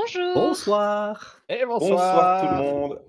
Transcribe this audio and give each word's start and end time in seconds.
Bonjour. 0.00 0.34
Bonsoir. 0.34 1.42
Et 1.48 1.64
bonsoir. 1.64 1.90
Bonsoir 1.90 2.40
tout 2.40 2.54
le 2.54 2.62
monde. 2.62 3.02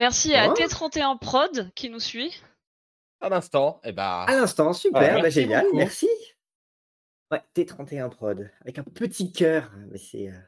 Merci 0.00 0.30
Ça 0.32 0.42
à 0.42 0.48
va? 0.48 0.54
T31 0.54 1.18
Prod 1.18 1.72
qui 1.74 1.88
nous 1.88 2.00
suit. 2.00 2.42
Un 3.20 3.32
instant. 3.32 3.80
Et 3.84 3.92
bah. 3.92 4.24
À 4.24 4.34
l'instant, 4.36 4.72
super, 4.72 5.00
Ouais, 5.00 5.08
bah, 5.14 5.22
merci 5.22 5.40
génial, 5.40 5.64
beaucoup. 5.64 5.76
merci. 5.76 6.08
Ouais, 7.30 7.40
T31 7.56 8.10
Prod, 8.10 8.50
avec 8.60 8.78
un 8.78 8.82
petit 8.82 9.32
cœur, 9.32 9.70
mais 9.90 9.96
c'est 9.98 10.28
euh, 10.28 10.38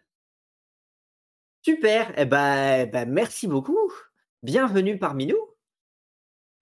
super. 1.64 2.12
Eh 2.18 2.26
ben, 2.26 2.80
eh 2.82 2.86
ben, 2.86 3.08
merci 3.08 3.46
beaucoup. 3.46 3.90
Bienvenue 4.42 4.98
parmi 4.98 5.26
nous. 5.26 5.48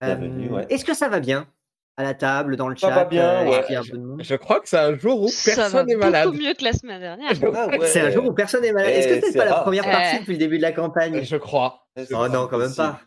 Bienvenue, 0.01 0.51
ouais. 0.51 0.67
Est-ce 0.71 0.85
que 0.85 0.95
ça 0.95 1.09
va 1.09 1.19
bien? 1.19 1.51
À 1.97 2.03
la 2.03 2.15
table, 2.15 2.57
dans 2.57 2.69
le 2.69 2.77
Ça 2.77 2.89
chat 2.89 2.95
va 2.95 3.05
bien, 3.05 3.43
euh, 3.47 3.51
ouais. 3.51 3.99
monde 3.99 4.23
Je 4.23 4.35
crois 4.35 4.61
que 4.61 4.69
c'est 4.69 4.79
un 4.79 4.97
jour 4.97 5.21
où 5.23 5.27
personne 5.45 5.87
n'est 5.87 5.95
beaucoup 5.95 6.07
malade. 6.07 6.33
mieux 6.35 6.55
que 6.55 6.65
la 6.65 6.73
semaine 6.73 7.01
dernière. 7.01 7.31
Ah 7.55 7.69
ouais. 7.69 7.79
C'est 7.87 8.01
un 8.01 8.11
jour 8.11 8.25
où 8.27 8.33
personne 8.33 8.63
n'est 8.63 8.73
malade. 8.73 8.91
Est-ce 8.93 9.09
que 9.09 9.21
c'est 9.27 9.33
c'est 9.33 9.39
pas 9.39 9.45
la 9.45 9.61
première 9.61 9.85
partie 9.85 10.19
depuis 10.21 10.33
le 10.33 10.39
début 10.39 10.57
de 10.59 10.63
la 10.63 10.73
campagne? 10.73 11.23
Je 11.23 11.37
crois. 11.37 11.87
Oh 12.13 12.29
non, 12.29 12.49
quand 12.49 12.59
même 12.59 12.75
pas. 12.75 13.01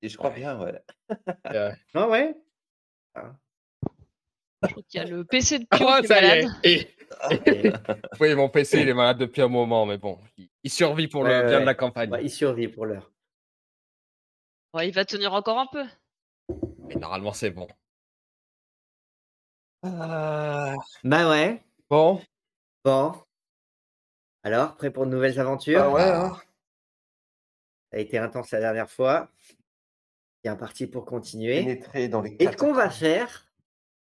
Et 0.00 0.08
je 0.08 0.16
crois 0.16 0.30
bien, 0.30 0.58
ouais. 0.60 0.82
Euh, 1.52 1.70
Ah 1.94 2.08
ouais? 2.08 2.34
Je 3.14 4.68
crois 4.70 4.82
qu'il 4.88 5.00
y 5.00 5.04
a 5.04 5.06
le 5.06 5.24
PC 5.24 5.58
de 5.58 5.66
Oh, 5.72 5.76
Pio 5.76 5.86
qui 5.86 6.04
est 6.04 6.06
ça 6.06 6.20
y 6.22 6.24
est. 6.24 6.42
malade. 6.42 6.56
Et, 6.64 6.88
Et- 7.30 7.72
oui, 8.20 8.34
mon 8.34 8.48
PC, 8.48 8.80
il 8.80 8.88
est 8.88 8.94
malade 8.94 9.18
depuis 9.18 9.42
un 9.42 9.48
moment, 9.48 9.84
mais 9.86 9.98
bon, 9.98 10.18
il, 10.62 10.70
survit 10.70 11.06
pour 11.08 11.22
Ouais, 11.22 11.28
le 11.28 11.34
ouais, 11.34 11.42
bien 11.42 11.52
de 11.52 11.58
ouais. 11.58 11.64
la 11.66 11.74
campagne. 11.74 12.10
ouais, 12.10 12.24
Il 12.24 12.30
survit 12.30 12.68
pour 12.68 12.86
l'heure. 12.86 13.12
Ouais, 14.72 14.88
il 14.88 14.94
va 14.94 15.04
tenir 15.04 15.32
encore 15.34 15.58
un 15.58 15.66
peu. 15.66 15.84
Mais 16.88 16.94
normalement, 16.96 17.32
c'est 17.32 17.50
bon. 17.50 17.68
Ah, 19.86 20.74
Bah 21.02 21.28
ouais. 21.28 21.62
Bon. 21.90 22.20
Bon. 22.84 23.12
Alors, 24.42 24.76
prêt 24.76 24.90
pour 24.90 25.04
de 25.04 25.10
nouvelles 25.10 25.38
aventures? 25.38 25.82
Ah 25.82 25.90
ouais, 25.90 26.02
hein. 26.02 26.32
Ça 27.90 27.98
a 27.98 28.00
été 28.00 28.16
intense 28.18 28.50
la 28.50 28.60
dernière 28.60 28.90
fois. 28.90 29.28
Bien 30.42 30.56
parti 30.56 30.86
pour 30.86 31.04
continuer. 31.04 31.60
Pénétrer 31.60 32.08
dans 32.08 32.22
les 32.22 32.34
Et 32.40 32.46
ce 32.46 32.56
qu'on 32.56 32.72
va 32.72 32.88
faire, 32.88 33.46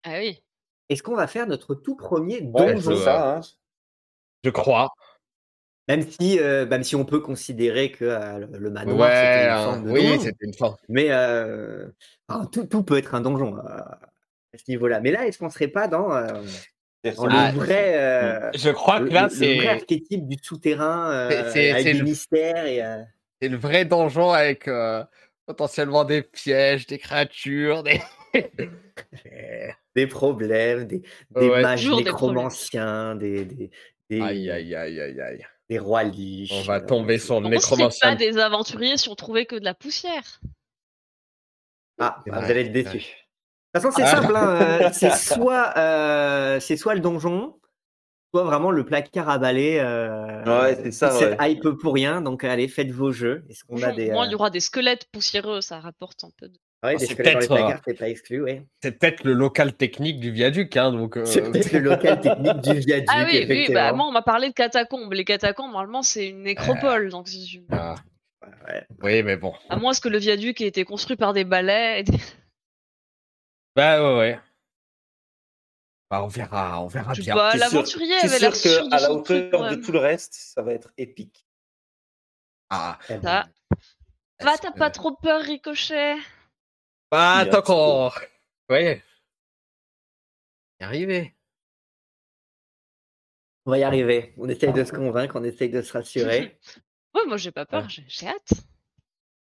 Ah 0.04 0.14
oui. 0.18 0.42
est-ce 0.88 1.02
qu'on 1.02 1.14
va 1.14 1.26
faire 1.26 1.46
notre 1.46 1.74
tout 1.74 1.96
premier 1.96 2.40
donjon? 2.40 2.96
ça, 2.96 3.36
hein. 3.36 3.40
Je 4.44 4.50
crois. 4.50 4.90
Même 5.88 6.02
si, 6.02 6.38
euh, 6.40 6.66
même 6.66 6.84
si 6.84 6.96
on 6.96 7.04
peut 7.04 7.20
considérer 7.20 7.92
que 7.92 8.04
euh, 8.06 8.38
le- 8.38 8.58
le 8.58 8.70
manoir, 8.70 9.08
ouais, 9.10 9.14
c'était 9.14 9.44
une 9.44 9.50
hein, 9.52 9.62
forme 9.64 9.84
de 9.84 9.90
oui, 9.92 10.06
donjon. 10.06 10.20
c'était 10.20 10.46
une 10.46 10.54
fin. 10.54 10.76
Mais 10.88 11.10
euh, 11.10 11.88
enfin, 12.28 12.46
tout, 12.46 12.64
tout 12.64 12.82
peut 12.82 12.96
être 12.96 13.14
un 13.14 13.20
donjon 13.20 13.58
euh, 13.58 13.80
à 14.56 14.64
ce 14.64 14.70
niveau-là. 14.70 15.00
Mais 15.00 15.10
là, 15.10 15.26
est-ce 15.26 15.38
qu'on 15.38 15.50
serait 15.50 15.68
pas 15.68 15.86
dans, 15.88 16.12
euh, 16.14 16.26
dans 17.04 17.26
Ah, 17.26 17.52
le 17.52 17.58
vrai, 17.58 17.98
euh, 17.98 18.50
Je 18.54 18.70
crois 18.70 19.00
le, 19.00 19.08
que 19.08 19.14
là, 19.14 19.28
le- 19.32 19.38
le 19.46 19.54
vrai 19.56 19.64
c'est 19.66 19.70
archétype 19.70 20.26
du 20.28 20.36
souterrain 20.42 21.10
euh, 21.12 21.30
C'est- 21.30 21.50
c'est- 21.52 21.70
avec 21.70 21.82
c'est 21.86 21.92
des 21.92 21.98
le- 21.98 22.04
mystères 22.04 22.66
et 22.66 22.82
euh, 22.82 23.02
c'est 23.40 23.48
le 23.48 23.56
vrai 23.56 23.84
donjon 23.84 24.30
avec 24.32 24.66
euh, 24.66 25.04
potentiellement 25.46 26.04
des 26.04 26.22
pièges, 26.22 26.86
des 26.86 26.98
créatures, 26.98 27.82
des. 27.82 28.00
des 29.94 30.06
problèmes, 30.06 30.86
des, 30.86 31.02
des 31.30 31.48
Ouais. 31.48 31.62
mages 31.62 31.88
nécromanciens, 31.90 33.14
des, 33.14 33.44
des, 33.44 33.70
des, 34.10 34.20
Aïe, 34.20 34.50
aïe, 34.50 34.74
aïe, 34.74 35.00
aïe, 35.00 35.20
aïe. 35.20 35.46
des 35.68 35.78
rois 35.78 36.02
liches. 36.04 36.52
On 36.52 36.62
va 36.62 36.80
tomber 36.80 37.18
sur 37.18 37.40
le 37.40 37.46
On 37.46 37.50
serait 37.60 37.76
pas 37.76 37.76
nécromancien. 37.76 38.14
des 38.14 38.38
aventuriers 38.38 38.96
si 38.96 39.08
on 39.08 39.14
trouvait 39.14 39.46
que 39.46 39.56
de 39.56 39.64
la 39.64 39.74
poussière. 39.74 40.40
Ah, 41.98 42.20
C'est 42.24 42.30
bah, 42.30 42.40
vous 42.40 42.50
allez 42.50 42.60
être 42.60 42.66
c'est 42.66 42.92
déçus. 42.92 43.25
De 43.74 43.80
toute 43.80 43.90
façon, 43.92 43.96
c'est 43.96 44.02
Ah. 44.04 44.22
simple. 44.22 44.36
hein, 44.36 44.60
euh, 44.62 44.90
c'est 44.92 45.12
soit, 45.12 45.76
euh, 45.76 46.60
c'est 46.60 46.76
soit 46.76 46.94
le 46.94 47.00
donjon, 47.00 47.54
soit 48.34 48.44
vraiment 48.44 48.70
le 48.70 48.84
placard 48.84 49.28
à 49.28 49.38
balai. 49.38 49.78
euh, 49.80 50.44
Ouais, 50.44 50.74
c'est 50.82 50.92
ça, 50.92 51.08
toute 51.10 51.18
Cette 51.18 51.38
ouais. 51.40 51.52
hype 51.52 51.68
pour 51.80 51.94
rien. 51.94 52.20
Donc, 52.22 52.44
allez, 52.44 52.68
faites 52.68 52.90
vos 52.90 53.12
jeux. 53.12 53.44
Est-ce 53.50 53.64
qu'on 53.64 53.82
a 53.82 53.92
des. 53.92 54.10
Au 54.10 54.12
moins, 54.12 54.24
euh, 54.24 54.28
il 54.28 54.32
y 54.32 54.34
aura 54.34 54.50
des 54.50 54.60
squelettes 54.60 55.06
poussiéreux, 55.12 55.60
ça 55.60 55.78
rapporte 55.80 56.24
un 56.24 56.30
peu 56.38 56.48
de. 56.48 56.54
ouais, 56.84 56.98
c'est 56.98 57.06
squelettes 57.06 57.34
dans 57.34 57.40
les 57.40 57.46
peut-être, 57.48 57.54
placards, 57.64 57.80
c'est 57.86 57.94
pas 57.98 58.08
exclu, 58.08 58.42
ouais. 58.42 58.62
C'est 58.82 58.92
peut-être 58.98 59.24
le 59.24 59.32
local 59.34 59.72
technique 59.74 60.20
du 60.20 60.30
viaduc, 60.30 60.74
hein, 60.76 60.92
donc. 60.92 61.16
euh, 61.18 61.24
C'est 61.26 61.42
peut-être 61.42 61.72
le 61.72 61.80
local 61.80 62.20
technique 62.20 62.60
du 62.60 62.72
viaduc. 62.80 63.08
Ah 63.12 63.24
oui, 63.26 63.44
oui, 63.48 63.66
bah 63.74 63.92
moi 63.92 64.06
on 64.06 64.12
m'a 64.12 64.22
parlé 64.22 64.48
de 64.48 64.54
catacombes. 64.54 65.12
Les 65.12 65.24
catacombes, 65.24 65.72
normalement, 65.72 66.02
c'est 66.02 66.28
une 66.28 66.42
nécropole. 66.42 67.10
Donc, 67.10 67.28
si 67.28 67.44
tu- 67.44 67.62
ah, 67.72 67.94
Ouais. 68.68 68.86
oui, 69.02 69.22
mais 69.22 69.36
bon. 69.36 69.52
à 69.68 69.76
moins 69.76 69.92
que 69.92 70.08
le 70.08 70.18
viaduc 70.18 70.60
ait 70.60 70.66
été 70.68 70.84
construit 70.84 71.16
par 71.16 71.32
des 71.34 71.44
balais. 71.44 72.00
et 72.00 72.02
des- 72.04 72.18
Bah 73.76 74.02
ouais, 74.02 74.18
ouais. 74.18 74.40
Bah, 76.10 76.22
on 76.22 76.28
verra, 76.28 76.80
on 76.82 76.86
verra 76.86 77.12
bien. 77.12 77.34
sûr- 77.34 77.58
l'aventurier 77.58 78.14
avait 78.16 78.28
sûr 78.28 78.40
l'air 78.40 78.56
sûr 78.56 78.84
de 78.84 78.90
qu'à 78.90 79.00
la 79.00 79.12
hauteur 79.12 79.70
de 79.70 79.74
tout 79.76 79.92
le 79.92 79.98
reste, 79.98 80.34
ça 80.34 80.62
va 80.62 80.72
être 80.72 80.90
épique. 80.96 81.46
Ah, 82.70 82.98
Eh 83.10 83.14
ben, 83.18 83.22
Ça. 83.22 83.48
Va, 84.40 84.52
est-ce 84.54 84.62
t'as 84.62 84.72
que- 84.72 84.78
pas 84.78 84.90
trop 84.90 85.14
peur, 85.16 85.40
Ricochet? 85.42 86.16
Bah, 87.10 87.44
tant 87.50 87.62
qu'on. 87.62 88.10
Ouais. 88.68 89.02
Y 90.80 90.84
arriver. 90.84 91.36
On 93.66 93.70
va 93.72 93.78
y 93.78 93.82
arriver. 93.82 94.32
On 94.38 94.48
essaye 94.48 94.72
de 94.72 94.84
se 94.84 94.92
convaincre, 94.92 95.36
on 95.38 95.44
essaye 95.44 95.70
de 95.70 95.82
se 95.82 95.92
rassurer. 95.92 96.58
Ouais, 97.14 97.24
moi 97.26 97.38
j'ai 97.38 97.50
pas 97.50 97.64
peur, 97.64 97.82
Ouais. 97.84 98.04
j'ai 98.08 98.26
hâte. 98.28 98.50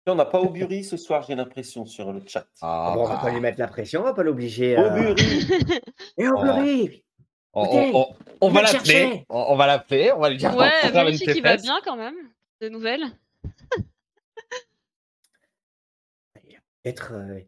On 0.08 0.16
n'a 0.16 0.26
pas 0.26 0.40
Aubury 0.40 0.84
ce 0.84 0.98
soir, 0.98 1.24
j'ai 1.28 1.36
l'impression, 1.36 1.86
sur 1.86 2.12
le 2.12 2.22
chat. 2.26 2.48
Ah, 2.62 2.94
Bon, 2.96 3.02
on 3.02 3.06
va 3.06 3.16
bah, 3.18 3.22
pas 3.22 3.30
lui 3.32 3.40
mettre 3.40 3.60
la 3.60 3.68
pression, 3.68 4.02
on 4.02 4.04
va 4.04 4.14
pas 4.14 4.24
l'obliger. 4.24 4.76
à- 4.76 4.88
Aubury 4.88 5.48
Et 6.18 6.28
Aubury 6.28 7.04
on, 7.54 7.66
Écoutez, 7.66 7.92
on- 7.94 8.00
on- 8.00 8.16
on 8.42 8.50
va 8.50 8.62
l'appeler. 8.64 9.26
On, 9.30 9.56
va 9.56 9.68
l'appeler. 9.68 10.12
On 10.16 10.20
va 10.20 10.30
lui 10.30 10.38
dire. 10.38 10.56
Ouais, 10.56 10.90
vérifie 10.92 11.26
qu'il 11.26 11.44
va 11.44 11.58
bien 11.58 11.80
quand 11.84 11.98
même. 11.98 12.16
Des 12.62 12.70
nouvelles 12.70 13.04
Peut-être, 16.84 17.14
euh, 17.14 17.40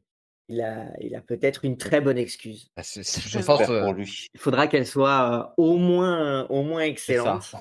il 0.47 0.61
a, 0.61 0.91
il 1.01 1.15
a 1.15 1.21
peut-être 1.21 1.65
une 1.65 1.77
très 1.77 2.01
bonne 2.01 2.17
excuse. 2.19 2.69
Bah, 2.77 2.83
je 2.83 3.39
pense, 3.39 3.67
euh, 3.67 3.83
pour 3.83 3.93
lui. 3.93 4.27
Il 4.33 4.39
faudra 4.39 4.67
qu'elle 4.67 4.85
soit 4.85 5.31
euh, 5.33 5.43
au 5.57 5.77
moins, 5.77 6.45
au 6.49 6.61
moins 6.63 6.81
excellente. 6.81 7.51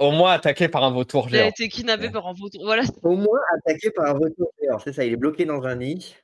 Au 0.00 0.10
moins 0.10 0.32
attaqué 0.32 0.68
par 0.68 0.82
un 0.82 0.90
vautour 0.90 1.26
Il 1.28 1.36
a 1.36 1.38
géant. 1.40 1.48
été 1.50 1.68
kidnappé 1.68 2.06
Ouais. 2.06 2.10
par 2.10 2.26
un 2.26 2.32
vautour. 2.32 2.64
Voilà. 2.64 2.82
Au 3.02 3.14
moins 3.14 3.38
attaqué 3.56 3.90
par 3.90 4.06
un 4.06 4.12
retour 4.18 4.50
géant. 4.60 4.78
C'est 4.80 4.92
ça, 4.92 5.04
il 5.04 5.12
est 5.12 5.16
bloqué 5.16 5.44
dans 5.44 5.62
un 5.62 5.76
nid. 5.76 6.16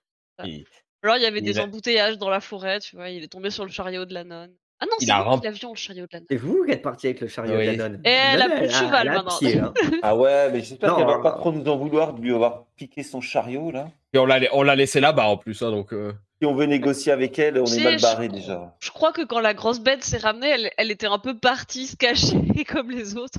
Il, 0.45 0.65
Alors 1.03 1.17
il 1.17 1.23
y 1.23 1.27
avait 1.27 1.41
des 1.43 1.59
a- 1.59 1.63
embouteillages 1.65 2.19
dans 2.19 2.29
la 2.31 2.41
forêt, 2.41 2.81
tu 2.81 2.97
vois, 2.97 3.09
il 3.11 3.23
est 3.23 3.29
tombé 3.29 3.51
sur 3.51 3.65
le 3.65 3.71
chariot 3.71 4.05
de 4.05 4.15
la 4.15 4.25
nonne. 4.25 4.53
Ah 4.81 4.85
non, 4.85 4.93
c'est 4.99 5.07
l'avions, 5.07 5.71
le 5.73 5.77
chariot 5.79 6.05
de 6.05 6.09
la 6.13 6.19
nonne. 6.21 6.27
C'est 6.31 6.37
vous 6.37 6.65
qui 6.67 6.73
êtes 6.73 6.83
parti 6.83 7.07
avec 7.07 7.21
le 7.23 7.29
chariot 7.29 7.57
Oui. 7.57 7.67
de 7.67 7.71
la 7.83 7.89
nonne. 7.89 8.01
Et 8.05 8.11
elle 8.11 8.43
a 8.43 8.49
plus 8.51 8.67
de 8.67 8.73
cheval 8.73 9.09
maintenant. 9.11 9.39
pied, 9.39 9.59
hein. 9.59 9.73
Ah 10.03 10.17
ouais, 10.17 10.51
mais 10.53 10.61
j'espère 10.61 10.97
qu'elle 10.97 11.07
va 11.07 11.21
pas 11.21 11.33
trop 11.33 11.53
nous 11.53 11.65
en 11.67 11.77
vouloir 11.79 12.13
de 12.13 12.21
lui 12.21 12.35
avoir 12.35 12.65
piqué 12.77 13.03
son 13.03 13.21
chariot, 13.23 13.71
là. 13.71 13.89
Et 14.13 14.19
on 14.19 14.27
l'a 14.27 14.41
on 14.53 14.63
l'a 14.63 14.75
laissé 14.77 15.01
là-bas 15.01 15.27
en 15.29 15.37
plus, 15.39 15.63
hein, 15.63 15.71
donc. 15.71 15.93
euh, 15.95 16.13
Si 16.41 16.47
on 16.47 16.55
veut 16.55 16.67
négocier 16.67 17.13
avec 17.13 17.39
elle, 17.39 17.59
on 17.59 17.65
est 17.67 17.83
mal 17.83 17.99
je- 17.99 18.03
barré 18.03 18.29
déjà. 18.29 18.77
Je 18.81 18.91
crois 18.91 19.13
que 19.13 19.23
quand 19.25 19.41
la 19.41 19.55
grosse 19.55 19.81
bête 19.81 20.05
s'est 20.05 20.19
ramenée, 20.19 20.49
elle, 20.51 20.71
elle 20.77 20.91
était 20.91 21.07
un 21.07 21.19
peu 21.19 21.39
partie 21.39 21.87
se 21.87 21.97
cacher 21.97 22.37
comme 22.69 22.91
les 22.91 23.17
autres. 23.17 23.39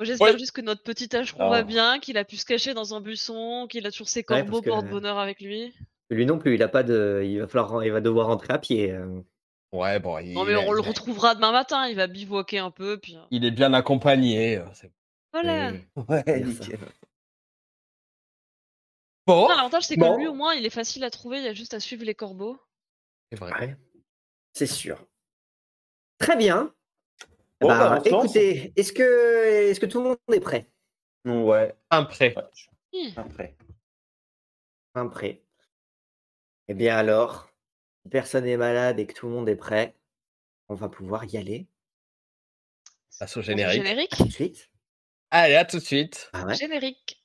J'espère 0.00 0.32
Ouais. 0.32 0.38
juste 0.38 0.52
que 0.52 0.60
notre 0.60 0.82
petit 0.82 1.08
tâcheron 1.08 1.44
Ah. 1.44 1.50
va 1.50 1.62
bien, 1.62 2.00
qu'il 2.00 2.18
a 2.18 2.24
pu 2.24 2.36
se 2.36 2.44
cacher 2.44 2.74
dans 2.74 2.94
un 2.94 3.00
buisson, 3.00 3.66
qu'il 3.70 3.86
a 3.86 3.90
toujours 3.92 4.08
ses 4.08 4.20
Ouais, 4.20 4.24
corbeaux 4.24 4.60
que- 4.60 4.68
porte-bonheur 4.68 5.16
avec 5.18 5.40
lui. 5.40 5.72
Lui 6.10 6.26
non 6.26 6.38
plus, 6.38 6.54
il 6.56 6.62
a 6.62 6.68
pas 6.68 6.82
de. 6.82 7.22
Il 7.24 7.38
va 7.40 7.46
falloir, 7.46 7.84
il 7.84 7.92
va 7.92 8.00
devoir 8.00 8.26
rentrer 8.26 8.52
à 8.52 8.58
pied. 8.58 8.90
euh. 8.90 9.20
Ouais, 9.72 9.98
bon. 10.00 10.18
Il, 10.18 10.34
Non 10.34 10.44
mais 10.44 10.56
on 10.56 10.72
le 10.72 10.80
retrouvera 10.82 11.34
demain 11.34 11.52
matin, 11.52 11.86
il 11.86 11.96
va 11.96 12.06
bivouaquer 12.06 12.58
un 12.58 12.70
peu, 12.70 12.98
puis 12.98 13.16
euh, 13.16 13.20
il 13.30 13.44
est 13.46 13.50
bien 13.50 13.72
accompagné. 13.72 14.58
euh, 14.58 14.64
voilà. 15.32 15.70
Et- 15.70 15.80
Ouais, 15.96 16.40
nickel. 16.44 16.78
Bon. 19.32 19.48
L'avantage 19.48 19.84
c'est 19.84 19.94
que 19.96 20.00
Bon. 20.00 20.16
lui 20.18 20.26
au 20.28 20.34
moins 20.34 20.54
il 20.54 20.64
est 20.66 20.70
facile 20.70 21.04
à 21.04 21.10
trouver, 21.10 21.38
il 21.38 21.44
y 21.44 21.48
a 21.48 21.54
juste 21.54 21.74
à 21.74 21.80
suivre 21.80 22.04
les 22.04 22.14
corbeaux. 22.14 22.58
C'est 23.30 23.38
vrai. 23.38 23.52
Ouais, 23.60 23.76
c'est 24.52 24.66
sûr. 24.66 25.06
Très 26.18 26.36
bien. 26.36 26.74
Bon, 27.60 27.68
Bah, 27.68 28.00
bah, 28.00 28.02
écoutez, 28.04 28.72
est-ce 28.76 28.92
que, 28.92 29.70
est-ce 29.70 29.80
que 29.80 29.86
tout 29.86 29.98
le 30.02 30.08
monde 30.10 30.18
est 30.32 30.40
prêt? 30.40 30.68
Ouais, 31.24 31.74
Un 31.90 32.04
prêt. 32.04 32.34
ouais, 32.36 32.42
Hi. 32.92 33.10
suis 33.10 33.18
après. 33.20 33.56
Un 34.94 35.06
prêt. 35.08 35.42
Eh 36.68 36.74
bien 36.74 36.96
alors, 36.96 37.48
si 38.02 38.08
personne 38.10 38.44
n'est 38.44 38.56
malade 38.56 38.98
et 39.00 39.06
que 39.06 39.14
tout 39.14 39.26
le 39.28 39.32
monde 39.32 39.48
est 39.48 39.56
prêt, 39.56 39.96
on 40.68 40.74
va 40.74 40.88
pouvoir 40.88 41.24
y 41.24 41.36
aller. 41.38 41.66
Passe 43.18 43.36
au 43.36 43.42
générique. 43.42 43.82
Générique. 43.84 44.16
Tout 44.16 44.24
de 44.24 44.30
suite. 44.32 44.70
Allez, 45.30 45.54
à 45.54 45.64
tout 45.64 45.78
de 45.78 45.84
suite. 45.84 46.28
Ah 46.32 46.44
ouais. 46.44 46.54
Générique. 46.54 47.21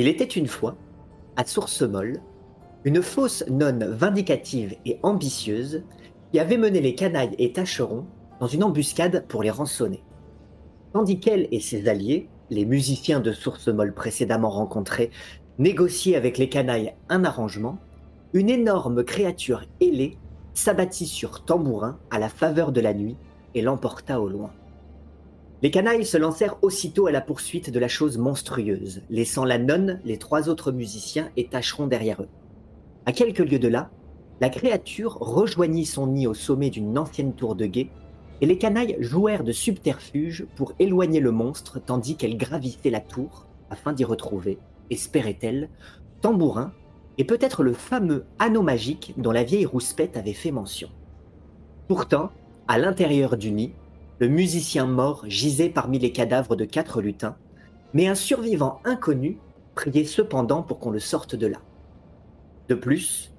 Il 0.00 0.08
était 0.08 0.24
une 0.24 0.46
fois, 0.46 0.76
à 1.36 1.44
Source-Molle, 1.44 2.22
une 2.84 3.02
fausse 3.02 3.44
nonne 3.50 3.84
vindicative 3.84 4.74
et 4.86 4.98
ambitieuse 5.02 5.82
qui 6.32 6.38
avait 6.38 6.56
mené 6.56 6.80
les 6.80 6.94
canailles 6.94 7.34
et 7.36 7.52
tâcherons 7.52 8.06
dans 8.40 8.46
une 8.46 8.64
embuscade 8.64 9.26
pour 9.28 9.42
les 9.42 9.50
rançonner. 9.50 10.02
Tandis 10.94 11.20
qu'elle 11.20 11.48
et 11.52 11.60
ses 11.60 11.86
alliés, 11.86 12.30
les 12.48 12.64
musiciens 12.64 13.20
de 13.20 13.30
Source-Molle 13.30 13.92
précédemment 13.92 14.48
rencontrés, 14.48 15.10
négociaient 15.58 16.16
avec 16.16 16.38
les 16.38 16.48
canailles 16.48 16.94
un 17.10 17.22
arrangement, 17.24 17.76
une 18.32 18.48
énorme 18.48 19.04
créature 19.04 19.66
ailée 19.82 20.16
s'abattit 20.54 21.08
sur 21.08 21.44
Tambourin 21.44 21.98
à 22.10 22.18
la 22.18 22.30
faveur 22.30 22.72
de 22.72 22.80
la 22.80 22.94
nuit 22.94 23.18
et 23.54 23.60
l'emporta 23.60 24.18
au 24.18 24.30
loin. 24.30 24.50
Les 25.62 25.70
canailles 25.70 26.06
se 26.06 26.16
lancèrent 26.16 26.56
aussitôt 26.62 27.06
à 27.06 27.12
la 27.12 27.20
poursuite 27.20 27.70
de 27.70 27.78
la 27.78 27.88
chose 27.88 28.16
monstrueuse, 28.16 29.02
laissant 29.10 29.44
la 29.44 29.58
nonne, 29.58 30.00
les 30.04 30.16
trois 30.16 30.48
autres 30.48 30.72
musiciens 30.72 31.30
et 31.36 31.48
tâcherons 31.48 31.86
derrière 31.86 32.22
eux. 32.22 32.28
À 33.04 33.12
quelques 33.12 33.40
lieues 33.40 33.58
de 33.58 33.68
là, 33.68 33.90
la 34.40 34.48
créature 34.48 35.18
rejoignit 35.20 35.84
son 35.84 36.06
nid 36.06 36.26
au 36.26 36.32
sommet 36.32 36.70
d'une 36.70 36.96
ancienne 36.96 37.34
tour 37.34 37.54
de 37.56 37.66
guet, 37.66 37.90
et 38.40 38.46
les 38.46 38.56
canailles 38.56 38.96
jouèrent 39.00 39.44
de 39.44 39.52
subterfuge 39.52 40.46
pour 40.56 40.72
éloigner 40.78 41.20
le 41.20 41.30
monstre 41.30 41.78
tandis 41.78 42.16
qu'elle 42.16 42.38
gravissait 42.38 42.88
la 42.88 43.00
tour 43.00 43.46
afin 43.68 43.92
d'y 43.92 44.04
retrouver, 44.04 44.58
espérait-elle, 44.88 45.68
Tambourin 46.22 46.72
et 47.18 47.24
peut-être 47.24 47.62
le 47.62 47.74
fameux 47.74 48.24
anneau 48.38 48.62
magique 48.62 49.12
dont 49.18 49.30
la 49.30 49.44
vieille 49.44 49.66
rouspette 49.66 50.16
avait 50.16 50.32
fait 50.32 50.52
mention. 50.52 50.88
Pourtant, 51.86 52.30
à 52.66 52.78
l'intérieur 52.78 53.36
du 53.36 53.50
nid, 53.50 53.72
le 54.20 54.28
musicien 54.28 54.86
mort 54.86 55.24
gisait 55.26 55.70
parmi 55.70 55.98
les 55.98 56.12
cadavres 56.12 56.54
de 56.54 56.66
quatre 56.66 57.00
lutins, 57.00 57.36
mais 57.94 58.06
un 58.06 58.14
survivant 58.14 58.80
inconnu 58.84 59.38
priait 59.74 60.04
cependant 60.04 60.62
pour 60.62 60.78
qu'on 60.78 60.90
le 60.90 60.98
sorte 60.98 61.34
de 61.34 61.46
là. 61.46 61.58
De 62.68 62.74
plus, 62.74 63.32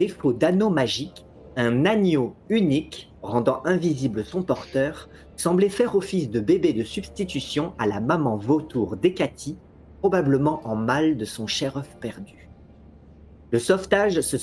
défaut 0.00 0.32
d'anneau 0.32 0.70
magique, 0.70 1.24
un 1.56 1.86
agneau 1.86 2.34
unique 2.48 3.12
rendant 3.22 3.62
invisible 3.64 4.24
son 4.24 4.42
porteur 4.42 5.08
semblait 5.36 5.68
faire 5.68 5.94
office 5.94 6.28
de 6.28 6.40
bébé 6.40 6.72
de 6.72 6.82
substitution 6.82 7.72
à 7.78 7.86
la 7.86 8.00
maman 8.00 8.36
vautour 8.36 8.96
d'Hécatie, 8.96 9.56
probablement 10.00 10.60
en 10.64 10.74
mal 10.74 11.16
de 11.16 11.24
son 11.24 11.46
cher 11.46 11.76
œuf 11.76 11.96
perdu. 12.00 12.50
Le 13.52 13.60
sauvetage 13.60 14.20
se 14.20 14.36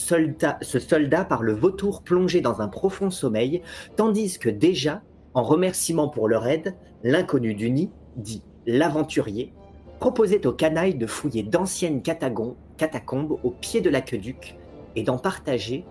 solda 0.80 1.26
par 1.26 1.44
le 1.44 1.54
vautour 1.54 2.02
plongé 2.02 2.40
dans 2.40 2.62
un 2.62 2.70
profond 2.70 3.12
sommeil, 3.12 3.62
tandis 3.98 4.40
que 4.40 4.50
déjà, 4.50 5.02
en 5.34 5.44
remerciement 5.44 6.10
pour 6.10 6.28
leur 6.28 6.48
aide, 6.48 6.76
l'inconnu 7.04 7.54
du 7.54 7.70
nid, 7.72 7.90
dit 8.16 8.44
l'aventurier, 8.66 9.54
proposait 10.00 10.46
aux 10.48 10.54
canailles 10.54 10.96
de 10.96 11.08
fouiller 11.08 11.44
d'anciennes 11.44 12.02
catacombes 12.02 13.40
au 13.44 13.52
pied 13.52 13.82
de 13.82 13.90
l'aqueduc 13.90 14.58
et 14.96 15.04
d'en 15.04 15.18
partager 15.18 15.86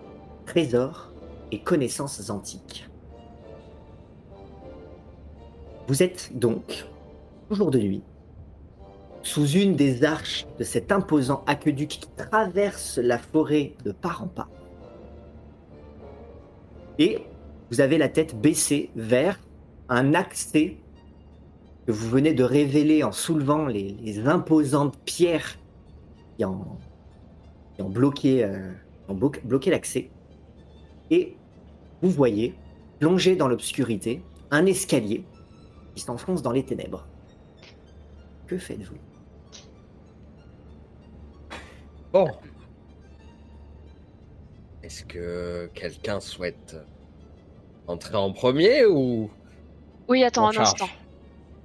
trésors 0.46 1.12
et 1.52 1.60
connaissances 1.60 2.30
antiques. 2.30 2.88
Vous 5.86 6.02
êtes 6.02 6.36
donc, 6.38 6.86
jour 7.50 7.70
de 7.70 7.78
nuit, 7.78 8.02
sous 9.22 9.48
une 9.48 9.74
des 9.74 10.04
arches 10.04 10.46
de 10.58 10.64
cet 10.64 10.92
imposant 10.92 11.42
aqueduc 11.46 11.88
qui 11.88 12.08
traverse 12.16 12.98
la 12.98 13.18
forêt 13.18 13.74
de 13.84 13.92
part 13.92 14.22
en 14.22 14.28
pas. 14.28 14.48
Et 16.98 17.26
vous 17.70 17.80
avez 17.80 17.98
la 17.98 18.08
tête 18.08 18.40
baissée 18.40 18.90
vers 18.96 19.40
un 19.88 20.14
accès 20.14 20.76
que 21.86 21.92
vous 21.92 22.08
venez 22.08 22.34
de 22.34 22.44
révéler 22.44 23.02
en 23.02 23.12
soulevant 23.12 23.66
les, 23.66 23.92
les 24.02 24.26
imposantes 24.26 24.98
pierres 25.04 25.58
qui 26.36 26.44
en, 26.44 26.78
qui 27.74 27.82
ont 27.82 27.88
bloqué, 27.90 28.44
euh, 28.44 28.72
qui 29.04 29.10
ont 29.10 29.16
blo- 29.16 29.42
bloqué 29.44 29.70
l'accès. 29.70 30.10
Et 31.10 31.36
vous 32.02 32.10
voyez, 32.10 32.54
plongé 32.98 33.36
dans 33.36 33.48
l'obscurité, 33.48 34.22
un 34.50 34.66
escalier 34.66 35.24
qui 35.94 36.02
s'enfonce 36.02 36.42
dans 36.42 36.52
les 36.52 36.64
ténèbres. 36.64 37.06
Que 38.46 38.58
faites-vous? 38.58 38.96
Bon. 42.12 42.28
Est-ce 44.82 45.04
que 45.04 45.70
quelqu'un 45.74 46.20
souhaite 46.20 46.76
entrer 47.90 48.16
en 48.16 48.32
premier 48.32 48.86
ou 48.86 49.30
Oui, 50.08 50.24
attends 50.24 50.44
on 50.46 50.48
un 50.48 50.52
charge 50.52 50.68
instant. 50.68 50.88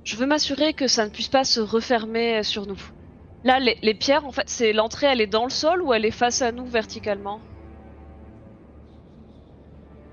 Je 0.04 0.16
veux 0.18 0.25
m'assurer 0.25 0.74
que 0.74 0.88
ça 0.88 1.06
ne 1.06 1.10
puisse 1.10 1.27
pas 1.30 1.44
se 1.44 1.60
refermer 1.60 2.44
sur 2.44 2.68
nous. 2.68 2.80
Là, 3.44 3.60
les, 3.60 3.77
les 3.81 3.94
pierres, 3.94 4.25
en 4.25 4.31
fait, 4.31 4.44
c'est 4.48 4.74
l'entrée, 4.74 5.07
elle 5.07 5.22
est 5.22 5.27
dans 5.27 5.44
le 5.45 5.50
sol 5.51 5.81
ou 5.81 5.94
elle 5.94 6.06
est 6.06 6.12
face 6.12 6.42
à 6.42 6.51
nous 6.51 6.66
verticalement? 6.66 7.39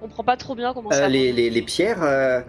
On 0.01 0.07
comprend 0.09 0.25
pas 0.25 0.37
trop 0.37 0.55
bien 0.57 0.75
comment 0.75 0.91
Euh, 0.91 0.95
ça. 0.97 1.09
les, 1.09 1.33
les- 1.33 1.49
les 1.49 1.63
pierres, 1.63 2.03
euh, 2.03 2.41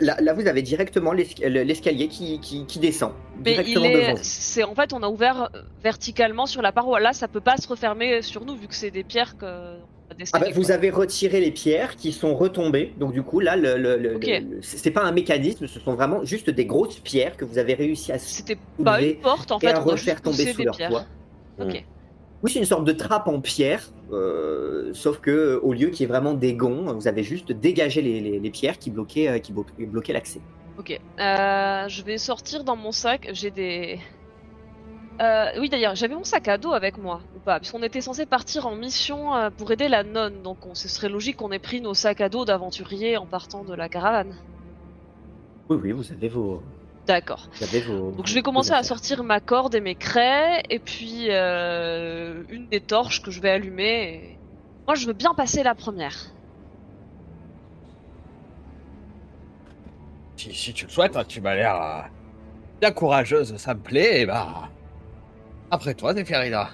là, 0.00 0.16
là, 0.20 0.32
vous 0.32 0.46
avez 0.46 0.62
directement 0.62 1.12
l'esca- 1.12 1.46
l'escalier 1.46 2.08
qui, 2.08 2.40
qui- 2.40 2.64
qui 2.64 2.78
descend. 2.78 3.12
Mais 3.44 3.52
directement 3.52 3.84
il 3.84 3.92
devant 3.92 4.16
est, 4.16 4.24
c'est 4.24 4.64
en 4.64 4.74
fait, 4.74 4.92
on 4.94 5.02
a 5.02 5.08
ouvert 5.08 5.50
euh, 5.54 5.60
verticalement 5.82 6.46
sur 6.46 6.62
la 6.62 6.72
paroi. 6.72 7.00
Là, 7.00 7.12
ça 7.12 7.28
peut 7.28 7.40
pas 7.42 7.58
se 7.58 7.68
refermer 7.68 8.22
sur 8.22 8.46
nous 8.46 8.56
vu 8.56 8.66
que 8.66 8.74
c'est 8.74 8.90
des 8.90 9.04
pierres 9.04 9.36
que. 9.36 9.76
Ah 10.12 10.38
bah, 10.38 10.46
escaliers, 10.46 10.52
vous 10.52 10.70
avez 10.70 10.90
retiré 10.90 11.40
les 11.40 11.50
pierres 11.50 11.96
qui 11.96 12.12
sont 12.12 12.34
retombées. 12.34 12.92
Donc 12.98 13.12
du 13.12 13.22
coup, 13.22 13.40
là, 13.40 13.56
le, 13.56 13.76
le- 13.76 13.96
le- 13.96 14.16
Ok. 14.16 14.26
le- 14.26 14.38
le- 14.56 14.58
c'est 14.62 14.90
pas 14.90 15.02
un 15.02 15.12
mécanisme, 15.12 15.66
ce 15.66 15.80
sont 15.80 15.94
vraiment 15.94 16.24
juste 16.24 16.50
des 16.50 16.66
grosses 16.66 16.98
pierres 17.00 17.36
que 17.36 17.44
vous 17.44 17.58
avez 17.58 17.74
réussi 17.74 18.12
à 18.12 18.18
C'était 18.18 18.56
pas 18.56 18.94
soulever 18.96 19.12
une 19.14 19.20
porte 19.20 19.50
en 19.52 19.58
fait, 19.58 19.68
à 19.68 19.80
on 19.80 19.84
refaire 19.84 20.14
juste 20.16 20.24
tomber 20.24 20.52
sous 20.52 20.62
leur 20.64 20.76
pierres. 20.76 20.90
poids. 20.90 21.04
Ok. 21.60 21.84
Oui, 22.42 22.50
c'est 22.50 22.58
une 22.58 22.64
sorte 22.64 22.84
de 22.84 22.92
trappe 22.92 23.28
en 23.28 23.40
pierre, 23.40 23.88
euh, 24.12 24.90
sauf 24.94 25.20
que 25.20 25.60
au 25.62 25.72
lieu 25.72 25.90
qu'il 25.90 26.00
y 26.00 26.04
ait 26.04 26.06
vraiment 26.12 26.34
des 26.34 26.54
gonds, 26.54 26.92
vous 26.92 27.06
avez 27.06 27.22
juste 27.22 27.52
dégagé 27.52 28.02
les, 28.02 28.20
les- 28.20 28.40
les 28.40 28.50
pierres 28.50 28.78
qui 28.78 28.90
bloquaient, 28.90 29.28
euh, 29.28 29.38
qui 29.38 29.52
blo- 29.52 29.64
bloquaient 29.78 30.12
l'accès. 30.12 30.40
Ok. 30.76 30.90
Euh, 31.20 31.88
je 31.88 32.02
vais 32.02 32.18
sortir 32.18 32.64
dans 32.64 32.74
mon 32.74 32.90
sac. 32.90 33.28
J'ai 33.32 33.50
des. 33.52 34.00
Euh, 35.20 35.46
oui, 35.60 35.68
d'ailleurs, 35.68 35.94
j'avais 35.94 36.14
mon 36.14 36.24
sac 36.24 36.48
à 36.48 36.58
dos 36.58 36.72
avec 36.72 36.96
moi, 36.98 37.20
ou 37.36 37.38
pas 37.38 37.60
Puisqu'on 37.60 37.82
était 37.82 38.00
censé 38.00 38.26
partir 38.26 38.66
en 38.66 38.74
mission 38.74 39.34
euh, 39.36 39.50
pour 39.50 39.70
aider 39.70 39.88
la 39.88 40.02
nonne, 40.02 40.42
donc 40.42 40.66
on, 40.66 40.74
ce 40.74 40.88
serait 40.88 41.08
logique 41.08 41.36
qu'on 41.36 41.52
ait 41.52 41.58
pris 41.58 41.80
nos 41.80 41.94
sacs 41.94 42.20
à 42.20 42.28
dos 42.28 42.44
d'aventuriers 42.44 43.16
en 43.16 43.26
partant 43.26 43.62
de 43.62 43.74
la 43.74 43.88
caravane. 43.88 44.34
Oui, 45.68 45.78
oui, 45.82 45.92
vous 45.92 46.10
avez 46.12 46.28
vos, 46.28 46.62
D'accord. 47.06 47.48
vous 47.54 47.64
avez 47.64 47.80
vos. 47.80 48.10
Donc 48.12 48.26
je 48.26 48.34
vais 48.34 48.42
commencer 48.42 48.72
à 48.72 48.82
sortir 48.82 49.22
ma 49.22 49.38
corde 49.40 49.74
et 49.74 49.80
mes 49.80 49.94
craies, 49.94 50.62
et 50.70 50.78
puis 50.78 51.26
euh, 51.28 52.42
une 52.48 52.66
des 52.68 52.80
torches 52.80 53.22
que 53.22 53.30
je 53.30 53.40
vais 53.40 53.50
allumer. 53.50 54.14
et- 54.14 54.38
Moi, 54.88 54.96
je 54.96 55.06
veux 55.06 55.12
bien 55.12 55.34
passer 55.34 55.62
la 55.62 55.74
première. 55.74 56.16
si, 60.36 60.52
si 60.52 60.72
tu 60.74 60.86
le 60.86 60.90
souhaites, 60.90 61.16
hein, 61.16 61.24
tu 61.28 61.40
m'as 61.40 61.54
l'air 61.54 61.80
euh, 61.80 62.00
bien 62.80 62.90
courageuse, 62.90 63.56
ça 63.58 63.74
me 63.74 63.80
plaît, 63.80 64.22
et 64.22 64.26
bah. 64.26 64.68
Après 65.72 65.94
toi, 65.94 66.12
Zéphirina. 66.12 66.68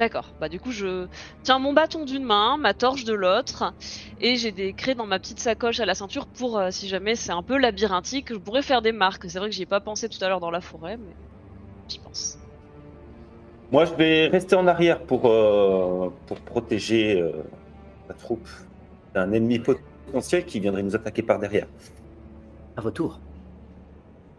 D'accord. 0.00 0.32
Bah 0.40 0.48
du 0.48 0.58
coup, 0.58 0.72
je 0.72 1.06
tiens 1.42 1.58
mon 1.58 1.74
bâton 1.74 2.06
d'une 2.06 2.24
main, 2.24 2.56
ma 2.56 2.72
torche 2.72 3.04
de 3.04 3.12
l'autre, 3.12 3.74
et 4.18 4.36
j'ai 4.36 4.50
des 4.50 4.72
craies 4.72 4.94
dans 4.94 5.04
ma 5.04 5.18
petite 5.18 5.38
sacoche 5.38 5.78
à 5.78 5.84
la 5.84 5.94
ceinture 5.94 6.26
pour 6.26 6.58
euh, 6.58 6.70
si 6.70 6.88
jamais 6.88 7.16
c'est 7.16 7.32
un 7.32 7.42
peu 7.42 7.58
labyrinthique, 7.58 8.32
je 8.32 8.38
pourrais 8.38 8.62
faire 8.62 8.80
des 8.80 8.92
marques. 8.92 9.28
C'est 9.28 9.38
vrai 9.38 9.50
que 9.50 9.54
j'y 9.54 9.62
ai 9.62 9.66
pas 9.66 9.80
pensé 9.80 10.08
tout 10.08 10.16
à 10.24 10.28
l'heure 10.28 10.40
dans 10.40 10.50
la 10.50 10.62
forêt, 10.62 10.96
mais 10.96 11.12
j'y 11.86 11.98
pense. 11.98 12.38
Moi, 13.70 13.84
je 13.84 13.92
vais 13.92 14.26
rester 14.28 14.56
en 14.56 14.66
arrière 14.66 15.02
pour, 15.02 15.26
euh, 15.26 16.08
pour 16.26 16.40
protéger 16.40 17.20
euh, 17.20 17.44
la 18.08 18.14
troupe 18.14 18.48
d'un 19.12 19.30
ennemi 19.32 19.58
potentiel 19.58 20.46
qui 20.46 20.60
viendrait 20.60 20.82
nous 20.82 20.96
attaquer 20.96 21.22
par 21.22 21.38
derrière. 21.38 21.66
À 22.74 22.80
vos 22.80 22.90
tours. 22.90 23.20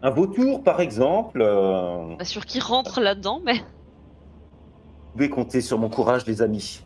Un 0.04 0.10
vautour, 0.10 0.64
par 0.64 0.82
exemple. 0.82 1.42
euh, 1.42 2.16
Pas 2.18 2.26
sûr 2.26 2.46
qu'il 2.46 2.62
rentre 2.62 3.00
là-dedans, 3.00 3.42
mais 3.44 3.56
Vous 3.56 5.14
pouvez 5.14 5.30
compter 5.30 5.62
sur 5.62 5.80
mon 5.80 5.90
courage, 5.90 6.26
les 6.26 6.42
amis. 6.42 6.82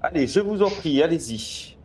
Allez, 0.00 0.26
je 0.26 0.40
vous 0.40 0.62
en 0.62 0.70
prie, 0.70 1.02
allez-y. 1.02 1.76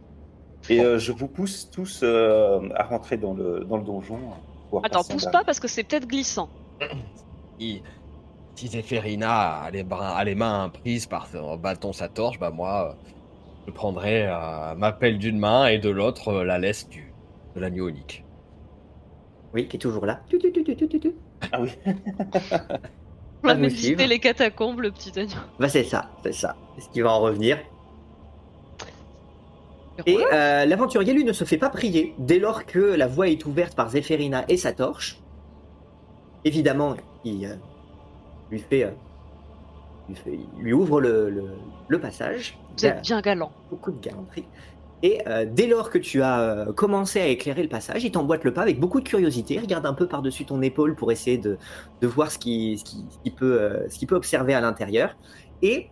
Et 0.69 0.79
euh, 0.81 0.97
je 0.97 1.11
vous 1.11 1.27
pousse 1.27 1.69
tous 1.69 2.01
euh, 2.03 2.61
à 2.75 2.83
rentrer 2.83 3.17
dans 3.17 3.33
le, 3.33 3.65
dans 3.65 3.77
le 3.77 3.83
donjon. 3.83 4.17
pouvoir 4.65 4.85
attends, 4.85 5.03
pousse 5.03 5.25
pas 5.25 5.43
parce 5.43 5.59
que 5.59 5.67
c'est 5.67 5.83
peut-être 5.83 6.07
glissant. 6.07 6.49
Si, 7.59 8.69
si 8.69 8.97
a 9.23 9.69
les, 9.71 9.83
bras- 9.83 10.15
a 10.15 10.23
les 10.23 10.35
mains 10.35 10.69
prises 10.69 11.07
par 11.07 11.25
son 11.27 11.57
bâton, 11.57 11.91
sa 11.91 12.07
torche, 12.07 12.37
bah 12.39 12.51
moi, 12.51 12.91
euh, 12.91 13.11
je 13.67 13.71
prendrai 13.71 14.27
euh, 14.27 14.75
ma 14.75 14.91
pelle 14.91 15.17
d'une 15.17 15.39
main 15.39 15.65
et 15.65 15.79
de 15.79 15.89
l'autre 15.89 16.33
la 16.43 16.59
laisse 16.59 16.87
du, 16.87 17.11
de 17.55 17.59
l'agneau 17.59 17.87
unique. 17.87 18.26
Oui, 19.53 19.67
qui 19.67 19.77
est 19.77 19.79
toujours 19.79 20.05
là. 20.05 20.21
Tu, 20.29 20.37
tu, 20.39 20.51
tu, 20.51 20.63
tu, 20.63 20.75
tu, 20.75 20.87
tu, 20.87 20.99
tu. 20.99 21.13
Ah 21.51 21.61
oui. 21.61 21.69
On 23.43 23.47
va 23.47 23.53
vous 23.53 23.61
visiter 23.63 24.07
les 24.07 24.19
catacombes, 24.19 24.81
le 24.81 24.91
petit 24.91 25.17
agneau. 25.17 25.35
Bah 25.59 25.69
c'est 25.69 25.83
ça, 25.83 26.09
c'est 26.23 26.33
ça. 26.33 26.55
Est-ce 26.77 26.89
qu'il 26.89 27.03
va 27.03 27.11
en 27.11 27.19
revenir? 27.19 27.57
Et 30.05 30.17
euh, 30.31 30.65
l'aventurier, 30.65 31.13
lui, 31.13 31.23
ne 31.23 31.33
se 31.33 31.43
fait 31.43 31.57
pas 31.57 31.69
prier 31.69 32.13
dès 32.19 32.37
lors 32.39 32.65
que 32.65 32.77
la 32.79 33.07
voie 33.07 33.29
est 33.29 33.45
ouverte 33.45 33.75
par 33.75 33.89
Zéphirina 33.89 34.45
et 34.47 34.57
sa 34.57 34.71
torche. 34.73 35.19
Évidemment, 36.45 36.95
il 37.23 37.45
euh, 37.45 37.55
lui 38.51 38.59
fait 38.59 38.83
euh, 38.83 38.91
fait- 40.13 40.37
lui 40.59 40.71
ouvre 40.73 41.01
le, 41.01 41.29
le- 41.31 41.49
le 41.87 41.99
passage. 41.99 42.57
Vous 42.77 42.85
êtes 42.85 43.01
bien 43.01 43.21
galant. 43.21 43.51
beaucoup 43.71 43.91
de 43.91 43.99
galanterie. 43.99 44.45
Et 45.03 45.21
euh, 45.27 45.45
dès 45.47 45.67
lors 45.67 45.91
que 45.91 45.99
tu 45.99 46.21
as 46.23 46.39
euh, 46.39 46.73
commencé 46.73 47.21
à 47.21 47.27
éclairer 47.27 47.61
le 47.61 47.69
passage, 47.69 48.03
il 48.03 48.11
t'emboîte 48.11 48.43
le 48.43 48.53
pas 48.53 48.63
avec 48.63 48.79
beaucoup 48.79 48.99
de 48.99 49.07
curiosité. 49.07 49.59
Regarde 49.59 49.85
un 49.85 49.93
peu 49.93 50.07
par-dessus 50.07 50.45
ton 50.45 50.61
épaule 50.61 50.95
pour 50.95 51.11
essayer 51.11 51.37
de, 51.37 51.57
voir 52.01 52.31
ce 52.31 52.39
qu'il 52.39 52.79
euh, 53.43 53.87
peut 54.07 54.15
observer 54.15 54.55
à 54.55 54.61
l'intérieur. 54.61 55.15
Et 55.61 55.89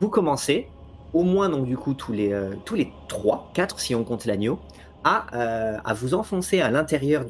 vous 0.00 0.10
commencez, 0.10 0.68
au 1.14 1.22
moins 1.22 1.48
donc 1.48 1.64
du 1.66 1.76
coup 1.76 1.94
tous 1.94 2.12
les, 2.12 2.34
tous 2.64 2.74
les 2.74 2.92
3, 3.08 3.50
4 3.54 3.80
si 3.80 3.94
on 3.94 4.04
compte 4.04 4.26
l'agneau, 4.26 4.58
à, 5.04 5.94
vous 5.94 6.14
enfoncer 6.14 6.60
à 6.60 6.70
l'intérieur 6.70 7.24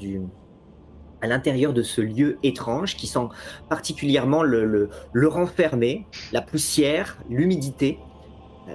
de 1.72 1.82
ce 1.82 2.00
lieu 2.00 2.38
étrange 2.42 2.96
qui 2.96 3.06
sent 3.06 3.28
particulièrement 3.68 4.42
le, 4.42 4.88
le 5.12 5.28
renfermé, 5.28 6.06
la 6.32 6.40
poussière, 6.40 7.18
l'humidité, 7.28 7.98
euh, 8.68 8.72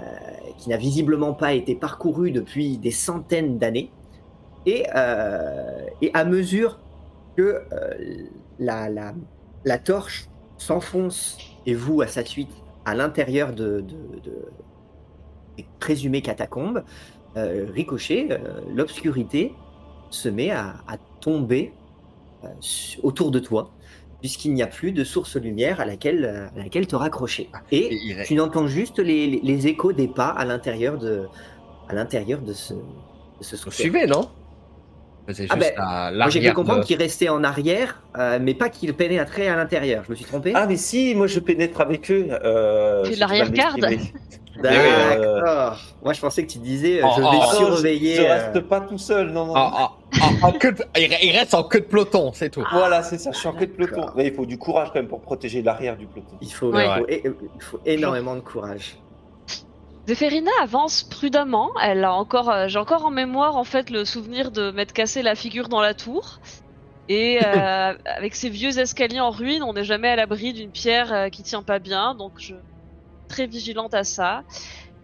qui 0.58 0.70
n'a 0.70 0.76
visiblement 0.76 1.34
pas 1.34 1.54
été 1.54 1.74
parcouru 1.74 2.32
depuis 2.32 2.78
des 2.78 2.92
centaines 2.92 3.58
d'années. 3.58 3.90
Et, 4.66 4.86
euh, 4.96 5.86
à 6.14 6.26
mesure 6.26 6.80
que 7.38 7.62
euh, 7.72 8.26
la, 8.60 8.90
la, 9.64 9.78
torche 9.78 10.28
s'enfonce 10.58 11.38
et 11.66 11.74
vous 11.74 12.02
à 12.02 12.08
sa 12.08 12.26
suite 12.26 12.52
à 12.84 12.96
l'intérieur 12.96 13.54
de, 13.54 13.80
de, 13.80 14.20
de- 14.24 14.52
des 15.56 15.66
présumées 15.80 16.22
catacombes, 16.22 16.84
ricochet, 17.36 18.30
l'obscurité 18.74 19.54
se 20.10 20.28
met 20.30 20.52
à, 20.52 20.76
tomber 21.22 21.74
autour 23.04 23.32
de 23.32 23.40
toi, 23.40 23.72
puisqu'il 24.20 24.54
n'y 24.54 24.64
a 24.64 24.68
plus 24.68 24.92
de 24.92 25.04
source 25.04 25.36
de 25.36 25.42
lumière 25.42 25.80
à 25.80 25.86
laquelle, 25.86 26.26
euh, 26.26 26.60
à 26.60 26.64
laquelle 26.64 26.88
te 26.88 26.96
raccrocher. 26.96 27.50
Et 27.72 27.94
Et 27.94 28.24
tu 28.26 28.34
n'entends 28.36 28.68
juste 28.68 29.00
les, 29.00 29.28
les- 29.28 29.42
les 29.44 29.68
échos 29.68 29.94
des 29.94 30.08
pas 30.08 30.30
à 30.30 30.44
l'intérieur 30.46 30.98
de, 30.98 31.28
à 31.90 31.94
l'intérieur 31.94 32.40
de 32.42 32.54
ce, 32.54 32.74
de 32.74 32.80
ce 33.42 33.56
Vous 33.56 33.62
souterrain. 33.64 33.72
suivez, 33.80 34.08
non? 34.08 34.30
C'est 35.30 35.44
juste 35.44 35.52
Ah 35.54 35.58
ben, 35.58 35.66
j'ai 35.66 35.74
cru 35.74 36.18
l'arrière 36.18 36.54
comprendre 36.54 36.80
de- 36.82 36.86
qu'il 36.86 36.98
restait 36.98 37.28
en 37.28 37.44
arrière, 37.44 38.02
euh, 38.18 38.40
mais 38.42 38.54
pas 38.54 38.70
qu'il 38.70 38.94
pénétrait 38.94 39.50
à 39.50 39.58
l'intérieur. 39.58 40.04
Je 40.06 40.12
me 40.12 40.16
suis 40.16 40.24
trompé? 40.26 40.54
Ah, 40.56 40.66
mais 40.68 40.78
si, 40.78 41.14
moi 41.16 41.28
je 41.28 41.40
pénètre 41.42 41.82
avec 41.82 42.10
eux. 42.10 42.28
Euh, 42.32 43.04
C'est 43.06 43.18
l'arrière-garde. 43.18 43.82
m'exprimer. 43.82 44.14
D'accord. 44.64 45.78
Moi, 46.04 46.14
je 46.14 46.22
pensais 46.22 46.44
que 46.46 46.52
tu 46.52 46.58
disais, 46.60 47.02
euh, 47.02 47.06
Oh, 47.06 47.12
je 47.18 47.22
vais 47.22 47.28
oh, 47.30 47.56
surveiller. 47.56 48.16
Je, 48.16 48.22
je 48.22 48.26
euh, 48.28 48.34
reste 48.34 48.60
pas 48.62 48.82
tout 48.82 48.98
seul, 48.98 49.32
non, 49.32 49.46
non. 49.48 49.54
En- 50.22 50.48
en- 50.48 50.50
en 50.50 50.52
queue 50.54 50.72
de- 50.74 50.84
il 50.98 51.10
re- 51.12 51.20
il 51.24 51.32
reste 51.32 51.54
en 51.54 51.64
queue 51.64 51.80
de 51.82 51.86
peloton, 51.86 52.32
c'est 52.34 52.50
tout. 52.50 52.64
Voilà, 52.72 53.04
c'est 53.04 53.18
ça, 53.18 53.32
je 53.32 53.38
suis 53.38 53.48
en 53.48 53.54
queue 53.54 53.68
de 53.68 53.72
peloton. 53.72 54.06
Mais 54.16 54.28
il 54.28 54.34
faut 54.34 54.46
du 54.46 54.58
courage 54.58 54.90
quand 54.90 54.96
même 55.00 55.08
pour 55.08 55.22
protéger 55.22 55.62
l'arrière 55.62 55.98
du 55.98 56.08
peloton. 56.08 56.38
Il 56.42 56.52
faut, 56.52 56.72
Ouais. 56.74 56.86
il 56.86 57.00
faut- 57.00 57.08
et- 57.10 57.24
il 57.56 57.62
faut 57.62 57.80
énormément 57.86 58.36
de 58.36 58.42
courage. 58.42 58.98
Zéphérina 60.08 60.52
avance 60.62 61.04
prudemment. 61.04 61.70
Elle 61.84 62.04
a 62.06 62.14
encore, 62.14 62.50
euh, 62.50 62.68
j'ai 62.68 62.80
encore 62.80 63.06
en 63.06 63.12
mémoire 63.12 63.58
en 63.58 63.66
fait 63.66 63.90
le 63.90 64.06
souvenir 64.06 64.52
de 64.52 64.72
m'être 64.72 64.94
cassé 64.94 65.22
la 65.22 65.36
figure 65.36 65.68
dans 65.68 65.82
la 65.82 65.94
tour. 65.94 66.40
Et 67.10 67.40
euh, 67.46 67.94
avec 68.06 68.36
ces 68.36 68.50
vieux 68.50 68.80
escaliers 68.80 69.20
en 69.20 69.32
ruine, 69.32 69.64
on 69.64 69.74
n'est 69.74 69.84
jamais 69.84 70.08
à 70.10 70.16
l'abri 70.16 70.54
d'une 70.54 70.72
pierre 70.72 71.12
euh, 71.14 71.30
qui 71.30 71.44
tient 71.44 71.62
pas 71.64 71.80
bien, 71.80 72.16
donc 72.16 72.34
je 72.38 72.46
suis 72.46 72.56
très 73.28 73.48
vigilante 73.48 73.94
à 73.94 74.04
ça. 74.06 74.44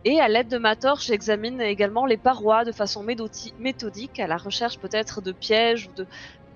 Et 0.06 0.20
à 0.20 0.28
l'aide 0.28 0.50
de 0.50 0.58
ma 0.58 0.76
torche, 0.76 1.08
j'examine 1.08 1.62
également 1.62 2.06
les 2.06 2.18
parois 2.18 2.66
de 2.66 2.74
façon 2.74 3.04
méthodique, 3.04 4.20
à 4.20 4.28
la 4.28 4.36
recherche 4.36 4.78
peut-être 4.78 5.22
de 5.22 5.32
pièges 5.32 5.88
ou 5.88 5.96
de 5.96 6.08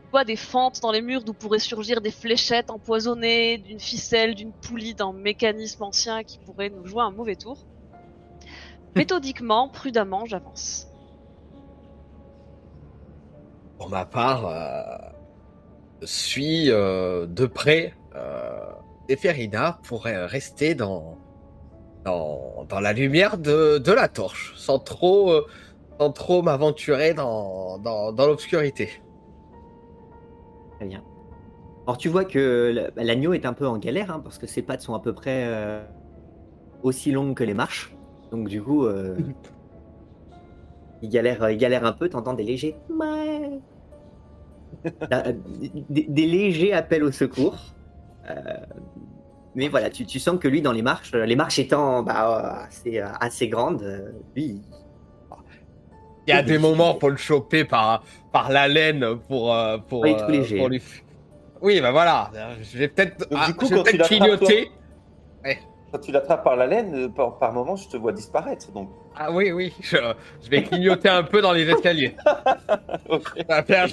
soit 0.09 0.25
des 0.25 0.35
fentes 0.35 0.81
dans 0.81 0.91
les 0.91 1.01
murs 1.01 1.23
d'où 1.23 1.33
pourraient 1.33 1.59
surgir 1.59 2.01
des 2.01 2.11
fléchettes 2.11 2.69
empoisonnées, 2.69 3.57
d'une 3.57 3.79
ficelle, 3.79 4.35
d'une 4.35 4.51
poulie, 4.51 4.95
d'un 4.95 5.13
mécanisme 5.13 5.83
ancien 5.83 6.23
qui 6.23 6.39
pourrait 6.39 6.69
nous 6.69 6.85
jouer 6.85 7.03
un 7.03 7.11
mauvais 7.11 7.35
tour. 7.35 7.57
Méthodiquement, 8.95 9.69
prudemment, 9.69 10.25
j'avance. 10.25 10.87
Pour 13.77 13.89
ma 13.89 14.05
part, 14.05 14.47
euh, 14.47 14.83
je 16.01 16.07
suis 16.07 16.71
euh, 16.71 17.27
de 17.27 17.45
près 17.45 17.93
euh, 18.15 18.71
Eferina 19.07 19.79
pour 19.83 20.03
rester 20.03 20.73
dans, 20.73 21.17
dans, 22.07 22.65
dans 22.69 22.79
la 22.79 22.93
lumière 22.93 23.37
de, 23.37 23.79
de 23.79 23.91
la 23.91 24.07
torche, 24.07 24.53
sans 24.55 24.79
trop, 24.79 25.29
euh, 25.31 25.45
sans 25.99 26.11
trop 26.11 26.41
m'aventurer 26.41 27.13
dans, 27.13 27.79
dans, 27.79 28.13
dans 28.13 28.27
l'obscurité. 28.27 28.89
Très 30.77 30.85
bien. 30.85 31.03
Alors, 31.85 31.97
tu 31.97 32.07
vois 32.07 32.23
que 32.23 32.91
bah, 32.95 33.03
l'agneau 33.03 33.33
est 33.33 33.45
un 33.45 33.51
peu 33.51 33.67
en 33.67 33.77
galère, 33.77 34.11
hein, 34.11 34.21
parce 34.23 34.37
que 34.37 34.47
ses 34.47 34.61
pattes 34.61 34.81
sont 34.81 34.93
à 34.93 35.01
peu 35.01 35.13
près 35.13 35.43
euh, 35.47 35.83
aussi 36.81 37.11
longues 37.11 37.35
que 37.35 37.43
les 37.43 37.53
marches. 37.53 37.93
Donc, 38.31 38.47
du 38.47 38.61
coup, 38.61 38.85
euh, 38.85 39.17
il, 41.01 41.09
galère, 41.09 41.49
il 41.49 41.57
galère 41.57 41.85
un 41.85 41.93
peu. 41.93 42.07
T'entends 42.07 42.33
des 42.33 42.43
légers. 42.43 42.77
Des 45.89 46.25
légers 46.25 46.71
appels 46.71 47.03
au 47.03 47.11
secours. 47.11 47.57
Euh, 49.57 49.61
mais 49.61 49.67
voilà, 49.69 49.89
tu, 49.89 50.05
tu 50.05 50.19
sens 50.19 50.39
que 50.39 50.47
lui, 50.47 50.61
dans 50.61 50.71
les 50.71 50.81
marches, 50.81 51.11
euh, 51.13 51.25
les 51.25 51.35
marches 51.35 51.59
étant 51.59 52.03
bah, 52.03 52.65
assez, 52.67 52.99
euh, 52.99 53.07
assez 53.19 53.47
grandes, 53.47 53.81
euh, 53.83 54.11
lui, 54.35 54.61
Il 56.27 56.29
y 56.29 56.33
a 56.33 56.43
des 56.43 56.57
moments 56.57 56.93
pour 56.95 57.09
le 57.09 57.17
choper 57.17 57.65
par, 57.65 58.03
par 58.31 58.49
la 58.51 58.67
laine 58.67 59.17
pour, 59.27 59.53
euh, 59.53 59.77
pour, 59.77 60.01
Oui, 60.01 60.15
tout 60.15 60.23
euh, 60.23 60.31
léger. 60.31 60.57
pour 60.57 60.69
lui. 60.69 60.81
Oui, 61.61 61.81
bah 61.81 61.91
voilà. 61.91 62.29
Je 62.61 62.77
vais 62.77 62.87
peut-être 62.87 63.27
ah, 63.35 63.47
du 63.47 63.55
coup, 63.55 63.65
je 63.65 63.73
vais 63.73 63.77
quand 63.77 63.83
tu 63.83 63.97
peut-être 63.97 64.11
l'attrapes, 64.11 64.37
clignoter. 64.37 64.71
Quand 65.91 65.99
tu 65.99 66.11
l'attrapes 66.11 66.43
par 66.43 66.55
la 66.55 66.67
laine, 66.67 66.93
euh, 66.95 67.07
par, 67.09 67.39
par 67.39 67.53
moment, 67.53 67.75
je 67.75 67.87
te 67.87 67.97
vois 67.97 68.11
disparaître. 68.11 68.71
Donc, 68.73 68.89
Ah 69.15 69.31
oui, 69.31 69.51
oui. 69.51 69.73
Je, 69.81 69.97
je 70.43 70.49
vais 70.49 70.63
clignoter 70.63 71.09
un 71.09 71.23
peu 71.23 71.41
dans 71.41 71.53
les 71.53 71.67
escaliers. 71.67 72.15
ok. 73.09 73.33
Ça 73.37 73.43
va 73.47 73.63
faire 73.63 73.87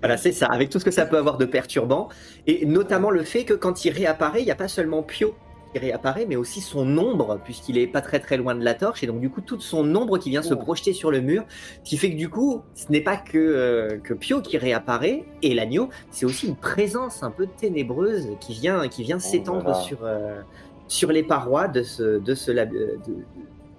Voilà, 0.00 0.16
c'est 0.16 0.32
ça, 0.32 0.46
avec 0.46 0.68
tout 0.70 0.78
ce 0.78 0.84
que 0.84 0.90
ça 0.90 1.06
peut 1.06 1.16
avoir 1.16 1.38
de 1.38 1.44
perturbant, 1.46 2.08
et 2.46 2.66
notamment 2.66 3.10
le 3.10 3.22
fait 3.24 3.44
que 3.44 3.54
quand 3.54 3.84
il 3.84 3.90
réapparaît, 3.90 4.40
il 4.42 4.44
n'y 4.44 4.50
a 4.50 4.56
pas 4.56 4.68
seulement 4.68 5.02
Pio 5.02 5.34
qui 5.72 5.80
réapparaît, 5.80 6.26
mais 6.28 6.36
aussi 6.36 6.60
son 6.60 6.96
ombre, 6.98 7.40
puisqu'il 7.42 7.76
est 7.78 7.86
pas 7.86 8.00
très 8.02 8.20
très 8.20 8.36
loin 8.36 8.54
de 8.54 8.62
la 8.64 8.74
torche, 8.74 9.02
et 9.02 9.06
donc 9.06 9.20
du 9.20 9.30
coup 9.30 9.40
toute 9.40 9.62
son 9.62 9.94
ombre 9.96 10.18
qui 10.18 10.30
vient 10.30 10.42
se 10.42 10.54
Oh. 10.54 10.58
projeter 10.58 10.92
sur 10.92 11.10
le 11.10 11.20
mur, 11.22 11.44
ce 11.82 11.90
qui 11.90 11.96
fait 11.96 12.10
que 12.10 12.16
du 12.16 12.28
coup, 12.28 12.62
ce 12.74 12.92
n'est 12.92 13.00
pas 13.00 13.16
que, 13.16 13.36
euh, 13.38 13.98
que 13.98 14.14
Pio 14.14 14.42
qui 14.42 14.58
réapparaît, 14.58 15.24
et 15.42 15.54
l'agneau, 15.54 15.88
c'est 16.10 16.24
aussi 16.26 16.46
une 16.46 16.56
présence 16.56 17.22
un 17.22 17.30
peu 17.30 17.46
ténébreuse 17.46 18.28
qui 18.38 18.52
vient, 18.52 18.86
qui 18.88 19.02
vient 19.02 19.18
s'étendre 19.18 19.64
là 19.64 19.70
là. 19.70 19.80
sur, 19.80 19.98
euh, 20.04 20.40
sur 20.88 21.10
les 21.10 21.22
parois 21.24 21.68
de 21.68 21.82
ce, 21.82 22.18
de 22.18 22.34
ce, 22.34 22.52
lab- 22.52 22.72
euh, 22.74 22.96
de, 23.08 23.14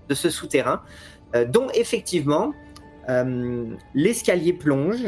de 0.09 0.13
ce 0.13 0.29
souterrain, 0.29 0.81
euh, 1.35 1.45
dont 1.45 1.67
effectivement 1.73 2.53
l'escalier 3.95 4.51
plonge 4.51 5.05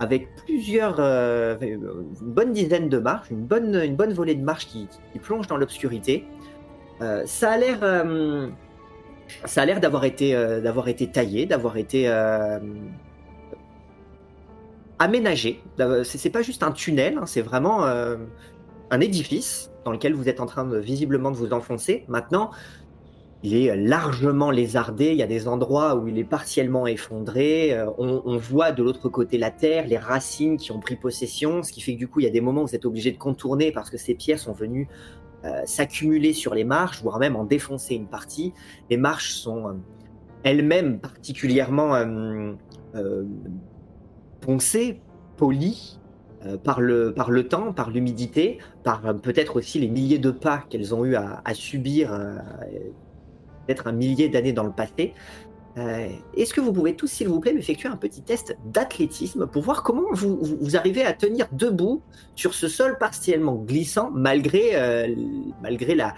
avec 0.00 0.34
plusieurs, 0.34 0.96
euh, 0.98 1.56
une 1.60 2.32
bonne 2.32 2.52
dizaine 2.52 2.88
de 2.88 2.98
marches, 2.98 3.30
une 3.30 3.44
bonne, 3.44 3.74
une 3.74 3.96
bonne 3.96 4.12
volée 4.12 4.34
de 4.34 4.44
marches 4.44 4.66
qui, 4.66 4.88
qui 5.12 5.18
plonge 5.18 5.46
dans 5.46 5.56
l'obscurité. 5.56 6.26
Euh, 7.00 7.22
ça 7.26 7.52
a 7.52 7.58
l'air, 7.58 7.78
euh, 7.82 8.48
ça 9.44 9.62
a 9.62 9.66
l'air 9.66 9.80
d'avoir 9.80 10.04
été, 10.04 10.32
d'avoir 10.62 10.88
été 10.88 11.10
taillé, 11.10 11.46
d'avoir 11.46 11.76
été 11.76 12.08
aménagé. 14.98 15.62
C'est 16.04 16.30
pas 16.30 16.42
juste 16.42 16.62
un 16.62 16.72
tunnel, 16.72 17.18
hein, 17.18 17.26
c'est 17.26 17.42
vraiment 17.42 17.84
un 17.84 19.00
édifice 19.00 19.70
dans 19.84 19.92
lequel 19.92 20.14
vous 20.14 20.28
êtes 20.28 20.40
en 20.40 20.46
train 20.46 20.64
de 20.64 20.78
visiblement 20.78 21.30
de 21.30 21.36
vous 21.36 21.52
enfoncer. 21.52 22.04
Maintenant, 22.08 22.50
il 23.42 23.54
est 23.54 23.76
largement 23.76 24.50
lézardé. 24.50 25.10
Il 25.10 25.16
y 25.16 25.22
a 25.22 25.26
des 25.26 25.46
endroits 25.46 25.94
où 25.96 26.08
il 26.08 26.18
est 26.18 26.24
partiellement 26.24 26.86
effondré. 26.86 27.72
Euh, 27.72 27.90
on, 27.98 28.36
voit 28.38 28.72
de 28.72 28.82
l'autre 28.82 29.08
côté 29.08 29.38
la 29.38 29.50
terre, 29.50 29.86
les 29.86 29.98
racines 29.98 30.56
qui 30.56 30.72
ont 30.72 30.80
pris 30.80 30.96
possession, 30.96 31.62
ce 31.62 31.72
qui 31.72 31.80
fait 31.80 31.94
que 31.94 31.98
du 31.98 32.08
coup, 32.08 32.20
il 32.20 32.24
y 32.24 32.28
a 32.28 32.30
des 32.30 32.40
moments 32.40 32.62
où 32.62 32.66
vous 32.66 32.74
êtes 32.74 32.86
obligé 32.86 33.12
de 33.12 33.18
contourner 33.18 33.72
parce 33.72 33.90
que 33.90 33.98
ces 33.98 34.14
pierres 34.14 34.38
sont 34.38 34.52
venues 34.52 34.88
euh, 35.44 35.60
s'accumuler 35.64 36.32
sur 36.32 36.54
les 36.54 36.64
marches, 36.64 37.02
voire 37.02 37.18
même 37.18 37.36
en 37.36 37.44
défoncer 37.44 37.94
une 37.94 38.08
partie. 38.08 38.52
Les 38.90 38.96
marches 38.96 39.32
sont 39.32 39.68
euh, 39.68 39.72
elles-mêmes 40.42 40.98
particulièrement 40.98 41.94
poncées, 44.40 45.00
polies. 45.36 45.98
par 46.62 46.80
le, 46.80 47.12
par 47.12 47.30
le 47.30 47.48
temps, 47.48 47.72
par 47.72 47.90
l'humidité, 47.90 48.58
par 48.84 49.02
peut-être 49.20 49.56
aussi 49.56 49.80
les 49.80 49.88
milliers 49.88 50.20
de 50.20 50.30
pas 50.30 50.64
qu'elles 50.68 50.94
ont 50.94 51.04
eu 51.04 51.16
à, 51.16 51.42
subir 51.54 52.12
peut-être 53.66 53.86
un 53.88 53.92
millier 53.92 54.28
d'années 54.28 54.52
dans 54.52 54.64
le 54.64 54.72
passé. 54.72 55.14
Euh, 55.78 56.08
Est-ce 56.36 56.54
que 56.54 56.60
vous 56.62 56.72
pouvez 56.72 56.96
tous, 56.96 57.06
s'il 57.06 57.28
vous 57.28 57.38
plaît, 57.38 57.52
m'effectuer 57.52 57.88
un 57.88 57.96
petit 57.96 58.22
test 58.22 58.56
d'athlétisme 58.64 59.46
pour 59.46 59.62
voir 59.62 59.82
comment 59.82 60.04
vous, 60.12 60.38
vous, 60.40 60.56
vous 60.58 60.76
arrivez 60.76 61.04
à 61.04 61.12
tenir 61.12 61.46
debout 61.52 62.00
sur 62.34 62.54
ce 62.54 62.66
sol 62.68 62.96
partiellement 62.98 63.56
glissant 63.56 64.10
malgré, 64.10 64.70
euh, 64.74 65.14
malgré 65.62 65.94
la, 65.94 66.14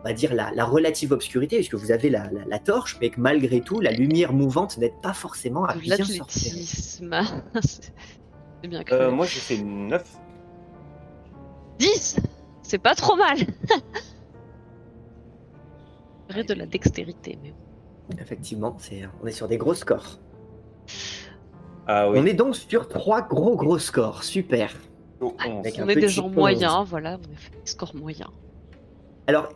on 0.00 0.04
va 0.08 0.12
dire 0.12 0.34
la, 0.34 0.50
la 0.54 0.64
relative 0.66 1.12
obscurité, 1.12 1.56
puisque 1.56 1.76
vous 1.76 1.92
avez 1.92 2.10
la, 2.10 2.24
la- 2.30 2.44
la 2.46 2.58
torche, 2.58 2.98
mais 3.00 3.08
que 3.08 3.18
malgré 3.20 3.62
tout, 3.62 3.80
la 3.80 3.90
lumière 3.90 4.34
mouvante 4.34 4.76
n'aide 4.76 5.00
pas 5.02 5.14
forcément 5.14 5.64
à 5.64 5.74
bien 5.76 5.96
sortir. 5.96 6.52
C'est- 7.62 8.68
bien. 8.68 8.82
Euh, 8.92 9.10
moi, 9.10 9.24
j'ai 9.24 9.40
fait 9.40 9.62
9. 9.62 10.04
10 11.78 12.16
C'est 12.62 12.78
pas 12.78 12.94
trop 12.94 13.16
mal 13.16 13.38
De 16.30 16.54
la 16.54 16.66
dextérité, 16.66 17.38
mais 17.42 17.52
Effectivement, 18.20 18.76
c'est, 18.78 19.02
on 19.22 19.26
est 19.26 19.32
sur 19.32 19.48
des 19.48 19.56
gros 19.56 19.74
scores. 19.74 20.18
Ah 21.86 22.10
oui. 22.10 22.18
On 22.20 22.26
est 22.26 22.34
donc 22.34 22.56
sur 22.56 22.88
trois 22.88 23.22
gros 23.22 23.56
gros 23.56 23.78
scores. 23.78 24.22
Super. 24.24 24.72
Oh, 25.20 25.34
un 25.38 25.50
on 25.50 25.88
est 25.88 25.96
des 25.96 26.08
gens 26.08 26.28
moyens, 26.28 26.86
voilà, 26.88 27.18
on 27.18 27.34
a 27.34 27.36
fait 27.36 27.50
des 27.50 27.66
scores 27.66 27.94
moyens. 27.94 28.30
Alors, 29.26 29.48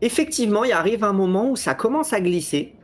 effectivement, 0.00 0.64
il 0.64 0.72
arrive 0.72 1.02
un 1.02 1.12
moment 1.12 1.50
où 1.50 1.56
ça 1.56 1.74
commence 1.74 2.12
à 2.12 2.20
glisser. 2.20 2.74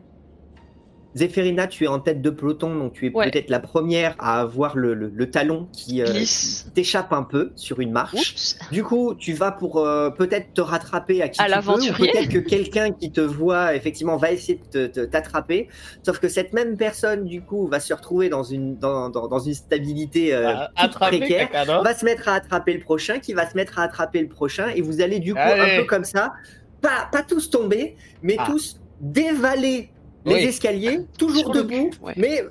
Zéphérina, 1.14 1.66
tu 1.68 1.84
es 1.84 1.86
en 1.86 2.00
tête 2.00 2.20
de 2.22 2.30
peloton, 2.30 2.74
donc 2.74 2.92
tu 2.94 3.06
es 3.06 3.12
Ouais. 3.14 3.30
peut-être 3.30 3.48
la 3.50 3.60
première 3.60 4.16
à 4.18 4.40
avoir 4.40 4.76
le, 4.76 4.94
le- 4.94 5.08
le 5.14 5.30
talon 5.30 5.68
qui 5.72 6.02
euh, 6.02 6.06
qui 6.06 6.64
t'échappe 6.74 7.12
un 7.12 7.22
peu 7.22 7.52
sur 7.54 7.78
une 7.80 7.92
marche. 7.92 8.14
Oups 8.14 8.58
Du 8.72 8.82
coup, 8.82 9.14
tu 9.14 9.32
vas 9.32 9.52
pour 9.52 9.78
euh, 9.78 10.10
peut-être 10.10 10.52
te 10.54 10.60
rattraper 10.60 11.22
à 11.22 11.28
qui 11.28 11.40
À 11.40 11.46
tu 11.46 11.92
peux, 11.92 11.98
peut-être 11.98 12.28
que 12.28 12.38
quelqu'un 12.38 12.90
qui 12.90 13.12
te 13.12 13.20
voit 13.20 13.74
effectivement 13.76 14.16
va 14.16 14.32
essayer 14.32 14.60
de 14.72 14.86
t'attraper. 14.86 15.68
Sauf 16.02 16.18
que 16.18 16.28
cette 16.28 16.52
même 16.52 16.76
personne, 16.76 17.24
du 17.24 17.42
coup, 17.42 17.66
va 17.68 17.78
se 17.80 17.94
retrouver 17.94 18.28
dans 18.28 18.42
une 18.42 18.76
dans, 18.78 19.08
dans, 19.10 19.28
dans 19.28 19.38
une 19.38 19.54
stabilité 19.54 20.34
euh, 20.34 20.52
Attraper 20.76 21.18
précaire 21.18 21.48
va 21.82 21.94
se 21.94 22.04
mettre 22.04 22.28
à 22.28 22.34
attraper 22.34 22.72
le 22.74 22.80
prochain, 22.80 23.18
qui 23.20 23.34
va 23.34 23.48
se 23.48 23.54
mettre 23.54 23.78
à 23.78 23.82
attraper 23.82 24.20
le 24.20 24.28
prochain, 24.28 24.68
et 24.74 24.80
vous 24.80 25.00
allez 25.00 25.20
du 25.20 25.32
coup 25.32 25.38
Allez. 25.40 25.76
un 25.76 25.80
peu 25.80 25.84
comme 25.86 26.04
ça, 26.04 26.32
pas, 26.80 27.08
pas 27.12 27.22
tous 27.22 27.50
tomber, 27.50 27.96
mais 28.22 28.34
Ah. 28.38 28.46
tous 28.50 28.80
dévaler 29.00 29.90
les 30.24 30.34
Oui. 30.34 30.42
escaliers, 30.44 31.00
toujours 31.18 31.50
debout, 31.50 31.90
cul, 31.90 31.98
ouais. 32.02 32.14
mais 32.16 32.42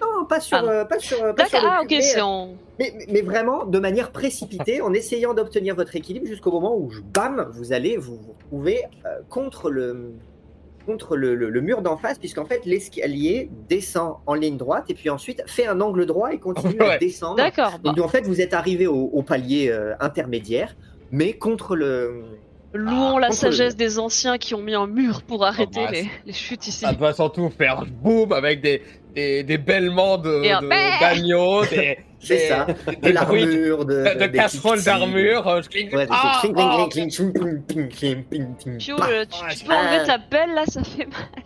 non, 0.00 0.24
pas 0.26 0.40
sur, 0.40 0.56
Ah 0.58 0.84
pas 0.84 0.98
sur, 0.98 1.18
pas 1.34 1.46
sur 1.46 1.60
D'accord, 1.60 1.62
le 1.62 1.68
ah 1.68 1.78
cul, 1.80 1.84
ok, 1.84 1.90
mais, 1.90 2.00
c'est 2.02 2.20
en... 2.20 2.54
mais, 2.78 2.92
mais- 2.96 3.06
mais 3.10 3.20
vraiment 3.22 3.64
de 3.64 3.78
manière 3.78 4.10
précipitée, 4.12 4.80
en 4.80 4.92
essayant 4.92 5.34
d'obtenir 5.34 5.74
votre 5.74 5.94
équilibre 5.96 6.26
jusqu'au 6.26 6.52
moment 6.52 6.76
où, 6.76 6.90
bam, 7.12 7.48
vous 7.52 7.72
allez 7.72 7.96
vous 7.96 8.16
vous 8.16 8.32
retrouver 8.32 8.82
euh, 9.06 9.18
contre 9.28 9.70
le 9.70 10.12
contre 10.86 11.16
le, 11.18 11.34
le- 11.34 11.50
le 11.50 11.60
mur 11.60 11.82
d'en 11.82 11.98
face, 11.98 12.18
puisqu'en 12.18 12.46
fait 12.46 12.64
l'escalier 12.64 13.50
descend 13.68 14.14
en 14.24 14.32
ligne 14.32 14.56
droite 14.56 14.84
et 14.88 14.94
puis 14.94 15.10
ensuite 15.10 15.42
fait 15.46 15.66
un 15.66 15.82
angle 15.82 16.06
droit 16.06 16.32
et 16.32 16.38
continue 16.38 16.80
à 16.80 16.96
descendre. 16.96 17.36
D'accord, 17.36 17.78
bah, 17.84 17.92
Donc 17.92 18.02
en 18.02 18.08
fait, 18.08 18.22
vous 18.22 18.40
êtes 18.40 18.54
arrivé 18.54 18.86
au, 18.86 19.10
au 19.12 19.22
palier 19.22 19.68
euh, 19.70 19.92
intermédiaire, 20.00 20.74
mais 21.10 21.34
contre 21.34 21.76
le. 21.76 22.22
Louons 22.74 23.18
la 23.18 23.28
contre 23.28 23.46
le 23.46 23.52
sagesse 23.52 23.76
des 23.76 23.98
anciens 23.98 24.38
qui 24.38 24.54
ont 24.54 24.60
mis 24.62 24.74
un 24.74 24.86
mur 24.86 25.22
pour 25.22 25.44
arrêter 25.44 25.84
bah, 25.84 25.90
les, 25.90 26.08
les 26.26 26.32
chutes 26.32 26.66
ici. 26.66 26.80
Ça 26.80 26.92
doit 26.92 27.12
surtout 27.14 27.48
faire 27.50 27.84
boum 27.86 28.32
avec 28.32 28.60
des, 28.60 28.82
des, 29.14 29.42
des 29.42 29.58
bêlements 29.58 30.18
de, 30.18 30.52
un 30.52 30.62
de- 30.62 31.00
d'agneaux, 31.00 31.64
des, 31.66 31.98
C'est 32.20 32.34
des- 32.36 32.48
ça, 32.48 32.66
des 32.86 32.96
de 32.96 33.14
l'armure, 33.14 33.84
de, 33.84 33.94
de, 34.14 34.20
de 34.20 34.26
casseroles 34.26 34.82
d'armure. 34.82 35.46
euh, 35.48 35.60
Ouais, 35.74 36.06
Ah, 36.10 36.32
ah, 36.34 36.40
tu, 36.42 36.48
Ah, 39.40 39.54
tu 39.54 39.64
peux 39.64 39.72
enlever 39.72 39.98
ah. 40.02 40.06
ta 40.06 40.18
pelle 40.18 40.54
là, 40.54 40.64
ça 40.66 40.82
fait 40.84 41.06
mal. 41.06 41.44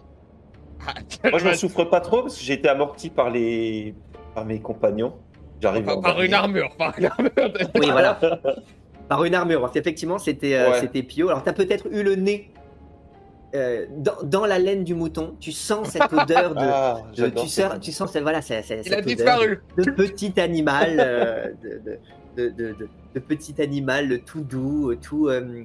ah, 0.86 0.94
Moi, 1.30 1.38
je 1.38 1.44
n'en 1.48 1.54
souffre 1.56 1.84
pas 1.84 2.00
trop 2.00 2.22
parce 2.22 2.36
que 2.36 2.42
j'ai 2.44 2.54
été 2.54 2.68
amorti 2.68 3.10
par, 3.10 3.30
les... 3.30 3.94
par 4.34 4.44
mes 4.44 4.60
compagnons. 4.60 5.14
J'arrive 5.60 5.84
par, 5.84 6.00
par 6.00 6.20
une 6.22 6.34
armure, 6.34 6.74
par 6.76 6.98
une 6.98 7.06
armure. 7.06 7.30
de- 7.36 7.78
Oui, 7.78 7.88
voilà. 7.90 8.18
Par 9.08 9.24
une 9.24 9.34
armure. 9.34 9.60
parce 9.60 9.72
qu'effectivement, 9.72 10.18
c'était 10.18 10.54
euh, 10.54 10.70
Ouais. 10.72 10.80
c'était 10.80 11.02
Pio. 11.02 11.28
Alors, 11.28 11.42
tu 11.42 11.48
as 11.48 11.52
peut-être 11.52 11.86
eu 11.90 12.02
le 12.02 12.14
nez 12.16 12.50
euh, 13.54 13.86
dans, 13.98 14.22
dans 14.22 14.46
la 14.46 14.58
laine 14.58 14.84
du 14.84 14.94
mouton. 14.94 15.34
Tu 15.40 15.52
sens 15.52 15.88
cette 15.88 16.12
odeur 16.12 16.54
de. 16.54 16.60
Ah, 16.62 17.00
de- 17.14 17.28
tu, 17.28 17.46
sens, 17.48 17.72
tu 17.80 17.92
sens 17.92 18.10
cette, 18.12 18.22
voilà, 18.22 18.40
c'est- 18.40 18.62
c'est- 18.62 18.82
Il 18.86 18.94
a 18.94 18.96
cette 19.02 19.06
odeur 19.06 19.38
disparu. 19.40 19.62
de 19.76 19.90
petit 19.90 20.40
animal, 20.40 20.96
euh, 20.98 21.48
de, 21.62 21.68
de, 21.84 21.98
de, 22.36 22.50
de- 22.50 22.72
de- 22.74 22.88
de 23.14 23.20
petit 23.20 23.60
animal 23.60 24.20
tout 24.24 24.40
doux, 24.40 24.94
tout. 24.94 25.28
euh, 25.28 25.64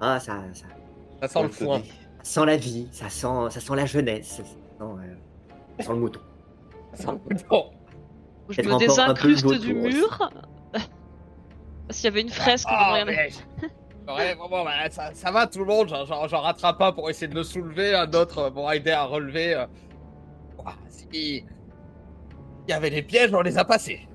ah, 0.00 0.20
ça, 0.20 0.40
ça, 0.52 0.66
Ça 1.22 1.28
sent 1.28 1.42
le 1.44 1.48
foin. 1.48 1.78
ça 2.22 2.40
sent 2.40 2.46
la 2.46 2.56
vie, 2.56 2.88
ça 2.92 3.08
sent, 3.08 3.26
ça 3.50 3.60
sent 3.60 3.76
la 3.76 3.86
jeunesse, 3.86 4.26
ça 4.26 4.42
sent, 4.44 4.48
euh, 4.82 5.14
ça 5.78 5.86
sent 5.86 5.92
le 5.92 5.98
mouton. 5.98 6.20
Ça 6.92 7.04
sent 7.04 7.18
le 7.30 7.38
foin. 7.38 7.62
Je 8.50 8.60
me 8.60 8.78
désincruste 8.78 9.46
le 9.50 9.58
du 9.58 9.72
mur. 9.72 10.30
Qu'il 11.96 12.04
y 12.04 12.08
avait 12.08 12.20
une 12.22 12.30
fresque. 12.30 12.66
Ah, 12.70 12.98
on 13.02 13.06
mais- 13.06 13.30
Ouais, 14.08 14.34
bon, 14.34 14.48
bon, 14.48 14.64
bah, 14.64 14.90
ça, 14.90 15.10
ça 15.14 15.30
va 15.30 15.46
tout 15.46 15.60
le 15.60 15.64
monde, 15.64 15.88
j'en- 15.88 16.40
rattrape 16.40 16.80
un 16.82 16.92
pour 16.92 17.08
essayer 17.08 17.28
de 17.28 17.34
le 17.36 17.44
soulever, 17.44 17.94
un 17.94 18.10
autre 18.12 18.38
euh, 18.38 18.50
pour 18.50 18.70
aider 18.72 18.90
à 18.90 19.04
relever. 19.04 19.54
euh. 19.54 19.66
Ouah, 20.58 20.74
si 20.88 21.06
il 21.12 21.44
y 22.68 22.72
avait 22.72 22.90
des 22.90 23.02
pièges, 23.02 23.32
on 23.32 23.42
les 23.42 23.58
a 23.58 23.64
passés. 23.64 24.08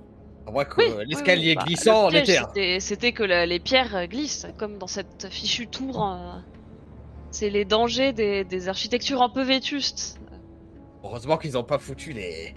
À 0.46 0.52
moins 0.52 0.66
que 0.66 0.82
Oui, 0.82 0.88
euh, 0.90 1.04
l'escalier 1.06 1.50
oui, 1.52 1.56
bah, 1.56 1.64
glissant 1.66 2.02
le 2.02 2.08
en 2.08 2.10
piège, 2.10 2.24
était 2.24 2.38
un. 2.38 2.80
c'était- 2.82 3.12
que 3.14 3.24
la- 3.24 3.46
les 3.46 3.60
pierres 3.60 3.96
euh, 3.96 4.06
glissent, 4.08 4.46
comme 4.58 4.78
dans 4.78 4.88
cette 4.88 5.28
fichue 5.32 5.68
tour. 5.68 6.06
euh, 6.06 6.38
C'est 7.32 7.50
les 7.50 7.66
dangers 7.66 8.14
des, 8.14 8.44
des 8.46 8.68
architectures 8.70 9.22
un 9.22 9.30
peu 9.30 9.42
vétustes. 9.44 10.20
Heureusement 11.04 11.38
qu'ils 11.38 11.58
ont 11.58 11.64
pas 11.64 11.78
foutu 11.78 12.12
les, 12.14 12.56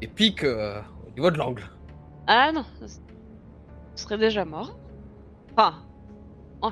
les 0.00 0.06
pics 0.06 0.44
au 0.44 1.10
niveau 1.14 1.30
de 1.30 1.36
l'angle. 1.38 1.64
Ah 2.26 2.52
non, 2.52 2.64
on 2.80 2.86
serait 3.94 4.18
déjà 4.18 4.44
mort. 4.44 4.76
Enfin. 5.56 5.74
ouais. 6.62 6.70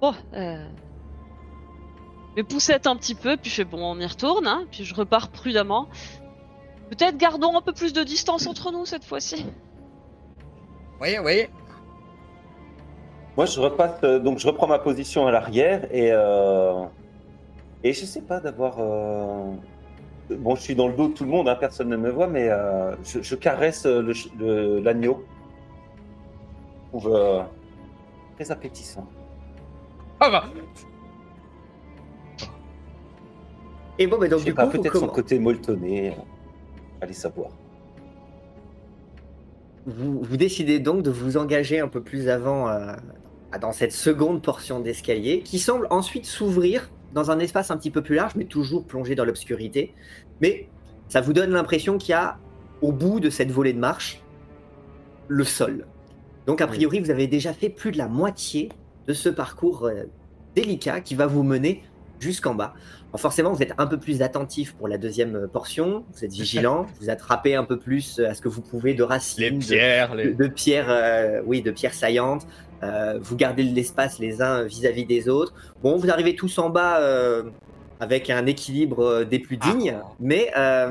Bon, 0.00 0.14
euh. 0.34 0.66
Je 2.36 2.42
poussette 2.42 2.86
un 2.86 2.96
petit 2.96 3.14
peu, 3.14 3.36
puis 3.36 3.50
je 3.50 3.56
fais 3.56 3.64
bon, 3.64 3.82
on 3.82 3.98
y 3.98 4.06
retourne, 4.06 4.46
hein, 4.46 4.64
puis 4.70 4.84
je 4.84 4.94
repars 4.94 5.28
prudemment. 5.28 5.88
Peut-être 6.88 7.16
gardons 7.16 7.56
un 7.56 7.60
peu 7.60 7.72
plus 7.72 7.92
de 7.92 8.02
distance 8.02 8.46
entre 8.46 8.72
nous 8.72 8.86
cette 8.86 9.04
fois-ci. 9.04 9.44
Vous 11.00 11.06
voyez 11.22 11.48
Moi, 13.36 13.46
je 13.46 13.60
repasse, 13.60 14.02
euh, 14.04 14.18
donc 14.18 14.38
je 14.38 14.46
reprends 14.46 14.66
ma 14.66 14.78
position 14.78 15.26
à 15.26 15.30
l'arrière 15.32 15.84
et 15.94 16.10
euh, 16.12 16.84
et 17.82 17.92
je 17.92 18.04
sais 18.04 18.22
pas 18.22 18.40
d'avoir. 18.40 18.76
euh, 18.78 19.52
Bon, 20.30 20.54
je 20.54 20.60
suis 20.62 20.76
dans 20.76 20.86
le 20.86 20.94
dos 20.94 21.08
de 21.08 21.12
tout 21.14 21.24
le 21.24 21.30
monde, 21.30 21.48
hein, 21.48 21.56
personne 21.58 21.88
ne 21.88 21.96
me 21.96 22.08
voit, 22.10 22.28
mais 22.28 22.48
euh, 22.48 22.94
je, 23.02 23.20
je 23.20 23.34
caresse 23.34 23.84
le 23.86 24.14
ch- 24.14 24.28
le- 24.38 24.78
l'agneau. 24.80 25.24
Je 26.92 26.98
trouve 26.98 27.14
euh, 27.14 27.42
très 28.36 28.50
appétissant. 28.50 29.06
Ah 30.18 30.30
bah 30.30 30.44
Et 33.98 34.06
bon, 34.06 34.18
mais 34.18 34.28
donc 34.28 34.40
je 34.40 34.44
sais 34.44 34.50
du 34.50 34.54
pas, 34.54 34.66
coup, 34.66 34.76
vous, 34.76 34.82
peut-être 34.82 34.98
son 34.98 35.08
côté 35.08 35.38
molletonné. 35.38 36.10
euh, 36.10 36.14
Allez 37.00 37.12
savoir. 37.12 37.50
vous, 39.86 40.20
vous 40.22 40.36
décidez 40.36 40.78
donc 40.80 41.02
de 41.02 41.10
vous 41.10 41.36
engager 41.36 41.80
un 41.80 41.88
peu 41.88 42.02
plus 42.02 42.28
avant 42.28 42.68
euh, 42.68 42.92
dans 43.60 43.72
cette 43.72 43.92
seconde 43.92 44.42
portion 44.42 44.80
d'escalier, 44.80 45.40
qui 45.42 45.58
semble 45.58 45.86
ensuite 45.90 46.26
s'ouvrir 46.26 46.90
dans 47.14 47.30
un 47.30 47.38
espace 47.40 47.70
un 47.70 47.76
petit 47.76 47.90
peu 47.90 48.02
plus 48.02 48.14
large, 48.14 48.34
mais 48.36 48.44
toujours 48.44 48.84
plongé 48.86 49.14
dans 49.14 49.24
l'obscurité. 49.24 49.94
Mais 50.40 50.68
ça 51.08 51.20
vous 51.20 51.32
donne 51.32 51.50
l'impression 51.50 51.98
qu'il 51.98 52.10
y 52.10 52.14
a 52.14 52.38
au 52.82 52.92
bout 52.92 53.20
de 53.20 53.30
cette 53.30 53.50
volée 53.50 53.72
de 53.72 53.78
marche 53.80 54.22
le 55.28 55.44
sol. 55.44 55.86
Donc 56.46 56.60
a 56.60 56.66
priori, 56.66 57.00
vous 57.00 57.10
avez 57.10 57.26
déjà 57.26 57.52
fait 57.52 57.68
plus 57.68 57.92
de 57.92 57.98
la 57.98 58.08
moitié 58.08 58.70
de 59.06 59.12
ce 59.12 59.28
parcours 59.28 59.86
euh, 59.86 60.04
délicat 60.54 61.00
qui 61.00 61.14
va 61.14 61.26
vous 61.26 61.42
mener 61.42 61.82
jusqu'en 62.18 62.54
bas. 62.54 62.74
Alors 63.10 63.20
forcément, 63.20 63.52
vous 63.52 63.62
êtes 63.62 63.72
un 63.78 63.86
peu 63.86 63.98
plus 63.98 64.22
attentif 64.22 64.74
pour 64.74 64.86
la 64.88 64.98
deuxième 64.98 65.34
euh, 65.36 65.46
portion, 65.48 66.04
vous 66.12 66.24
êtes 66.24 66.32
vigilant, 66.32 66.86
vous 67.00 67.10
attrapez 67.10 67.54
un 67.54 67.64
peu 67.64 67.78
plus 67.78 68.18
euh, 68.18 68.28
à 68.30 68.34
ce 68.34 68.40
que 68.40 68.48
vous 68.48 68.60
pouvez 68.62 68.94
de 68.94 69.02
racines, 69.02 69.42
Les 69.44 69.50
de- 69.50 69.58
pierres, 69.58 70.12
de, 70.12 70.16
les... 70.16 70.34
de 70.34 70.46
pierres, 70.48 70.90
euh, 70.90 71.42
oui, 71.46 71.62
de 71.62 71.70
pierres 71.70 71.94
saillantes. 71.94 72.46
Euh, 72.82 73.18
vous 73.20 73.36
gardez 73.36 73.62
l'espace 73.62 74.18
les 74.18 74.40
uns 74.40 74.62
vis-à-vis 74.64 75.04
des 75.04 75.28
autres. 75.28 75.52
Bon, 75.82 75.96
vous 75.96 76.10
arrivez 76.10 76.34
tous 76.34 76.58
en 76.58 76.70
bas 76.70 76.98
euh, 77.00 77.44
avec 78.00 78.30
un 78.30 78.46
équilibre 78.46 79.24
des 79.24 79.38
plus 79.38 79.58
dignes, 79.58 79.96
Ah. 80.02 80.06
mais, 80.18 80.50
euh, 80.56 80.88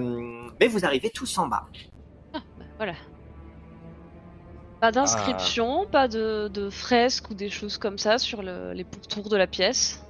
mais 0.59 0.67
vous 0.67 0.85
arrivez 0.85 1.09
tous 1.09 1.35
en 1.39 1.47
bas. 1.47 1.65
Bah, 2.33 2.39
voilà. 2.77 2.93
Pas 4.81 4.91
d'inscription, 4.91 5.85
pas 5.91 6.07
de, 6.07 6.47
de 6.47 6.69
fresques 6.69 7.29
ou 7.29 7.33
des 7.33 7.49
choses 7.49 7.77
comme 7.77 7.97
ça 7.97 8.17
sur 8.17 8.41
le- 8.41 8.71
les 8.73 8.83
pourtours 8.85 9.29
de 9.29 9.35
la 9.37 9.47
pièce. 9.47 10.01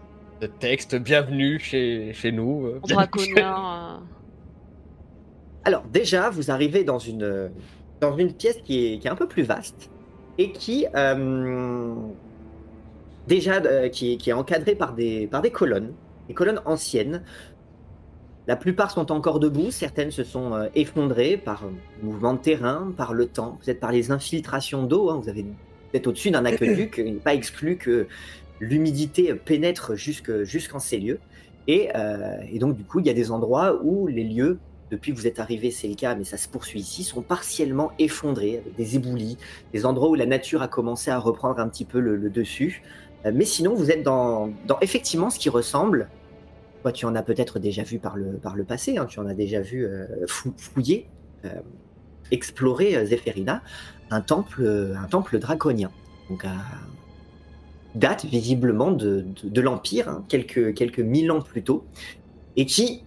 de 0.42 0.48
texte 0.48 0.96
bienvenue 0.96 1.60
chez, 1.60 2.14
chez 2.14 2.32
nous. 2.32 2.68
euh, 2.68 2.76
euh, 2.76 2.80
Alors 5.66 5.84
déjà, 5.92 6.30
vous 6.30 6.52
arrivez 6.52 6.84
dans 6.84 7.00
une, 7.00 7.50
dans 8.00 8.16
une 8.16 8.34
pièce 8.34 8.58
qui 8.64 8.94
est, 8.94 9.00
qui 9.00 9.08
est 9.08 9.12
un 9.12 9.16
peu 9.16 9.28
plus 9.28 9.44
vaste 9.44 9.90
et 10.38 10.52
qui, 10.54 10.86
euh, 10.96 11.94
déjà, 13.28 13.56
euh, 13.56 13.90
qui, 13.90 14.14
est- 14.14 14.18
qui 14.18 14.30
est 14.30 14.34
encadrée 14.34 14.76
par 14.76 14.94
des, 14.94 15.28
par 15.28 15.42
des 15.42 15.52
colonnes, 15.52 15.94
des 16.28 16.34
colonnes 16.34 16.62
anciennes. 16.66 17.24
La 18.50 18.56
plupart 18.56 18.90
sont 18.90 19.12
encore 19.12 19.40
debout, 19.40 19.70
certaines 19.70 20.10
se 20.10 20.24
sont 20.24 20.56
euh, 20.56 20.70
effondrées 20.74 21.38
par 21.38 21.66
euh, 21.66 21.70
mouvement 22.02 22.34
de 22.34 22.40
terrain, 22.40 22.92
par 22.98 23.14
le 23.14 23.28
temps, 23.28 23.60
peut-être 23.64 23.80
par 23.80 23.92
les 23.92 24.10
infiltrations 24.10 24.82
d'eau. 24.82 25.12
hein. 25.12 25.20
Vous 25.22 25.30
avez 25.30 25.44
peut-être 25.92 26.08
au-dessus 26.08 26.32
d'un 26.32 26.46
aqueduc, 26.46 26.96
il 27.06 27.14
n'est 27.14 27.20
pas 27.20 27.36
exclu 27.36 27.78
que 27.78 28.08
l'humidité 28.60 29.36
pénètre 29.36 29.94
jusque- 29.96 30.42
jusqu'en 30.46 30.80
ces 30.80 30.98
lieux. 30.98 31.20
Et, 31.68 31.90
euh, 31.96 32.38
et 32.52 32.58
donc, 32.58 32.76
du 32.76 32.84
coup, 32.84 33.00
il 33.00 33.06
y 33.06 33.12
a 33.12 33.14
des 33.14 33.30
endroits 33.30 33.80
où 33.84 34.08
les 34.08 34.24
lieux 34.24 34.58
depuis 34.90 35.12
que 35.14 35.18
vous 35.20 35.28
êtes 35.28 35.40
arrivé, 35.40 35.70
c'est 35.70 35.88
le 35.88 35.94
cas, 35.94 36.16
mais 36.16 36.24
ça 36.24 36.38
se 36.38 36.50
poursuit 36.50 36.80
ici, 36.80 37.04
sont 37.04 37.22
partiellement 37.22 37.92
effondrés, 38.00 38.58
avec 38.58 38.76
des 38.76 38.96
éboulis, 38.96 39.38
des 39.74 39.86
endroits 39.86 40.10
où 40.10 40.16
la 40.16 40.26
nature 40.26 40.64
a 40.64 40.68
commencé 40.68 41.12
à 41.12 41.20
reprendre 41.20 41.60
un 41.60 41.70
petit 41.70 41.86
peu 41.86 42.00
le, 42.00 42.16
le 42.16 42.32
dessus. 42.32 42.82
Euh, 43.28 43.32
mais 43.32 43.46
sinon, 43.46 43.76
vous 43.76 43.92
êtes 43.92 44.02
dans, 44.02 44.50
dans 44.66 44.80
effectivement 44.82 45.30
ce 45.30 45.38
qui 45.38 45.50
ressemble. 45.50 46.10
Toi, 46.82 46.92
tu 46.94 47.06
en 47.06 47.16
as 47.16 47.24
peut-être 47.24 47.60
déjà 47.60 47.84
vu 47.84 48.00
par 48.00 48.16
le, 48.16 48.38
par 48.38 48.56
le 48.56 48.64
passé, 48.64 48.98
hein, 48.98 49.06
tu 49.06 49.20
en 49.20 49.26
as 49.26 49.34
déjà 49.34 49.60
vu 49.60 49.86
euh, 49.86 50.06
fou- 50.28 50.54
fouiller, 50.58 51.08
euh, 51.44 51.50
explorer 52.32 52.96
euh, 52.96 53.06
Zéphérina, 53.06 53.62
un 54.12 54.22
temple, 54.22 54.96
un 54.98 55.08
temple 55.08 55.40
draconien. 55.40 55.92
Donc, 56.30 56.46
à 56.46 56.56
date 57.96 58.24
visiblement 58.24 58.92
de, 58.92 59.26
de, 59.44 59.50
de 59.50 59.62
l'Empire, 59.62 60.10
hein, 60.10 60.24
quelques, 60.30 60.74
quelques 60.74 61.00
mille 61.00 61.32
ans 61.32 61.42
plus 61.42 61.64
tôt, 61.64 61.84
et 62.56 62.66
qui, 62.66 63.04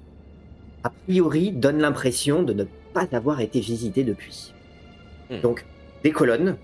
a 0.83 0.91
priori, 0.91 1.53
donne 1.53 1.79
l'impression 1.79 2.43
de 2.43 2.53
ne 2.53 2.65
pas 2.93 3.07
avoir 3.13 3.41
été 3.41 3.61
visité 3.61 4.05
depuis. 4.05 4.53
Hmm. 5.31 5.41
Donc, 5.41 5.65
des 6.03 6.11
colonnes, 6.11 6.57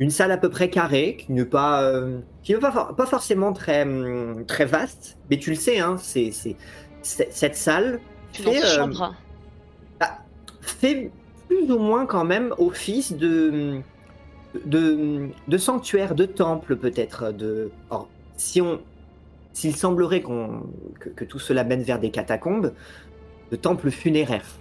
une 0.00 0.10
salle 0.10 0.32
à 0.32 0.36
peu 0.36 0.50
près 0.50 0.70
carrée, 0.70 1.16
qui 1.18 1.32
n'est 1.32 1.44
pas, 1.44 1.82
euh, 1.82 2.18
qui 2.42 2.52
n'est 2.52 2.58
pas, 2.58 2.72
for- 2.72 2.96
pas 2.96 3.06
forcément 3.06 3.52
très, 3.52 3.82
hum, 3.82 4.44
très 4.46 4.64
vaste, 4.64 5.16
mais 5.30 5.38
tu 5.38 5.50
le 5.50 5.56
sais, 5.56 5.78
hein, 5.78 5.96
c'est, 5.98 6.32
cette 7.02 7.56
salle 7.56 8.00
fait, 8.32 8.46
euh, 8.46 8.82
antichambre. 8.82 9.14
fait 10.60 11.10
plus 11.48 11.70
ou 11.70 11.78
moins 11.78 12.06
quand 12.06 12.24
même 12.24 12.54
office 12.58 13.12
de, 13.12 13.80
de, 14.64 15.28
de 15.46 15.58
sanctuaire, 15.58 16.14
de 16.14 16.24
temple 16.24 16.76
peut-être. 16.76 17.32
De... 17.32 17.70
Or, 17.90 18.08
si 18.36 18.60
on, 18.60 18.80
s'il 19.52 19.76
semblerait 19.76 20.22
qu'on, 20.22 20.62
que, 20.98 21.10
que 21.10 21.24
tout 21.24 21.38
cela 21.38 21.62
mène 21.62 21.82
vers 21.82 22.00
des 22.00 22.10
catacombes, 22.10 22.72
de 23.50 23.56
temples 23.56 23.90
funéraires. 23.90 24.58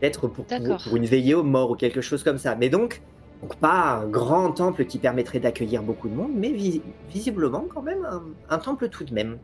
Peut-être 0.00 0.28
pour, 0.28 0.44
pour 0.84 0.96
une 0.96 1.06
veillée 1.06 1.34
aux 1.34 1.44
morts 1.44 1.70
ou 1.70 1.74
quelque 1.76 2.00
chose 2.00 2.22
comme 2.24 2.38
ça. 2.38 2.56
Mais 2.56 2.68
donc, 2.68 3.00
donc 3.42 3.56
pas 3.56 4.00
un 4.02 4.06
grand 4.06 4.50
temple 4.52 4.84
qui 4.84 4.98
permettrait 4.98 5.38
d'accueillir 5.40 5.82
beaucoup 5.82 6.08
de 6.08 6.14
monde, 6.14 6.32
mais 6.34 6.50
vis- 6.50 6.82
visiblement 7.08 7.64
quand 7.72 7.82
même 7.82 8.04
un, 8.04 8.22
un 8.50 8.58
temple 8.58 8.88
tout 8.88 9.04
de 9.04 9.14
même. 9.14 9.38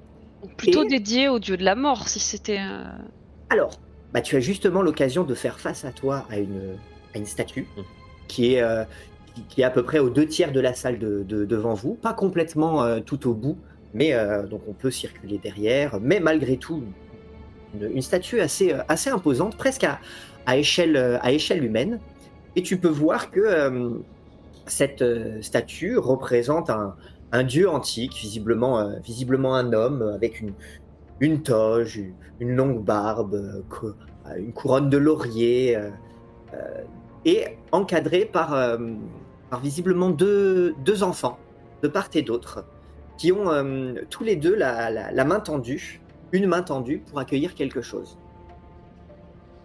Plutôt 0.57 0.83
et- 0.85 0.89
dédié 0.89 1.29
au 1.29 1.39
dieu 1.39 1.57
de 1.57 1.65
la 1.65 1.75
mort, 1.75 2.09
si 2.09 2.19
c'était. 2.21 2.59
euh, 2.59 2.85
Alors, 3.51 3.79
bah, 4.13 4.21
tu 4.21 4.37
as 4.37 4.41
justement 4.41 4.83
l'occasion 4.83 5.25
de 5.25 5.35
faire 5.35 5.59
face 5.61 5.85
à 5.85 5.93
toi 5.93 6.27
à 6.31 6.39
une, 6.39 6.77
à 7.15 7.19
une 7.19 7.27
statue 7.27 7.67
Mm. 7.77 7.81
qui 8.29 8.55
est, 8.55 8.63
euh, 8.63 8.85
qui, 9.35 9.43
qui 9.45 9.61
est 9.61 9.65
à 9.65 9.71
peu 9.71 9.83
près 9.83 10.01
aux 10.01 10.11
deux 10.11 10.27
tiers 10.27 10.53
de 10.53 10.61
la 10.61 10.75
salle 10.75 10.99
de, 10.99 11.23
de- 11.23 11.45
devant 11.45 11.75
vous, 11.75 11.95
pas 11.95 12.13
complètement 12.15 12.83
euh, 12.83 13.01
tout 13.01 13.29
au 13.29 13.35
bout, 13.35 13.59
mais 13.95 14.13
euh, 14.13 14.45
donc 14.47 14.63
on 14.69 14.73
peut 14.75 14.91
circuler 14.91 15.39
derrière, 15.39 15.99
mais 16.01 16.19
malgré 16.21 16.57
tout, 16.57 16.83
une, 17.75 17.91
une 17.93 18.03
statue 18.03 18.41
assez, 18.41 18.75
assez 18.89 19.11
imposante, 19.11 19.57
presque 19.57 19.85
à, 19.85 20.01
à 20.47 20.57
échelle, 20.57 20.97
à 21.23 21.31
échelle 21.33 21.65
humaine. 21.65 22.01
Et 22.57 22.63
tu 22.63 22.77
peux 22.79 22.89
voir 22.89 23.31
que 23.31 23.41
euh, 23.41 23.91
cette 24.67 25.03
euh, 25.03 25.43
statue 25.43 25.97
représente 25.99 26.71
un, 26.71 26.95
un 27.33 27.43
dieu 27.43 27.69
antique, 27.69 28.15
visiblement, 28.15 28.79
euh, 28.79 28.99
visiblement 29.05 29.55
un 29.57 29.73
homme 29.73 30.03
avec 30.15 30.41
une, 30.41 30.53
une 31.21 31.43
toge, 31.43 31.97
une- 31.97 32.15
une 32.41 32.57
longue 32.57 32.83
barbe, 32.85 33.63
une 34.37 34.53
couronne 34.53 34.91
de 34.91 34.97
laurier, 34.99 35.79
et 37.25 37.45
encadré 37.73 38.25
par, 38.25 38.53
euh, 38.55 38.77
par 39.51 39.61
visiblement 39.61 40.11
deux, 40.11 40.75
deux 40.85 41.03
enfants, 41.05 41.39
de 41.83 41.89
part 41.89 42.09
et 42.15 42.23
d'autre, 42.23 42.65
qui 43.19 43.31
ont 43.33 43.51
euh, 43.51 43.95
tous 44.11 44.25
les 44.25 44.37
deux 44.37 44.55
la, 44.55 44.91
la- 44.91 45.13
la 45.13 45.25
main 45.25 45.41
tendue, 45.41 46.01
une 46.33 46.47
main 46.47 46.63
tendue 46.63 46.99
pour 47.09 47.19
accueillir 47.21 47.55
quelque 47.55 47.81
chose. 47.83 48.19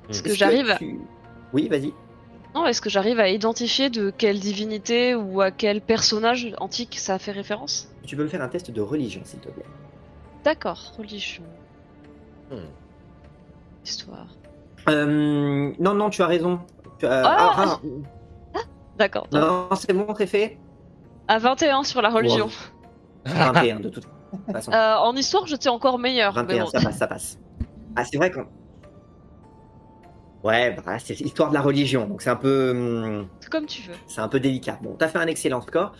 Est-ce 0.09 0.21
que 0.23 0.29
j'arrive 0.35 0.75
tu- 0.77 0.99
Oui, 1.53 1.67
vas-y. 1.67 1.93
Non, 2.55 2.65
est-ce 2.65 2.81
que 2.81 2.89
j'arrive 2.89 3.19
à 3.19 3.29
identifier 3.29 3.89
de 3.89 4.09
quelle 4.09 4.39
divinité 4.39 5.13
ou 5.15 5.39
à 5.41 5.51
quel 5.51 5.81
personnage 5.81 6.51
antique 6.59 6.97
ça 6.99 7.19
fait 7.19 7.31
référence 7.31 7.89
Tu 8.05 8.15
peux 8.15 8.23
me 8.23 8.27
faire 8.27 8.41
un 8.41 8.47
test 8.47 8.71
de 8.71 8.81
religion, 8.81 9.21
s'il 9.23 9.39
te 9.39 9.49
plaît. 9.49 9.65
D'accord, 10.43 10.93
religion, 10.97 11.43
Hmm. 12.51 12.55
histoire. 13.85 14.27
Euh, 14.87 15.71
non, 15.79 15.93
non, 15.93 16.09
tu 16.09 16.21
as 16.23 16.27
raison. 16.27 16.59
Tu 16.97 17.05
as- 17.05 17.23
Ah 17.25 17.77
ah, 18.55 18.59
D'accord. 18.97 19.27
ah, 19.33 19.37
non, 19.39 19.67
c'est 19.75 19.93
bon, 19.93 20.07
c'est 20.17 20.25
fait. 20.25 20.57
À 21.27 21.37
21 21.37 21.83
sur 21.83 22.01
la 22.01 22.09
religion. 22.09 22.49
21 23.25 23.79
de 23.81 23.89
toute 23.89 24.05
façon. 24.51 24.71
Euh, 24.71 24.95
en 24.95 25.15
histoire, 25.15 25.45
j'étais 25.45 25.69
encore 25.69 25.99
meilleur. 25.99 26.33
mais 26.33 26.41
21, 26.41 26.63
bon. 26.63 26.69
ça 26.71 26.81
passe, 26.81 26.97
ça 26.97 27.07
passe. 27.07 27.37
Ah, 27.95 28.03
c'est 28.05 28.17
vrai 28.17 28.31
qu'on. 28.31 28.45
Ouais, 30.43 30.71
bah, 30.85 30.97
c'est 30.99 31.19
l'histoire 31.19 31.49
de 31.49 31.53
la 31.53 31.61
religion, 31.61 32.07
donc 32.07 32.21
c'est 32.21 32.29
un 32.29 32.35
peu, 32.37 32.71
hum, 32.71 33.27
C'est 33.41 33.49
comme 33.49 33.65
tu 33.65 33.81
veux. 33.83 33.95
c'est 34.07 34.21
un 34.21 34.29
peu 34.29 34.39
délicat. 34.39 34.79
Bon, 34.81 34.95
t'as 34.97 35.09
fait 35.09 35.17
un 35.17 35.27
excellent 35.27 35.61
score. 35.61 35.91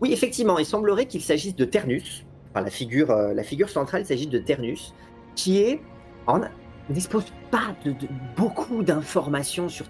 Oui, 0.00 0.12
effectivement, 0.12 0.58
il 0.58 0.66
semblerait 0.66 1.06
qu'il 1.06 1.22
s'agisse 1.22 1.56
de 1.56 1.64
Ternus. 1.64 2.24
Enfin, 2.50 2.64
la 2.64 2.70
figure, 2.70 3.10
euh, 3.10 3.34
la 3.34 3.42
figure 3.42 3.68
centrale, 3.70 4.02
il 4.02 4.06
s'agit 4.06 4.26
de 4.28 4.38
Ternus, 4.38 4.94
qui 5.34 5.58
est, 5.58 5.80
on 6.28 6.38
ne 6.38 6.44
dispose 6.90 7.24
pas 7.50 7.74
de, 7.84 7.92
de 7.92 8.08
beaucoup 8.36 8.82
d'informations 8.82 9.68
sur 9.68 9.86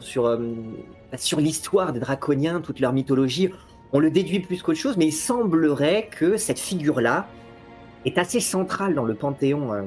sur 0.00 0.26
euh, 0.26 0.54
sur 1.16 1.40
l'histoire 1.40 1.92
des 1.92 2.00
draconiens, 2.00 2.60
toute 2.60 2.80
leur 2.80 2.92
mythologie. 2.92 3.50
On 3.92 3.98
le 3.98 4.10
déduit 4.10 4.40
plus 4.40 4.62
qu'autre 4.62 4.78
chose, 4.78 4.96
mais 4.96 5.06
il 5.06 5.12
semblerait 5.12 6.08
que 6.10 6.36
cette 6.36 6.58
figure-là 6.58 7.28
est 8.04 8.18
assez 8.18 8.40
centrale 8.40 8.94
dans 8.94 9.04
le 9.04 9.14
panthéon, 9.14 9.72
euh, 9.72 9.82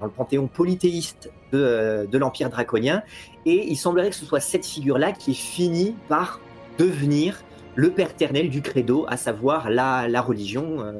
dans 0.00 0.06
le 0.06 0.12
panthéon 0.12 0.46
polythéiste 0.48 1.30
de, 1.52 2.08
de 2.10 2.18
l'Empire 2.18 2.50
draconien. 2.50 3.02
Et 3.46 3.70
il 3.70 3.76
semblerait 3.76 4.10
que 4.10 4.16
ce 4.16 4.24
soit 4.24 4.40
cette 4.40 4.66
figure-là 4.66 5.12
qui 5.12 5.34
finit 5.34 5.94
par 6.08 6.40
devenir 6.78 7.42
le 7.74 7.90
père 7.90 8.10
éternel 8.10 8.50
du 8.50 8.62
credo, 8.62 9.06
à 9.08 9.16
savoir 9.16 9.70
la, 9.70 10.08
la 10.08 10.20
religion, 10.22 10.80
euh, 10.80 10.92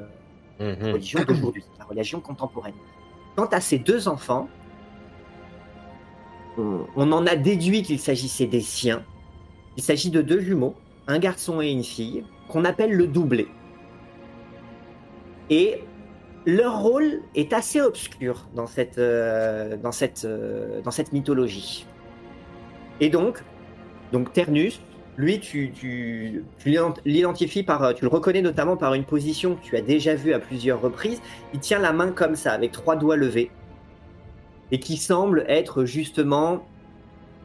Mhm. 0.60 0.92
religion 0.92 1.24
d'aujourd'hui, 1.26 1.64
la 1.78 1.84
religion 1.86 2.20
contemporaine. 2.20 2.74
Quant 3.34 3.46
à 3.46 3.60
ces 3.60 3.78
deux 3.78 4.08
enfants, 4.08 4.46
on, 6.58 6.80
on 6.96 7.12
en 7.12 7.26
a 7.26 7.34
déduit 7.34 7.82
qu'il 7.82 7.98
s'agissait 7.98 8.46
des 8.46 8.60
siens. 8.60 9.02
Il 9.78 9.82
s'agit 9.82 10.10
de 10.10 10.20
deux 10.20 10.40
jumeaux, 10.40 10.74
un 11.06 11.18
garçon 11.18 11.62
et 11.62 11.70
une 11.70 11.82
fille, 11.84 12.24
qu'on 12.48 12.64
appelle 12.66 12.92
le 12.92 13.06
doublé. 13.06 13.48
Et 15.48 15.82
leur 16.46 16.80
rôle 16.80 17.20
est 17.34 17.52
assez 17.52 17.80
obscur 17.80 18.48
dans 18.54 18.66
cette, 18.66 18.98
euh, 18.98 19.76
dans 19.76 19.92
cette, 19.92 20.24
euh, 20.24 20.80
dans 20.82 20.90
cette 20.90 21.12
mythologie. 21.12 21.86
Et 23.00 23.10
donc, 23.10 23.42
donc 24.12 24.32
Ternus, 24.32 24.80
lui, 25.16 25.38
tu, 25.38 25.70
tu, 25.72 26.44
tu 26.58 26.68
l'ident- 26.70 26.94
l'identifies 27.04 27.62
par, 27.62 27.94
tu 27.94 28.04
le 28.04 28.08
reconnais 28.08 28.40
notamment 28.42 28.76
par 28.76 28.94
une 28.94 29.04
position 29.04 29.56
que 29.56 29.62
tu 29.62 29.76
as 29.76 29.82
déjà 29.82 30.14
vue 30.14 30.32
à 30.32 30.38
plusieurs 30.38 30.80
reprises. 30.80 31.20
Il 31.52 31.60
tient 31.60 31.78
la 31.78 31.92
main 31.92 32.10
comme 32.10 32.36
ça, 32.36 32.52
avec 32.52 32.72
trois 32.72 32.96
doigts 32.96 33.16
levés, 33.16 33.50
et 34.70 34.80
qui 34.80 34.96
semble 34.96 35.44
être 35.48 35.84
justement 35.84 36.64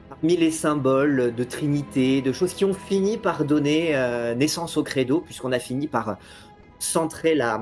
parmi 0.08 0.38
les 0.38 0.52
symboles 0.52 1.34
de 1.36 1.44
Trinité, 1.44 2.22
de 2.22 2.32
choses 2.32 2.54
qui 2.54 2.64
ont 2.64 2.74
fini 2.74 3.18
par 3.18 3.44
donner 3.44 3.96
euh, 3.96 4.36
naissance 4.36 4.78
au 4.78 4.84
credo, 4.84 5.20
puisqu'on 5.20 5.52
a 5.52 5.60
fini 5.60 5.88
par 5.88 6.18
centrer 6.86 7.36
la, 7.36 7.62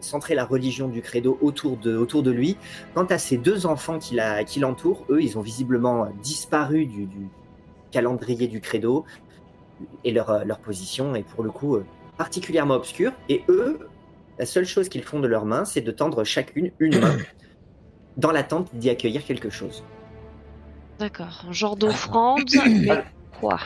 centrer 0.00 0.34
la 0.34 0.44
religion 0.44 0.88
du 0.88 1.00
credo 1.02 1.38
autour 1.40 1.76
de, 1.76 1.96
autour 1.96 2.22
de 2.22 2.30
lui. 2.30 2.56
Quant 2.94 3.04
à 3.06 3.18
ces 3.18 3.36
deux 3.36 3.66
enfants 3.66 3.98
qui 3.98 4.14
la- 4.14 4.44
qui 4.44 4.60
l'entourent, 4.60 5.04
eux, 5.08 5.22
ils 5.22 5.38
ont 5.38 5.40
visiblement 5.40 6.08
disparu 6.22 6.86
du, 6.86 7.06
du 7.06 7.28
calendrier 7.90 8.48
du 8.48 8.60
credo, 8.60 9.04
et 10.04 10.12
leur, 10.12 10.30
euh, 10.30 10.44
leur 10.44 10.58
position 10.58 11.14
est 11.14 11.22
pour 11.22 11.44
le 11.44 11.50
coup 11.50 11.76
euh, 11.76 11.84
particulièrement 12.16 12.74
obscure. 12.74 13.12
Et 13.28 13.44
eux, 13.48 13.88
la 14.38 14.46
seule 14.46 14.64
chose 14.66 14.88
qu'ils 14.88 15.02
font 15.04 15.20
de 15.20 15.28
leurs 15.28 15.44
mains, 15.44 15.64
c'est 15.64 15.80
de 15.82 15.90
tendre 15.90 16.24
chacune 16.24 16.70
une 16.78 16.98
main 17.00 17.16
dans 18.16 18.32
l'attente 18.32 18.74
d'y 18.74 18.90
accueillir 18.90 19.24
quelque 19.24 19.50
chose. 19.50 19.84
D'accord. 20.98 21.44
Un 21.48 21.52
genre 21.52 21.76
d'offrande, 21.76 22.50
mais 22.66 23.04
quoi? 23.38 23.58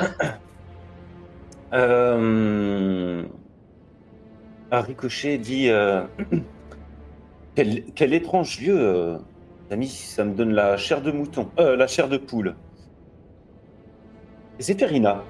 Euh... 1.73 3.23
Ricochet 4.73 5.39
dit 5.39 5.69
euh, 5.69 6.05
quel, 7.55 7.85
quel 7.95 8.15
étrange 8.15 8.61
lieu, 8.61 8.77
euh, 8.79 9.19
ami, 9.71 9.89
ça 9.89 10.25
me 10.25 10.35
donne 10.35 10.53
la 10.53 10.77
chair 10.77 11.03
de 11.03 11.11
mouton, 11.11 11.51
euh, 11.59 11.77
la 11.77 11.87
chair 11.87 12.09
de 12.09 12.17
poule. 12.17 12.55
Zéphérina. 14.61 15.23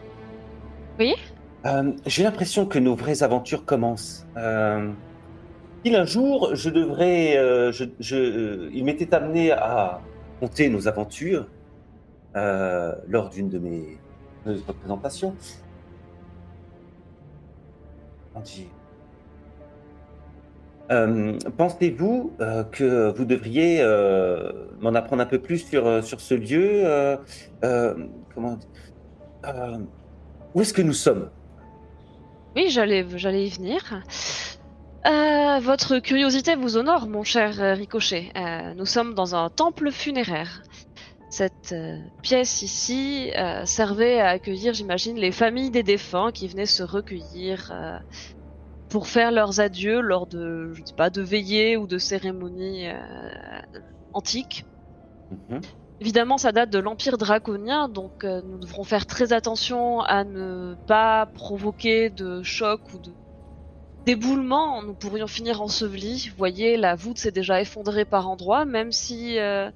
Oui 0.99 1.15
J'ai 2.07 2.23
l'impression 2.23 2.67
que 2.67 2.79
nos 2.79 2.95
vraies 2.95 3.23
aventures 3.23 3.65
commencent. 3.65 4.27
Il 5.83 5.97
un 5.97 6.05
jour, 6.05 6.55
je 6.55 6.69
devrais, 6.69 7.37
je, 7.73 7.85
je, 8.01 8.69
il 8.73 8.85
m'était 8.85 9.15
amené 9.15 9.53
à 9.53 10.01
compter 10.41 10.69
nos 10.69 10.89
aventures 10.89 11.47
lors 12.35 13.31
d'une 13.31 13.49
de 13.49 13.59
mes 13.59 13.99
de 14.47 14.55
mes 14.55 14.61
représentations. 14.67 15.37
On 18.35 18.41
dit. 18.41 18.69
Euh, 20.91 21.39
Pensez-vous 21.57 22.33
euh, 22.41 22.65
que 22.65 23.13
vous 23.13 23.25
devriez 23.25 23.81
euh, 23.81 24.51
m'en 24.81 24.95
apprendre 24.95 25.23
un 25.23 25.27
peu 25.27 25.39
plus 25.39 25.59
sur, 25.59 26.03
sur 26.03 26.21
ce 26.21 26.35
lieu 26.35 26.85
Comment 28.35 28.59
Où 30.55 30.61
est-ce 30.61 30.73
que 30.73 30.83
nous 30.83 30.93
sommes? 30.93 31.31
Oui, 32.57 32.69
j'allais, 32.71 33.01
y 33.01 33.51
venir. 33.51 34.03
Votre 35.63 35.99
curiosité 36.01 36.57
vous 36.57 36.77
honore, 36.77 37.07
mon 37.07 37.23
cher 37.23 37.77
Ricochet. 37.77 38.33
Nous 38.77 38.87
sommes 38.87 39.15
dans 39.15 39.37
un 39.37 39.49
temple 39.49 39.93
funéraire. 39.93 40.63
Cette 41.29 41.73
pièce 42.23 42.63
ici 42.63 43.31
servait 43.65 44.21
à 44.21 44.31
accueillir, 44.31 44.75
j'imagine, 44.75 45.17
les 45.17 45.31
familles 45.31 45.71
des 45.71 45.85
défunts 45.85 46.33
qui 46.33 46.49
venaient 46.49 46.67
se 46.67 46.83
recueillir 46.83 47.73
pour 48.91 49.07
faire 49.07 49.31
leurs 49.31 49.61
adieux 49.61 50.01
lors 50.01 50.27
de, 50.27 50.73
je 50.75 50.81
ne 50.83 50.87
sais 50.87 50.95
pas, 50.95 51.11
de 51.11 51.23
veillées 51.23 51.77
ou 51.77 51.87
de 51.87 51.97
cérémonies 51.97 52.89
euh, 52.89 53.01
antiques. 54.13 54.65
Mhm. 55.31 55.61
Évidemment, 56.01 56.39
ça 56.39 56.51
date 56.51 56.71
de 56.71 56.79
l'Empire 56.79 57.17
draconien, 57.17 57.89
donc 57.89 58.25
euh, 58.25 58.43
nous 58.43 58.59
devrons 58.59 58.85
faire 58.85 59.07
très 59.07 59.33
attention 59.33 60.01
à 60.01 60.25
ne 60.25 60.75
pas 60.87 61.27
provoquer 61.27 62.11
de 62.11 62.43
choc 62.43 62.81
ou 62.93 62.99
de 62.99 63.13
d'éboulement. 64.07 64.83
Nous 64.83 64.95
pourrions 64.95 65.27
finir 65.27 65.61
ensevelis. 65.61 66.29
Vous 66.31 66.39
voyez, 66.39 66.79
la 66.79 66.97
voûte 66.97 67.19
s'est 67.19 67.31
déjà 67.31 67.61
effondrée 67.61 68.07
par 68.07 68.29
endroits, 68.29 68.65
même 68.65 68.93
si 68.93 69.39
euh, 69.39 69.71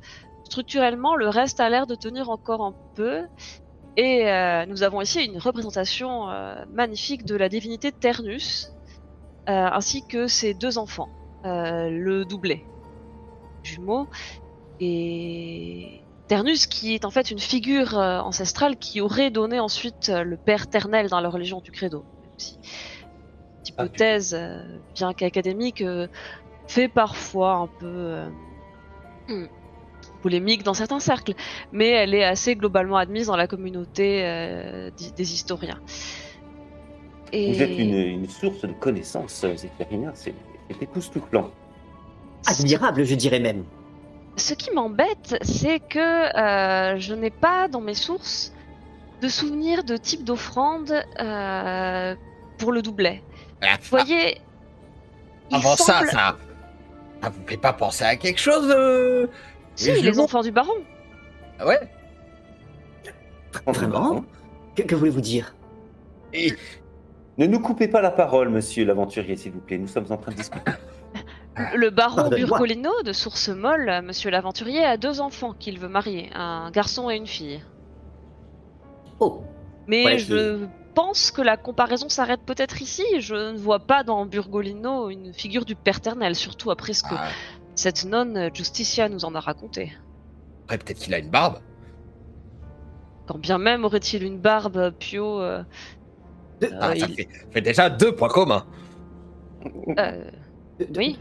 structurellement 0.45 1.15
le 1.15 1.29
reste 1.29 1.61
a 1.61 1.69
l'air 1.69 1.87
de 1.87 1.95
tenir 1.95 2.31
encore 2.31 2.65
un 2.65 2.75
peu. 2.97 3.21
Et 3.97 4.29
euh, 4.29 4.65
nous 4.67 4.83
avons 4.83 5.03
ici 5.03 5.25
une 5.25 5.39
représentation 5.39 6.27
magnifique 6.73 7.27
de 7.27 7.37
la 7.37 7.51
divinité 7.51 7.93
Ternus, 7.93 8.74
ainsi 9.47 10.07
que 10.07 10.27
ses 10.27 10.55
deux 10.55 10.79
enfants, 10.79 11.09
euh, 11.45 11.91
le 11.91 12.25
doublé 12.25 12.65
jumeau 13.63 14.09
et 14.81 16.05
Ternus, 16.27 16.67
qui 16.67 16.95
est 16.95 17.05
en 17.05 17.11
fait 17.11 17.31
une 17.31 17.39
figure 17.39 17.99
euh, 17.99 18.21
ancestrale 18.21 18.79
qui 18.79 19.01
aurait 19.03 19.31
donné 19.31 19.61
ensuite 19.61 20.09
euh, 20.09 20.25
le 20.25 20.39
père 20.39 20.69
ternel 20.69 21.09
dans 21.09 21.21
la 21.21 21.29
religion 21.29 21.61
du 21.61 21.71
credo. 21.71 22.07
Même 22.23 22.31
si 22.39 22.59
cette 22.63 23.69
hypothèse, 23.69 24.35
euh, 24.35 24.81
bien 24.95 25.13
qu'académique, 25.13 25.83
euh, 25.83 26.09
fait 26.67 26.89
parfois 26.89 27.57
un 27.57 27.69
peu 27.69 27.87
euh, 27.87 28.31
hmm, 29.29 29.47
polémique 30.23 30.63
dans 30.63 30.73
certains 30.73 31.01
cercles, 31.01 31.35
mais 31.73 31.89
elle 31.91 32.15
est 32.15 32.25
assez 32.25 32.57
globalement 32.57 32.97
admise 32.97 33.27
dans 33.27 33.37
la 33.37 33.47
communauté 33.47 34.25
euh, 34.25 34.91
des 34.97 35.35
historiens. 35.35 35.79
Et... 37.35 37.53
Vous 37.53 37.63
êtes 37.63 37.77
une, 37.79 37.95
une 37.95 38.29
source 38.29 38.61
de 38.61 38.73
connaissances, 38.73 39.45
Zéphérina, 39.57 40.13
c'est 40.15 40.35
époustouflant. 40.81 41.51
Admirable, 42.47 43.03
je 43.05 43.17
dirais 43.17 43.41
même. 43.41 43.65
Ce 44.37 44.55
qui 44.55 44.71
m'embête, 44.71 45.37
c'est 45.43 45.81
que 45.81 45.99
euh, 45.99 46.97
je 46.99 47.13
n'ai 47.13 47.31
pas 47.31 47.67
dans 47.67 47.81
mes 47.81 47.95
sources 47.95 48.53
de 49.21 49.29
souvenirs 49.29 49.83
de 49.83 49.97
type 49.97 50.23
d'offrande 50.23 50.93
euh, 51.21 52.15
pour 52.59 52.71
le 52.71 52.83
doublet. 52.83 53.21
Ah, 53.63 53.79
Vous 53.83 53.89
voyez, 53.91 54.41
il 55.51 55.57
Avant 55.57 55.75
semble... 55.77 56.07
ça, 56.09 56.37
ça. 57.21 57.31
Vous 57.31 57.47
fait 57.47 57.57
pas 57.57 57.73
penser 57.73 58.05
à 58.05 58.15
quelque 58.17 58.41
chose 58.41 58.73
euh... 58.77 59.27
Si, 59.75 59.91
les 59.91 60.21
enfants 60.21 60.43
du 60.43 60.53
baron. 60.53 60.73
Ah 61.59 61.67
Ouais. 61.67 61.81
Vraiment 63.67 64.25
Que, 64.77 64.83
que 64.83 64.95
voulez-vous 64.95 65.21
dire? 65.21 65.55
Et 66.33 66.53
Ne 67.39 67.47
nous 67.47 67.59
coupez 67.61 67.89
pas 67.89 68.01
la 68.01 68.11
parole, 68.11 68.49
monsieur 68.49 68.85
l'aventurier, 68.85 69.37
s'il 69.37 69.53
vous 69.53 69.61
plaît. 69.61 69.79
Nous 69.79 69.89
sommes 69.89 70.07
en 70.11 70.17
train 70.17 70.33
de 70.33 70.37
discuter. 70.37 70.71
Le 71.77 71.91
baron. 71.91 72.31
Burgolino 72.31 72.91
de 73.05 73.13
Source 73.13 73.49
Molle, 73.49 73.89
euh, 73.89 74.03
monsieur 74.03 74.31
l'aventurier, 74.31 74.85
a 74.85 74.97
deux 74.97 75.21
enfants 75.21 75.53
qu'il 75.53 75.79
veut 75.79 75.89
marier, 75.89 76.31
un 76.35 76.71
garçon 76.73 77.11
et 77.11 77.17
une 77.17 77.27
fille. 77.29 77.63
Oh, 79.21 79.43
Mais 79.87 80.05
Ouais, 80.05 80.19
je 80.19 80.67
pense 80.95 81.31
que 81.31 81.43
la 81.43 81.57
comparaison 81.57 82.09
s'arrête 82.09 82.41
peut-être 82.45 82.83
ici. 82.83 83.05
Je 83.21 83.35
ne 83.53 83.57
vois 83.57 83.79
pas 83.81 84.03
dans 84.03 84.27
Burgolino 84.27 85.11
une 85.11 85.33
figure 85.33 85.65
du 85.65 85.77
paternel, 85.77 86.35
surtout 86.35 86.71
après 86.73 86.93
ce 86.93 87.03
que 87.05 87.15
Ah, 87.17 87.29
cette 87.77 88.05
nonne 88.05 88.37
euh, 88.37 88.51
Justicia 88.53 89.09
nous 89.09 89.25
en 89.25 89.35
a 89.37 89.41
raconté. 89.41 89.93
après, 90.65 90.79
peut-être 90.79 90.99
qu'il 90.99 91.15
a 91.15 91.19
une 91.19 91.31
barbe. 91.31 91.59
Quand 93.27 93.39
bien 93.39 93.59
même 93.59 93.85
aurait-il 93.85 94.23
une 94.25 94.39
barbe, 94.39 94.91
Pio. 94.99 95.41
euh, 95.41 95.63
De- 96.61 96.67
euh, 96.67 96.71
Ah, 96.81 96.89
ça 96.97 97.07
il- 97.09 97.15
fait, 97.15 97.29
fait 97.51 97.61
déjà 97.61 97.91
deux 97.91 98.15
points 98.15 98.29
communs. 98.29 98.65
euh, 99.99 100.25
de- 100.79 100.99
Oui. 100.99 101.19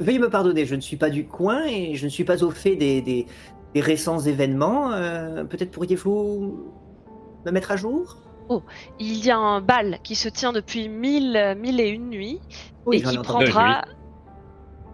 Veuillez 0.00 0.18
me 0.18 0.28
pardonner, 0.28 0.66
je 0.66 0.74
ne 0.74 0.80
suis 0.80 0.96
pas 0.96 1.08
du 1.10 1.26
coin 1.26 1.64
et 1.66 1.94
je 1.94 2.04
ne 2.04 2.10
suis 2.10 2.24
pas 2.24 2.42
au 2.44 2.50
fait 2.50 2.76
des, 2.76 3.00
des- 3.00 3.26
des 3.74 3.80
récents 3.80 4.18
événements. 4.20 4.92
euh, 4.92 5.44
Peut-être 5.44 5.70
pourriez-vous 5.70 6.64
me 7.46 7.50
mettre 7.50 7.70
à 7.70 7.76
jour? 7.76 8.18
Il 8.98 9.24
y 9.24 9.30
a 9.30 9.36
un 9.38 9.60
bal 9.60 9.98
qui 10.02 10.14
se 10.14 10.28
tient 10.28 10.52
depuis 10.52 10.88
mille, 10.88 11.36
euh, 11.36 11.54
mille 11.54 11.80
et 11.80 11.88
une 11.88 12.08
nuits 12.08 12.40
et 12.92 13.02
qui 13.02 13.18
prendra, 13.18 13.82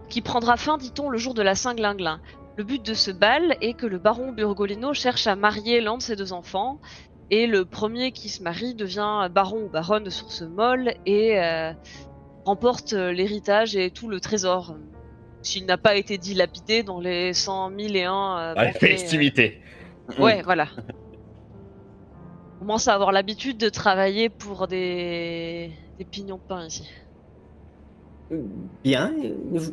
qui 0.09 0.21
prendra 0.21 0.57
fin, 0.57 0.77
dit-on, 0.77 1.09
le 1.09 1.17
jour 1.17 1.33
de 1.33 1.41
la 1.41 1.55
Saint-Glinglin. 1.55 2.19
Le 2.57 2.63
but 2.65 2.85
de 2.85 2.93
ce 2.93 3.11
bal 3.11 3.55
est 3.61 3.73
que 3.73 3.85
le 3.85 3.97
baron 3.97 4.31
Burgolino 4.33 4.93
cherche 4.93 5.27
à 5.27 5.35
marier 5.37 5.79
l'un 5.81 5.97
de 5.97 6.01
ses 6.01 6.15
deux 6.17 6.31
enfants, 6.33 6.79
et 7.29 7.47
le 7.47 7.65
premier 7.65 8.11
qui 8.11 8.29
se 8.29 8.43
marie 8.43 8.75
devient 8.75 9.29
baron 9.31 9.63
ou 9.65 9.69
baronne 9.69 10.03
de 10.03 10.09
source 10.09 10.41
molle 10.41 10.93
et 11.05 11.39
euh, 11.39 11.73
remporte 12.45 12.93
euh, 12.93 13.11
l'héritage 13.11 13.75
et 13.75 13.89
tout 13.91 14.07
le 14.07 14.19
trésor, 14.19 14.75
s'il 15.41 15.65
n'a 15.65 15.77
pas 15.77 15.95
été 15.95 16.17
dilapidé 16.17 16.83
dans 16.83 16.99
les 16.99 17.33
cent 17.33 17.69
mille 17.69 17.95
et 17.95 18.03
un 18.03 18.37
euh, 18.37 18.53
Ouais, 18.55 18.73
banquets, 18.73 18.85
euh, 18.85 18.97
festivité. 18.97 19.61
Ouais, 20.19 20.41
voilà. 20.43 20.67
On 22.55 22.59
commence 22.59 22.87
à 22.87 22.93
avoir 22.93 23.11
l'habitude 23.11 23.57
de 23.57 23.69
travailler 23.69 24.29
pour 24.29 24.67
des, 24.67 25.71
des 25.97 26.05
pignons 26.05 26.37
de 26.37 26.41
pain 26.47 26.65
ici. 26.65 26.87
Bien, 28.83 29.13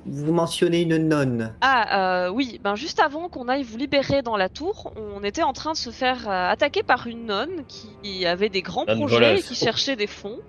vous, 0.05 0.33
mentionnez 0.33 0.83
une 0.83 0.99
nonne. 0.99 1.55
Ah, 1.63 2.27
euh, 2.27 2.31
oui, 2.31 2.61
ben 2.63 2.75
juste 2.75 3.01
avant 3.01 3.31
qu'on 3.31 3.49
aille 3.49 3.63
vous 3.63 3.79
libérer 3.79 4.21
dans 4.21 4.37
la 4.37 4.51
tour, 4.51 4.93
on 4.97 5.23
était 5.25 5.43
en 5.43 5.55
train 5.55 5.73
de 5.73 5.77
se 5.77 5.91
faire 5.91 6.29
euh, 6.29 6.51
attaquer 6.51 6.83
par 6.83 7.07
une 7.07 7.27
nonne 7.27 7.65
qui 7.67 8.27
avait 8.27 8.51
des 8.51 8.61
grands 8.61 8.85
Nonne 8.85 8.99
projets 8.99 9.39
et 9.39 9.43
qui 9.43 9.55
cherchait 9.55 9.97
des 9.97 10.07
fonds. 10.07 10.41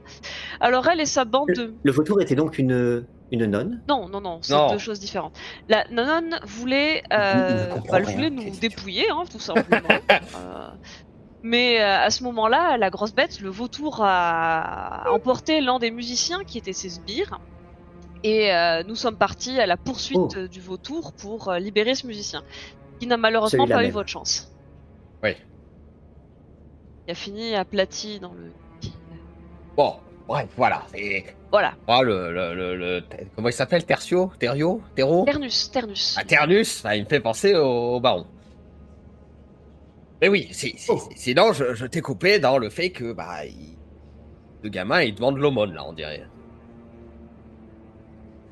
Alors 0.60 0.88
elle 0.88 1.00
et 1.00 1.06
sa 1.06 1.24
bande 1.24 1.50
de... 1.56 1.74
Le 1.82 1.92
vautour 1.92 2.22
était 2.22 2.36
donc 2.36 2.58
une, 2.58 3.06
une 3.32 3.46
nonne? 3.46 3.82
Non, 3.88 4.10
non, 4.10 4.20
non, 4.20 4.40
c'est 4.42 4.54
deux 4.70 4.80
choses 4.80 5.00
différentes. 5.00 5.38
La 5.70 5.86
nonne 5.90 6.40
voulait, 6.46 7.04
euh, 7.14 7.68
bah, 7.70 8.00
elle 8.00 8.06
rien, 8.06 8.16
voulait 8.16 8.30
nous 8.30 8.50
dépouiller, 8.60 9.10
hein, 9.10 9.24
tout 9.32 9.40
simplement. 9.40 9.88
Euh, 10.36 10.70
mais 11.42 11.80
à 11.80 12.10
ce 12.10 12.24
moment-là, 12.24 12.78
la 12.78 12.90
grosse 12.90 13.14
bête, 13.14 13.42
le 13.42 13.50
vautour, 13.50 14.00
a 14.02 15.12
emporté 15.12 15.60
l'un 15.60 15.78
des 15.78 15.92
musiciens 15.92 16.44
qui 16.46 16.58
était 16.58 16.74
ses 16.74 16.90
sbires. 16.90 17.40
Et 18.24 18.54
euh, 18.54 18.84
nous 18.84 18.96
sommes 18.96 19.18
partis 19.18 19.60
à 19.60 19.66
la 19.66 19.76
poursuite 19.78 20.18
Oh. 20.38 20.48
du 20.48 20.62
vautour 20.62 21.12
pour 21.14 21.50
euh, 21.50 21.60
libérer 21.60 21.94
ce 21.96 22.08
musicien, 22.08 22.44
qui 23.00 23.08
n'a 23.08 23.18
malheureusement 23.18 23.68
pas 23.68 23.84
eu 23.86 23.90
votre 23.92 24.10
chance. 24.10 24.50
Oui. 25.24 25.36
Il 27.08 27.12
a 27.12 27.16
fini 27.16 27.56
aplati 27.56 28.20
dans 28.20 28.34
le. 28.34 28.52
Bon, 29.76 29.96
bref, 30.28 30.48
voilà. 30.56 30.84
Voilà, 31.52 31.74
ah, 31.88 32.02
le, 32.02 32.32
le, 32.34 32.56
le, 32.56 32.76
le- 32.78 33.04
Comment 33.36 33.50
il 33.50 33.54
s'appelle 33.54 33.86
Tertio 33.86 34.32
Terio 34.40 34.82
Terro? 34.96 35.24
Ternus, 35.26 35.70
Ternus. 35.70 36.16
Ah, 36.18 36.24
Ternus, 36.24 36.82
ah, 36.86 36.96
il 36.96 37.04
me 37.04 37.10
fait 37.10 37.20
penser 37.20 37.54
au, 37.54 37.96
au 37.96 38.00
baron. 38.00 38.26
Mais 40.22 40.30
oui, 40.30 40.48
Oh. 40.50 40.54
si- 40.54 40.76
sinon 41.16 41.52
je, 41.54 41.74
je 41.76 41.86
t'ai 41.86 42.02
coupé 42.02 42.40
dans 42.40 42.58
le 42.58 42.70
fait 42.70 42.90
que 42.90 43.12
bah, 43.14 43.46
il- 43.46 43.78
le 44.64 44.70
gamin 44.70 45.02
il 45.02 45.14
demande 45.14 45.38
l'aumône 45.38 45.74
là, 45.74 45.84
on 45.86 45.94
dirait. 45.94 46.24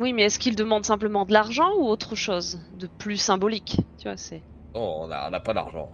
Oui, 0.02 0.14
mais 0.14 0.24
est-ce 0.24 0.40
qu'il 0.40 0.56
demande 0.56 0.84
simplement 0.84 1.26
de 1.26 1.34
l'argent 1.34 1.70
ou 1.78 1.88
autre 1.88 2.16
chose 2.16 2.60
de 2.78 2.88
plus 2.88 3.18
symbolique 3.18 3.78
Tu 4.00 4.08
vois, 4.08 4.18
c'est. 4.18 4.42
Non, 4.74 5.04
on 5.04 5.08
n'a 5.08 5.40
pas 5.40 5.54
d'argent. 5.54 5.90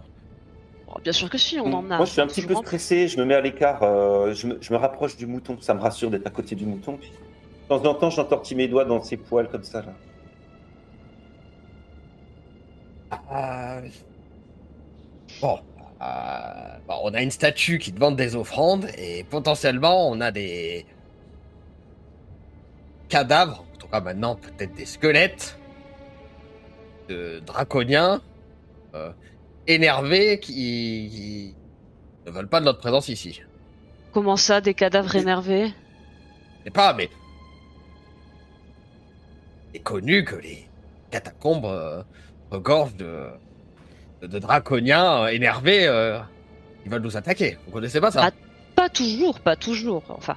Bon, 0.87 0.93
bien 1.03 1.11
sûr 1.11 1.29
que 1.29 1.37
si, 1.37 1.59
on 1.59 1.73
en 1.73 1.91
a. 1.91 1.97
Moi, 1.97 2.05
je 2.05 2.11
suis 2.11 2.21
un 2.21 2.27
petit 2.27 2.41
peu 2.41 2.55
stressé, 2.55 3.09
je 3.09 3.19
me 3.19 3.25
mets 3.25 3.35
à 3.35 3.41
l'écart, 3.41 3.83
euh, 3.83 4.33
je, 4.33 4.47
me, 4.47 4.57
je 4.61 4.71
me 4.71 4.77
rapproche 4.77 5.17
du 5.17 5.27
mouton, 5.27 5.57
ça 5.59 5.73
me 5.73 5.81
rassure 5.81 6.09
d'être 6.09 6.25
à 6.25 6.29
côté 6.29 6.55
du 6.55 6.65
mouton. 6.65 6.97
Puis, 6.97 7.11
de 7.11 7.67
temps 7.67 7.85
en 7.85 7.93
temps, 7.95 8.09
j'entortille 8.09 8.55
mes 8.55 8.69
doigts 8.69 8.85
dans 8.85 9.01
ses 9.01 9.17
poils 9.17 9.49
comme 9.49 9.63
ça. 9.63 9.81
Là. 9.81 9.93
Euh, 13.33 13.89
Bon, 15.41 15.59
euh, 16.01 16.77
bon, 16.87 16.95
on 17.03 17.13
a 17.13 17.21
une 17.21 17.31
statue 17.31 17.77
qui 17.77 17.91
demande 17.91 18.15
des 18.15 18.35
offrandes 18.35 18.87
et 18.97 19.23
potentiellement 19.25 20.09
on 20.09 20.19
a 20.19 20.31
des 20.31 20.85
cadavres, 23.09 23.66
tout 23.87 23.91
cas 23.91 24.01
maintenant 24.01 24.35
peut-être 24.35 24.73
des 24.75 24.85
squelettes 24.85 25.57
de 27.09 27.39
draconiens 27.45 28.21
euh, 28.95 29.11
énervés 29.67 30.39
qui... 30.39 30.53
qui 31.11 31.55
ne 32.25 32.31
veulent 32.31 32.49
pas 32.49 32.59
de 32.59 32.65
notre 32.65 32.79
présence 32.79 33.07
ici. 33.09 33.41
Comment 34.11 34.35
ça, 34.35 34.59
des 34.61 34.73
cadavres 34.73 35.15
énervés? 35.15 35.67
Je 36.59 36.63
sais 36.65 36.71
pas, 36.71 36.93
mais 36.93 37.09
est 39.73 39.79
connu 39.79 40.23
que 40.25 40.35
les 40.35 40.67
catacombes 41.11 41.65
euh, 41.65 42.03
regorgent 42.51 42.95
de, 42.95 43.27
de, 44.21 44.27
de 44.27 44.39
draconiens 44.39 45.23
euh, 45.23 45.27
énervés 45.27 45.87
euh, 45.87 46.19
qui 46.83 46.89
veulent 46.89 47.01
nous 47.01 47.15
attaquer. 47.15 47.57
Vous 47.65 47.71
connaissez 47.71 48.01
pas 48.01 48.11
ça? 48.11 48.23
Ah, 48.25 48.31
Pas 48.75 48.89
toujours, 48.89 49.39
pas 49.39 49.55
toujours. 49.55 50.03
Enfin, 50.09 50.35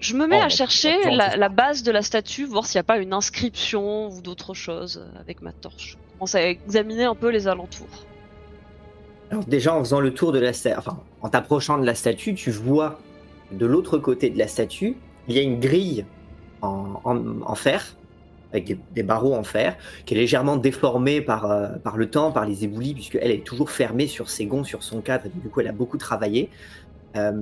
je 0.00 0.14
me 0.14 0.26
mets 0.26 0.40
Oh, 0.40 0.44
à 0.44 0.48
chercher 0.48 0.96
la, 1.10 1.48
base 1.48 1.82
de 1.82 1.90
la 1.90 2.02
statue, 2.02 2.44
voir 2.44 2.66
s'il 2.66 2.78
n'y 2.78 2.80
a 2.80 2.84
pas 2.84 2.98
une 2.98 3.12
inscription 3.12 4.08
ou 4.08 4.20
d'autres 4.20 4.54
choses 4.54 5.04
avec 5.20 5.42
ma 5.42 5.52
torche. 5.52 5.96
Je 5.96 6.12
commence 6.18 6.34
à 6.34 6.42
examiner 6.48 7.04
un 7.04 7.14
peu 7.14 7.28
les 7.30 7.48
alentours. 7.48 8.04
Alors 9.30 9.44
déjà 9.44 9.74
en 9.74 9.80
faisant 9.80 10.00
le 10.00 10.14
tour 10.14 10.32
de 10.32 10.38
la 10.38 10.52
statue, 10.52 10.78
enfin 10.78 11.00
en 11.22 11.28
t'approchant 11.28 11.78
de 11.78 11.84
la 11.86 11.94
statue, 11.94 12.34
tu 12.34 12.50
vois 12.50 13.00
de 13.50 13.66
l'autre 13.66 13.98
côté 13.98 14.30
de 14.30 14.38
la 14.38 14.46
statue, 14.48 14.96
il 15.28 15.34
y 15.34 15.38
a 15.38 15.42
une 15.42 15.58
grille 15.58 16.04
en, 16.62 17.00
en- 17.04 17.40
en 17.42 17.54
fer, 17.54 17.96
avec 18.52 18.64
des, 18.66 18.78
des 18.94 19.02
barreaux 19.02 19.34
en 19.34 19.42
fer, 19.44 19.76
qui 20.04 20.14
est 20.14 20.16
légèrement 20.16 20.56
déformée 20.56 21.20
par, 21.20 21.50
euh, 21.50 21.68
par 21.82 21.96
le 21.96 22.08
temps, 22.08 22.30
par 22.32 22.46
les 22.46 22.64
éboulis, 22.64 22.94
puisqu'elle 22.94 23.30
est 23.32 23.44
toujours 23.44 23.70
fermée 23.70 24.06
sur 24.06 24.30
ses 24.30 24.46
gonds, 24.46 24.64
sur 24.64 24.82
son 24.84 25.00
cadre, 25.00 25.26
et 25.26 25.30
du 25.30 25.48
coup 25.48 25.60
elle 25.60 25.68
a 25.68 25.72
beaucoup 25.72 25.98
travaillé. 25.98 26.50
Euh, 27.16 27.32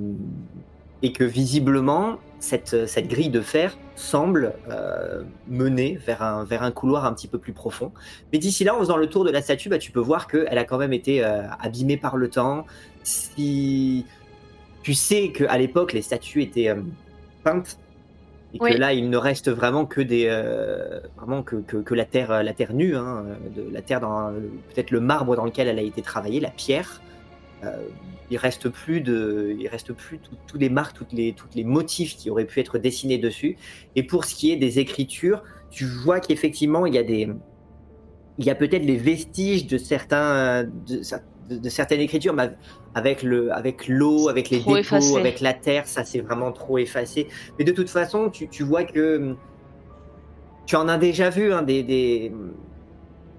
et 1.04 1.12
que 1.12 1.22
visiblement, 1.22 2.16
cette, 2.40 2.86
cette 2.86 3.08
grille 3.08 3.28
de 3.28 3.42
fer 3.42 3.76
semble 3.94 4.54
euh, 4.70 5.22
mener 5.48 5.98
vers 6.06 6.22
un, 6.22 6.44
vers 6.44 6.62
un 6.62 6.70
couloir 6.70 7.04
un 7.04 7.12
petit 7.12 7.28
peu 7.28 7.36
plus 7.38 7.52
profond. 7.52 7.92
Mais 8.32 8.38
d'ici 8.38 8.64
là, 8.64 8.74
en 8.74 8.78
faisant 8.78 8.96
le 8.96 9.06
tour 9.06 9.22
de 9.22 9.30
la 9.30 9.42
statue, 9.42 9.68
bah, 9.68 9.76
tu 9.76 9.92
peux 9.92 10.00
voir 10.00 10.26
qu'elle 10.26 10.56
a 10.56 10.64
quand 10.64 10.78
même 10.78 10.94
été 10.94 11.22
euh, 11.22 11.42
abîmée 11.60 11.98
par 11.98 12.16
le 12.16 12.30
temps. 12.30 12.64
Si 13.02 14.06
tu 14.82 14.94
sais 14.94 15.30
qu'à 15.30 15.58
l'époque, 15.58 15.92
les 15.92 16.00
statues 16.00 16.40
étaient 16.40 16.70
euh, 16.70 16.80
peintes 17.42 17.78
et 18.54 18.58
Oui. 18.62 18.72
que 18.72 18.78
là, 18.78 18.94
il 18.94 19.10
ne 19.10 19.18
reste 19.18 19.50
vraiment 19.50 19.84
que 19.84 20.00
des, 20.00 20.26
vraiment 21.18 21.42
que, 21.42 21.56
que, 21.56 21.76
que 21.76 21.94
la 21.94 22.06
terre, 22.06 22.42
la 22.42 22.54
terre 22.54 22.72
nue, 22.72 22.96
hein, 22.96 23.24
de 23.54 23.66
la 23.70 23.82
terre 23.82 24.00
dans 24.00 24.32
peut-être 24.72 24.90
le 24.90 25.00
marbre 25.00 25.36
dans 25.36 25.44
lequel 25.44 25.68
elle 25.68 25.78
a 25.78 25.82
été 25.82 26.00
travaillée, 26.00 26.40
la 26.40 26.50
pierre. 26.50 27.02
Euh, 27.64 27.86
il 28.30 28.38
reste 28.38 28.68
plus 28.70 29.00
de, 29.02 29.54
il 29.58 29.68
reste 29.68 29.92
plus 29.92 30.18
tous 30.46 30.56
les 30.58 30.70
marques, 30.70 30.96
toutes 30.96 31.12
les, 31.12 31.34
toutes 31.34 31.54
les 31.54 31.64
motifs 31.64 32.16
qui 32.16 32.30
auraient 32.30 32.46
pu 32.46 32.58
être 32.60 32.78
dessinés 32.78 33.18
dessus. 33.18 33.56
Et 33.96 34.02
pour 34.02 34.24
ce 34.24 34.34
qui 34.34 34.50
est 34.50 34.56
des 34.56 34.78
écritures, 34.78 35.42
tu 35.70 35.84
vois 35.84 36.20
qu'effectivement 36.20 36.86
il 36.86 36.94
y 36.94 36.98
a 36.98 37.02
des, 37.02 37.28
il 38.38 38.44
y 38.44 38.50
a 38.50 38.54
peut-être 38.54 38.84
les 38.84 38.96
vestiges 38.96 39.66
de 39.66 39.76
certains, 39.78 40.64
de, 40.64 40.70
de- 41.50 41.56
de 41.58 41.68
certaines 41.68 42.00
écritures, 42.00 42.32
mais 42.32 42.50
avec 42.94 43.22
le, 43.22 43.52
avec 43.52 43.86
l'eau, 43.88 44.30
avec 44.30 44.48
les 44.48 44.58
dépôts, 44.58 44.76
effacé. 44.78 45.16
avec 45.18 45.40
la 45.40 45.52
terre, 45.52 45.86
ça 45.86 46.02
c'est 46.04 46.20
vraiment 46.20 46.50
trop 46.50 46.78
effacé. 46.78 47.28
Mais 47.58 47.64
de 47.66 47.72
toute 47.72 47.90
façon, 47.90 48.30
tu, 48.30 48.48
tu 48.48 48.62
vois 48.64 48.84
que 48.84 49.36
tu 50.64 50.76
en 50.76 50.88
as 50.88 50.96
déjà 50.96 51.28
vu 51.28 51.52
hein, 51.52 51.60
des, 51.62 51.82
des, 51.82 52.32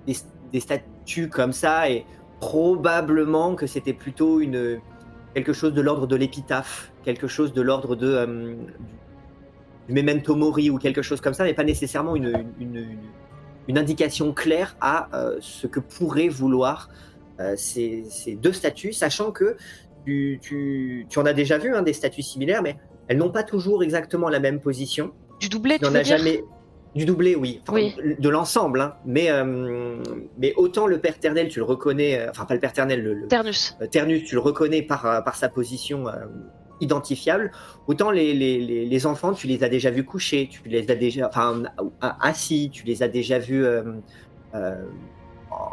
des, 0.06 0.16
des 0.54 0.60
statues 0.60 1.28
comme 1.30 1.52
ça 1.54 1.90
et 1.90 2.06
probablement 2.50 3.56
que 3.56 3.66
c'était 3.68 3.94
plutôt 3.94 4.40
une 4.40 4.80
quelque 5.34 5.52
chose 5.54 5.74
de 5.74 5.82
l'ordre 5.82 6.06
de 6.08 6.16
l'épitaphe, 6.16 6.92
quelque 7.04 7.28
chose 7.28 7.54
de 7.54 7.62
l'ordre 7.62 7.96
de 7.96 8.08
euh, 8.08 8.56
du 9.88 9.94
memento 9.94 10.36
mori 10.36 10.70
ou 10.70 10.78
quelque 10.78 11.02
chose 11.02 11.22
comme 11.22 11.34
ça, 11.34 11.44
mais 11.44 11.54
pas 11.54 11.64
nécessairement 11.64 12.16
une, 12.16 12.46
une, 12.60 12.76
une- 12.78 12.98
une 13.68 13.80
indication 13.80 14.32
claire 14.32 14.76
à 14.80 15.10
euh, 15.16 15.38
ce 15.42 15.66
que 15.66 15.80
pourraient 15.80 16.28
vouloir 16.30 16.90
euh, 17.40 17.56
ces, 17.58 18.04
ces 18.12 18.36
deux 18.36 18.54
statues, 18.54 18.94
sachant 18.94 19.32
que 19.32 19.58
tu, 20.06 20.40
tu, 20.40 21.08
tu 21.10 21.18
en 21.18 21.26
as 21.26 21.34
déjà 21.34 21.58
vu 21.58 21.74
hein, 21.76 21.82
des 21.82 21.94
statues 21.94 22.22
similaires, 22.22 22.62
mais 22.62 22.78
elles 23.08 23.18
n'ont 23.18 23.32
pas 23.32 23.42
toujours 23.44 23.82
exactement 23.84 24.30
la 24.30 24.40
même 24.40 24.60
position. 24.60 25.14
Du 25.40 25.50
doublé, 25.50 25.80
Tu 25.80 25.86
veux 25.86 25.96
as 25.98 26.04
dire? 26.04 26.18
jamais 26.20 26.44
du 26.96 27.06
doublé, 27.06 27.36
oui, 27.36 27.60
Enfin, 27.64 27.74
Oui. 27.74 27.94
de 28.18 28.30
l'ensemble, 28.30 28.80
hein. 28.80 28.96
mais 29.06 29.30
euh, 29.30 29.98
mais 30.38 30.54
autant 30.56 30.88
le 30.88 30.98
père 31.00 31.20
Ternel, 31.20 31.50
tu 31.50 31.60
le 31.60 31.66
reconnais, 31.66 32.18
euh, 32.20 32.30
enfin 32.30 32.46
pas 32.46 32.54
le 32.54 32.60
père 32.62 32.72
Ternel, 32.74 33.04
le, 33.04 33.14
le- 33.14 33.28
Ternus. 33.28 33.76
euh, 33.82 33.88
Ternus, 33.88 34.24
tu 34.24 34.36
le 34.36 34.42
reconnais 34.42 34.82
par, 34.82 35.24
par 35.24 35.36
sa 35.36 35.50
position 35.50 36.08
euh, 36.08 36.14
identifiable. 36.80 37.52
Autant 37.88 38.12
les, 38.12 38.34
les, 38.34 38.60
les, 38.60 38.86
les 38.86 39.06
enfants, 39.06 39.34
tu 39.34 39.48
les 39.48 39.64
as 39.64 39.70
déjà 39.70 39.90
vus 39.92 40.06
coucher, 40.06 40.48
tu 40.50 40.62
les 40.70 40.90
as 40.90 40.96
déjà, 40.96 41.28
enfin, 41.28 41.64
assis, 42.22 42.70
tu 42.72 42.86
les 42.86 43.04
as 43.04 43.08
déjà 43.10 43.40
vus 43.40 43.66
euh, 43.66 43.84
en 44.54 44.76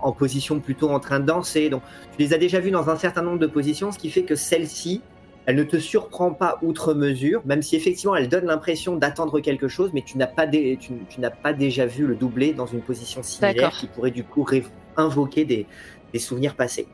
en 0.04 0.12
position 0.12 0.60
plutôt 0.60 0.90
en 0.90 1.00
train 1.00 1.18
de 1.18 1.26
danser. 1.26 1.68
Donc, 1.70 1.82
tu 2.16 2.22
les 2.22 2.32
as 2.34 2.38
déjà 2.38 2.60
vus 2.60 2.70
dans 2.70 2.88
un 2.90 2.96
certain 2.96 3.22
nombre 3.22 3.38
de 3.40 3.46
positions, 3.48 3.90
ce 3.90 3.98
qui 3.98 4.10
fait 4.10 4.22
que 4.22 4.36
celle-ci, 4.36 5.00
elle 5.46 5.56
ne 5.56 5.64
te 5.64 5.78
surprend 5.78 6.32
pas 6.34 6.58
outre 6.62 6.94
mesure, 6.94 7.42
même 7.44 7.62
si 7.62 7.76
effectivement 7.76 8.14
elle 8.14 8.28
donne 8.28 8.46
l'impression 8.46 8.96
d'attendre 8.96 9.40
quelque 9.40 9.68
chose, 9.68 9.90
mais 9.92 10.02
tu 10.02 10.16
n'as 10.18 10.26
pas, 10.26 10.46
dé- 10.46 10.78
tu, 10.80 10.92
tu 11.08 11.20
n'as 11.20 11.30
pas 11.30 11.52
déjà 11.52 11.86
vu 11.86 12.06
le 12.06 12.14
doublé 12.14 12.54
dans 12.54 12.66
une 12.66 12.82
position 12.82 13.22
similaire 13.22 13.72
qui 13.72 13.88
pourrait 13.88 14.10
du 14.12 14.24
coup 14.24 14.44
ré- 14.44 14.64
invoquer 14.96 15.44
des, 15.44 15.66
des 16.12 16.18
souvenirs 16.18 16.54
passés. 16.54 16.86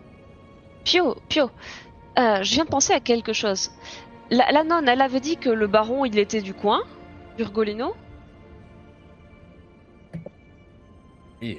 Pio, 0.85 1.17
Pio, 1.29 1.51
euh, 2.19 2.43
je 2.43 2.55
viens 2.55 2.65
de 2.65 2.71
penser 2.71 2.93
à 2.93 3.01
quelque 3.01 3.33
chose. 3.33 3.71
La, 4.31 4.51
la 4.53 4.65
nonne, 4.65 4.89
elle 4.89 5.03
avait 5.03 5.21
dit 5.21 5.37
que 5.37 5.51
le 5.51 5.67
baron, 5.67 6.05
il 6.05 6.19
était 6.19 6.43
du 6.43 6.55
coin, 6.55 6.81
Urgolino. 7.39 7.95
Oui. 11.43 11.59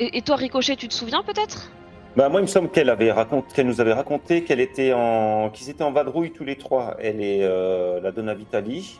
Et, 0.00 0.18
et 0.18 0.22
toi, 0.22 0.36
Ricochet, 0.36 0.76
tu 0.76 0.88
te 0.88 0.94
souviens 0.94 1.22
peut-être? 1.22 1.70
Bah, 2.16 2.28
moi, 2.28 2.40
il 2.40 2.42
me 2.42 2.48
semble 2.48 2.70
qu'elle 2.70 2.90
avait 2.90 3.10
raconté, 3.10 3.54
qu'elle 3.54 3.66
nous 3.66 3.80
avait 3.80 3.94
raconté 3.94 4.44
qu'elle 4.44 4.60
était 4.60 4.92
en, 4.92 5.48
qu'ils 5.50 5.70
étaient 5.70 5.82
en 5.84 5.92
vadrouille 5.92 6.32
tous 6.32 6.44
les 6.44 6.56
trois. 6.56 6.96
Elle 7.00 7.20
et 7.22 7.40
euh, 7.42 8.00
la 8.00 8.12
Donna 8.12 8.34
Vitali. 8.34 8.98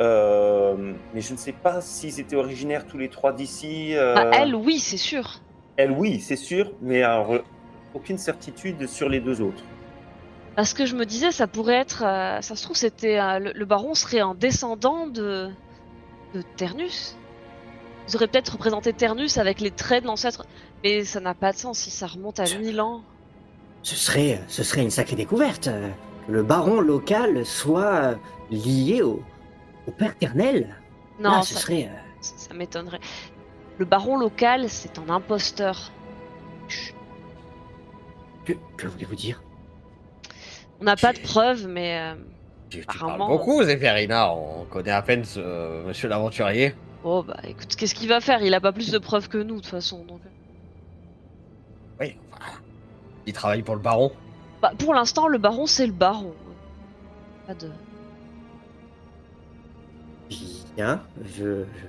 Euh, 0.00 0.92
mais 1.14 1.20
je 1.20 1.32
ne 1.32 1.38
sais 1.38 1.52
pas 1.52 1.80
s'ils 1.80 2.18
étaient 2.20 2.36
originaires 2.36 2.86
tous 2.86 2.98
les 2.98 3.08
trois 3.08 3.32
d'ici. 3.32 3.94
euh, 3.96 4.14
Bah, 4.14 4.30
Elle, 4.34 4.54
oui, 4.54 4.78
c'est 4.78 4.96
sûr. 4.98 5.40
elle, 5.76 5.92
oui, 5.92 6.20
c'est 6.20 6.36
sûr, 6.36 6.70
mais 6.82 7.02
alors, 7.02 7.34
aucune 7.94 8.18
certitude 8.18 8.86
sur 8.88 9.08
les 9.08 9.20
deux 9.20 9.40
autres. 9.40 9.62
Parce 10.56 10.74
que 10.74 10.84
je 10.86 10.94
me 10.96 11.06
disais, 11.06 11.30
ça 11.32 11.46
pourrait 11.46 11.76
être. 11.76 11.98
ça 12.00 12.42
se 12.42 12.62
trouve, 12.62 12.76
c'était. 12.76 13.16
le, 13.40 13.52
le 13.52 13.64
baron 13.64 13.94
serait 13.94 14.20
un 14.20 14.34
descendant 14.34 15.06
de. 15.06 15.48
de 16.34 16.42
Ternus. 16.56 17.16
Vous 18.06 18.16
aurez 18.16 18.26
peut-être 18.28 18.50
représenté 18.52 18.92
Ternus 18.92 19.38
avec 19.38 19.60
les 19.60 19.70
traits 19.70 20.02
de 20.02 20.08
l'ancêtre. 20.08 20.44
Mais 20.84 21.02
ça 21.04 21.18
n'a 21.20 21.34
pas 21.34 21.52
de 21.52 21.56
sens 21.56 21.78
si 21.78 21.90
ça 21.90 22.06
remonte 22.06 22.38
à 22.40 22.44
1000 22.44 22.80
ans. 22.80 23.02
Ce 23.82 23.96
serait, 23.96 24.40
ce 24.48 24.62
serait 24.62 24.82
une 24.82 24.90
sacrée 24.90 25.16
découverte. 25.16 25.68
euh, 25.68 25.88
Que 26.26 26.32
le 26.32 26.42
baron 26.42 26.80
local 26.80 27.44
soit 27.46 27.94
euh, 27.94 28.14
lié 28.50 29.02
au, 29.02 29.22
au 29.86 29.90
père 29.90 30.14
Ternel. 30.16 30.76
Non, 31.18 31.30
Là, 31.30 31.42
ce 31.42 31.54
ça, 31.54 31.60
serait. 31.60 31.84
euh, 31.86 31.98
ça- 32.20 32.52
m'étonnerait. 32.54 33.00
Le 33.78 33.84
baron 33.86 34.16
local, 34.18 34.68
c'est 34.68 34.98
un 34.98 35.08
imposteur. 35.08 35.90
Chut. 36.68 36.94
que, 38.44 38.52
que 38.76 38.86
voulez-vous 38.86 39.14
dire? 39.16 39.42
On 40.80 40.84
n'a 40.84 40.96
pas 40.96 41.12
de 41.14 41.18
preuves, 41.20 41.66
mais. 41.66 41.98
euh, 41.98 42.14
Tu, 42.68 42.82
parles 42.84 43.16
beaucoup, 43.18 43.62
Zéphérina. 43.62 44.32
On 44.34 44.64
connaît 44.66 44.90
à 44.90 45.00
peine 45.02 45.24
ce 45.24 45.40
euh, 45.40 45.84
monsieur 45.86 46.08
l'aventurier. 46.08 46.74
Oh 47.04 47.22
bah 47.22 47.36
écoute, 47.46 47.74
qu'est-ce 47.76 47.94
qu'il 47.94 48.08
va 48.08 48.20
faire? 48.20 48.42
Il 48.42 48.52
a 48.54 48.60
pas 48.60 48.72
plus 48.72 48.90
de 48.90 48.98
preuves 48.98 49.28
que 49.28 49.38
nous 49.38 49.56
de 49.56 49.60
toute 49.60 49.66
façon. 49.70 50.04
Donc... 50.04 50.20
Il 53.26 53.32
travaille 53.32 53.62
pour 53.62 53.74
le 53.74 53.80
baron. 53.80 54.12
Bah, 54.62 54.72
pour 54.78 54.94
l'instant, 54.94 55.28
le 55.28 55.38
baron 55.38 55.66
c'est 55.66 55.86
le 55.86 55.92
baron. 55.92 56.32
Pas 57.46 57.54
de. 57.54 57.68
Bien, 60.76 61.02
je, 61.36 61.42
je- 61.62 61.86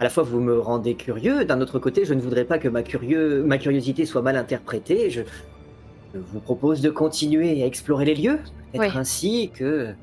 À 0.00 0.04
la 0.04 0.10
fois, 0.10 0.22
vous 0.22 0.40
me 0.40 0.58
rendez 0.58 0.94
curieux. 0.96 1.44
D'un 1.44 1.60
autre 1.60 1.78
côté, 1.78 2.04
je 2.04 2.12
ne 2.14 2.20
voudrais 2.20 2.44
pas 2.44 2.58
que 2.58 2.68
ma, 2.68 2.82
curieux... 2.82 3.42
ma 3.44 3.58
curiosité 3.58 4.04
soit 4.06 4.22
mal 4.22 4.36
interprétée. 4.36 5.08
Je... 5.10 5.22
je 6.14 6.18
vous 6.18 6.40
propose 6.40 6.80
de 6.82 6.90
continuer 6.90 7.62
à 7.62 7.66
explorer 7.66 8.04
les 8.04 8.14
lieux. 8.14 8.38
Peut-être 8.72 8.92
Oui. 8.94 8.98
ainsi 8.98 9.50
que 9.54 9.94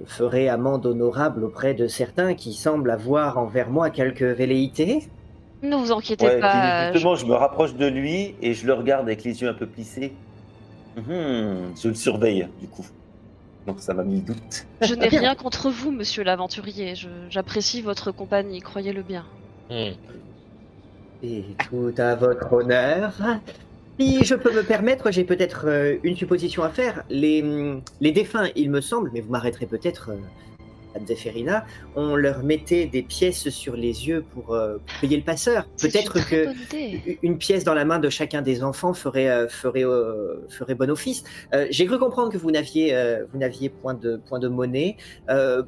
je 0.00 0.04
ferai 0.06 0.48
amende 0.48 0.86
honorable 0.86 1.44
auprès 1.44 1.74
de 1.74 1.86
certains 1.86 2.34
qui 2.34 2.54
semblent 2.54 2.90
avoir 2.90 3.36
envers 3.36 3.68
moi 3.68 3.90
quelques 3.90 4.22
velléités. 4.22 5.08
Ne 5.62 5.76
vous 5.76 5.92
inquiétez 5.92 6.24
Ouais, 6.26 6.40
pas. 6.40 6.92
justement, 6.92 7.16
je 7.16 7.26
me 7.26 7.34
rapproche 7.34 7.74
de 7.74 7.86
lui 7.86 8.34
et 8.40 8.54
je 8.54 8.66
le 8.66 8.72
regarde 8.74 9.06
avec 9.06 9.24
les 9.24 9.42
yeux 9.42 9.48
un 9.48 9.54
peu 9.54 9.66
plissés. 9.66 10.12
Mhm, 10.96 11.72
je 11.80 11.88
le 11.88 11.94
surveille, 11.94 12.48
du 12.60 12.66
coup. 12.66 12.86
Donc 13.66 13.80
ça 13.80 13.92
m'a 13.92 14.02
mis 14.02 14.16
le 14.16 14.22
doute. 14.22 14.66
Je, 14.80 14.94
n'ai 14.94 15.08
rien 15.08 15.34
contre 15.34 15.70
vous, 15.70 15.90
monsieur 15.90 16.22
l'aventurier. 16.24 16.94
Je- 16.94 17.08
J'apprécie 17.28 17.82
votre 17.82 18.10
compagnie, 18.10 18.60
croyez-le 18.60 19.02
bien. 19.02 19.24
Hmm. 19.70 19.92
Et 21.22 21.44
tout 21.68 21.92
à 21.98 22.14
votre 22.14 22.52
honneur. 22.52 23.12
Si 23.98 24.24
je 24.24 24.34
peux 24.34 24.52
me 24.54 24.62
permettre, 24.62 25.10
j'ai 25.10 25.24
peut-être 25.24 25.66
euh, 25.68 25.96
une 26.02 26.16
supposition 26.16 26.62
à 26.62 26.70
faire. 26.70 27.04
Les, 27.10 27.44
les 28.00 28.12
défunts, 28.12 28.48
il 28.56 28.70
me 28.70 28.80
semble, 28.80 29.10
mais 29.12 29.20
vous 29.20 29.30
m'arrêterez 29.30 29.66
peut-être, 29.66 30.10
Madame 30.92 31.06
Zéphérina, 31.06 31.64
on 31.96 32.16
leur 32.16 32.42
mettait 32.42 32.86
des 32.86 33.02
pièces 33.02 33.48
sur 33.50 33.76
les 33.76 34.08
yeux 34.08 34.22
pour, 34.32 34.54
euh, 34.54 34.78
pour 34.78 35.00
payer 35.00 35.16
le 35.16 35.22
passeur. 35.22 35.66
Peut-être 35.80 36.14
que 36.28 36.46
une 37.22 37.38
pièce 37.38 37.62
dans 37.64 37.74
la 37.74 37.84
main 37.84 37.98
de 37.98 38.08
chacun 38.10 38.42
des 38.42 38.62
enfants 38.64 38.92
ferait, 38.92 39.28
euh, 39.28 39.48
ferait, 39.48 39.84
euh, 39.84 40.46
ferait 40.48 40.74
bon 40.74 40.90
office. 40.90 41.22
Euh, 41.54 41.66
J'ai 41.70 41.86
cru 41.86 41.98
comprendre 41.98 42.32
que 42.32 42.38
vous 42.38 42.50
n'aviez 42.50 42.94
euh, 42.94 43.24
vous 43.32 43.38
n'aviez 43.38 43.68
point 43.68 43.94
de, 43.94 44.16
point 44.28 44.38
de 44.40 44.48
monnaie. 44.48 44.96
Euh, 45.28 45.62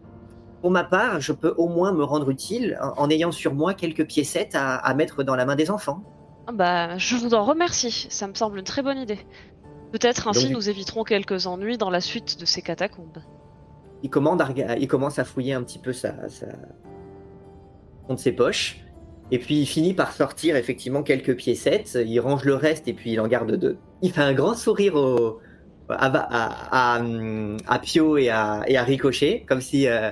pour 0.60 0.70
ma 0.70 0.84
part, 0.84 1.20
je 1.20 1.32
peux 1.32 1.54
au 1.56 1.68
moins 1.68 1.92
me 1.92 2.04
rendre 2.04 2.30
utile 2.30 2.78
en, 2.80 3.02
en 3.04 3.10
ayant 3.10 3.32
sur 3.32 3.54
moi 3.54 3.74
quelques 3.74 4.06
piécettes 4.06 4.54
à, 4.54 4.76
à 4.76 4.94
mettre 4.94 5.22
dans 5.24 5.34
la 5.36 5.44
main 5.44 5.56
des 5.56 5.70
enfants. 5.70 6.02
Ah 6.46 6.52
Bah, 6.52 6.98
je 6.98 7.16
vous 7.16 7.34
en 7.34 7.44
remercie. 7.44 8.06
Ça 8.10 8.26
me 8.28 8.34
semble 8.34 8.58
une 8.58 8.64
très 8.64 8.82
bonne 8.82 8.98
idée. 8.98 9.18
Peut-être 9.92 10.26
ainsi 10.28 10.44
Donc- 10.46 10.52
nous 10.54 10.68
éviterons 10.70 11.04
quelques 11.04 11.46
ennuis 11.46 11.78
dans 11.78 11.90
la 11.90 12.00
suite 12.00 12.40
de 12.40 12.44
ces 12.46 12.62
catacombes. 12.62 13.18
Il, 14.02 14.10
commande 14.10 14.40
à 14.42 14.48
il 14.78 14.88
commence 14.88 15.18
à 15.18 15.24
fouiller 15.24 15.52
un 15.54 15.62
petit 15.62 15.78
peu 15.78 15.92
sa, 15.92 16.28
sa... 16.28 16.46
de 18.08 18.16
ses 18.16 18.32
poches. 18.32 18.78
Et 19.30 19.38
puis 19.38 19.60
il 19.60 19.66
finit 19.66 19.94
par 19.94 20.12
sortir 20.12 20.56
effectivement 20.56 21.02
quelques 21.02 21.36
piécettes. 21.36 21.96
Il 22.04 22.18
range 22.20 22.44
le 22.44 22.54
reste 22.54 22.88
et 22.88 22.92
puis 22.92 23.12
il 23.12 23.20
en 23.20 23.28
garde 23.28 23.52
deux. 23.56 23.78
Il 24.02 24.12
fait 24.12 24.20
un 24.22 24.34
grand 24.34 24.54
sourire 24.54 24.94
au... 24.96 25.38
à, 25.88 26.06
à, 26.06 26.96
à, 26.96 26.96
à- 26.98 27.02
à 27.66 27.78
Pio 27.78 28.16
et 28.18 28.28
à, 28.28 28.62
et 28.66 28.76
à 28.76 28.82
Ricochet, 28.84 29.44
comme 29.48 29.60
si 29.60 29.86
euh, 29.88 30.10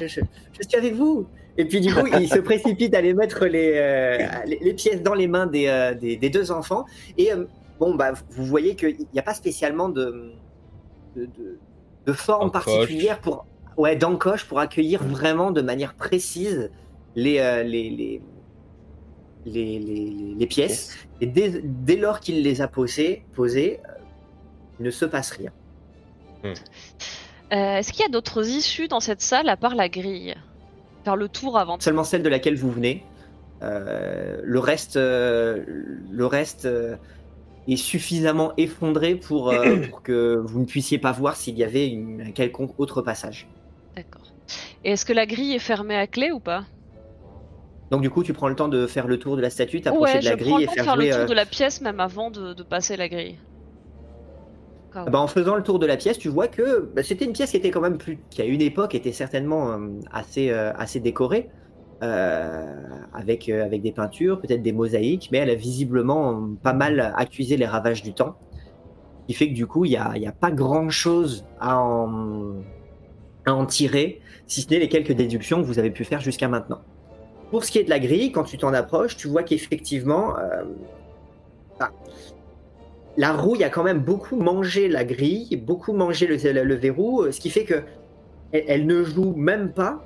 je, 0.00 0.06
je- 0.08 0.20
je 0.60 0.68
suis 0.68 0.76
avec 0.76 0.94
vous. 0.94 1.26
Et 1.56 1.64
puis 1.66 1.80
du 1.80 1.92
coup, 1.94 2.06
il 2.06 2.28
se 2.28 2.38
précipite 2.50 2.94
à 2.94 2.98
aller 2.98 3.14
mettre 3.14 3.46
les, 3.46 3.72
euh, 3.76 4.18
les, 4.46 4.58
les 4.60 4.74
pièces 4.74 5.02
dans 5.02 5.14
les 5.14 5.26
mains 5.28 5.46
des, 5.46 5.66
euh, 5.66 5.94
des, 5.94 6.16
des 6.16 6.30
deux 6.30 6.50
enfants. 6.50 6.84
Et 7.16 7.30
bon, 7.78 7.94
bah, 7.94 8.12
vous 8.30 8.44
voyez 8.44 8.74
qu'il 8.76 8.96
n'y 9.12 9.18
a 9.20 9.22
pas 9.24 9.34
spécialement 9.34 9.88
de, 9.88 10.32
de, 11.16 11.26
de, 11.26 11.58
de 12.08 12.12
forme 12.14 12.46
D'encoche. 12.50 12.64
particulière 12.64 13.18
pour, 13.20 13.44
ouais, 13.76 13.94
d'encoche 13.94 14.44
pour 14.44 14.58
accueillir 14.60 15.02
vraiment 15.04 15.50
de 15.50 15.60
manière 15.60 15.94
précise 15.94 16.70
les, 17.14 17.38
euh, 17.38 17.62
les, 17.62 17.90
les, 17.90 18.22
les, 19.44 19.78
les- 19.78 20.34
les 20.38 20.46
pièces. 20.46 20.96
Et 21.20 21.26
dès, 21.26 21.60
dès 21.62 21.96
lors 21.96 22.20
qu'il 22.20 22.42
les 22.42 22.60
a 22.62 22.68
posées, 22.68 23.24
posées 23.34 23.80
euh, 23.86 23.92
ne 24.80 24.90
se 24.90 25.04
passe 25.04 25.30
rien. 25.32 25.52
Euh, 26.44 26.54
Est-ce 27.50 27.92
qu'il 27.92 28.02
y 28.02 28.04
a 28.04 28.10
d'autres 28.10 28.46
issues 28.48 28.88
dans 28.88 29.00
cette 29.00 29.20
salle 29.22 29.48
à 29.48 29.56
part 29.56 29.74
la 29.74 29.88
grille? 29.88 30.34
Faire 31.04 31.16
le 31.16 31.28
tour 31.28 31.58
avant. 31.58 31.78
Seulement 31.80 32.04
celle 32.04 32.22
de 32.22 32.28
laquelle 32.28 32.56
vous 32.56 32.70
venez. 32.70 33.04
Euh, 33.62 34.40
le 34.44 34.58
reste, 34.60 34.96
euh, 34.96 35.64
le 36.10 36.26
reste 36.26 36.64
euh, 36.66 36.96
est 37.72 37.76
suffisamment 37.76 38.52
effondré 38.56 39.16
pour, 39.16 39.50
euh, 39.50 39.76
pour 39.90 40.02
que 40.02 40.36
vous 40.44 40.60
ne 40.60 40.66
puissiez 40.66 40.98
pas 40.98 41.12
voir 41.12 41.36
s'il 41.36 41.56
y 41.58 41.64
avait 41.64 41.88
une- 41.88 42.20
un 42.22 42.32
quelconque 42.32 42.78
autre 42.78 43.02
passage. 43.02 43.52
D'accord. 43.96 44.34
Et 44.84 44.92
est-ce 44.92 45.04
que 45.04 45.12
la 45.12 45.26
grille 45.26 45.54
est 45.54 45.58
fermée 45.58 45.96
à 45.96 46.06
clé 46.06 46.30
ou 46.30 46.40
pas? 46.40 46.66
Donc 47.90 48.02
du 48.02 48.10
coup, 48.10 48.22
tu 48.22 48.32
prends 48.34 48.48
le 48.48 48.54
temps 48.56 48.68
de 48.68 48.86
faire 48.86 49.06
le 49.06 49.18
tour 49.18 49.36
de 49.36 49.42
la 49.42 49.50
statue, 49.50 49.80
t'approcher 49.80 50.14
Ouais, 50.14 50.20
de 50.20 50.24
je 50.24 50.30
la 50.30 50.36
prends 50.36 50.44
grille 50.44 50.56
le 50.58 50.62
et 50.62 50.66
temps 50.66 50.72
de 50.76 50.82
faire 50.82 50.96
le 50.96 51.08
tour 51.08 51.24
euh, 51.24 51.26
de 51.26 51.34
la 51.34 51.46
pièce 51.46 51.80
même 51.80 52.00
avant 52.00 52.30
de, 52.30 52.52
de 52.54 52.62
passer 52.62 52.96
la 52.96 53.08
grille. 53.08 53.38
Où. 54.94 55.04
Bah, 55.04 55.18
en 55.20 55.26
faisant 55.26 55.54
le 55.54 55.62
tour 55.62 55.78
de 55.78 55.86
la 55.86 55.96
pièce, 55.96 56.18
tu 56.18 56.28
vois 56.28 56.48
que 56.48 56.90
bah, 56.94 57.02
c'était 57.02 57.24
une 57.24 57.32
pièce 57.32 57.50
qui 57.50 57.56
était 57.56 57.70
quand 57.70 57.80
même 57.80 57.98
plus, 57.98 58.18
qui 58.30 58.42
à 58.42 58.44
une 58.46 58.62
époque 58.62 58.94
était 58.94 59.12
certainement 59.12 59.72
euh, 59.72 60.00
assez, 60.10 60.50
euh, 60.50 60.72
assez 60.74 61.00
décorée, 61.00 61.48
euh, 61.50 61.67
avec, 62.00 63.48
euh, 63.48 63.64
avec 63.64 63.82
des 63.82 63.92
peintures, 63.92 64.40
peut-être 64.40 64.62
des 64.62 64.72
mosaïques, 64.72 65.28
mais 65.32 65.38
elle 65.38 65.50
a 65.50 65.54
visiblement 65.54 66.30
euh, 66.32 66.34
pas 66.62 66.72
mal 66.72 67.12
accusé 67.16 67.56
les 67.56 67.66
ravages 67.66 68.02
du 68.02 68.12
temps. 68.14 68.36
Qui 69.26 69.34
fait 69.34 69.48
que 69.50 69.54
du 69.54 69.66
coup, 69.66 69.84
il 69.84 69.90
n'y 69.90 69.96
a, 69.96 70.16
y 70.16 70.26
a 70.26 70.32
pas 70.32 70.50
grand-chose 70.50 71.44
à 71.60 71.78
en, 71.78 72.54
tirer, 73.66 74.20
si 74.46 74.62
ce 74.62 74.70
n'est 74.70 74.78
les 74.78 74.88
quelques 74.88 75.12
déductions 75.12 75.60
que 75.60 75.66
vous 75.66 75.78
avez 75.78 75.90
pu 75.90 76.04
faire 76.04 76.20
jusqu'à 76.20 76.48
maintenant. 76.48 76.80
Pour 77.50 77.64
ce 77.64 77.70
qui 77.72 77.78
est 77.78 77.84
de 77.84 77.90
la 77.90 77.98
grille, 77.98 78.30
quand 78.32 78.44
tu 78.44 78.58
t'en 78.58 78.72
approches, 78.74 79.16
tu 79.16 79.26
vois 79.28 79.42
qu'effectivement, 79.42 80.38
euh, 80.38 80.64
bah, 81.78 81.90
la 83.16 83.32
rouille 83.32 83.64
a 83.64 83.70
quand 83.70 83.82
même 83.82 84.00
beaucoup 84.00 84.36
mangé 84.36 84.88
la 84.88 85.04
grille, 85.04 85.56
beaucoup 85.56 85.92
mangé 85.92 86.26
le, 86.26 86.62
le- 86.62 86.74
verrou, 86.74 87.22
euh, 87.22 87.32
ce 87.32 87.40
qui 87.40 87.50
fait 87.50 87.64
que 87.64 87.82
elle, 88.52 88.86
ne 88.86 89.02
joue 89.02 89.34
même 89.34 89.72
pas 89.72 90.04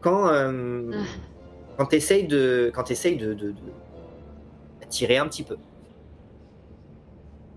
quand, 0.00 0.28
euh, 0.28 0.90
Ah. 0.92 1.02
Quand 1.76 1.86
tu 1.86 1.96
essayes 1.96 2.26
de, 2.26 2.70
quand 2.74 2.90
essayes 2.90 3.16
de, 3.16 3.34
de, 3.34 3.54
tirer 4.88 5.18
un 5.18 5.26
petit 5.26 5.42
peu. 5.42 5.56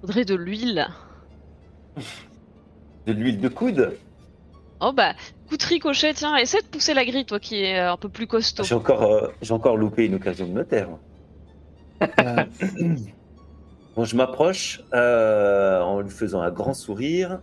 Faudrait 0.01 0.25
de 0.25 0.35
l'huile. 0.35 0.87
De 3.05 3.13
l'huile 3.13 3.39
de 3.39 3.47
coude. 3.47 3.97
Oh 4.79 4.91
bah, 4.91 5.13
coup 5.49 5.57
de 5.57 5.63
ricochet, 5.63 6.13
tiens, 6.13 6.35
essaie 6.37 6.61
de 6.61 6.67
pousser 6.67 6.93
la 6.93 7.05
grille, 7.05 7.25
toi 7.25 7.39
qui 7.39 7.63
es 7.63 7.79
euh, 7.79 7.93
un 7.93 7.97
peu 7.97 8.09
plus 8.09 8.27
costaud. 8.27 8.63
J'ai 8.63 8.75
encore, 8.75 9.03
euh, 9.03 9.27
j'ai 9.41 9.53
encore 9.53 9.77
loupé 9.77 10.05
une 10.05 10.15
occasion 10.15 10.45
de 10.47 10.51
me 10.51 10.63
taire. 10.63 10.89
Euh, 12.01 12.43
bon, 13.95 14.03
je 14.03 14.15
m'approche 14.15 14.81
euh, 14.93 15.81
en 15.81 16.01
lui 16.01 16.09
faisant 16.09 16.41
un 16.41 16.51
grand 16.51 16.73
sourire. 16.73 17.39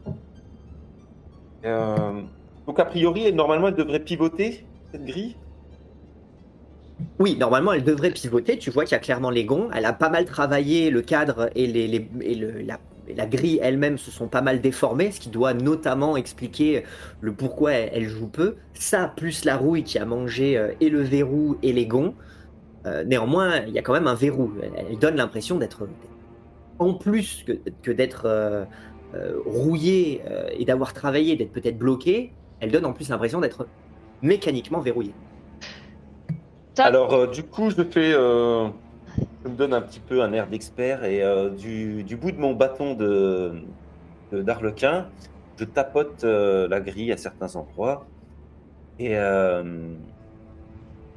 Euh, 1.64 2.22
donc, 2.66 2.78
a 2.78 2.84
priori, 2.84 3.26
elle- 3.26 3.34
normalement, 3.34 3.68
elle 3.68 3.74
devrait 3.74 4.00
pivoter, 4.00 4.64
cette 4.92 5.04
grille? 5.04 5.36
Oui, 7.18 7.36
normalement, 7.36 7.72
elle 7.72 7.84
devrait 7.84 8.10
pivoter. 8.10 8.58
Tu 8.58 8.70
vois 8.70 8.84
qu'il 8.84 8.92
y 8.92 8.96
a 8.96 9.00
clairement 9.00 9.30
les 9.30 9.44
gonds. 9.44 9.68
Elle 9.74 9.84
a 9.84 9.92
pas 9.92 10.10
mal 10.10 10.24
travaillé 10.24 10.90
le 10.90 11.02
cadre 11.02 11.50
et, 11.54 11.66
la, 13.16 13.26
grille 13.26 13.58
elle-même 13.62 13.98
se 13.98 14.10
sont 14.10 14.28
pas 14.28 14.42
mal 14.42 14.60
déformées, 14.60 15.10
ce 15.10 15.20
qui 15.20 15.28
doit 15.28 15.54
notamment 15.54 16.16
expliquer 16.16 16.84
le 17.20 17.32
pourquoi 17.32 17.72
elle, 17.72 18.08
joue 18.08 18.28
peu. 18.28 18.56
Ça, 18.74 19.12
plus 19.14 19.44
la 19.44 19.56
rouille 19.56 19.84
qui 19.84 19.98
a 19.98 20.04
mangé 20.04 20.56
euh, 20.56 20.72
et 20.80 20.88
le 20.88 21.02
verrou 21.02 21.56
et 21.62 21.72
les 21.72 21.86
gonds. 21.86 22.14
Euh, 22.86 23.04
néanmoins, 23.04 23.60
il 23.66 23.72
y 23.72 23.78
a 23.78 23.82
quand 23.82 23.92
même 23.92 24.06
un 24.06 24.14
verrou. 24.14 24.52
Elle, 24.76 24.98
donne 24.98 25.16
l'impression 25.16 25.58
d'être, 25.58 25.88
en 26.78 26.94
plus 26.94 27.44
que, 27.82 27.90
d'être 27.92 28.22
euh, 28.26 28.64
rouillée 29.46 30.22
et 30.58 30.64
d'avoir 30.64 30.92
travaillé, 30.92 31.36
d'être 31.36 31.52
peut-être 31.52 31.78
bloquée, 31.78 32.32
elle 32.60 32.70
donne 32.70 32.84
en 32.84 32.92
plus 32.92 33.08
l'impression 33.08 33.40
d'être 33.40 33.66
mécaniquement 34.22 34.80
verrouillée. 34.80 35.14
Alors, 36.78 37.12
euh, 37.14 37.26
du 37.26 37.42
coup, 37.44 37.70
je 37.70 37.82
fais. 37.84 38.12
euh, 38.14 38.68
je 39.44 39.48
me 39.50 39.54
donne 39.56 39.74
un 39.74 39.80
petit 39.80 40.00
peu 40.00 40.22
un 40.22 40.32
air 40.32 40.46
d'expert 40.48 41.04
et 41.04 41.22
euh, 41.22 41.50
du, 41.50 42.02
du 42.02 42.16
bout 42.16 42.32
de 42.32 42.38
mon 42.40 42.52
bâton 42.54 42.94
de 42.94 43.52
de- 44.32 44.42
d'arlequin, 44.42 45.06
je 45.58 45.64
tapote 45.64 46.24
euh, 46.24 46.66
la 46.68 46.80
grille 46.80 47.12
à 47.12 47.16
certains 47.16 47.54
endroits. 47.56 48.06
Et 48.98 49.16
euh, 49.16 49.62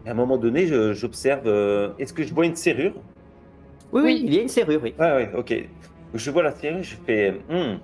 à 0.06 0.12
un 0.12 0.14
moment 0.14 0.38
donné, 0.38 0.68
j'observe. 0.94 1.48
euh, 1.48 1.90
Est-ce 2.00 2.14
que 2.14 2.24
je 2.24 2.34
vois 2.34 2.46
une 2.46 2.56
serrure? 2.56 2.94
Oui, 3.94 4.02
oui, 4.04 4.04
Oui. 4.04 4.24
il 4.26 4.34
y 4.34 4.40
a 4.40 4.42
une 4.42 4.48
serrure, 4.50 4.82
oui. 4.84 4.94
Ouais, 5.00 5.14
ouais, 5.16 5.32
ok. 5.36 5.54
Je 6.14 6.32
vois 6.32 6.44
la 6.44 6.52
serrure, 6.52 6.84
je 6.84 6.96
fais. 7.06 7.32
Hmm. 7.50 7.78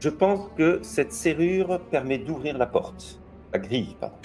Je 0.00 0.08
pense 0.08 0.48
que 0.56 0.78
cette 0.82 1.12
serrure 1.12 1.78
permet 1.90 2.18
d'ouvrir 2.18 2.56
la 2.56 2.66
porte. 2.66 3.20
La 3.52 3.58
grille, 3.58 3.96
pardon. 4.00 4.16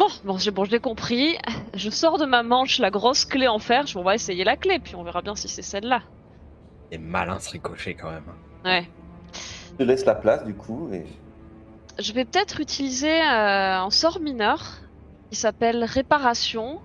Bon, 0.00 0.06
bon, 0.24 0.38
j'ai 0.38 0.50
bon, 0.50 0.64
je 0.64 0.70
l'ai 0.70 0.80
compris. 0.80 1.36
Je 1.74 1.90
sors 1.90 2.16
de 2.16 2.24
ma 2.24 2.42
manche 2.42 2.78
la 2.78 2.90
grosse 2.90 3.26
clé 3.26 3.48
en 3.48 3.58
fer. 3.58 3.86
Je 3.86 3.98
on 3.98 4.02
va 4.02 4.14
essayer 4.14 4.44
la 4.44 4.56
clé, 4.56 4.78
puis 4.78 4.94
on 4.94 5.02
verra 5.02 5.20
bien 5.20 5.36
si 5.36 5.46
c'est 5.46 5.60
celle-là. 5.60 6.00
C'est 6.90 6.96
malin 6.96 7.38
ce 7.38 7.50
ricochet 7.50 7.96
quand 7.96 8.10
même. 8.10 8.24
Ouais. 8.64 8.88
Je 9.78 9.84
laisse 9.84 10.06
la 10.06 10.14
place, 10.14 10.42
du 10.46 10.54
coup. 10.54 10.88
Et... 10.90 11.04
Je 11.98 12.14
vais 12.14 12.24
peut-être 12.24 12.60
utiliser 12.60 13.12
euh, 13.12 13.76
un 13.76 13.90
sort 13.90 14.20
mineur 14.20 14.78
qui 15.28 15.36
s'appelle 15.36 15.84
réparation 15.84 16.80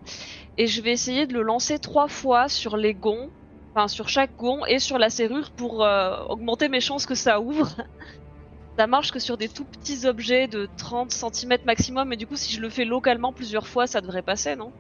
et 0.58 0.68
je 0.68 0.82
vais 0.82 0.92
essayer 0.92 1.26
de 1.26 1.36
le 1.36 1.42
lancer 1.42 1.80
trois 1.80 2.10
fois 2.10 2.50
sur 2.50 2.76
les 2.76 2.94
gonds, 2.94 3.30
enfin 3.72 3.88
sur 3.88 4.10
chaque 4.10 4.36
gond 4.36 4.66
et 4.66 4.80
sur 4.80 4.98
la 4.98 5.10
serrure 5.10 5.52
pour 5.52 5.86
euh, 5.86 6.18
augmenter 6.28 6.68
mes 6.68 6.82
chances 6.82 7.06
que 7.06 7.16
ça 7.16 7.40
ouvre. 7.40 7.78
Ça 8.78 8.88
marche 8.88 9.12
que 9.12 9.20
sur 9.20 9.38
des 9.38 9.48
tout 9.48 9.64
petits 9.64 10.06
objets 10.06 10.48
de 10.48 10.68
30 10.78 11.12
cm 11.12 11.58
maximum, 11.66 12.12
et 12.12 12.18
du 12.18 12.28
coup, 12.28 12.36
si 12.36 12.54
je 12.54 12.60
le 12.60 12.70
fais 12.70 12.84
localement 12.86 13.32
plusieurs 13.32 13.68
fois, 13.68 13.88
ça 13.88 14.02
devrait 14.02 14.22
passer, 14.22 14.56
non? 14.56 14.72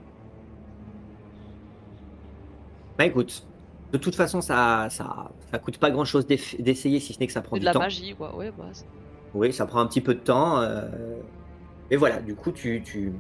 Bah 2.97 3.05
écoute, 3.05 3.43
de 3.91 3.97
toute 3.97 4.15
façon, 4.15 4.41
ça, 4.41 4.87
ça, 4.89 5.31
ça 5.51 5.59
coûte 5.59 5.77
pas 5.77 5.91
grand 5.91 6.05
chose 6.05 6.25
d'essayer, 6.27 6.99
si 6.99 7.13
ce 7.13 7.19
n'est 7.19 7.27
que 7.27 7.33
ça 7.33 7.41
prend 7.41 7.55
C'est 7.55 7.59
du 7.59 7.63
de 7.63 7.65
la 7.65 7.73
temps. 7.73 7.79
magie, 7.79 8.15
quoi. 8.15 8.35
Ouais, 8.35 8.51
bah, 8.57 8.65
Oui, 9.33 9.53
ça 9.53 9.65
prend 9.65 9.79
un 9.79 9.87
petit 9.87 10.01
peu 10.01 10.13
de 10.13 10.19
temps. 10.19 10.59
euh, 10.61 10.81
Mais 11.89 11.97
voilà, 11.97 12.19
du 12.19 12.35
coup, 12.35 12.51
tu. 12.51 12.81
tu... 12.85 13.13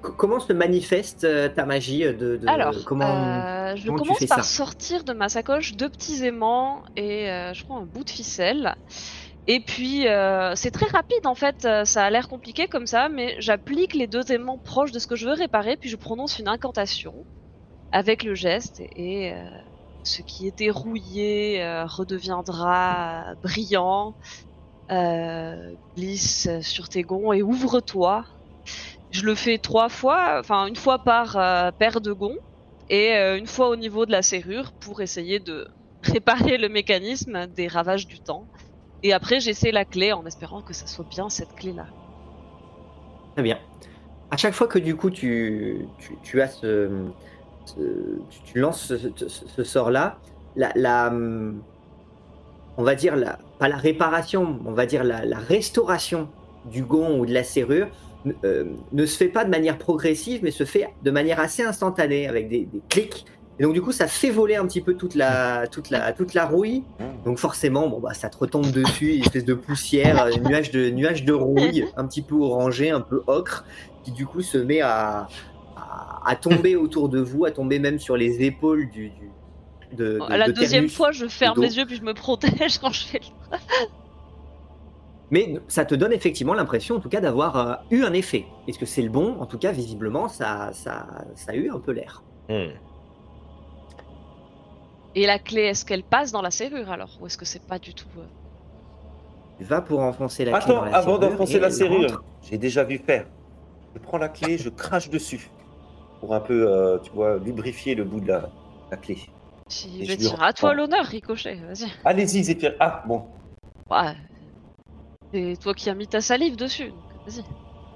Comment 0.00 0.38
se 0.38 0.52
manifeste 0.52 1.24
euh, 1.24 1.48
ta 1.48 1.66
magie 1.66 2.00
de, 2.04 2.36
de- 2.36 2.46
Alors, 2.48 2.72
comment 2.84 3.04
euh, 3.04 3.74
je 3.76 3.86
comment 3.88 3.98
commence 4.04 4.24
par 4.26 4.44
sortir 4.44 5.02
de 5.02 5.12
ma 5.12 5.28
sacoche 5.28 5.74
deux 5.74 5.88
petits 5.88 6.24
aimants 6.24 6.84
et 6.96 7.28
euh, 7.28 7.52
je 7.52 7.64
prends 7.64 7.78
un 7.80 7.84
bout 7.86 8.04
de 8.04 8.10
ficelle. 8.10 8.76
Et 9.50 9.60
puis, 9.60 10.06
euh, 10.06 10.54
c'est 10.56 10.70
très 10.70 10.86
rapide 10.86 11.26
en 11.26 11.34
fait, 11.34 11.64
euh, 11.64 11.86
ça 11.86 12.04
a 12.04 12.10
l'air 12.10 12.28
compliqué 12.28 12.68
comme 12.68 12.86
ça, 12.86 13.08
mais 13.08 13.34
j'applique 13.40 13.94
les 13.94 14.06
deux 14.06 14.30
aimants 14.30 14.58
proches 14.58 14.92
de 14.92 14.98
ce 14.98 15.06
que 15.06 15.16
je 15.16 15.26
veux 15.26 15.32
réparer, 15.32 15.78
puis 15.78 15.88
je 15.88 15.96
prononce 15.96 16.38
une 16.38 16.48
incantation 16.48 17.26
avec 17.90 18.24
le 18.24 18.34
geste 18.34 18.80
et 18.80 19.32
euh, 19.32 19.48
ce 20.04 20.20
qui 20.20 20.46
était 20.46 20.68
rouillé 20.70 21.62
redeviendra 21.86 23.34
brillant, 23.42 24.16
glisse 25.96 26.48
sur 26.60 26.88
tes 26.90 27.02
gonds 27.02 27.32
et 27.32 27.42
ouvre-toi. 27.42 28.24
Je 29.10 29.22
le 29.24 29.34
fais 29.34 29.58
trois 29.58 29.88
fois, 29.88 30.38
enfin 30.40 30.66
une 30.66 30.76
fois 30.76 30.98
par 30.98 31.32
paire 31.78 32.00
de 32.02 32.12
gonds 32.12 32.36
et 32.90 33.12
une 33.14 33.46
fois 33.46 33.68
au 33.70 33.76
niveau 33.76 34.06
de 34.06 34.12
la 34.12 34.22
serrure 34.22 34.72
pour 34.80 35.00
essayer 35.02 35.40
de 35.40 35.66
réparer 36.02 36.58
le 36.58 36.68
mécanisme 36.68 37.46
des 37.48 37.68
ravages 37.68 38.06
du 38.06 38.20
temps. 38.20 38.48
Et 39.02 39.12
après 39.12 39.40
j'essaie 39.40 39.70
la 39.70 39.84
clé 39.84 40.12
en 40.12 40.24
espérant 40.26 40.62
que 40.62 40.72
ça 40.72 40.86
soit 40.86 41.08
bien 41.08 41.28
cette 41.28 41.54
clé-là. 41.54 41.86
Très 43.34 43.42
bien. 43.42 43.58
À 44.30 44.36
chaque 44.36 44.54
fois 44.54 44.66
que 44.66 44.78
du 44.78 44.96
coup 44.96 45.10
tu, 45.10 45.86
tu, 46.22 46.42
as 46.42 46.48
tu, 48.44 48.58
lances 48.58 48.92
ce, 49.26 49.64
sort-là, 49.64 50.18
la, 50.56 51.12
on 52.76 52.82
va 52.82 52.94
dire 52.94 53.16
la, 53.16 53.38
pas 53.58 53.68
la 53.68 53.76
réparation, 53.76 54.60
on 54.66 54.72
va 54.72 54.86
dire 54.86 55.04
la, 55.04 55.38
restauration 55.38 56.28
du 56.64 56.82
gond 56.82 57.18
ou 57.18 57.26
de 57.26 57.32
la 57.32 57.44
serrure 57.44 57.88
euh, 58.44 58.64
ne 58.92 59.06
se 59.06 59.16
fait 59.16 59.28
pas 59.28 59.44
de 59.44 59.50
manière 59.50 59.78
progressive, 59.78 60.40
mais 60.42 60.50
se 60.50 60.64
fait 60.64 60.88
de 61.02 61.10
manière 61.10 61.40
assez 61.40 61.62
instantanée 61.62 62.26
avec 62.28 62.48
des 62.48 62.68
clics. 62.88 63.24
Et 63.58 63.64
donc 63.64 63.74
du 63.74 63.82
coup, 63.82 63.90
ça 63.92 64.06
fait 64.06 64.30
voler 64.30 64.54
un 64.56 64.66
petit 64.66 64.80
peu 64.80 64.94
toute 64.94 65.14
la, 65.14 65.66
toute 65.66 65.90
la, 65.90 66.12
toute 66.12 66.34
la 66.34 66.46
rouille. 66.46 66.84
Mmh. 67.00 67.24
Donc 67.24 67.38
forcément, 67.38 67.88
bon 67.88 67.98
bah 68.00 68.14
ça 68.14 68.28
te 68.28 68.38
retombe 68.38 68.70
dessus, 68.70 69.14
une 69.14 69.22
espèce 69.22 69.44
de 69.44 69.54
poussière, 69.54 70.22
un 70.22 70.30
nuage 70.48 70.70
de 70.70 70.90
nuage 70.90 71.24
de 71.24 71.32
rouille, 71.32 71.84
un 71.96 72.06
petit 72.06 72.22
peu 72.22 72.36
orangé, 72.36 72.90
un 72.90 73.00
peu 73.00 73.22
ocre, 73.26 73.64
qui 74.04 74.12
du 74.12 74.26
coup 74.26 74.42
se 74.42 74.58
met 74.58 74.80
à, 74.80 75.26
à, 75.76 76.22
à 76.24 76.36
tomber 76.36 76.76
autour 76.76 77.08
de 77.08 77.18
vous, 77.20 77.44
à 77.46 77.50
tomber 77.50 77.78
même 77.80 77.98
sur 77.98 78.16
les 78.16 78.42
épaules 78.42 78.88
du. 78.90 79.08
du 79.10 79.30
de, 79.92 80.04
de- 80.18 80.20
À 80.28 80.36
la 80.36 80.48
de 80.48 80.52
deuxième 80.52 80.88
fois, 80.88 81.10
je 81.12 81.26
ferme 81.26 81.60
les 81.62 81.78
yeux 81.78 81.86
puis 81.86 81.96
je 81.96 82.02
me 82.02 82.12
protège 82.14 82.78
quand 82.80 82.92
je 82.92 83.06
fais 83.06 83.20
le... 83.20 83.56
Mais 85.30 85.56
ça 85.68 85.84
te 85.84 85.94
donne 85.94 86.12
effectivement 86.12 86.54
l'impression, 86.54 86.96
en 86.96 87.00
tout 87.00 87.08
cas, 87.10 87.20
d'avoir 87.20 87.56
euh, 87.56 87.74
eu 87.90 88.02
un 88.02 88.12
effet. 88.14 88.46
Est-ce 88.66 88.78
que 88.78 88.86
c'est 88.86 89.02
le 89.02 89.10
bon? 89.10 89.36
En 89.40 89.46
tout 89.46 89.58
cas, 89.58 89.72
visiblement, 89.72 90.28
ça, 90.28 90.70
ça, 90.72 91.06
ça 91.34 91.52
a 91.52 91.54
eu 91.54 91.70
un 91.70 91.78
peu 91.80 91.92
l'air. 91.92 92.22
Hmm. 92.48 92.68
Et 95.14 95.26
la 95.26 95.38
clé, 95.38 95.62
est-ce 95.62 95.84
qu'elle 95.84 96.02
passe 96.02 96.32
dans 96.32 96.42
la 96.42 96.50
serrure 96.50 96.90
alors? 96.90 97.18
Ou 97.20 97.26
est-ce 97.26 97.38
que 97.38 97.44
c'est 97.44 97.62
pas 97.66 97.78
du 97.78 97.94
tout... 97.94 98.06
euh, 98.18 98.22
Tu 99.58 99.64
vas 99.64 99.80
pour 99.80 100.00
enfoncer 100.00 100.44
la 100.44 100.58
clé 100.60 100.72
Attends, 100.72 100.82
avant 100.82 101.02
serrure 101.02 101.18
d'enfoncer 101.18 101.58
la 101.58 101.70
serrure, 101.70 102.22
j'ai 102.42 102.58
déjà 102.58 102.84
vu 102.84 102.98
faire. 102.98 103.26
Je 103.94 104.00
prends 104.00 104.18
la 104.18 104.28
clé, 104.28 104.58
je 104.58 104.68
crache 104.68 105.08
dessus. 105.10 105.50
Pour 106.20 106.34
un 106.34 106.40
peu, 106.40 106.70
euh, 106.70 106.98
tu 106.98 107.10
vois, 107.12 107.38
lubrifier 107.38 107.94
le 107.94 108.04
bout 108.04 108.20
de 108.20 108.28
la, 108.28 108.50
la 108.90 108.96
clé. 108.96 109.18
Si 109.68 109.88
Et 110.00 110.04
je 110.04 110.04
je 110.04 110.10
lui 110.12 110.16
dire 110.18 110.42
à 110.42 110.52
toi 110.52 110.74
l'honneur, 110.74 111.04
Ricochet, 111.04 111.56
vas-y. 111.56 111.88
Allez-y, 112.04 112.44
Zéphyr. 112.44 112.74
Ah, 112.80 113.02
bon. 113.06 113.24
Ouais. 113.90 114.14
C'est 115.32 115.56
toi 115.60 115.74
qui 115.74 115.90
as 115.90 115.94
mis 115.94 116.06
ta 116.06 116.20
salive 116.20 116.56
dessus, 116.56 116.88
donc 116.88 117.26
vas-y. 117.26 117.44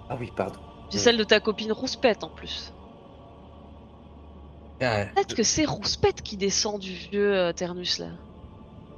Ah 0.09 0.17
oui, 0.21 0.31
pardon. 0.37 0.61
C'est 0.91 0.97
Ouais. 0.99 1.03
celle 1.05 1.17
de 1.17 1.25
ta 1.25 1.41
copine 1.41 1.73
Rouspette 1.73 2.23
en 2.25 2.29
plus. 2.29 2.73
Ah, 4.83 5.07
Peut-être 5.15 5.35
que 5.35 5.43
c'est 5.43 5.65
Rouspette 5.65 6.21
qui 6.23 6.37
descend 6.37 6.79
du 6.79 6.93
vieux 6.95 7.35
euh, 7.35 7.53
Ternus 7.55 7.99
là. 7.99 8.11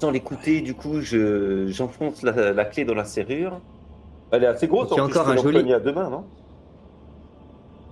Sans 0.01 0.11
l'écouter, 0.12 0.61
du 0.61 0.74
coup, 0.76 1.01
je, 1.01 1.66
j'enfonce 1.68 2.22
la, 2.22 2.53
la 2.53 2.64
clé 2.64 2.85
dans 2.85 2.95
la 2.95 3.05
serrure. 3.05 3.61
Elle 4.30 4.45
est 4.45 4.47
assez 4.49 4.68
grosse, 4.68 4.91
Donc, 4.91 4.99
en 4.99 5.01
plus, 5.03 5.12
encore 5.12 5.28
un 5.30 5.37
joli- 5.37 5.72
à 5.74 5.80
deux 5.80 5.93
mains, 5.95 6.11
non? 6.11 6.32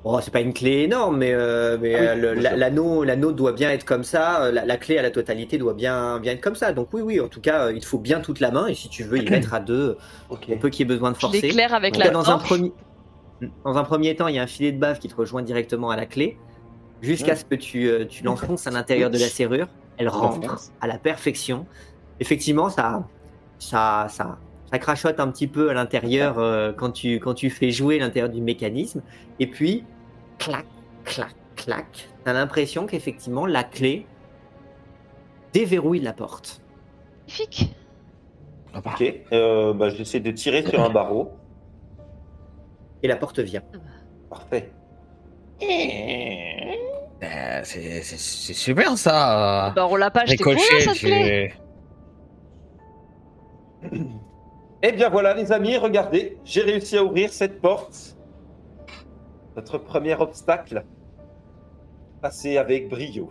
Oh, 0.05 0.19
c'est 0.21 0.33
pas 0.33 0.41
une 0.41 0.53
clé 0.53 0.83
énorme, 0.83 1.19
mais, 1.19 1.33
euh, 1.33 1.79
mais 1.79 1.95
Ah 1.95 2.01
oui, 2.01 2.09
euh, 2.09 2.35
l'anneau, 2.35 3.05
l'anneau 3.05 3.31
doit 3.31 3.53
bien 3.53 3.71
être 3.71 3.85
comme 3.85 4.03
ça. 4.03 4.51
La, 4.51 4.65
la 4.65 4.77
clé 4.77 4.99
à 4.99 5.03
la 5.03 5.13
totalité 5.13 5.59
doit 5.59 5.75
bien, 5.75 6.19
bien 6.19 6.33
être 6.33 6.41
comme 6.41 6.57
ça. 6.57 6.73
Donc 6.73 6.93
oui, 6.93 7.03
oui. 7.03 7.21
En 7.21 7.29
tout 7.29 7.41
cas, 7.41 7.71
il 7.71 7.79
te 7.81 7.87
faut 7.87 8.01
bien 8.01 8.21
toute 8.21 8.41
la 8.41 8.51
main. 8.51 8.67
Et 8.67 8.75
si 8.75 8.89
tu 8.89 9.05
veux 9.05 9.21
y 9.21 9.27
mettre 9.29 9.55
à 9.55 9.61
deux, 9.61 9.97
Ok. 10.29 10.51
on 10.51 10.59
peut 10.59 10.71
qu'il 10.71 10.81
y 10.81 10.83
ait 10.91 10.93
besoin 10.95 11.13
de 11.13 11.17
Je 11.17 11.21
forcer. 11.21 11.47
l'éclaire 11.47 11.73
avec 11.75 11.95
En 11.95 11.99
la 11.99 12.11
dans 12.11 12.31
un 12.33 12.39
premier, 12.39 12.75
dans 13.65 13.77
un 13.77 13.85
premier 13.85 14.17
temps, 14.17 14.29
il 14.29 14.37
y 14.37 14.39
a 14.39 14.43
un 14.43 14.47
filet 14.47 14.73
de 14.73 14.79
bave 14.81 14.99
qui 14.99 15.09
te 15.09 15.15
rejoint 15.17 15.43
directement 15.43 15.91
à 15.91 15.97
la 15.97 16.07
clé, 16.07 16.43
jusqu'à 17.03 17.35
Mm. 17.35 17.37
ce 17.37 17.45
que 17.45 17.55
tu, 17.57 17.89
euh, 17.89 18.07
tu 18.07 18.25
l'enfonces 18.25 18.67
à 18.67 18.71
l'intérieur 18.71 19.11
de 19.11 19.19
la 19.19 19.27
serrure. 19.29 19.69
Elle 19.99 20.09
rentre 20.09 20.41
l'enfonce. 20.41 20.73
à 20.81 20.87
la 20.87 20.97
perfection. 20.99 21.67
Effectivement, 22.21 22.71
ça, 22.71 23.07
ça, 23.59 24.07
ça, 24.09 24.39
ça 24.71 24.79
crachote 24.79 25.21
un 25.21 25.29
petit 25.31 25.47
peu 25.49 25.69
à 25.71 25.75
l'intérieur 25.75 26.39
euh, 26.39 26.73
quand 26.73 26.91
tu, 26.91 27.19
quand 27.21 27.35
tu 27.35 27.51
fais 27.51 27.71
jouer 27.71 27.99
l'intérieur 27.99 28.31
du 28.31 28.41
mécanisme. 28.41 29.03
Et 29.41 29.47
puis, 29.47 29.85
clac, 30.39 30.65
clac, 31.05 31.35
clac. 31.57 32.09
T'as 32.25 32.33
l'impression 32.33 32.87
qu'effectivement 32.87 33.45
la 33.47 33.65
clé 33.65 34.07
déverrouille 35.53 36.01
la 36.01 36.13
porte. 36.13 36.63
Magnifique. 37.29 37.75
Ok. 38.75 39.15
Euh, 39.33 39.75
bah, 39.75 39.91
j'essaie 39.91 40.21
de 40.21 40.31
tirer 40.31 40.65
sur 40.67 40.81
un 40.83 40.89
barreau. 40.89 41.33
Et 43.03 43.09
la 43.09 43.17
porte 43.17 43.41
vient. 43.41 43.63
Parfait. 44.31 44.73
Euh, 47.23 47.61
c'est 47.65 48.03
super 48.55 48.97
ça. 48.99 49.73
Bah 49.77 49.87
on 49.89 49.97
l'a 49.97 50.11
pas 50.11 50.23
acheté 50.23 50.43
pour 50.43 50.53
rien 50.53 51.49
Eh 54.83 54.93
bien 54.93 55.09
voilà, 55.09 55.35
les 55.35 55.53
amis, 55.53 55.77
regardez. 55.77 56.37
J'ai 56.45 56.63
réussi 56.63 56.97
à 56.97 57.05
ouvrir 57.05 57.33
cette 57.33 57.61
porte. 57.61 58.17
Notre 59.57 59.79
premier 59.79 60.15
obstacle. 60.15 60.85
Passé 62.21 62.57
avec 62.59 62.89
brio. 62.89 63.31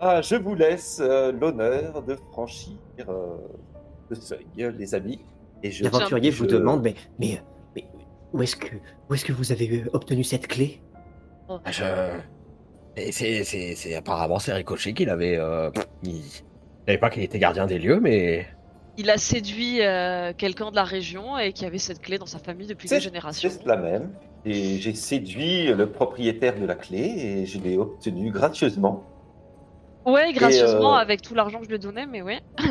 Ah, 0.00 0.22
je 0.22 0.36
vous 0.36 0.54
laisse 0.54 1.00
euh, 1.02 1.32
l'honneur 1.32 2.02
de 2.02 2.14
franchir 2.32 2.76
euh, 3.08 3.36
le 4.08 4.16
seuil, 4.16 4.46
les 4.56 4.94
amis. 4.94 5.24
Et 5.64 5.72
je, 5.72 5.82
L'aventurier 5.82 6.30
vous 6.30 6.44
je- 6.44 6.50
demande 6.50 6.82
mais, 6.82 6.94
mais, 7.18 7.42
mais 7.74 7.84
où 8.32 8.40
est-ce 8.42 8.54
que, 8.54 8.76
où 9.10 9.14
est-ce 9.14 9.24
que 9.24 9.32
vous 9.32 9.50
avez 9.50 9.80
euh, 9.82 9.90
obtenu 9.92 10.22
cette 10.22 10.46
clé? 10.46 10.80
Oh. 11.48 11.58
Ah, 11.64 11.72
Je... 11.72 11.82
et 13.06 13.12
c'est- 13.12 13.94
apparemment 13.94 14.38
c'est 14.38 14.52
Ricochet 14.52 14.92
qui 14.94 15.04
l'avait. 15.04 15.36
Euh... 15.36 15.70
Il... 16.02 16.16
je 16.22 16.38
savais 16.86 16.98
pas 16.98 17.10
qu'il 17.10 17.22
était 17.22 17.38
gardien 17.38 17.66
des 17.66 17.78
lieux, 17.78 18.00
mais 18.00 18.46
Il 18.96 19.10
a 19.10 19.16
séduit 19.18 19.82
euh, 19.82 20.32
quelqu'un 20.36 20.70
de 20.70 20.76
la 20.76 20.84
région 20.84 21.38
et 21.38 21.52
qui 21.52 21.64
avait 21.64 21.78
cette 21.78 22.00
clé 22.00 22.18
dans 22.18 22.26
sa 22.26 22.38
famille 22.38 22.66
depuis 22.66 22.88
des 22.88 23.00
générations. 23.00 23.50
c'est 23.50 23.66
la 23.66 23.76
même. 23.76 24.10
Et 24.44 24.78
j'ai 24.78 24.94
séduit 24.94 25.66
le 25.74 25.90
propriétaire 25.90 26.58
de 26.58 26.64
la 26.64 26.74
clé 26.74 26.98
et 27.00 27.46
je 27.46 27.58
l'ai 27.60 27.76
obtenue 27.76 28.30
gracieusement. 28.30 29.04
Ouais, 30.06 30.32
gracieusement 30.32 30.94
euh, 30.96 31.00
avec 31.00 31.20
tout 31.22 31.34
l'argent 31.34 31.58
que 31.58 31.64
je 31.64 31.68
lui 31.70 31.76
ai 31.76 31.80
donné, 31.80 32.06
mais 32.06 32.22
ouais. 32.22 32.40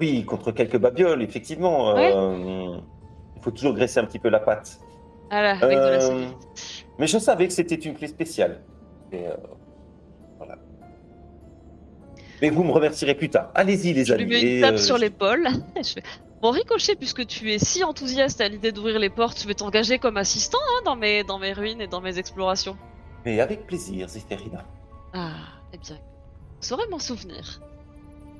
Oui, 0.00 0.24
contre 0.24 0.52
quelques 0.52 0.76
babioles, 0.76 1.22
effectivement. 1.22 1.94
Ouais. 1.94 2.12
euh, 2.14 2.76
il 3.36 3.42
faut 3.42 3.50
toujours 3.50 3.72
graisser 3.74 3.98
un 4.00 4.04
petit 4.04 4.18
peu 4.18 4.28
la 4.28 4.40
pâte. 4.40 4.78
Voilà, 5.30 5.52
avec 5.52 5.78
de 5.78 6.18
la. 6.18 6.28
Mais 6.98 7.06
je 7.06 7.18
savais 7.18 7.46
que 7.46 7.52
c'était 7.54 7.74
une 7.76 7.94
clé 7.94 8.06
spéciale. 8.08 8.60
Euh, 9.14 9.36
voilà. 10.38 10.56
Mais 12.42 12.50
vous 12.50 12.64
me 12.64 12.72
remercierez 12.72 13.14
plus 13.14 13.30
tard. 13.30 13.50
Allez-y, 13.54 13.92
les 13.94 14.04
Je 14.04 14.12
amis. 14.14 14.24
lui 14.24 14.30
mets 14.30 14.54
une 14.56 14.60
tape 14.60 14.74
euh, 14.74 14.78
sur 14.78 14.98
l'épaule. 14.98 15.48
Je 15.76 16.00
Bon, 16.42 16.50
Ricochet, 16.50 16.96
puisque 16.96 17.26
tu 17.26 17.50
es 17.50 17.58
si 17.58 17.82
enthousiaste 17.82 18.42
à 18.42 18.48
l'idée 18.48 18.70
d'ouvrir 18.70 18.98
les 18.98 19.08
portes, 19.08 19.40
je 19.40 19.48
vais 19.48 19.54
t'engager 19.54 19.98
comme 19.98 20.18
assistant 20.18 20.58
hein, 20.60 20.82
dans, 20.84 20.94
mes, 20.94 21.24
dans 21.24 21.38
mes 21.38 21.54
ruines 21.54 21.80
et 21.80 21.86
dans 21.86 22.02
mes 22.02 22.18
explorations. 22.18 22.76
Mais 23.24 23.40
avec 23.40 23.66
plaisir, 23.66 24.06
Zéphérina. 24.08 24.62
Ah, 25.14 25.30
eh 25.72 25.78
bien, 25.78 25.96
je 26.60 26.66
saurais 26.68 26.86
m'en 26.88 26.98
souvenir. 26.98 27.62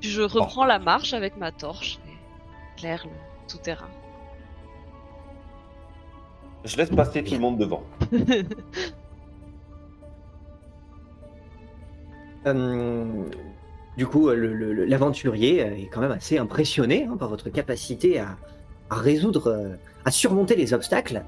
Je 0.01 0.21
reprends 0.21 0.65
la 0.65 0.77
marche 0.77 1.13
avec 1.13 1.37
ma 1.37 1.51
torche 1.51 1.97
et 2.07 2.79
claire 2.79 3.03
le 3.05 3.49
souterrain. 3.49 3.89
Je 6.65 6.77
laisse 6.77 6.91
passer 6.91 7.23
tout 7.23 7.33
le 7.33 7.39
monde 7.39 7.57
devant. 7.57 7.81
Du 13.97 14.05
coup, 14.05 14.29
euh, 14.29 14.85
l'aventurier 14.87 15.63
euh, 15.63 15.75
est 15.75 15.87
quand 15.91 16.01
même 16.01 16.11
assez 16.11 16.37
impressionné 16.37 17.07
hein, 17.09 17.17
par 17.17 17.29
votre 17.29 17.49
capacité 17.49 18.19
à, 18.19 18.37
à 18.91 18.95
résoudre, 18.95 19.47
euh, 19.47 19.69
à 20.05 20.11
surmonter 20.11 20.55
les 20.55 20.71
obstacles. 20.73 21.23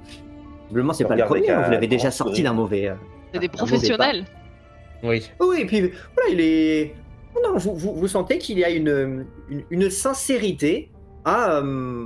Visiblement, 0.66 0.94
c'est 0.94 1.06
pas 1.06 1.16
le 1.16 1.26
premier, 1.26 1.50
hein, 1.50 1.64
vous 1.66 1.72
l'avez 1.72 1.88
déjà 1.88 2.12
sorti 2.12 2.44
d'un 2.44 2.54
mauvais. 2.54 2.90
euh, 2.90 2.94
C'est 3.34 3.40
des 3.40 3.50
professionnels. 3.50 4.26
oui. 5.04 5.28
Oui, 5.40 5.62
et 5.62 5.66
puis 5.66 5.82
voilà, 6.16 6.30
il 6.32 6.40
est. 6.42 6.94
Non, 7.44 7.58
vous, 7.58 7.74
vous, 7.76 7.96
vous 7.96 8.08
sentez 8.08 8.38
qu'il 8.38 8.60
y 8.60 8.64
a 8.64 8.70
une, 8.70 9.26
une, 9.50 9.64
une 9.72 9.90
sincérité 9.90 10.92
à, 11.26 11.58
euh, 11.58 12.06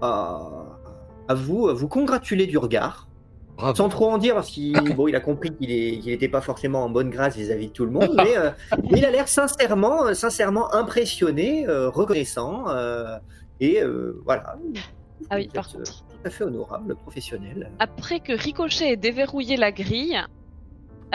à, 0.00 0.40
à 1.28 1.34
vous, 1.34 1.68
à 1.68 1.74
vous 1.74 1.88
congratuler 1.88 2.46
du 2.46 2.56
regard, 2.56 3.08
Bravo. 3.56 3.74
sans 3.76 3.88
trop 3.88 4.10
en 4.10 4.18
dire, 4.18 4.34
parce 4.34 4.50
qu'il 4.50 4.72
bon, 4.96 5.06
il 5.08 5.14
a 5.16 5.20
compris 5.20 5.54
qu'il 5.54 6.04
n'était 6.04 6.28
pas 6.28 6.40
forcément 6.40 6.84
en 6.84 6.90
bonne 6.90 7.10
grâce 7.10 7.36
vis-à-vis 7.36 7.68
de 7.68 7.72
tout 7.72 7.84
le 7.84 7.90
monde, 7.92 8.12
mais, 8.16 8.36
euh, 8.36 8.50
il 8.90 9.04
a 9.04 9.10
l'air 9.10 9.28
sincèrement, 9.28 10.06
euh, 10.06 10.14
sincèrement 10.14 10.74
impressionné, 10.74 11.66
euh, 11.68 11.88
reconnaissant, 11.88 12.68
euh, 12.68 13.16
et 13.60 13.82
euh, 13.82 14.20
voilà. 14.24 14.56
Ah 15.30 15.36
oui, 15.36 15.48
par 15.52 15.68
euh, 15.68 15.78
contre. 15.78 16.04
Tout 16.04 16.16
à 16.26 16.30
fait 16.30 16.44
honorable, 16.44 16.96
professionnel. 16.96 17.70
Après 17.78 18.20
que 18.20 18.32
Ricochet 18.32 18.92
ait 18.92 18.96
déverrouillé 18.96 19.56
la 19.56 19.70
grille, 19.72 20.18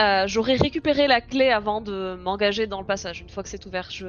euh, 0.00 0.24
j'aurais 0.26 0.56
récupéré 0.56 1.06
la 1.08 1.20
clé 1.20 1.50
avant 1.50 1.80
de 1.82 2.14
m'engager 2.16 2.66
dans 2.66 2.80
le 2.80 2.86
passage, 2.86 3.20
une 3.20 3.28
fois 3.28 3.42
que 3.42 3.48
c'est 3.50 3.66
ouvert. 3.66 3.88
Je, 3.90 4.06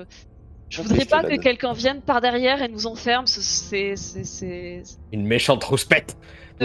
je 0.69 0.81
voudrais 0.81 1.03
pas 1.05 1.21
que 1.23 1.35
quelqu'un 1.35 1.73
vienne 1.73 2.01
par 2.01 2.21
derrière 2.21 2.61
et 2.61 2.69
nous 2.69 2.87
enferme. 2.87 3.27
ce- 3.27 3.41
C'est. 3.41 4.83
Une 5.11 5.25
méchante 5.27 5.63
rouspette. 5.65 6.15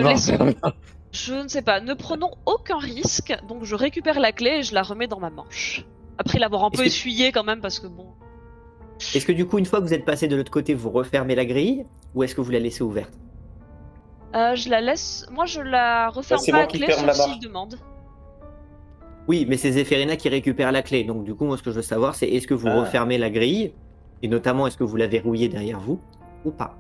Je 1.12 1.34
ne 1.34 1.48
sais 1.48 1.62
pas. 1.62 1.80
Ne 1.80 1.94
prenons 1.94 2.30
aucun 2.46 2.78
risque. 2.78 3.34
Donc 3.48 3.64
je 3.64 3.74
récupère 3.74 4.20
la 4.20 4.32
clé 4.32 4.58
et 4.58 4.62
je 4.62 4.74
la 4.74 4.82
remets 4.82 5.06
dans 5.06 5.20
ma 5.20 5.30
manche. 5.30 5.84
Après 6.18 6.38
l'avoir 6.38 6.64
un 6.64 6.70
peu 6.70 6.78
que- 6.82 6.86
essuyée 6.86 7.32
quand 7.32 7.44
même 7.44 7.60
parce 7.60 7.78
que 7.80 7.86
bon. 7.86 8.06
Est-ce 9.14 9.26
que 9.26 9.32
du 9.32 9.46
coup, 9.46 9.58
une 9.58 9.66
fois 9.66 9.80
que 9.80 9.84
vous 9.84 9.92
êtes 9.94 10.04
passé 10.06 10.26
de 10.28 10.36
l'autre 10.36 10.50
côté, 10.50 10.72
vous 10.74 10.90
refermez 10.90 11.34
la 11.34 11.44
grille, 11.44 11.84
ou 12.14 12.22
est-ce 12.22 12.34
que 12.34 12.40
vous 12.40 12.50
la 12.50 12.58
laissez 12.58 12.82
ouverte? 12.82 13.12
Euh, 14.34 14.54
je 14.56 14.70
la 14.70 14.80
laisse. 14.80 15.26
Moi, 15.30 15.44
je 15.46 15.60
la 15.60 16.08
referme 16.08 16.40
pas 16.50 16.58
à 16.62 16.66
clé 16.66 16.90
sauf 16.90 17.04
la 17.06 17.12
s'il 17.12 17.38
demande. 17.40 17.78
Oui, 19.28 19.44
mais 19.48 19.56
c'est 19.56 19.72
Zéphérina 19.72 20.16
qui 20.16 20.28
récupère 20.28 20.72
la 20.72 20.82
clé. 20.82 21.04
Donc, 21.04 21.24
du 21.24 21.34
coup, 21.34 21.44
moi, 21.44 21.56
ce 21.58 21.62
que 21.62 21.70
je 21.70 21.76
veux 21.76 21.82
savoir, 21.82 22.14
c'est 22.14 22.26
est-ce 22.28 22.46
que 22.46 22.54
vous 22.54 22.68
Ah. 22.68 22.80
refermez 22.80 23.18
la 23.18 23.28
grille? 23.28 23.72
Et 24.22 24.28
notamment, 24.28 24.66
est-ce 24.66 24.76
que 24.78 24.84
vous 24.84 24.96
la 24.96 25.06
verrouillez 25.08 25.48
derrière 25.48 25.78
vous 25.80 26.00
ou 26.44 26.50
pas? 26.50 26.74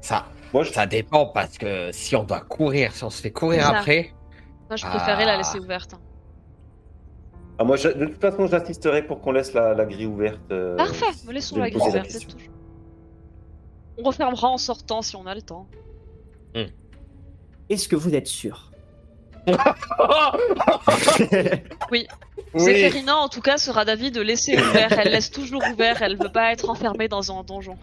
Ça, 0.00 0.26
Moi, 0.54 0.62
je... 0.64 0.72
ça 0.72 0.86
dépend 0.86 1.26
parce 1.26 1.58
que 1.58 1.90
si 1.92 2.16
on 2.16 2.24
doit 2.24 2.40
courir, 2.40 2.92
si 2.94 3.04
on 3.04 3.10
se 3.10 3.20
fait 3.20 3.30
courir 3.32 3.68
après, 3.68 4.12
Moi, 4.68 4.76
je 4.76 4.86
préférais 4.86 5.24
la 5.24 5.34
Ah. 5.34 5.36
laisser 5.38 5.58
ouverte. 5.58 5.94
hein. 5.94 6.00
Ah, 7.58 7.64
moi, 7.64 7.76
je- 7.76 7.88
de 7.88 8.06
toute 8.06 8.20
façon, 8.20 8.46
j'insisterai 8.46 9.02
pour 9.06 9.20
qu'on 9.20 9.32
laisse 9.32 9.52
la, 9.52 9.74
la 9.74 9.84
grille 9.84 10.06
ouverte. 10.06 10.40
euh, 10.52 10.76
Parfait, 10.76 11.06
me 11.26 11.32
laissons 11.32 11.56
la 11.58 11.70
grille 11.70 11.80
la 11.82 11.88
ouverte. 11.88 12.26
tout. 12.28 12.36
On 13.98 14.02
refermera 14.04 14.48
en 14.48 14.58
sortant 14.58 15.02
si 15.02 15.16
on 15.16 15.26
a 15.26 15.34
le 15.34 15.42
temps. 15.42 15.66
Est-ce 17.70 17.86
que 17.88 17.96
vous 17.96 18.14
êtes 18.14 18.26
sûr 18.28 18.70
oui, 21.90 22.06
Zéphérina, 22.54 23.16
en 23.16 23.28
tout 23.28 23.40
cas, 23.40 23.56
sera 23.58 23.84
d'avis 23.84 24.10
de 24.10 24.20
laisser 24.20 24.56
ouvert. 24.56 24.92
Elle 24.98 25.12
laisse 25.12 25.30
toujours 25.30 25.62
ouvert. 25.72 26.00
Elle 26.02 26.16
veut 26.16 26.30
pas 26.32 26.52
être 26.52 26.68
enfermée 26.70 27.08
dans 27.08 27.36
un 27.36 27.42
donjon. 27.44 27.76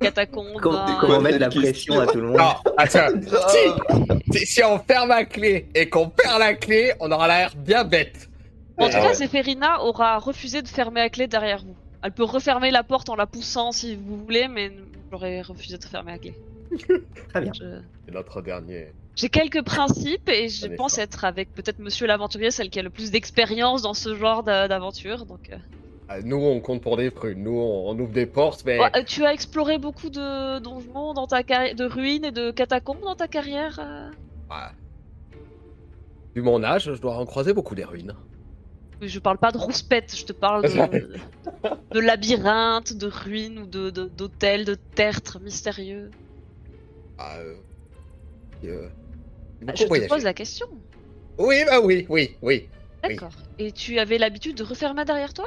Catacombe. 0.00 0.60
Comment, 0.60 0.86
un- 0.86 0.94
comment 1.00 1.16
Ouais, 1.18 1.22
mettre 1.22 1.38
la 1.38 1.48
pression 1.50 2.00
à 2.00 2.06
tout 2.06 2.20
le 2.20 2.28
monde 2.28 2.38
non, 2.38 2.54
attends, 2.76 3.08
si, 3.48 4.38
si, 4.38 4.46
si 4.46 4.64
on 4.64 4.78
ferme 4.78 5.08
la 5.10 5.24
clé 5.24 5.68
et 5.74 5.88
qu'on 5.88 6.08
perd 6.08 6.38
la 6.40 6.54
clé, 6.54 6.92
on 7.00 7.10
aura 7.12 7.28
l'air 7.28 7.52
bien 7.56 7.84
bête. 7.84 8.28
En 8.78 8.86
tout 8.88 8.92
Ah 8.94 9.00
cas, 9.00 9.08
ouais. 9.08 9.14
Zéphérina 9.14 9.82
aura 9.82 10.18
refusé 10.18 10.62
de 10.62 10.68
fermer 10.68 11.00
la 11.00 11.10
clé 11.10 11.26
derrière 11.26 11.58
vous. 11.62 11.76
Elle 12.02 12.12
peut 12.12 12.24
refermer 12.24 12.70
la 12.70 12.82
porte 12.82 13.10
en 13.10 13.14
la 13.16 13.26
poussant 13.26 13.72
si 13.72 13.94
vous 13.94 14.16
voulez, 14.24 14.48
mais 14.48 14.72
j'aurais 15.10 15.42
refusé 15.42 15.76
de 15.76 15.84
fermer 15.84 16.12
la 16.12 16.18
clé. 16.18 16.34
Très 17.28 17.40
bien. 17.42 17.52
Je- 17.52 17.80
C'est 18.06 18.14
notre 18.14 18.40
dernier. 18.40 18.88
J'ai 19.16 19.28
quelques 19.28 19.62
principes 19.62 20.30
et 20.30 20.48
je 20.48 20.66
pense 20.68 20.96
être 20.96 21.24
avec 21.26 21.52
peut-être 21.54 21.78
Monsieur 21.78 22.06
l'aventurier, 22.06 22.50
celle 22.50 22.70
qui 22.70 22.78
a 22.78 22.82
le 22.82 22.88
plus 22.88 23.10
d'expérience 23.10 23.82
dans 23.82 23.92
ce 23.92 24.14
genre 24.14 24.42
d'a- 24.44 24.66
d'aventure. 24.66 25.26
Donc, 25.26 25.50
euh. 25.52 25.56
Nous, 26.24 26.36
on 26.36 26.60
compte 26.60 26.82
pour 26.82 26.96
des 26.96 27.10
prunes. 27.10 27.42
Nous, 27.42 27.52
on, 27.52 27.90
on 27.90 27.98
ouvre 27.98 28.12
des 28.12 28.26
portes, 28.26 28.64
mais 28.64 28.78
Ouais, 28.80 28.90
euh, 28.96 29.04
tu 29.04 29.24
as 29.24 29.32
exploré 29.32 29.78
beaucoup 29.78 30.10
de 30.10 30.58
donjons 30.58 31.14
dans 31.14 31.26
ta 31.26 31.42
carrière, 31.42 31.74
de 31.74 31.84
ruines 31.84 32.24
et 32.24 32.32
de 32.32 32.50
catacombes 32.50 33.00
dans 33.02 33.14
ta 33.14 33.28
carrière. 33.28 33.78
euh 33.78 34.10
ah, 34.48 34.74
vu 36.34 36.42
mon 36.42 36.64
âge, 36.64 36.92
je 36.92 37.00
dois 37.00 37.16
en 37.16 37.24
croiser 37.24 37.52
beaucoup 37.52 37.76
des 37.76 37.84
ruines. 37.84 38.16
Je 39.00 39.18
parle 39.18 39.38
pas 39.38 39.50
de 39.52 39.58
rouspette, 39.58 40.14
je 40.16 40.24
te 40.24 40.32
parle 40.32 40.64
de, 40.64 41.18
de 41.92 42.00
labyrinthes, 42.00 42.92
de 42.92 43.06
ruines 43.06 43.58
ou 43.60 43.66
de 43.66 43.90
de- 43.90 44.08
d'hôtels, 44.08 44.64
de, 44.64 44.76
tertres 44.94 45.40
mystérieux. 45.40 46.10
Ah, 47.18 47.38
euh, 47.38 47.62
euh, 48.64 48.88
Bah, 49.62 49.74
je 49.76 49.84
te 49.84 50.00
pose 50.08 50.24
la 50.24 50.34
question. 50.34 50.66
Oui, 51.38 51.64
bah 51.66 51.80
oui, 51.80 52.06
oui, 52.08 52.38
oui. 52.42 52.70
Oui. 53.08 53.18
D'accord. 53.18 53.34
Et 53.58 53.72
tu 53.72 53.98
avais 53.98 54.16
l'habitude 54.16 54.56
de 54.56 54.62
refermer 54.64 55.04
derrière 55.04 55.34
toi? 55.34 55.46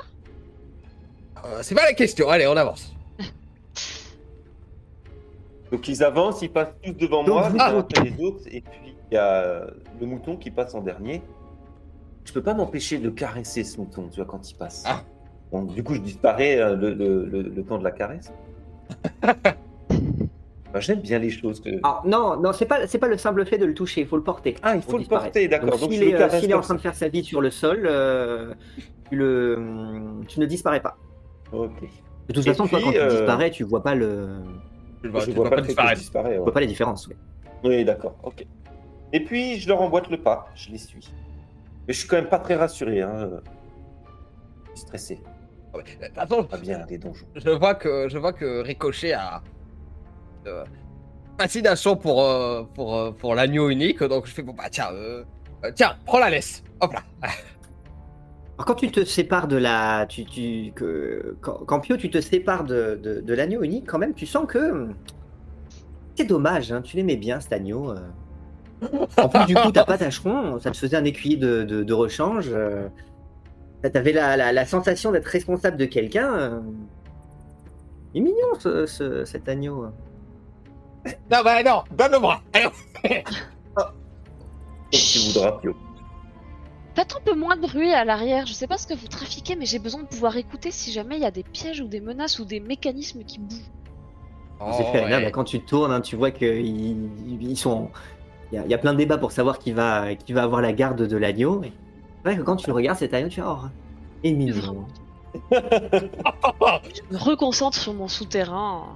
C'est 1.62 1.76
pas 1.76 1.84
la 1.86 1.94
question. 1.94 2.30
Allez, 2.30 2.48
on 2.48 2.56
avance. 2.58 2.94
Donc, 5.72 5.88
ils 5.88 6.04
avancent, 6.04 6.42
ils 6.44 6.52
passent 6.52 6.74
tous 6.84 6.92
devant 6.94 7.24
Donc, 7.24 7.34
moi, 7.36 7.50
vous- 7.50 7.56
les 7.56 7.62
uns 7.62 7.80
après 7.80 8.04
les 8.04 8.24
autres, 8.24 8.44
et 8.52 8.62
puis 8.62 8.96
il 9.12 9.16
y 9.16 9.18
a 9.18 9.66
le 10.00 10.06
mouton 10.06 10.38
qui 10.38 10.52
passe 10.52 10.76
en 10.76 10.82
dernier. 10.82 11.22
Je 12.26 12.32
peux 12.32 12.44
pas 12.44 12.54
m'empêcher 12.54 13.00
de 13.00 13.10
caresser 13.10 13.64
ce 13.64 13.78
mouton, 13.80 14.08
tu 14.10 14.18
vois, 14.18 14.26
quand 14.26 14.50
il 14.50 14.56
passe. 14.56 14.84
Ah. 14.86 15.02
Donc, 15.52 15.74
du 15.74 15.84
coup, 15.84 15.96
je 15.96 16.00
disparais 16.02 16.58
euh, 16.60 16.76
le, 16.76 16.94
le- 16.94 17.26
le- 17.26 17.42
le 17.42 17.64
temps 17.64 17.78
de 17.80 17.84
la 17.84 17.92
caresse. 17.92 18.32
Bah, 20.74 20.80
J'aime 20.80 21.02
bien 21.02 21.20
les 21.20 21.30
choses 21.30 21.60
que. 21.62 21.70
Alors, 21.84 22.02
non, 22.04 22.36
non, 22.42 22.52
c'est 22.52 22.66
pas, 22.66 22.88
c'est 22.88 22.98
pas 22.98 23.08
le 23.08 23.20
simple 23.20 23.46
fait 23.46 23.60
de 23.60 23.66
le 23.68 23.76
toucher, 23.76 24.02
il 24.02 24.08
faut 24.08 24.18
le 24.18 24.24
porter. 24.24 24.56
Ah, 24.64 24.76
il 24.76 24.82
faut 24.82 24.98
le 24.98 25.04
porter, 25.04 25.48
d'accord. 25.48 25.70
Donc, 25.70 25.82
Donc, 25.82 25.92
s'il 25.92 26.02
est, 26.02 26.16
euh, 26.16 26.28
est 26.28 26.54
en 26.56 26.62
train 26.62 26.74
de 26.74 26.82
faire 26.82 26.96
sa 26.96 27.10
vie 27.10 27.24
sur 27.24 27.42
le 27.42 27.52
sol, 27.52 27.84
euh, 27.86 28.56
tu, 29.08 29.16
le, 29.16 29.60
tu 30.28 30.40
ne 30.40 30.48
disparais 30.48 30.80
pas. 30.82 30.98
Ok. 31.54 31.72
De 32.30 32.34
toute 32.34 32.45
Et 32.45 32.49
façon, 32.49 32.68
toi, 32.68 32.80
quand 32.82 32.91
tu 32.91 32.97
euh, 32.97 33.10
disparais, 33.10 33.51
tu 33.51 33.64
vois 33.64 33.84
pas 33.84 33.95
le, 33.95 34.30
Je 35.04 35.10
vois, 35.10 35.20
je 35.22 35.26
tu 35.28 35.32
vois 35.34 35.47
vois 35.47 35.49
pas 35.51 35.56
pas 35.58 35.62
disparaître. 35.95 36.01
tu 36.12 36.18
ouais. 36.18 36.38
vois 36.38 36.54
pas 36.54 36.60
les 36.62 36.68
différences. 36.68 37.08
oui. 37.08 37.16
Oui, 37.64 37.86
d'accord, 37.86 38.16
ok. 38.24 38.45
Et 39.14 39.20
puis, 39.24 39.60
je 39.60 39.68
leur 39.70 39.82
emboîte 39.82 40.10
le 40.10 40.18
pas, 40.18 40.47
je 40.56 40.72
les 40.72 40.78
suis. 40.78 41.08
Mais 41.88 41.93
je 41.93 41.99
suis 41.99 42.08
quand 42.08 42.16
même 42.16 42.30
pas 42.30 42.39
très 42.39 42.56
rassuré, 42.56 43.01
hein. 43.01 43.30
Je 44.66 44.70
suis 44.72 44.80
stressé. 44.88 45.20
Ah 45.74 45.78
ouais. 45.78 45.84
Toute 45.84 46.16
façon, 46.16 46.43
Pas 46.43 46.58
bien, 46.58 46.86
les 46.89 46.97
donjons. 46.97 47.26
je 47.36 47.49
vois 47.49 47.76
que 47.76 48.08
je 48.10 48.18
vois 48.18 48.34
que 48.34 48.62
Ricochet 48.62 49.14
a 49.14 49.41
euh, 50.47 50.64
fascination 51.39 51.95
pour 51.95 52.24
euh, 52.24 52.64
pour 52.76 52.95
euh, 52.95 53.12
pour 53.12 53.34
l'agneau 53.36 53.70
unique, 53.70 54.04
donc 54.04 54.26
je 54.28 54.32
fais 54.34 54.43
bon 54.43 54.54
bah 54.54 54.66
tiens 54.70 54.89
euh, 54.93 55.24
euh, 55.66 55.72
tiens 55.74 55.95
prends 56.06 56.20
la 56.20 56.30
laisse, 56.30 56.64
hop 56.80 56.93
là. 56.93 57.01
Quand 58.66 58.76
tu 58.76 58.91
te 58.91 59.03
sépares 59.03 59.47
de 59.47 59.57
la. 59.57 60.05
Tu, 60.07 60.26
tu, 60.26 60.72
que, 60.76 61.36
quand, 61.41 61.59
quand 61.66 61.80
Pio, 61.80 61.97
tu 61.97 62.09
te 62.09 62.22
sépares 62.22 62.64
de, 62.64 62.99
de, 63.01 63.20
de 63.22 63.34
l'agneau 63.34 63.61
unique, 63.64 63.86
quand 63.88 63.99
même, 63.99 64.14
tu 64.14 64.26
sens 64.26 64.45
que. 64.47 64.72
hum, 64.72 64.93
C'est 66.16 66.26
dommage, 66.26 66.72
hein, 66.72 66.82
tu 66.82 66.95
l'aimais 66.97 67.16
bien 67.18 67.39
cet 67.39 67.53
agneau. 67.53 67.91
euh. 67.91 67.99
En 69.18 69.30
plus, 69.30 69.45
du 69.45 69.55
coup, 69.55 69.72
t'as 69.72 69.86
pas 69.86 69.97
tâcheron, 69.97 70.59
ça 70.59 70.70
te 70.72 70.78
faisait 70.78 70.97
un 70.97 71.05
écuyer 71.05 71.38
de, 71.38 71.64
de, 71.64 71.84
de 71.84 71.93
rechange. 71.93 72.49
euh. 72.51 72.88
T'avais 73.91 74.14
la, 74.14 74.38
la, 74.38 74.53
la 74.53 74.66
sensation 74.66 75.11
d'être 75.11 75.26
responsable 75.28 75.78
de 75.78 75.86
quelqu'un. 75.86 76.34
euh. 76.34 76.59
Il 78.14 78.20
est 78.22 78.26
mignon, 78.26 78.47
ce, 78.59 78.86
ce- 78.86 79.26
cet 79.26 79.49
agneau. 79.49 79.88
Non 81.30 81.39
bah 81.43 81.61
non, 81.64 81.84
donne 81.91 82.11
le 82.14 82.20
bras. 82.20 82.41
Comme 83.76 83.91
tu 84.91 85.20
voudras, 85.20 85.51
Pio. 85.59 85.76
Faites 86.96 87.16
un 87.16 87.22
peu 87.26 87.36
moins 87.36 87.56
de 87.56 87.62
bruit 87.62 87.91
à 87.91 88.06
l'arrière. 88.06 88.46
Je 88.46 88.54
sais 88.54 88.68
pas 88.68 88.78
ce 88.78 88.86
que 88.88 88.94
vous 88.94 89.08
trafiquez, 89.08 89.56
mais 89.56 89.66
j'ai 89.66 89.80
besoin 89.80 90.02
de 90.04 90.08
pouvoir 90.08 90.38
écouter 90.38 90.70
si 90.72 90.91
jamais 90.91 91.16
il 91.18 91.22
y 91.22 91.26
a 91.26 91.32
des 91.32 91.44
pièges 91.44 91.82
ou 91.82 91.88
des 91.88 92.00
menaces 92.02 92.38
ou 92.39 92.46
des 92.46 92.60
mécanismes 92.60 93.24
qui 93.24 93.39
bougent. 93.39 93.72
Oh, 94.60 94.72
C'est 94.78 94.86
fait, 94.91 95.10
là, 95.10 95.18
ouais. 95.18 95.24
bah, 95.26 95.32
quand 95.32 95.44
tu 95.44 95.60
tournes, 95.62 95.91
hein, 95.91 96.02
tu 96.02 96.16
vois 96.16 96.32
qu'ils 96.32 97.10
ils 97.41 97.58
sont. 97.58 97.89
Il 98.52 98.56
y, 98.56 98.60
a, 98.60 98.66
il 98.66 98.70
y 98.70 98.74
a 98.76 98.78
plein 98.78 98.94
de 98.94 99.00
débats 99.00 99.18
pour 99.18 99.32
savoir 99.32 99.58
qui 99.58 99.72
va, 99.72 100.14
qui 100.14 100.32
va 100.34 100.44
avoir 100.44 100.62
la 100.62 100.72
garde 100.74 101.02
de 101.08 101.18
l'agneau. 101.18 101.64
et 101.64 101.74
C'est 102.24 102.30
vrai 102.30 102.38
que 102.38 102.44
quand 102.44 102.56
tu 102.58 102.68
le 102.68 102.74
regardes, 102.74 103.00
cet 103.00 103.14
agneau, 103.16 103.30
tu 103.30 103.41
vois, 103.41 103.60
oh, 103.64 103.68
il 104.24 104.32
est 104.32 104.34
mignon. 104.36 104.54
Vraiment. 104.56 104.88
Je 105.52 107.02
me 107.12 107.18
reconcentre 107.18 107.78
sur 107.78 107.94
mon 107.96 108.08
souterrain. 108.08 108.96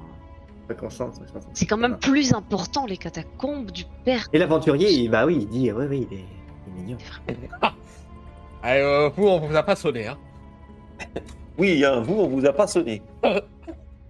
Je 0.69 0.73
me 0.75 0.79
concentre, 0.79 1.17
je 1.17 1.21
me 1.21 1.27
concentre. 1.33 1.47
C'est 1.53 1.65
quand 1.65 1.77
même 1.77 1.97
plus 1.97 2.33
important 2.33 2.85
les 2.85 2.97
catacombes 2.97 3.71
du 3.71 3.85
père. 4.05 4.27
Et 4.33 4.37
l'aventurier, 4.37 4.91
il- 4.91 5.09
bah 5.09 5.25
oui, 5.25 5.37
il 5.41 5.47
dit, 5.47 5.71
oui, 5.71 5.85
oui, 5.89 6.07
il 6.11 6.17
est, 6.17 6.21
il 6.67 6.73
est 6.73 6.83
mignon. 6.83 6.97
Euh, 8.65 9.09
vous 9.15 9.27
on 9.27 9.39
vous 9.39 9.55
a 9.55 9.63
pas 9.63 9.75
sonné 9.75 10.07
hein. 10.07 10.17
Oui, 11.57 11.83
hein, 11.85 12.01
vous, 12.01 12.15
on 12.15 12.27
vous 12.27 12.45
a 12.45 12.53
pas 12.53 12.67
sonné. 12.67 13.01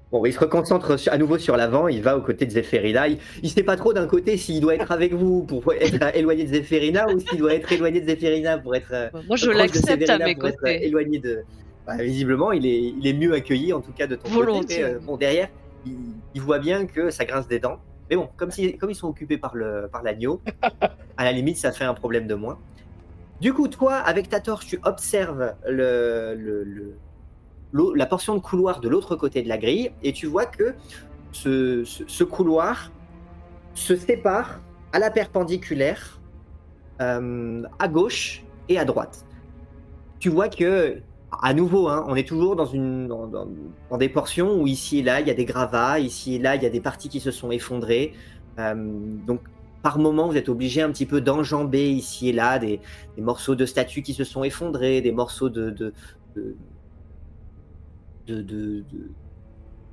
Bon, 0.10 0.26
il 0.26 0.32
se 0.32 0.40
reconcentre 0.40 0.96
à 1.08 1.18
nouveau 1.18 1.38
sur 1.38 1.58
l'avant, 1.58 1.90
il 1.90 2.02
va 2.02 2.16
aux 2.18 2.22
côtés 2.22 2.46
de 2.46 2.52
Zéphérina. 2.52 3.10
Il, 3.10 3.18
il 3.44 3.50
sait 3.50 3.62
pas 3.62 3.76
trop 3.76 3.92
d'un 3.92 4.08
côté 4.08 4.38
s'il 4.38 4.62
doit 4.62 4.74
être 4.76 4.90
avec 4.94 5.12
vous 5.14 5.44
pour 5.44 5.74
être 5.74 6.02
éloigné 6.16 6.46
de 6.46 6.48
Zéphérina 6.48 7.06
ou 7.14 7.20
s'il 7.20 7.38
doit 7.40 7.54
être 7.54 7.70
éloigné 7.74 8.00
de 8.00 8.06
Zéphérina 8.06 8.58
pour 8.58 8.74
être. 8.74 8.94
euh, 8.94 9.10
Moi, 9.28 9.36
je 9.36 9.50
l'accepte 9.52 10.10
à 10.10 10.18
mes 10.18 10.32
être, 10.32 10.46
euh, 10.46 10.50
côtés. 10.52 10.86
éloigné 10.86 11.20
de. 11.20 11.44
Bah, 11.86 11.98
visiblement, 11.98 12.54
il 12.54 12.66
est, 12.66 12.94
il 12.98 13.06
est 13.06 13.12
mieux 13.12 13.34
accueilli, 13.34 13.74
en 13.74 13.82
tout 13.82 13.92
cas 13.92 14.08
de 14.08 14.16
ton 14.16 14.30
Volontiers. 14.30 14.62
côté. 14.62 14.78
Mais, 14.84 14.94
euh, 14.96 15.00
bon, 15.06 15.18
derrière, 15.18 15.50
il, 15.86 15.98
il 16.36 16.42
voit 16.42 16.60
bien 16.60 16.86
que 16.86 17.10
ça 17.10 17.26
grince 17.26 17.50
des 17.50 17.60
dents. 17.60 17.80
Mais 18.10 18.16
bon, 18.16 18.30
comme, 18.38 18.50
si, 18.52 18.78
comme 18.78 18.90
ils 18.92 18.96
sont 18.96 19.10
occupés 19.10 19.38
par 19.38 19.56
le 19.58 19.90
par 19.92 20.04
l'agneau, 20.04 20.40
à 21.18 21.26
la 21.26 21.34
limite, 21.34 21.58
ça 21.58 21.74
fait 21.74 21.84
un 21.84 21.94
problème 21.94 22.28
de 22.28 22.36
moins. 22.36 22.58
Du 23.40 23.54
coup, 23.54 23.68
toi, 23.68 23.96
avec 23.96 24.30
ta 24.30 24.40
torche, 24.40 24.66
tu 24.66 24.80
observes 24.84 25.54
la 27.74 28.06
portion 28.08 28.36
de 28.36 28.40
couloir 28.40 28.80
de 28.80 28.90
l'autre 28.90 29.16
côté 29.16 29.44
de 29.44 29.48
la 29.48 29.58
grille 29.60 29.92
et 30.02 30.12
tu 30.12 30.26
vois 30.26 30.46
que 30.46 30.74
ce, 31.32 32.24
couloir 32.24 32.92
se 33.76 33.96
sépare 33.96 34.60
à 34.92 35.00
la 35.00 35.12
perpendiculaire 35.12 36.20
euh, 37.02 37.62
à 37.78 37.88
gauche 37.88 38.44
et 38.70 38.80
à 38.80 38.86
droite. 38.86 39.24
Tu 40.18 40.30
vois 40.30 40.50
que, 40.50 40.98
à 41.44 41.54
nouveau, 41.54 41.90
hein, 41.90 42.06
on 42.08 42.16
est 42.16 42.28
toujours 42.28 42.56
dans 42.56 43.98
des 44.00 44.10
portions 44.10 44.60
où 44.60 44.66
ici 44.66 45.00
et 45.00 45.04
là, 45.04 45.22
il 45.22 45.28
y 45.28 45.32
a 45.32 45.36
des 45.36 45.46
gravats, 45.46 46.00
ici 46.00 46.36
et 46.36 46.40
là, 46.40 46.56
il 46.56 46.64
y 46.64 46.66
a 46.66 46.72
des 46.72 46.82
parties 46.82 47.10
qui 47.10 47.20
se 47.20 47.30
sont 47.30 47.52
effondrées. 47.52 48.14
Euh, 48.58 48.74
donc, 49.28 49.42
par 49.88 50.00
moment, 50.00 50.28
vous 50.28 50.36
êtes 50.36 50.50
obligé 50.50 50.82
un 50.82 50.92
petit 50.92 51.06
peu 51.06 51.22
d'enjamber 51.22 51.90
ici 51.90 52.28
et 52.28 52.34
là 52.34 52.60
des, 52.60 52.82
des 53.16 53.22
morceaux 53.22 53.56
de 53.56 53.66
statues 53.66 54.02
qui 54.02 54.14
se 54.14 54.26
sont 54.26 54.44
effondrés, 54.44 55.00
des 55.00 55.14
morceaux 55.14 55.48
de, 55.48 55.70
de, 55.70 55.94
de, 56.36 56.56
de, 58.28 58.84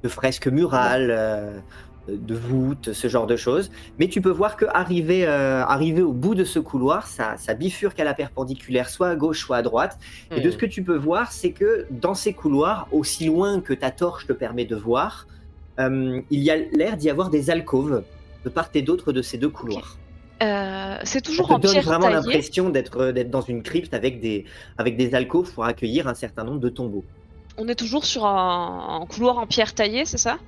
de- 0.02 0.08
fresques 0.08 0.48
murales, 0.48 1.12
euh, 1.12 1.60
de 2.08 2.34
voûtes, 2.34 2.92
ce 2.92 3.06
genre 3.06 3.28
de 3.28 3.36
choses. 3.36 3.70
Mais 4.00 4.08
tu 4.08 4.20
peux 4.20 4.32
voir 4.32 4.56
que 4.56 4.64
arrivé, 4.74 5.28
euh, 5.28 5.62
arrivé 5.64 6.02
au 6.02 6.12
bout 6.12 6.34
de 6.34 6.42
ce 6.42 6.58
couloir, 6.58 7.06
ça, 7.06 7.36
ça 7.36 7.54
bifurque 7.54 8.00
à 8.00 8.04
la 8.04 8.14
perpendiculaire, 8.14 8.90
soit 8.90 9.10
à 9.10 9.14
gauche, 9.14 9.38
soit 9.46 9.58
à 9.58 9.62
droite. 9.62 9.96
Et 10.32 10.40
de 10.40 10.50
ce 10.50 10.56
que 10.56 10.66
tu 10.66 10.82
peux 10.82 10.96
voir, 10.96 11.30
c'est 11.30 11.52
que 11.52 11.86
dans 11.92 12.14
ces 12.14 12.32
couloirs, 12.32 12.88
aussi 12.90 13.26
loin 13.26 13.60
que 13.60 13.74
ta 13.74 13.92
torche 13.92 14.26
te 14.26 14.32
permet 14.32 14.64
de 14.64 14.74
voir, 14.74 15.28
euh, 15.78 16.20
il 16.30 16.40
y 16.40 16.50
a 16.50 16.56
l'air 16.56 16.96
d'y 16.96 17.10
avoir 17.10 17.30
des 17.30 17.50
alcôves 17.50 18.02
de 18.44 18.50
part 18.50 18.70
et 18.74 18.82
d'autre 18.82 19.12
de 19.12 19.22
ces 19.22 19.38
deux 19.38 19.50
couloirs. 19.50 20.02
Euh, 20.42 20.98
c'est 21.04 21.20
Ça 21.36 21.44
toujours 21.44 21.46
te 21.46 21.52
en 21.52 21.58
donne 21.58 21.80
vraiment 21.80 22.08
l'impression 22.08 22.70
d'être 22.70 23.10
d'être 23.12 23.30
dans 23.30 23.40
une 23.40 23.62
crypte 23.62 23.92
avec 23.94 24.20
des, 24.20 24.46
avec 24.78 24.96
des 24.96 25.14
alcôves 25.14 25.52
pour 25.52 25.64
accueillir 25.64 26.06
un 26.08 26.14
certain 26.14 26.44
nombre 26.44 26.60
de 26.60 26.68
tombeaux. 26.68 27.08
On 27.56 27.66
est 27.66 27.74
toujours 27.74 28.04
sur 28.04 28.26
un, 28.26 29.00
un 29.02 29.06
couloir 29.06 29.38
en 29.38 29.48
pierre 29.48 29.74
taillée, 29.74 30.04
c'est 30.04 30.18
ça? 30.18 30.38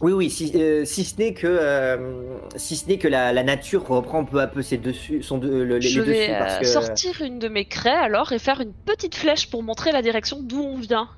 Oui, 0.00 0.12
oui, 0.12 0.28
si, 0.28 0.50
euh, 0.56 0.84
si 0.84 1.04
ce 1.04 1.16
n'est 1.18 1.34
que, 1.34 1.46
euh, 1.46 2.38
si 2.56 2.76
ce 2.76 2.88
n'est 2.88 2.98
que 2.98 3.06
la, 3.08 3.32
la 3.32 3.42
nature 3.44 3.86
reprend 3.86 4.24
peu 4.24 4.40
à 4.40 4.48
peu 4.48 4.60
ses 4.60 4.76
dessus, 4.76 5.22
son 5.22 5.38
de, 5.38 5.48
le- 5.48 5.78
les 5.78 5.88
Je 5.88 6.00
vais 6.00 6.36
parce 6.36 6.58
euh, 6.58 6.58
que 6.58 6.64
sortir 6.64 7.22
une 7.22 7.38
de 7.38 7.46
mes 7.48 7.64
craies 7.68 7.90
alors 7.90 8.32
et 8.32 8.40
faire 8.40 8.60
une 8.60 8.74
petite 8.74 9.14
flèche 9.14 9.48
pour 9.50 9.62
montrer 9.62 9.92
la 9.92 10.02
direction 10.02 10.42
d'où 10.42 10.60
on 10.60 10.80
vient. 10.80 11.08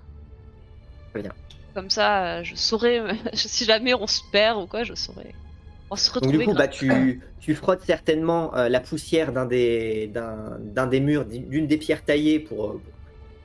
Très 1.13 1.23
bien. 1.23 1.33
Comme 1.77 1.91
ça, 1.91 2.39
euh, 2.39 2.43
je 2.43 2.55
saurai 2.55 3.03
si 3.35 3.67
jamais 3.67 3.93
on 3.93 4.07
se 4.07 4.23
perd 4.33 4.57
ou 4.63 4.67
quoi, 4.67 4.83
je 4.83 4.95
saurai. 4.95 5.35
On 5.91 5.97
se 5.97 6.07
Donc 6.07 6.23
retrouver. 6.25 6.39
du 6.39 6.45
coup, 6.47 6.55
bah, 6.55 6.69
tu, 6.69 7.21
tu 7.39 7.55
frottes 7.55 7.83
certainement 7.85 8.57
euh, 8.57 8.71
la 8.71 8.81
poussière 8.81 9.31
d'un 9.31 9.45
des, 9.45 10.07
d'un, 10.07 10.87
des 10.87 11.01
murs, 11.01 11.27
d'une 11.27 11.67
des 11.67 11.77
pierres 11.77 12.03
taillées 12.03 12.41
pour, 12.41 12.65
euh, 12.65 12.81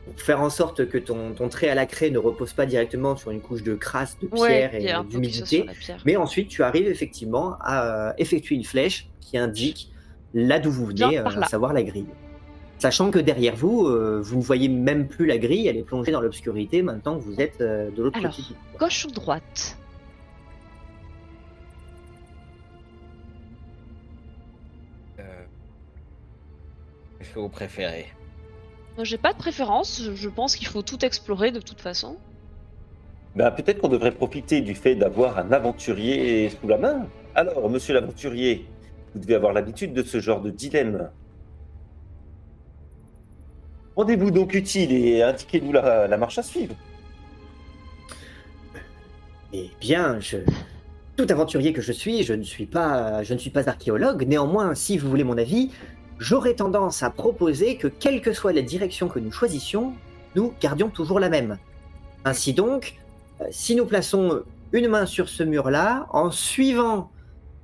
pour 0.06 0.22
faire 0.22 0.40
en 0.40 0.50
sorte 0.50 0.88
que 0.88 0.98
ton, 0.98 1.34
ton 1.34 1.50
trait 1.50 1.68
à 1.68 1.76
la 1.76 1.86
craie 1.86 2.10
ne 2.10 2.20
repose 2.20 2.54
pas 2.54 2.66
directement 2.66 3.18
sur 3.18 3.32
une 3.32 3.42
couche 3.42 3.64
de 3.64 3.76
crasse, 3.76 4.18
de 4.22 4.28
pierre 4.28 4.76
et 4.76 4.94
d'humidité. 5.10 5.66
Mais 6.06 6.16
ensuite, 6.16 6.48
tu 6.48 6.64
arrives 6.64 6.88
effectivement 6.88 7.58
à 7.60 8.14
effectuer 8.18 8.56
une 8.56 8.64
flèche 8.64 9.10
qui 9.20 9.38
indique 9.38 9.92
là 10.34 10.58
d'où 10.60 10.72
vous 10.72 10.86
venez, 10.86 11.18
à 11.18 11.48
savoir 11.50 11.74
la 11.74 11.84
grille. 11.84 12.08
Sachant 12.82 13.12
que 13.12 13.20
derrière 13.20 13.56
vous, 13.56 13.86
euh, 13.86 14.20
vous 14.24 14.38
ne 14.38 14.42
voyez 14.42 14.68
même 14.68 15.08
plus 15.08 15.28
la 15.28 15.38
grille, 15.38 15.68
elle 15.68 15.78
est 15.78 15.84
plongée 15.84 16.12
dans 16.12 16.20
l'obscurité 16.20 16.82
maintenant 16.82 17.16
que 17.20 17.22
vous 17.24 17.40
êtes 17.40 17.62
euh, 17.62 17.92
de 17.92 18.02
l'autre 18.02 18.18
Alors. 18.18 18.32
côté. 18.36 18.42
couloir. 18.42 18.80
Gauche 18.80 19.06
ou 19.06 19.12
droite? 19.12 19.78
Euh, 25.20 25.24
Qu'est-ce 27.20 27.30
que 27.36 27.40
vous 27.40 27.50
préférez? 27.50 28.08
Moi, 28.96 29.04
J'ai 29.04 29.20
pas 29.20 29.34
de 29.34 29.38
préférence, 29.38 30.02
je- 30.04 30.16
je 30.16 30.30
pense 30.30 30.56
qu'il 30.56 30.68
faut 30.68 30.82
tout 30.82 31.06
explorer 31.06 31.52
de 31.52 31.60
toute 31.62 31.82
façon. 31.82 32.18
Ben, 33.36 33.52
peut-être 33.52 33.80
qu'on 33.80 33.88
devrait 33.90 34.12
profiter 34.12 34.62
du 34.62 34.74
fait 34.76 34.96
d'avoir 34.96 35.38
un 35.38 35.52
aventurier 35.52 36.50
sous 36.50 36.68
la 36.68 36.78
main. 36.80 37.08
Alors, 37.36 37.70
monsieur 37.70 37.94
l'aventurier, 37.94 38.66
vous 39.14 39.22
devez 39.22 39.36
avoir 39.36 39.54
l'habitude 39.54 39.94
de 39.94 40.02
ce 40.02 40.20
genre 40.20 40.42
de 40.42 40.50
dilemme. 40.50 41.12
Rendez-vous 43.96 44.32
donc 44.32 44.54
utile 44.54 44.92
et 44.92 45.22
indiquez-nous 45.22 45.74
la, 45.74 46.18
marche 46.18 46.38
à 46.38 46.44
suivre. 46.44 46.76
Eh 49.54 49.70
bien, 49.82 50.20
tout 51.18 51.28
aventurier 51.30 51.74
que 51.74 51.82
je 51.82 51.92
suis, 51.92 52.24
je 52.24 52.34
ne 52.34 52.44
suis 52.44 52.66
pas, 52.66 53.24
je 53.24 53.34
ne 53.34 53.40
suis 53.40 53.50
pas 53.50 53.68
archéologue. 53.68 54.26
Néanmoins, 54.28 54.76
si 54.76 54.98
vous 54.98 55.10
voulez 55.10 55.26
mon 55.26 55.38
avis, 55.38 55.72
j'aurais 56.20 56.54
tendance 56.54 57.04
à 57.04 57.10
proposer 57.10 57.76
que, 57.76 57.88
quelle 57.88 58.22
que 58.22 58.32
soit 58.32 58.54
la 58.54 58.62
direction 58.62 59.10
que 59.10 59.20
nous 59.20 59.32
choisissions, 59.32 59.94
nous 60.36 60.54
gardions 60.62 60.90
toujours 60.90 61.20
la 61.20 61.30
même. 61.30 61.58
Ainsi 62.24 62.54
donc, 62.54 62.96
euh, 63.42 63.46
si 63.52 63.76
nous 63.76 63.86
plaçons 63.86 64.44
une 64.72 64.88
main 64.88 65.06
sur 65.06 65.28
ce 65.28 65.44
mur-là, 65.44 66.08
en 66.12 66.32
suivant, 66.32 67.12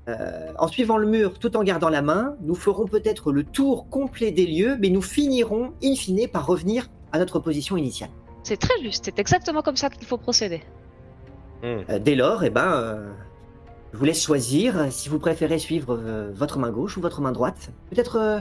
euh, 0.07 0.51
en 0.57 0.67
suivant 0.67 0.97
le 0.97 1.07
mur 1.07 1.39
tout 1.39 1.55
en 1.57 1.63
gardant 1.63 1.89
la 1.89 2.01
main, 2.01 2.35
nous 2.41 2.55
ferons 2.55 2.85
peut-être 2.85 3.31
le 3.31 3.43
tour 3.43 3.89
complet 3.89 4.31
des 4.31 4.45
lieux, 4.45 4.77
mais 4.79 4.89
nous 4.89 5.01
finirons, 5.01 5.73
in 5.83 5.95
fine, 5.95 6.27
par 6.27 6.45
revenir 6.45 6.87
à 7.11 7.19
notre 7.19 7.39
position 7.39 7.77
initiale. 7.77 8.09
C'est 8.43 8.57
très 8.57 8.81
juste, 8.81 9.05
c'est 9.05 9.19
exactement 9.19 9.61
comme 9.61 9.75
ça 9.75 9.89
qu'il 9.89 10.07
faut 10.07 10.17
procéder. 10.17 10.61
Hmm. 11.63 11.79
Euh, 11.89 11.99
dès 11.99 12.15
lors, 12.15 12.43
eh 12.43 12.49
ben, 12.49 12.71
euh, 12.71 13.09
je 13.93 13.97
vous 13.97 14.05
laisse 14.05 14.23
choisir 14.23 14.87
si 14.91 15.09
vous 15.09 15.19
préférez 15.19 15.59
suivre 15.59 15.97
euh, 15.99 16.31
votre 16.33 16.59
main 16.59 16.71
gauche 16.71 16.97
ou 16.97 17.01
votre 17.01 17.19
main 17.21 17.31
droite. 17.31 17.71
Peut-être 17.89 18.17
euh, 18.17 18.39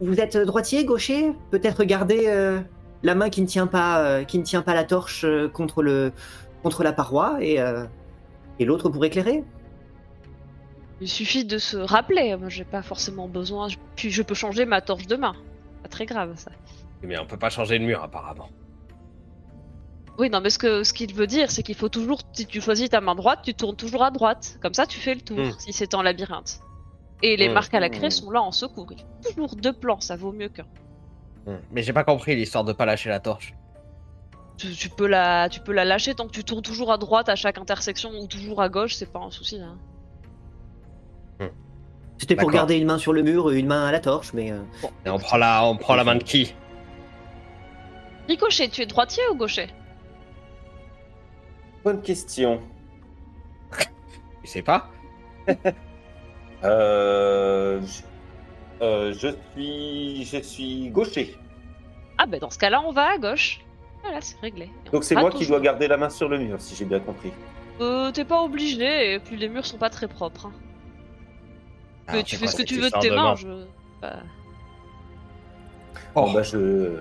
vous 0.00 0.20
êtes 0.20 0.36
droitier, 0.36 0.84
gaucher? 0.84 1.32
Peut-être 1.50 1.84
garder 1.84 2.24
euh, 2.26 2.60
la 3.02 3.14
main 3.14 3.28
qui 3.28 3.42
ne 3.42 3.46
tient 3.46 3.66
pas, 3.66 4.00
euh, 4.00 4.24
qui 4.24 4.38
ne 4.38 4.44
tient 4.44 4.62
pas 4.62 4.74
la 4.74 4.84
torche 4.84 5.24
euh, 5.24 5.48
contre 5.48 5.82
le, 5.82 6.12
contre 6.62 6.82
la 6.82 6.92
paroi 6.92 7.36
et, 7.40 7.60
euh, 7.60 7.84
et 8.58 8.64
l'autre 8.64 8.88
pour 8.88 9.04
éclairer? 9.04 9.44
Il 11.00 11.08
suffit 11.08 11.44
de 11.44 11.58
se 11.58 11.76
rappeler, 11.76 12.36
moi 12.36 12.48
j'ai 12.48 12.64
pas 12.64 12.82
forcément 12.82 13.28
besoin, 13.28 13.68
puis 13.96 14.10
je 14.10 14.22
peux 14.22 14.34
changer 14.34 14.64
ma 14.64 14.80
torche 14.80 15.06
de 15.06 15.16
main. 15.16 15.34
Pas 15.82 15.88
très 15.88 16.06
grave 16.06 16.34
ça. 16.36 16.50
Mais 17.02 17.18
on 17.18 17.26
peut 17.26 17.36
pas 17.36 17.50
changer 17.50 17.78
le 17.78 17.84
mur 17.84 18.02
apparemment. 18.02 18.48
Oui, 20.16 20.30
non, 20.30 20.40
mais 20.40 20.50
ce 20.50 20.58
que 20.60 20.84
ce 20.84 20.92
qu'il 20.92 21.12
veut 21.12 21.26
dire, 21.26 21.50
c'est 21.50 21.64
qu'il 21.64 21.74
faut 21.74 21.88
toujours, 21.88 22.20
si 22.32 22.46
tu 22.46 22.60
choisis 22.60 22.88
ta 22.88 23.00
main 23.00 23.16
droite, 23.16 23.40
tu 23.42 23.52
tournes 23.52 23.74
toujours 23.74 24.04
à 24.04 24.12
droite. 24.12 24.58
Comme 24.62 24.72
ça, 24.74 24.86
tu 24.86 25.00
fais 25.00 25.14
le 25.14 25.20
tour, 25.20 25.38
Hmm. 25.38 25.50
si 25.58 25.72
c'est 25.72 25.92
en 25.94 26.02
labyrinthe. 26.02 26.60
Et 27.22 27.36
les 27.36 27.48
Hmm. 27.48 27.54
marques 27.54 27.74
à 27.74 27.80
la 27.80 27.88
craie 27.90 28.06
Hmm. 28.08 28.10
sont 28.10 28.30
là 28.30 28.40
en 28.40 28.52
secours. 28.52 28.86
Il 28.92 28.98
faut 29.24 29.30
toujours 29.32 29.56
deux 29.56 29.72
plans, 29.72 29.98
ça 30.00 30.14
vaut 30.14 30.30
mieux 30.32 30.48
qu'un. 30.48 30.66
Mais 31.72 31.82
j'ai 31.82 31.92
pas 31.92 32.04
compris 32.04 32.36
l'histoire 32.36 32.62
de 32.64 32.72
pas 32.72 32.86
lâcher 32.86 33.08
la 33.10 33.18
torche. 33.20 33.54
Tu, 34.56 34.70
tu 34.70 34.88
peux 34.88 35.06
la, 35.08 35.48
tu 35.48 35.58
peux 35.60 35.72
la 35.72 35.84
lâcher 35.84 36.14
tant 36.14 36.26
que 36.28 36.32
tu 36.32 36.44
tournes 36.44 36.62
toujours 36.62 36.92
à 36.92 36.96
droite 36.96 37.28
à 37.28 37.34
chaque 37.34 37.58
intersection 37.58 38.10
ou 38.12 38.28
toujours 38.28 38.62
à 38.62 38.68
gauche, 38.68 38.94
c'est 38.94 39.12
pas 39.12 39.18
un 39.18 39.30
souci. 39.32 39.58
Hein. 39.60 39.76
C'était 42.18 42.36
pour 42.36 42.50
garder 42.50 42.76
une 42.78 42.86
main 42.86 42.96
sur 42.98 43.12
le 43.12 43.22
mur 43.22 43.52
et 43.52 43.58
une 43.58 43.66
main 43.66 43.86
à 43.86 43.92
la 43.92 43.98
torche, 44.00 44.32
mais 44.34 44.50
euh, 44.52 44.60
Bon, 44.82 44.90
Et 45.04 45.10
on 45.10 45.18
prend 45.18 45.36
la, 45.36 45.64
on 45.66 45.76
prend 45.76 45.94
la 45.96 46.04
main 46.04 46.14
de 46.14 46.22
qui? 46.22 46.54
Ricochet, 48.28 48.68
tu 48.68 48.82
es 48.82 48.86
droitier 48.86 49.22
ou 49.30 49.34
gaucher? 49.34 49.66
Bonne 51.84 52.00
question. 52.00 52.60
Tu 54.42 54.46
sais 54.46 54.62
pas? 54.62 54.90
Euh, 56.62 57.78
je, 57.82 58.02
euh, 58.82 59.12
je 59.12 59.28
suis, 59.52 60.24
je 60.24 60.38
suis 60.42 60.88
gaucher. 60.88 61.36
Ah, 62.16 62.24
bah 62.24 62.38
dans 62.38 62.48
ce 62.48 62.56
cas-là, 62.58 62.80
on 62.86 62.90
va 62.90 63.10
à 63.12 63.18
gauche. 63.18 63.60
Voilà, 64.02 64.22
c'est 64.22 64.40
réglé. 64.40 64.64
Et 64.64 64.88
on 64.88 64.92
Donc 64.92 65.04
c'est 65.04 65.14
moi 65.14 65.30
qui 65.30 65.38
toujours. 65.40 65.56
dois 65.58 65.64
garder 65.64 65.88
la 65.88 65.98
main 65.98 66.08
sur 66.08 66.26
le 66.26 66.38
mur, 66.38 66.58
si 66.62 66.74
j'ai 66.74 66.86
bien 66.86 67.00
compris. 67.00 67.32
Euh, 67.82 68.10
t'es 68.12 68.24
pas 68.24 68.40
obligé, 68.42 69.12
et 69.12 69.18
puis 69.18 69.36
les 69.36 69.50
murs 69.50 69.66
sont 69.66 69.76
pas 69.76 69.90
très 69.90 70.08
propres. 70.08 70.46
hein. 70.46 70.52
Mais 72.12 72.12
Alors, 72.12 72.24
tu 72.24 72.36
fais 72.36 72.46
ce 72.46 72.56
que 72.56 72.62
tu 72.62 72.78
veux 72.80 72.90
de 72.90 72.98
tes 72.98 73.10
mains. 73.10 73.30
main 73.30 73.34
Je... 73.36 73.48
bah, 74.02 74.22
Oh, 76.14 76.22
Bon, 76.26 76.32
bah, 76.32 76.42
je, 76.42 77.00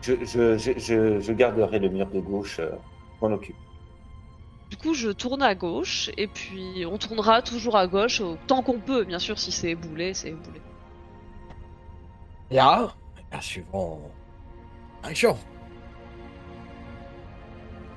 je, 0.00 0.14
je, 0.24 0.58
je, 0.58 0.78
je, 0.78 1.20
je 1.20 1.32
garderai 1.32 1.78
le 1.78 1.88
mur 1.88 2.06
de 2.10 2.20
gauche. 2.20 2.58
euh, 2.60 2.72
m'en 3.20 3.32
occupe. 3.32 3.56
Du 4.70 4.76
coup, 4.76 4.94
je 4.94 5.10
tourne 5.10 5.42
à 5.42 5.54
gauche, 5.54 6.10
et 6.16 6.26
puis 6.26 6.84
on 6.90 6.98
tournera 6.98 7.42
toujours 7.42 7.76
à 7.76 7.86
gauche 7.86 8.20
autant 8.20 8.62
qu'on 8.62 8.80
peut. 8.80 9.04
Bien 9.04 9.18
sûr, 9.18 9.38
si 9.38 9.52
c'est 9.52 9.70
éboulé, 9.70 10.14
c'est 10.14 10.30
éboulé. 10.30 10.60
Bien. 12.50 12.92
Bien, 13.30 13.40
suivant. 13.40 14.00
Action. 15.02 15.36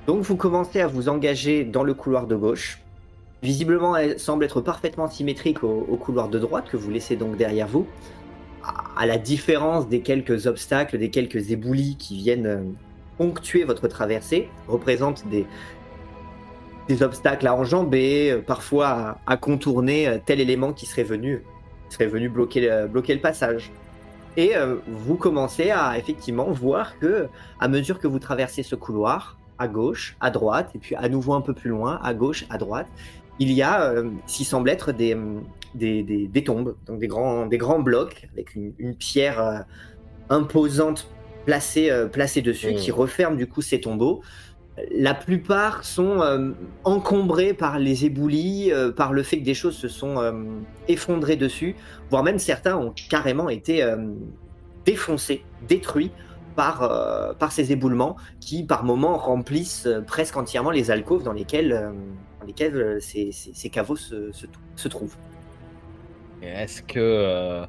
Donc 0.06 0.22
vous 0.22 0.36
commencez 0.36 0.80
à 0.80 0.86
vous 0.86 1.08
engager 1.08 1.64
dans 1.64 1.82
le 1.82 1.94
couloir 1.94 2.26
de 2.26 2.36
gauche. 2.36 2.85
Visiblement, 3.46 3.96
elle 3.96 4.18
semble 4.18 4.44
être 4.44 4.60
parfaitement 4.60 5.08
symétrique 5.08 5.62
au, 5.62 5.96
couloir 6.00 6.28
de 6.28 6.40
droite 6.40 6.64
que 6.68 6.76
vous 6.76 6.90
laissez 6.90 7.14
donc 7.14 7.36
derrière 7.36 7.68
vous. 7.68 7.86
À- 8.96 9.06
la 9.06 9.18
différence 9.18 9.88
des 9.88 10.00
quelques 10.00 10.48
obstacles, 10.48 10.98
des 10.98 11.10
quelques 11.10 11.52
éboulis 11.52 11.94
qui 11.96 12.16
viennent 12.16 12.46
euh, 12.46 12.64
ponctuer 13.18 13.62
votre 13.62 13.86
traversée, 13.86 14.48
représentent 14.66 15.22
des, 15.28 15.46
obstacles 17.02 17.46
à 17.46 17.54
enjamber, 17.54 18.32
euh, 18.32 18.42
parfois 18.44 19.18
à, 19.24 19.36
contourner 19.36 20.08
euh, 20.08 20.18
tel 20.26 20.40
élément 20.40 20.72
qui 20.72 20.86
serait 20.86 21.04
venu, 21.04 21.44
serait 21.88 22.08
venu 22.08 22.28
bloquer 22.28 22.58
le 22.58 23.20
passage. 23.20 23.70
Et 24.36 24.56
euh, 24.56 24.78
vous 24.88 25.14
commencez 25.14 25.70
à 25.70 25.96
effectivement 25.96 26.50
voir 26.50 26.98
que, 26.98 27.28
à 27.60 27.68
mesure 27.68 28.00
que 28.00 28.08
vous 28.08 28.18
traversez 28.18 28.64
ce 28.64 28.74
couloir, 28.74 29.38
à 29.56 29.68
gauche, 29.68 30.16
à 30.20 30.30
droite, 30.30 30.70
et 30.74 30.78
puis 30.78 30.96
à 30.96 31.08
nouveau 31.08 31.34
un 31.34 31.40
peu 31.42 31.54
plus 31.54 31.70
loin, 31.70 32.00
à 32.02 32.12
gauche, 32.12 32.44
à 32.50 32.58
droite, 32.58 32.88
il 33.38 33.52
y 33.52 33.62
a 33.62 33.82
euh, 33.90 34.10
ce 34.26 34.36
qui 34.38 34.44
semble 34.44 34.70
être 34.70 34.92
des, 34.92 35.14
hum, 35.14 35.44
des, 35.74 36.02
des- 36.02 36.26
des 36.28 36.44
tombes, 36.44 36.74
donc 36.86 36.98
des 36.98 37.06
grands, 37.08 37.46
des 37.46 37.58
grands 37.58 37.80
blocs 37.80 38.28
avec 38.32 38.54
une, 38.54 38.72
une 38.78 38.94
pierre 38.94 39.40
euh, 39.40 39.58
imposante 40.30 41.08
placée, 41.44 41.90
euh, 41.90 42.06
placée 42.06 42.42
dessus 42.42 42.72
Mm. 42.72 42.76
qui 42.76 42.90
referme 42.90 43.36
du 43.36 43.46
coup 43.46 43.62
ces 43.62 43.80
tombeaux. 43.80 44.22
La 44.94 45.14
plupart 45.14 45.84
sont 45.84 46.20
euh, 46.20 46.50
encombrés 46.84 47.54
par 47.54 47.78
les 47.78 48.04
éboulis, 48.04 48.72
euh, 48.72 48.90
par 48.92 49.12
le 49.14 49.22
fait 49.22 49.38
que 49.38 49.44
des 49.44 49.54
choses 49.54 49.76
se 49.76 49.88
sont 49.88 50.18
euh, 50.18 50.32
effondrées 50.88 51.36
dessus, 51.36 51.76
voire 52.10 52.22
même 52.22 52.38
certains 52.38 52.76
ont 52.76 52.92
carrément 53.08 53.48
été 53.48 53.82
euh, 53.82 53.96
défoncés, 54.84 55.44
détruits 55.66 56.10
par, 56.56 56.82
euh, 56.82 57.32
par 57.34 57.52
ces 57.52 57.72
éboulements 57.72 58.16
qui, 58.40 58.64
par 58.64 58.84
moments, 58.84 59.16
remplissent 59.16 59.86
euh, 59.86 60.00
presque 60.02 60.36
entièrement 60.36 60.70
les 60.70 60.90
alcôves 60.90 61.22
dans 61.22 61.32
lesquelles, 61.32 61.72
euh, 61.72 61.92
dans 62.46 62.48
lesquelles 62.48 62.76
euh, 62.76 63.00
ces, 63.00 63.32
ces- 63.32 63.54
ces 63.54 63.70
caveaux 63.70 63.96
se, 63.96 64.30
se, 64.32 64.46
se 64.76 64.88
trouvent. 64.88 65.16
Est-ce 66.40 66.82
que, 66.82 66.98
euh, 67.00 67.66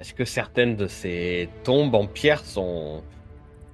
est-ce 0.00 0.14
que 0.14 0.24
certaines 0.24 0.76
de 0.76 0.86
ces 0.86 1.50
tombes 1.64 1.94
en 1.94 2.06
pierre 2.06 2.44
sont 2.44 3.04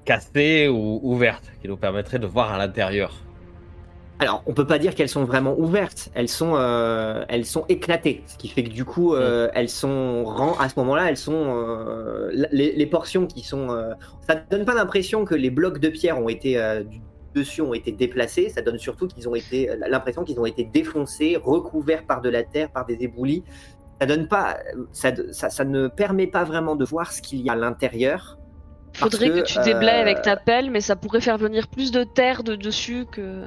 cassées 0.05 0.69
ou 0.69 1.01
ouvertes, 1.03 1.53
qui 1.61 1.69
nous 1.69 1.77
permettraient 1.79 2.19
de 2.21 2.27
voir 2.27 2.53
à 2.53 2.59
l'intérieur? 2.59 3.29
Alors, 4.21 4.43
on 4.47 4.55
peut 4.55 4.67
pas 4.67 4.79
dire 4.79 4.95
qu'elles 4.95 5.09
sont 5.09 5.25
vraiment 5.25 5.59
ouvertes. 5.59 6.09
Elles 6.15 6.29
sont, 6.29 6.55
euh, 6.57 7.25
elles 7.29 7.45
sont 7.45 7.65
éclatées, 7.69 8.23
ce 8.27 8.37
qui 8.37 8.49
fait 8.49 8.63
que 8.63 8.71
du 8.71 8.85
coup, 8.85 9.15
euh, 9.15 9.51
elles 9.55 9.69
sont 9.69 10.25
ren- 10.25 10.57
à 10.61 10.69
ce 10.69 10.79
moment-là, 10.79 11.09
elles 11.11 11.17
sont 11.17 11.33
euh, 11.35 12.31
les, 12.53 12.73
les 12.73 12.87
portions 12.87 13.27
qui 13.27 13.43
sont. 13.43 13.69
ça 14.27 14.37
donne 14.37 14.65
pas 14.65 14.75
l'impression 14.75 15.25
que 15.25 15.35
les 15.35 15.51
blocs 15.51 15.79
de 15.81 15.89
pierre 15.89 16.19
ont 16.23 16.29
été 16.29 16.57
dessus 17.35 17.61
ont 17.63 17.75
été 17.75 17.93
déplacés. 17.93 18.49
Ça 18.49 18.63
donne 18.63 18.79
surtout 18.79 19.07
qu'ils 19.09 19.29
ont 19.29 19.35
été 19.35 19.71
l'impression 19.89 20.25
qu'ils 20.25 20.39
ont 20.41 20.47
été 20.47 20.65
défoncés, 20.65 21.37
recouverts 21.43 22.05
par 22.07 22.21
de 22.21 22.29
la 22.29 22.43
terre, 22.43 22.71
par 22.71 22.87
des 22.87 22.97
éboulis. 23.01 23.43
Ça 24.01 24.07
donne 24.07 24.27
pas, 24.29 24.57
ça, 24.93 25.13
ça, 25.33 25.51
ça 25.51 25.65
ne 25.65 25.89
permet 25.89 26.27
pas 26.27 26.45
vraiment 26.45 26.77
de 26.77 26.85
voir 26.85 27.13
ce 27.13 27.23
qu'il 27.23 27.41
y 27.43 27.49
a 27.49 27.53
à 27.53 27.57
l'intérieur. 27.57 28.39
Faudrait 28.95 29.31
que, 29.31 29.41
que, 29.41 29.45
tu 29.45 29.59
déblayes 29.61 29.99
euh, 29.99 30.03
avec 30.03 30.23
ta 30.23 30.37
pelle, 30.37 30.71
mais 30.71 30.81
ça 30.81 30.95
pourrait 30.97 31.21
faire 31.21 31.39
venir 31.39 31.69
plus 31.69 31.91
de 31.91 32.05
terre 32.05 32.43
de 32.45 32.55
dessus 32.57 33.07
que. 33.11 33.45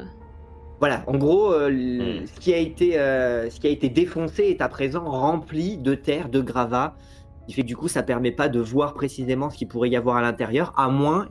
Voilà, 0.79 1.03
en 1.07 1.17
gros, 1.17 1.51
euh, 1.53 1.67
l- 1.69 2.21
Mm. 2.23 2.27
ce, 2.27 2.39
qui 2.39 2.53
a 2.53 2.57
été, 2.57 2.99
euh, 2.99 3.49
ce 3.49 3.59
qui 3.59 3.67
a 3.67 3.69
été 3.69 3.89
défoncé 3.89 4.43
est 4.43 4.61
à 4.61 4.69
présent 4.69 5.03
rempli 5.09 5.77
de 5.77 5.95
terre, 5.95 6.29
de 6.29 6.39
gravats, 6.41 6.95
qui 7.47 7.53
fait 7.53 7.61
que 7.63 7.67
du 7.67 7.75
coup, 7.77 7.87
ça 7.87 8.03
permet 8.03 8.31
pas 8.31 8.47
de 8.49 8.59
voir 8.59 8.93
précisément 8.93 9.49
ce 9.49 9.57
qu'il 9.57 9.67
pourrait 9.67 9.89
y 9.89 9.95
avoir 9.95 10.17
à 10.17 10.21
l'intérieur, 10.21 10.73
à 10.77 10.89
moins 10.89 11.27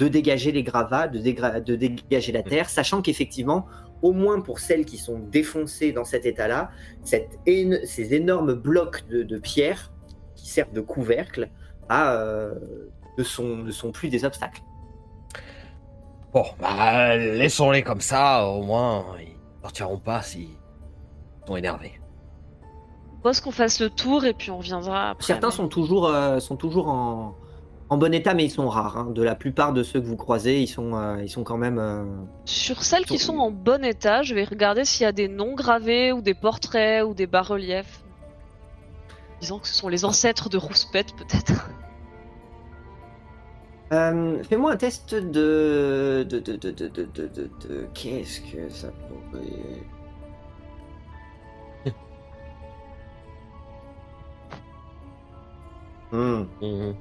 de 0.00 0.08
dégager 0.08 0.50
les 0.50 0.62
gravats, 0.62 1.08
de, 1.08 1.18
dégra- 1.18 1.62
de 1.62 1.76
dégager 1.76 2.32
la 2.32 2.42
terre, 2.42 2.70
sachant 2.70 3.02
qu'effectivement, 3.02 3.66
au 4.00 4.12
moins 4.12 4.40
pour 4.40 4.58
celles 4.58 4.86
qui 4.86 4.96
sont 4.96 5.18
défoncées 5.18 5.92
dans 5.92 6.04
cet 6.04 6.24
état-là, 6.24 6.70
éno- 7.46 7.84
ces 7.84 8.14
énormes 8.14 8.54
blocs 8.54 9.06
de, 9.08 9.22
de 9.22 9.38
pierre 9.38 9.92
qui 10.36 10.48
servent 10.48 10.72
de 10.72 10.80
couvercle 10.80 11.50
à, 11.90 12.14
euh, 12.14 12.54
ne, 13.18 13.22
sont, 13.22 13.58
ne 13.58 13.70
sont 13.70 13.92
plus 13.92 14.08
des 14.08 14.24
obstacles. 14.24 14.62
Bon, 16.32 16.44
bah, 16.58 17.16
laissons-les 17.16 17.82
comme 17.82 18.00
ça, 18.00 18.46
au 18.46 18.62
moins, 18.62 19.04
ils 19.20 19.36
sortiront 19.60 19.98
pas 19.98 20.22
s'ils 20.22 20.48
sont 21.46 21.56
énervés. 21.56 22.00
Je 22.62 23.08
propose 23.20 23.40
qu'on 23.42 23.50
fasse 23.50 23.80
le 23.80 23.90
tour 23.90 24.24
et 24.24 24.32
puis 24.32 24.50
on 24.50 24.56
reviendra 24.58 25.10
après. 25.10 25.26
Certains 25.26 25.48
mais- 25.48 25.52
sont 25.54 25.68
toujours, 25.68 26.06
euh, 26.08 26.38
sont 26.38 26.56
toujours 26.56 26.88
en, 26.88 27.34
en 27.90 27.96
bon 27.98 28.14
état, 28.14 28.34
mais 28.34 28.44
ils 28.44 28.50
sont 28.50 28.68
rares. 28.68 28.96
hein. 28.96 29.10
De 29.10 29.22
la 29.22 29.34
plupart 29.34 29.72
de 29.72 29.82
ceux 29.82 30.00
que 30.00 30.06
vous 30.06 30.16
croisez, 30.16 30.62
ils 30.62 30.68
sont, 30.68 30.94
euh, 30.94 31.22
ils 31.22 31.28
sont 31.28 31.42
quand 31.44 31.56
même. 31.58 31.78
euh, 31.78 32.04
Sur 32.44 32.82
celles 32.82 33.04
qui 33.04 33.18
Sont- 33.18 33.36
en 33.38 33.50
bon 33.50 33.84
état, 33.84 34.22
je 34.22 34.34
vais 34.34 34.44
regarder 34.44 34.84
s'il 34.84 35.02
y 35.04 35.06
a 35.06 35.12
des 35.12 35.28
noms 35.28 35.54
gravés 35.54 36.12
ou 36.12 36.22
des 36.22 36.34
portraits 36.34 37.04
ou 37.04 37.14
des 37.14 37.26
bas-reliefs. 37.26 38.02
Disons 39.40 39.58
que 39.58 39.66
ce 39.68 39.74
sont 39.74 39.88
les 39.88 40.04
ancêtres 40.04 40.48
de 40.48 40.56
Rouspette, 40.58 41.14
peut-être. 41.16 41.68
euh, 43.92 44.42
Fais-moi 44.44 44.72
un 44.72 44.76
test 44.76 45.14
de. 45.14 46.24
de, 46.28 46.38
de, 46.38 46.52
de, 46.56 46.70
de, 46.70 46.88
de, 46.88 47.04
de, 47.06 47.26
de- 47.26 47.50
de- 47.68 47.88
Qu'est-ce 47.94 48.40
que 48.42 48.68
ça 48.70 48.88
pourrait. 48.92 49.82
Hmm. 56.12 56.44
Mhm. 56.60 56.94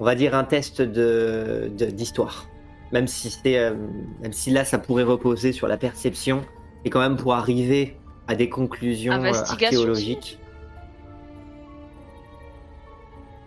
On 0.00 0.04
va 0.04 0.14
dire 0.14 0.34
un 0.34 0.44
test 0.44 0.82
de 0.82 1.70
de- 1.76 1.86
d'histoire. 1.86 2.46
Même 2.92 3.06
si 3.06 3.30
c'est, 3.30 3.58
euh, 3.58 3.74
même 4.20 4.32
si 4.32 4.50
là 4.50 4.64
ça 4.64 4.78
pourrait 4.78 5.02
reposer 5.04 5.52
sur 5.52 5.66
la 5.68 5.76
perception, 5.76 6.42
et 6.84 6.90
quand 6.90 7.00
même 7.00 7.16
pour 7.16 7.34
arriver 7.34 7.96
à 8.28 8.34
des 8.34 8.48
conclusions 8.48 9.12
euh, 9.12 9.32
archéologiques. 9.32 10.38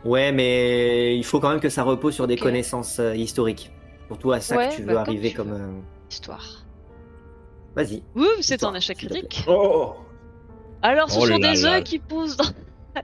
Ouais, 0.05 0.31
mais 0.31 1.17
il 1.17 1.23
faut 1.23 1.39
quand 1.39 1.49
même 1.49 1.59
que 1.59 1.69
ça 1.69 1.83
repose 1.83 2.13
sur 2.13 2.27
des 2.27 2.37
connaissances 2.37 2.99
euh, 2.99 3.15
historiques. 3.15 3.71
Surtout 4.07 4.31
à 4.31 4.39
ça 4.39 4.55
Ouais, 4.55 4.69
que 4.69 4.75
tu 4.75 4.83
bah, 4.83 4.93
veux 4.93 4.97
arriver 4.99 5.29
tu 5.31 5.35
comme. 5.35 5.49
veux. 5.51 5.61
euh, 5.61 5.79
Histoire. 6.09 6.63
Vas-y. 7.75 8.03
Ouh, 8.15 8.23
c'est 8.41 8.55
Histoire, 8.55 8.73
un 8.73 8.77
échec 8.77 8.97
critique. 8.97 9.43
Oh, 9.47 9.95
Alors, 10.81 11.09
ce 11.11 11.19
Oh 11.19 11.25
sont 11.27 11.37
des 11.39 11.65
œufs 11.65 11.83
qui 11.83 11.99
poussent 11.99 12.37
dans... 12.37 12.45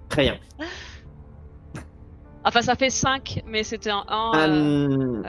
Très 0.09 0.23
bien. 0.23 0.37
Enfin, 2.45 2.61
ça 2.61 2.75
fait 2.75 2.89
5, 2.89 3.41
mais 3.47 3.63
c'était 3.63 3.89
un 3.91 4.03
1. 4.07 4.49
Hum, 4.49 5.23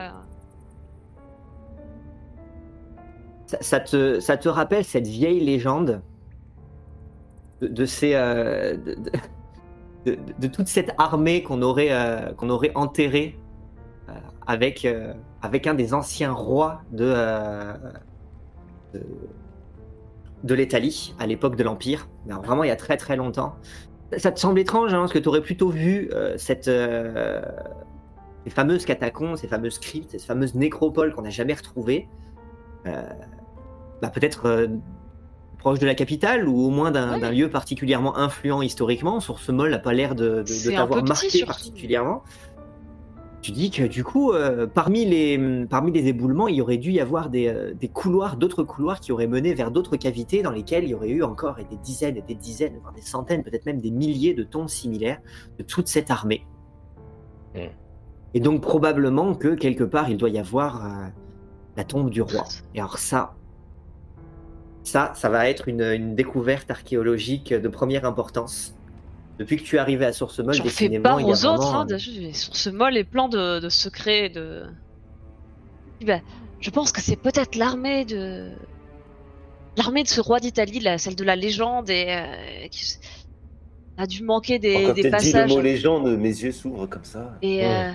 ça, 3.47 3.57
ça 3.61 3.79
te, 3.79 4.19
ça 4.19 4.37
te 4.37 4.49
rappelle 4.49 4.83
cette 4.83 5.07
vieille 5.07 5.39
légende 5.39 6.01
de, 7.61 7.67
de 7.67 7.85
ces, 7.85 8.15
euh, 8.15 8.75
de, 8.75 8.95
de- 8.95 9.11
de- 10.05 10.17
de 10.39 10.47
toute 10.47 10.67
cette 10.67 10.91
armée 10.97 11.41
qu'on 11.43 11.61
aurait, 11.61 11.91
euh, 11.91 12.33
qu'on 12.33 12.49
aurait 12.49 12.71
enterrée 12.75 13.39
euh, 14.09 14.13
avec, 14.45 14.83
euh, 14.85 15.13
avec 15.41 15.67
un 15.67 15.73
des 15.73 15.93
anciens 15.93 16.31
rois 16.33 16.81
de, 16.91 17.05
euh, 17.15 17.73
de, 20.43 20.53
l'Italie 20.53 21.15
à 21.19 21.25
l'époque 21.27 21.55
de 21.55 21.63
l'Empire. 21.63 22.07
Vraiment, 22.27 22.63
il 22.63 22.67
y 22.67 22.71
a 22.71 22.75
très 22.75 22.97
très 22.97 23.15
longtemps. 23.15 23.55
Ça 24.17 24.31
te 24.31 24.39
semble 24.39 24.59
étrange, 24.59 24.93
hein, 24.93 24.99
parce 24.99 25.13
que 25.13 25.19
tu 25.19 25.27
aurais 25.27 25.41
plutôt 25.41 25.69
vu 25.69 26.09
euh, 26.13 26.37
cette, 26.37 26.67
euh, 26.67 27.41
ces 28.43 28.49
fameuses 28.51 28.85
catacombes, 28.85 29.35
ces 29.35 29.47
fameuses 29.47 29.79
cryptes, 29.79 30.11
ces 30.11 30.19
fameuses 30.19 30.55
nécropoles 30.55 31.13
qu'on 31.13 31.23
n'a 31.23 31.31
jamais 31.31 31.53
retrouvées. 31.53 32.07
Euh, 32.85 33.01
bah, 34.01 34.09
peut-être 34.09 34.67
proche 35.57 35.79
de 35.79 35.87
la 35.87 35.95
capitale 35.95 36.47
ou 36.47 36.59
au 36.61 36.69
moins 36.69 36.91
d'un 36.91 37.19
Ouais. 37.19 37.31
lieu 37.31 37.49
particulièrement 37.49 38.17
influent 38.17 38.61
historiquement. 38.61 39.19
Source 39.19 39.49
Molle 39.49 39.71
n'a 39.71 39.79
pas 39.79 39.93
l'air 39.93 40.13
de, 40.13 40.43
t'avoir 40.69 41.03
marqué 41.03 41.29
surtout. 41.29 41.71
Tu 43.45 43.51
dis 43.51 43.69
que 43.69 43.83
du 43.83 44.03
coup, 44.03 44.31
euh, 44.31 44.65
parmi, 44.65 45.05
les, 45.05 45.67
parmi 45.69 45.91
les 45.91 46.07
éboulements, 46.07 46.47
il 46.47 46.55
y 46.55 46.61
aurait 46.61 46.79
dû 46.79 46.91
y 46.91 46.99
avoir 46.99 47.29
des, 47.29 47.47
euh, 47.47 47.75
des 47.75 47.89
couloirs, 47.89 48.37
d'autres 48.37 48.63
couloirs 48.63 48.99
qui 48.99 49.11
auraient 49.11 49.27
mené 49.27 49.53
vers 49.53 49.69
d'autres 49.69 49.97
cavités 49.97 50.41
dans 50.41 50.49
lesquelles 50.49 50.85
il 50.85 50.89
y 50.89 50.93
aurait 50.95 51.11
eu 51.11 51.21
encore 51.21 51.57
des 51.57 51.77
dizaines 51.83 52.17
et 52.17 52.23
des 52.23 52.33
dizaines, 52.33 52.79
voire 52.81 52.95
des 52.95 53.03
centaines, 53.03 53.43
peut-être 53.43 53.67
même 53.67 53.79
des 53.79 53.91
milliers 53.91 54.33
de 54.33 54.41
tombes 54.41 54.67
similaires 54.67 55.19
de 55.59 55.63
toute 55.63 55.87
cette 55.87 56.09
armée. 56.09 56.43
Mm. 57.53 57.59
Et 58.33 58.39
donc 58.39 58.61
probablement 58.61 59.35
que 59.35 59.49
quelque 59.49 59.83
part 59.83 60.09
il 60.09 60.17
doit 60.17 60.29
y 60.29 60.39
avoir 60.39 60.83
euh, 60.83 61.07
la 61.77 61.83
tombe 61.83 62.09
du 62.09 62.23
roi. 62.23 62.45
Et 62.73 62.79
alors 62.79 62.97
ça, 62.97 63.35
ça, 64.81 65.11
ça 65.13 65.29
va 65.29 65.47
être 65.47 65.67
une, 65.67 65.83
une 65.83 66.15
découverte 66.15 66.71
archéologique 66.71 67.53
de 67.53 67.67
première 67.67 68.05
importance. 68.05 68.74
Depuis 69.39 69.57
que 69.57 69.63
tu 69.63 69.75
es 69.75 69.79
arrivé 69.79 70.05
à 70.05 70.13
Source 70.13 70.39
Molle, 70.39 70.53
J'en 70.55 70.63
fais 70.65 70.95
a 70.95 71.15
aux 71.17 71.45
autres. 71.45 71.75
Hein, 71.75 71.85
euh, 71.91 71.93
de- 71.95 72.31
sur 72.33 72.55
ce 72.55 72.69
mol 72.69 72.95
est 72.97 73.03
plein 73.03 73.27
de, 73.27 73.59
de 73.59 73.69
secrets. 73.69 74.29
De... 74.29 74.63
Eh 76.01 76.05
ben, 76.05 76.21
je 76.61 76.69
pense 76.69 76.91
que 76.91 77.01
c'est 77.01 77.15
peut-être 77.17 77.55
l'armée 77.55 78.05
de 78.05 78.51
l'armée 79.77 80.03
de 80.03 80.07
ce 80.07 80.21
roi 80.21 80.39
d'Italie, 80.39 80.81
celle 80.97 81.15
de 81.15 81.23
la 81.25 81.35
légende, 81.35 81.89
et 81.89 82.05
euh, 82.09 82.67
qui 82.69 82.85
a 83.97 84.07
dû 84.07 84.23
manquer 84.23 84.57
des, 84.57 84.73
Quand 84.73 84.93
des 84.93 84.93
tu 84.93 85.01
dis 85.01 85.03
le 85.03 85.11
passages. 85.11 85.49
mot 85.49 85.61
légende, 85.61 86.17
mes 86.17 86.29
yeux 86.29 86.51
s'ouvrent 86.53 86.85
comme 86.87 87.03
ça. 87.03 87.37
Et 87.41 87.57
Ouais. 87.59 87.65
euh, 87.65 87.91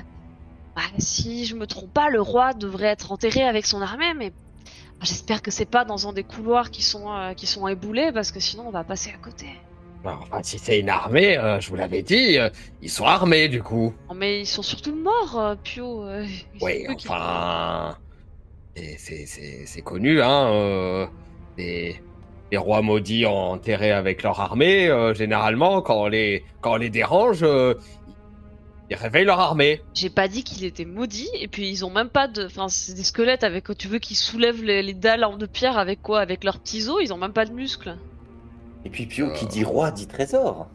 bah, 0.77 0.83
si 0.99 1.47
je 1.47 1.57
me 1.57 1.67
trompe 1.67 1.93
pas, 1.93 2.11
le 2.11 2.21
roi 2.21 2.53
devrait 2.53 2.89
être 2.89 3.13
enterré 3.13 3.43
avec 3.43 3.65
son 3.65 3.81
armée, 3.81 4.13
mais 4.15 4.33
j'espère 5.03 5.41
que 5.41 5.51
c'est 5.51 5.65
pas 5.65 5.87
dans 5.87 6.07
un 6.07 6.13
des 6.13 6.23
couloirs 6.23 6.71
qui 6.71 6.83
sont 6.83 7.11
euh, 7.11 7.33
qui 7.33 7.47
sont 7.47 7.67
éboulés, 7.67 8.13
parce 8.13 8.31
que 8.31 8.41
sinon 8.41 8.65
on 8.69 8.71
va 8.71 8.85
passer 8.85 9.11
à 9.11 9.17
côté. 9.19 9.47
Bah, 10.03 10.19
Enfin, 10.23 10.43
si 10.43 10.59
c'est 10.59 10.81
une 10.81 10.89
armée, 10.89 11.37
euh, 11.37 11.61
je 11.61 11.69
vous 11.69 11.77
l'avais 11.77 12.03
dit, 12.03 12.39
euh, 12.39 12.49
ils 12.81 12.91
sont 12.91 13.05
armés 13.05 13.49
du 13.49 13.63
coup. 13.63 13.93
Non, 14.09 14.15
mais 14.15 14.41
ils 14.41 14.47
sont 14.47 14.63
surtout 14.63 14.95
morts, 14.95 15.39
euh, 15.39 15.55
Pio. 15.63 16.07
Oui, 16.63 16.87
enfin, 16.89 17.97
c'est- 18.97 19.83
connu, 19.85 20.23
hein. 20.23 21.09
les, 21.59 22.01
les 22.51 22.57
rois 22.59 22.81
maudits 22.83 23.27
enterrés 23.27 23.93
avec 23.93 24.23
leur 24.23 24.41
armée, 24.41 24.89
généralement, 25.15 25.83
quand 25.83 26.03
on 26.03 26.07
les, 26.07 26.45
quand 26.61 26.73
on 26.75 26.77
les 26.77 26.91
dérange, 26.91 27.45
ils 28.91 28.97
réveillent 28.97 29.25
leur 29.25 29.39
armée. 29.41 29.83
J'ai 29.95 30.11
pas 30.11 30.29
dit 30.29 30.43
qu'il 30.45 30.65
était 30.65 30.85
maudit, 30.85 31.29
et 31.35 31.47
puis 31.47 31.69
ils 31.69 31.85
ont 31.85 31.91
même 31.91 32.09
pas 32.09 32.27
de. 32.27 32.47
Enfin, 32.47 32.69
c'est 32.69 32.95
des 32.95 33.05
squelettes 33.05 33.45
avec. 33.45 33.67
Tu 33.79 33.87
veux 33.89 33.99
qu'ils 33.99 34.17
soulèvent 34.17 34.63
les, 34.65 34.83
les 34.83 34.95
dalles 34.95 35.25
en 35.25 35.37
de 35.37 35.47
pierre 35.47 35.79
avec 35.79 36.03
quoi? 36.03 36.21
Avec 36.21 36.43
leurs 36.43 36.59
petits 36.59 36.89
os, 36.89 36.99
ils 37.03 37.13
ont 37.13 37.19
même 37.19 37.33
pas 37.33 37.45
de 37.45 37.53
muscles. 37.53 37.97
Et 38.85 38.91
puis 38.91 39.07
Pio 39.07 39.27
Euh. 39.27 39.33
qui 39.35 39.47
dit 39.47 39.65
roi 39.65 39.91
dit 39.91 40.07
trésor. 40.07 40.69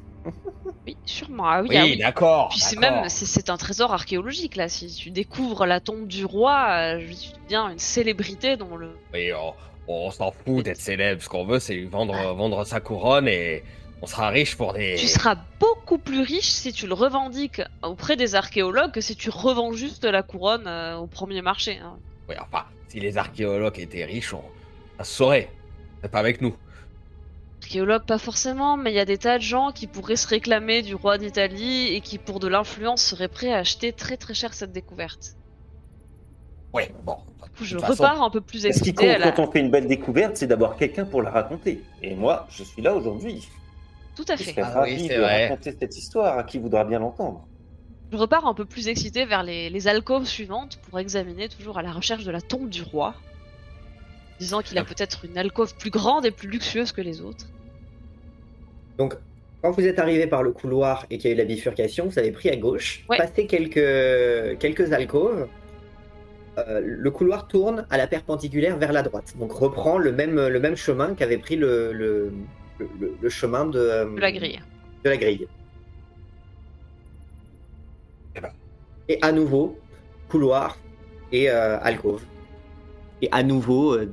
Oui, 0.88 0.98
sûrement. 1.06 1.46
Ah 1.48 1.62
oui, 1.62 1.68
Oui, 1.70 1.78
ah 1.78 1.84
oui. 1.84 1.98
d'accord. 1.98 2.50
Puis 2.50 2.60
c'est 2.60 2.80
même, 2.80 3.10
c'est- 3.10 3.26
c'est 3.26 3.50
un 3.50 3.58
trésor 3.58 3.94
archéologique 3.94 4.56
là. 4.56 4.68
Si 4.70 4.88
tu 4.88 5.12
découvres 5.12 5.66
la 5.66 5.80
tombe 5.80 6.08
du 6.08 6.26
roi, 6.26 6.68
euh, 6.72 7.00
je 7.00 7.14
tu 7.14 7.30
deviens 7.44 7.70
une 7.70 7.80
célébrité 7.80 8.58
dans 8.58 8.76
le. 8.76 8.90
Oui, 9.14 9.32
on, 9.34 9.54
on 9.88 10.12
s'en 10.12 10.32
fout 10.32 10.66
d'être 10.66 10.80
célèbre. 10.82 11.22
Ce 11.22 11.30
qu'on 11.30 11.46
veut, 11.46 11.60
c'est 11.60 11.84
vendre, 11.84 12.16
vendre 12.34 12.64
sa 12.66 12.80
couronne 12.80 13.28
et 13.28 13.64
on 14.02 14.08
sera 14.08 14.30
riche 14.30 14.56
pour 14.58 14.74
des. 14.74 14.96
Tu 14.98 15.08
seras 15.08 15.36
beaucoup 15.60 15.98
plus 16.00 16.22
riche 16.22 16.46
si 16.50 16.74
tu 16.74 16.88
le 16.88 16.94
revendiques 16.94 17.62
auprès 17.84 18.16
des 18.16 18.34
archéologues 18.36 18.92
que 18.92 19.02
si 19.02 19.16
tu 19.16 19.30
revends 19.30 19.74
juste 19.74 20.06
la 20.06 20.24
couronne 20.24 20.66
euh, 20.68 20.98
au 20.98 21.08
premier 21.08 21.42
marché. 21.44 21.80
hein. 21.84 21.98
Oui, 22.30 22.36
enfin, 22.42 22.66
si 22.88 23.00
les 23.00 23.18
archéologues 23.18 23.80
étaient 23.80 24.06
riches, 24.06 24.34
on 24.34 24.42
ça 24.98 25.04
se 25.04 25.14
saurait. 25.14 25.52
C'est 26.02 26.10
pas 26.12 26.20
avec 26.20 26.42
nous. 26.42 26.56
Archéologues, 27.66 28.06
pas 28.06 28.20
forcément, 28.20 28.78
mais 28.78 28.92
il 28.92 28.96
y 28.96 29.00
a 29.00 29.06
des 29.06 29.18
tas 29.18 29.40
de 29.40 29.44
gens 29.44 29.72
qui 29.72 29.88
pourraient 29.88 30.16
se 30.16 30.28
réclamer 30.28 30.84
du 30.84 30.94
roi 30.94 31.18
d'Italie 31.18 31.88
et 31.96 32.00
qui, 32.02 32.20
pour 32.20 32.40
de 32.40 32.48
l'influence, 32.48 33.02
seraient 33.02 33.28
prêts 33.28 33.52
à 33.52 33.58
acheter 33.58 33.92
très 33.92 34.18
très 34.18 34.36
cher 34.36 34.54
cette 34.54 34.72
découverte. 34.72 35.34
Ouais, 36.74 36.94
bon. 37.04 37.18
Du 37.44 37.50
coup, 37.50 37.64
je 37.64 37.78
façon, 37.80 38.04
repars 38.04 38.22
un 38.22 38.30
peu 38.30 38.42
plus 38.42 38.60
Ce 38.60 38.64
qui 38.68 38.68
excitée. 38.68 38.94
compte 38.94 39.16
à 39.16 39.18
la- 39.18 39.32
quand 39.32 39.48
on 39.48 39.52
fait 39.52 39.62
une 39.62 39.72
belle 39.72 39.88
découverte, 39.88 40.38
c'est 40.38 40.46
d'avoir 40.46 40.78
quelqu'un 40.78 41.06
pour 41.06 41.24
la 41.24 41.32
raconter. 41.32 41.82
Et 42.04 42.14
moi, 42.14 42.46
je 42.52 42.64
suis 42.64 42.84
là 42.84 42.94
aujourd'hui. 42.94 43.48
Tout 44.16 44.26
à 44.28 44.36
Je 44.36 44.44
fait. 44.44 44.52
serais 44.52 44.62
Ah 44.62 44.70
ravi 44.82 45.08
de 45.08 45.16
vrai. 45.16 45.48
raconter 45.48 45.76
cette 45.80 45.98
histoire 45.98 46.38
à 46.38 46.44
qui 46.44 46.60
voudra 46.60 46.84
bien 46.84 47.00
l'entendre. 47.00 47.48
Je 48.12 48.18
repars 48.18 48.46
un 48.46 48.54
peu 48.54 48.66
plus 48.66 48.88
excitée 48.88 49.26
vers 49.26 49.42
les, 49.42 49.72
les 49.72 49.88
alcôves 49.88 50.26
suivantes 50.28 50.78
pour 50.88 51.00
examiner 51.00 51.50
toujours 51.50 51.80
à 51.80 51.82
la 51.82 51.92
recherche 51.92 52.26
de 52.26 52.32
la 52.32 52.42
tombe 52.42 52.70
du 52.70 52.84
roi. 52.84 53.16
Disant 54.40 54.62
qu'il 54.62 54.78
a 54.78 54.84
peut-être 54.84 55.26
une 55.26 55.38
alcôve 55.40 55.74
plus 55.78 55.90
grande 55.90 56.28
et 56.28 56.32
plus 56.32 56.48
luxueuse 56.48 56.92
que 56.92 57.02
les 57.02 57.22
autres. 57.22 57.48
Donc, 58.98 59.16
quand 59.62 59.72
vous 59.72 59.86
êtes 59.86 60.00
arrivé 60.00 60.28
par 60.28 60.44
le 60.44 60.52
couloir 60.52 61.06
et 61.10 61.18
qu'il 61.18 61.30
y 61.30 61.34
a 61.34 61.36
eu 61.36 61.38
la 61.38 61.46
bifurcation, 61.46 62.08
vous 62.08 62.20
avez 62.20 62.32
pris 62.32 62.50
à 62.50 62.56
gauche, 62.56 63.04
Ouais. 63.10 63.18
passé 63.18 63.48
quelques, 63.48 64.58
quelques 64.60 64.94
alcôves. 64.94 65.48
euh, 66.58 66.80
le 66.86 67.12
couloir 67.12 67.48
tourne 67.50 67.86
à 67.90 67.98
la 67.98 68.08
perpendiculaire 68.08 68.78
vers 68.78 68.94
la 68.94 69.02
droite. 69.02 69.34
Donc, 69.38 69.52
reprend 69.52 69.98
le 69.98 70.14
même, 70.14 70.36
le 70.48 70.60
même 70.62 70.78
chemin 70.78 71.14
qu'avait 71.14 71.38
pris 71.38 71.58
le, 71.58 71.92
le, 71.92 72.32
le- 73.22 73.30
chemin 73.30 73.66
de, 73.66 73.78
euh, 73.78 74.06
De 74.16 74.22
la 74.22 74.32
grille. 74.32 74.62
de 75.04 75.10
la 75.10 75.18
grille. 75.18 75.48
Eh 78.38 78.40
ben. 78.40 78.52
Et 79.10 79.20
à 79.22 79.32
nouveau, 79.34 79.78
couloir 80.30 80.78
et 81.34 81.50
euh, 81.50 81.78
alcôve. 81.82 82.24
Et 83.22 83.28
à 83.34 83.44
nouveau, 83.44 83.96
euh, 83.96 84.10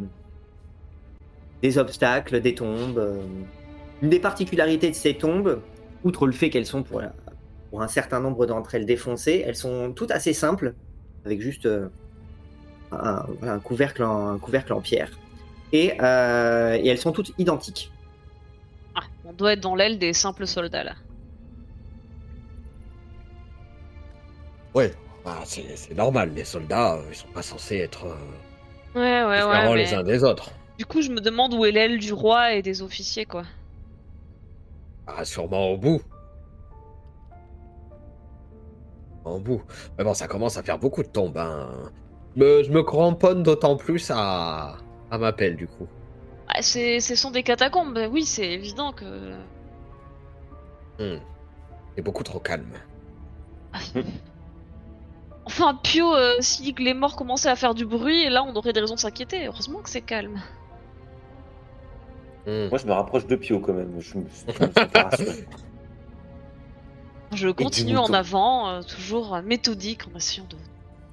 des 1.63 1.79
obstacles, 1.79 2.41
des 2.41 2.55
tombes. 2.57 2.99
Une 4.03 4.11
des 4.11 4.19
particularités 4.21 4.91
de 4.91 4.95
ces 4.95 5.15
tombes, 5.15 5.61
outre 6.05 6.27
le 6.27 6.33
fait 6.33 6.51
qu'elles 6.51 6.67
sont 6.67 6.83
pour, 6.83 7.01
la- 7.01 7.13
pour 7.71 7.83
un 7.83 7.89
certain 7.89 8.21
nombre 8.21 8.47
d'entre 8.47 8.75
elles 8.75 8.87
défoncées, 8.87 9.43
elles 9.47 9.57
sont 9.57 9.93
toutes 9.95 10.11
assez 10.11 10.33
simples, 10.33 10.75
avec 11.25 11.41
juste 11.41 11.67
euh, 11.67 11.89
un, 12.91 13.59
couvercle 13.61 14.03
en, 14.03 14.29
un 14.29 14.39
couvercle 14.39 14.73
en 14.73 14.81
pierre. 14.81 15.11
Et, 15.73 15.95
euh, 16.03 16.75
et 16.75 16.87
elles 16.89 16.99
sont 16.99 17.13
toutes 17.13 17.33
identiques. 17.39 17.91
Ah, 18.95 19.05
on 19.25 19.33
doit 19.33 19.55
être 19.55 19.61
dans 19.61 19.75
l'aile 19.75 19.99
des 19.99 20.13
simples 20.13 20.47
soldats 20.47 20.85
là. 20.85 20.95
Ouais. 24.75 24.93
Ah, 25.25 25.43
c'est 25.45 25.95
normal, 25.95 26.33
les 26.35 26.45
soldats, 26.45 26.95
euh, 26.97 27.03
ils 27.09 27.15
sont 27.15 27.29
pas 27.29 27.43
censés 27.43 27.77
être 27.77 28.07
euh, 28.07 28.17
Ouais, 28.97 29.25
ouais, 29.25 29.37
différents 29.37 29.71
ouais. 29.71 29.77
les 29.77 29.85
mais 29.85 29.95
uns 29.95 30.03
des 30.03 30.25
autres. 30.25 30.51
Du 30.79 30.85
coup, 30.85 31.01
je 31.01 31.11
me 31.11 31.21
demande 31.21 31.55
où 31.55 31.65
est 31.65 31.71
l'aile 31.71 31.99
du 31.99 32.13
roi 32.13 32.55
et 32.55 32.63
des 32.63 32.83
officiers, 32.83 33.25
quoi. 33.25 33.45
Ah, 35.07 35.25
sûrement 35.25 35.71
au 35.71 35.77
bout. 35.77 36.01
En 39.25 39.39
bout. 39.39 39.63
Mais 39.99 40.05
bon, 40.05 40.15
ça 40.15 40.27
commence 40.27 40.57
à 40.57 40.63
faire 40.63 40.79
beaucoup 40.79 41.03
de 41.03 41.09
tombes. 41.09 41.39
Hein. 41.39 41.91
Je 42.37 42.71
me 42.71 42.83
cramponne 42.83 43.43
d'autant 43.43 43.77
plus 43.77 44.11
à, 44.11 44.77
à 45.11 45.19
ma 45.19 45.33
pelle, 45.33 45.57
du 45.57 45.67
coup. 45.67 45.87
Ah, 46.49 46.63
c'est, 46.63 47.01
ce 47.01 47.15
sont 47.15 47.31
des 47.31 47.43
catacombes, 47.43 47.95
bah 47.95 48.09
oui, 48.09 48.25
c'est 48.25 48.51
évident 48.51 48.93
que. 48.93 49.33
Hmm. 50.99 51.21
C'est 51.95 52.03
beaucoup 52.03 52.23
trop 52.25 52.41
calme. 52.41 52.73
Enfin, 55.45 55.75
Pio, 55.83 56.15
euh, 56.15 56.37
si 56.41 56.73
les 56.79 56.95
morts 56.95 57.17
commençaient 57.17 57.49
à 57.49 57.57
faire 57.57 57.75
du 57.75 57.85
bruit, 57.85 58.29
là 58.31 58.45
on 58.45 58.55
aurait 58.55 58.73
des 58.73 58.79
raisons 58.81 58.95
de 58.95 59.01
s'inquiéter. 59.01 59.47
Heureusement 59.47 59.81
que 59.81 59.91
c'est 59.91 60.01
calme. 60.01 60.41
Hmm. 62.47 62.69
Moi, 62.69 62.79
je 62.79 62.87
me 62.87 62.93
rapproche 62.93 63.27
de 63.27 63.37
Pio 63.37 63.61
quand 63.61 63.73
même. 63.73 64.01
Je 64.01 64.19
me, 67.47 67.53
continue 67.53 67.97
en 67.97 68.13
avant, 68.13 68.69
euh, 68.69 68.83
toujours 68.83 69.35
euh, 69.35 69.43
méthodique, 69.43 70.03
en 70.13 70.17
essayant 70.17 70.47
de 70.49 70.57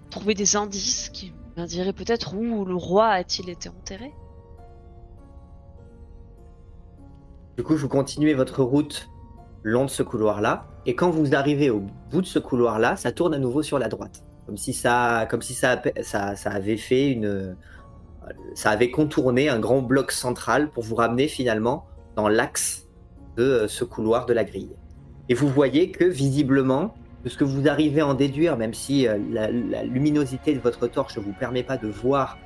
trouver 0.09 0.33
des 0.33 0.55
indices 0.55 1.09
qui 1.09 1.33
m'indiqueraient 1.55 1.93
peut-être 1.93 2.35
où 2.35 2.65
le 2.65 2.75
roi 2.75 3.09
a-t-il 3.09 3.49
été 3.49 3.69
enterré. 3.69 4.11
Du 7.57 7.63
coup, 7.63 7.75
vous 7.75 7.89
continuez 7.89 8.33
votre 8.33 8.63
route 8.63 9.09
le 9.61 9.71
long 9.71 9.85
de 9.85 9.89
ce 9.89 10.01
couloir-là, 10.01 10.67
et 10.85 10.95
quand 10.95 11.09
vous 11.09 11.35
arrivez 11.35 11.69
au 11.69 11.83
bout 12.09 12.21
de 12.21 12.25
ce 12.25 12.39
couloir-là, 12.39 12.95
ça 12.95 13.11
tourne 13.11 13.33
à 13.33 13.39
nouveau 13.39 13.61
sur 13.61 13.77
la 13.77 13.87
droite, 13.87 14.23
comme 14.45 14.57
si 14.57 14.73
ça, 14.73 15.27
comme 15.29 15.41
si 15.41 15.53
ça, 15.53 15.81
ça, 16.01 16.35
ça 16.35 16.49
avait 16.49 16.77
fait 16.77 17.11
une, 17.11 17.55
ça 18.53 18.71
avait 18.71 18.91
contourné 18.91 19.49
un 19.49 19.59
grand 19.59 19.81
bloc 19.81 20.11
central 20.11 20.69
pour 20.69 20.83
vous 20.83 20.95
ramener 20.95 21.27
finalement 21.27 21.85
dans 22.15 22.27
l'axe 22.27 22.87
de 23.37 23.43
euh, 23.43 23.67
ce 23.67 23.83
couloir 23.83 24.25
de 24.25 24.33
la 24.33 24.43
grille. 24.43 24.75
Et 25.29 25.33
vous 25.33 25.47
voyez 25.47 25.91
que 25.91 26.03
visiblement, 26.03 26.95
de 27.23 27.29
ce 27.29 27.37
que 27.37 27.43
vous 27.43 27.67
arrivez 27.67 28.01
à 28.01 28.07
en 28.07 28.13
déduire, 28.13 28.57
même 28.57 28.73
si 28.73 29.07
euh, 29.07 29.17
la, 29.31 29.83
luminosité 29.83 30.53
de 30.53 30.59
votre 30.59 30.87
torche 30.87 31.17
ne 31.17 31.23
vous 31.23 31.33
permet 31.33 31.63
pas 31.63 31.77
de 31.77 31.87
voir 31.87 32.37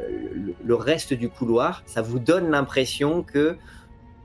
euh, 0.00 0.52
le, 0.64 0.74
reste 0.74 1.14
du 1.14 1.28
couloir, 1.28 1.82
ça 1.86 2.02
vous 2.02 2.18
donne 2.18 2.50
l'impression 2.50 3.22
que 3.22 3.56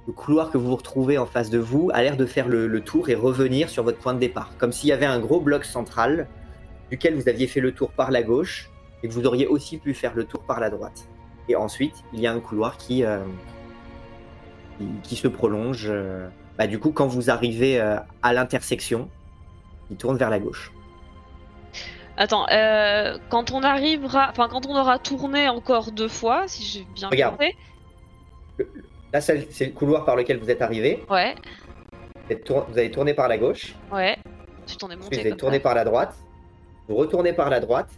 le 0.06 0.14
couloir 0.14 0.52
que 0.52 0.58
vous 0.58 0.76
retrouvez 0.76 1.18
en 1.18 1.26
face 1.26 1.50
de 1.50 1.60
vous 1.60 1.89
a 1.94 2.04
l'air 2.04 2.18
de 2.18 2.26
faire 2.26 2.50
le 2.50 2.82
tour 2.82 3.08
et 3.08 3.16
revenir 3.16 3.70
sur 3.70 3.84
votre 3.84 4.00
point 4.00 4.14
de 4.14 4.20
départ. 4.20 4.52
Comme 4.58 4.74
s'il 4.74 4.89
y 4.89 4.91
avait 4.91 5.06
un 5.06 5.20
gros 5.20 5.39
bloc 5.39 5.64
central 5.64 6.28
duquel 6.91 7.16
vous 7.16 7.30
aviez 7.30 7.48
fait 7.48 7.62
le 7.62 7.72
tour 7.72 7.91
par 7.94 8.12
la 8.12 8.22
gauche 8.22 8.70
et 9.04 9.08
que 9.08 9.14
vous 9.14 9.26
auriez 9.28 9.47
aussi 9.47 9.78
pu 9.78 9.93
faire 9.93 10.14
le 10.16 10.24
tour 10.26 10.41
par 10.43 10.60
la 10.60 10.70
droite. 10.70 11.08
Et 11.49 11.56
ensuite, 11.56 12.04
il 12.14 12.22
y 12.22 12.28
a 12.28 12.32
un 12.32 12.39
couloir 12.39 12.78
qui, 12.78 13.04
euh, 13.04 13.20
qui, 14.80 14.88
qui 15.04 15.16
se 15.18 15.28
prolonge. 15.28 15.88
euh, 15.89 16.28
bah, 16.58 16.68
du 16.68 16.80
coup, 16.80 16.91
quand 16.91 17.08
vous 17.08 17.30
arrivez 17.30 17.80
euh, 17.82 17.97
à 18.22 18.32
l'intersection, 18.34 19.10
il 19.91 19.97
tourne 19.97 20.18
vers 20.18 20.30
la 20.30 20.39
gauche. 20.39 20.72
Attends, 22.16 22.45
quand 23.30 23.51
on 23.51 23.64
arrivera, 23.64 24.28
enfin 24.30 24.47
quand 24.47 24.68
on 24.68 24.76
aura 24.78 24.99
tourné 24.99 25.49
encore 25.49 25.91
deux 25.91 26.08
fois, 26.08 26.43
si 26.47 26.64
j'ai 26.64 26.88
bien 26.93 27.10
Regarde. 27.10 27.34
compté, 27.38 27.58
Là, 29.12 29.20
c'est 29.20 29.66
le 29.66 29.72
couloir 29.72 30.06
par 30.06 30.16
lequel 30.16 30.38
vous 30.39 30.49
êtes 30.51 30.62
arrivé. 30.62 31.04
ouais, 31.10 31.34
Vous, 32.28 32.32
êtes 32.34 32.43
tour- 32.43 32.66
vous 32.70 32.78
avez 32.78 32.91
tourné 32.91 33.16
par 33.16 33.28
la 33.28 33.38
gauche. 33.39 33.76
ouais, 33.91 34.16
monté 34.82 34.95
vous 35.12 35.20
avez 35.20 35.36
tourné 35.36 35.60
par 35.60 35.74
la 35.74 35.84
droite. 35.86 36.16
Vous 36.88 36.95
retournez 36.95 37.34
par 37.34 37.49
la 37.49 37.60
droite. 37.60 37.89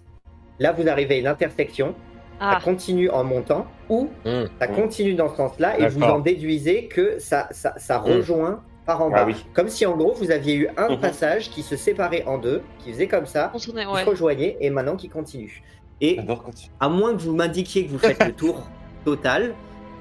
Là, 0.60 0.72
vous 0.72 0.88
arrivez 0.88 1.16
à 1.16 1.18
une 1.20 1.28
intersection. 1.28 1.96
Ah, 2.40 2.56
Ça 2.60 2.66
continue 2.66 3.10
en 3.10 3.24
montant 3.24 3.66
ou 3.90 4.10
Hmm. 4.26 4.44
ça 4.60 4.68
continue 4.68 5.14
dans 5.14 5.30
ce 5.30 5.38
sens-là 5.38 5.80
et 5.80 5.88
vous 5.88 6.02
en 6.04 6.20
déduisez 6.20 6.88
que 6.88 7.18
ça, 7.20 7.48
ça, 7.52 7.74
ça 7.78 7.98
rejoint 8.00 8.62
par 8.86 9.02
en 9.02 9.10
bas. 9.10 9.20
Ah 9.22 9.26
oui. 9.26 9.36
Comme 9.54 9.70
si 9.70 9.86
en 9.86 9.96
gros 9.96 10.14
vous 10.14 10.32
aviez 10.32 10.56
eu 10.56 10.68
un 10.78 10.98
passage 10.98 11.50
qui 11.50 11.64
se 11.64 11.76
séparait 11.78 12.24
en 12.26 12.38
deux, 12.38 12.62
qui 12.80 12.92
faisait 12.92 13.08
comme 13.08 13.26
ça, 13.26 13.52
qui 13.58 13.72
ouais. 13.72 13.84
se 14.04 14.06
rejoignait 14.10 14.58
et 14.60 14.70
maintenant 14.70 14.96
qui 14.98 15.08
continue. 15.10 15.64
Et 16.02 16.18
continue. 16.18 16.70
à 16.82 16.90
moins 16.90 17.14
que 17.16 17.22
vous 17.22 17.34
m'indiquiez 17.34 17.86
que 17.86 17.92
vous 17.92 18.00
faites 18.00 18.24
le 18.26 18.34
tour 18.34 18.68
total, 19.06 19.54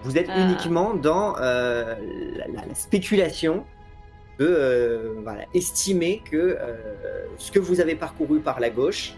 vous 0.02 0.18
êtes 0.18 0.26
Ah. 0.28 0.40
uniquement 0.40 0.92
dans 0.94 1.36
euh, 1.40 1.94
la, 2.36 2.46
la- 2.48 2.66
la 2.66 2.74
spéculation 2.74 3.64
de 4.40 4.46
euh, 4.46 5.14
voilà, 5.22 5.42
estimer 5.54 6.20
que 6.28 6.36
euh, 6.36 6.74
ce 7.38 7.52
que 7.52 7.60
vous 7.60 7.80
avez 7.80 7.94
parcouru 7.94 8.40
par 8.40 8.58
la 8.58 8.70
gauche, 8.70 9.14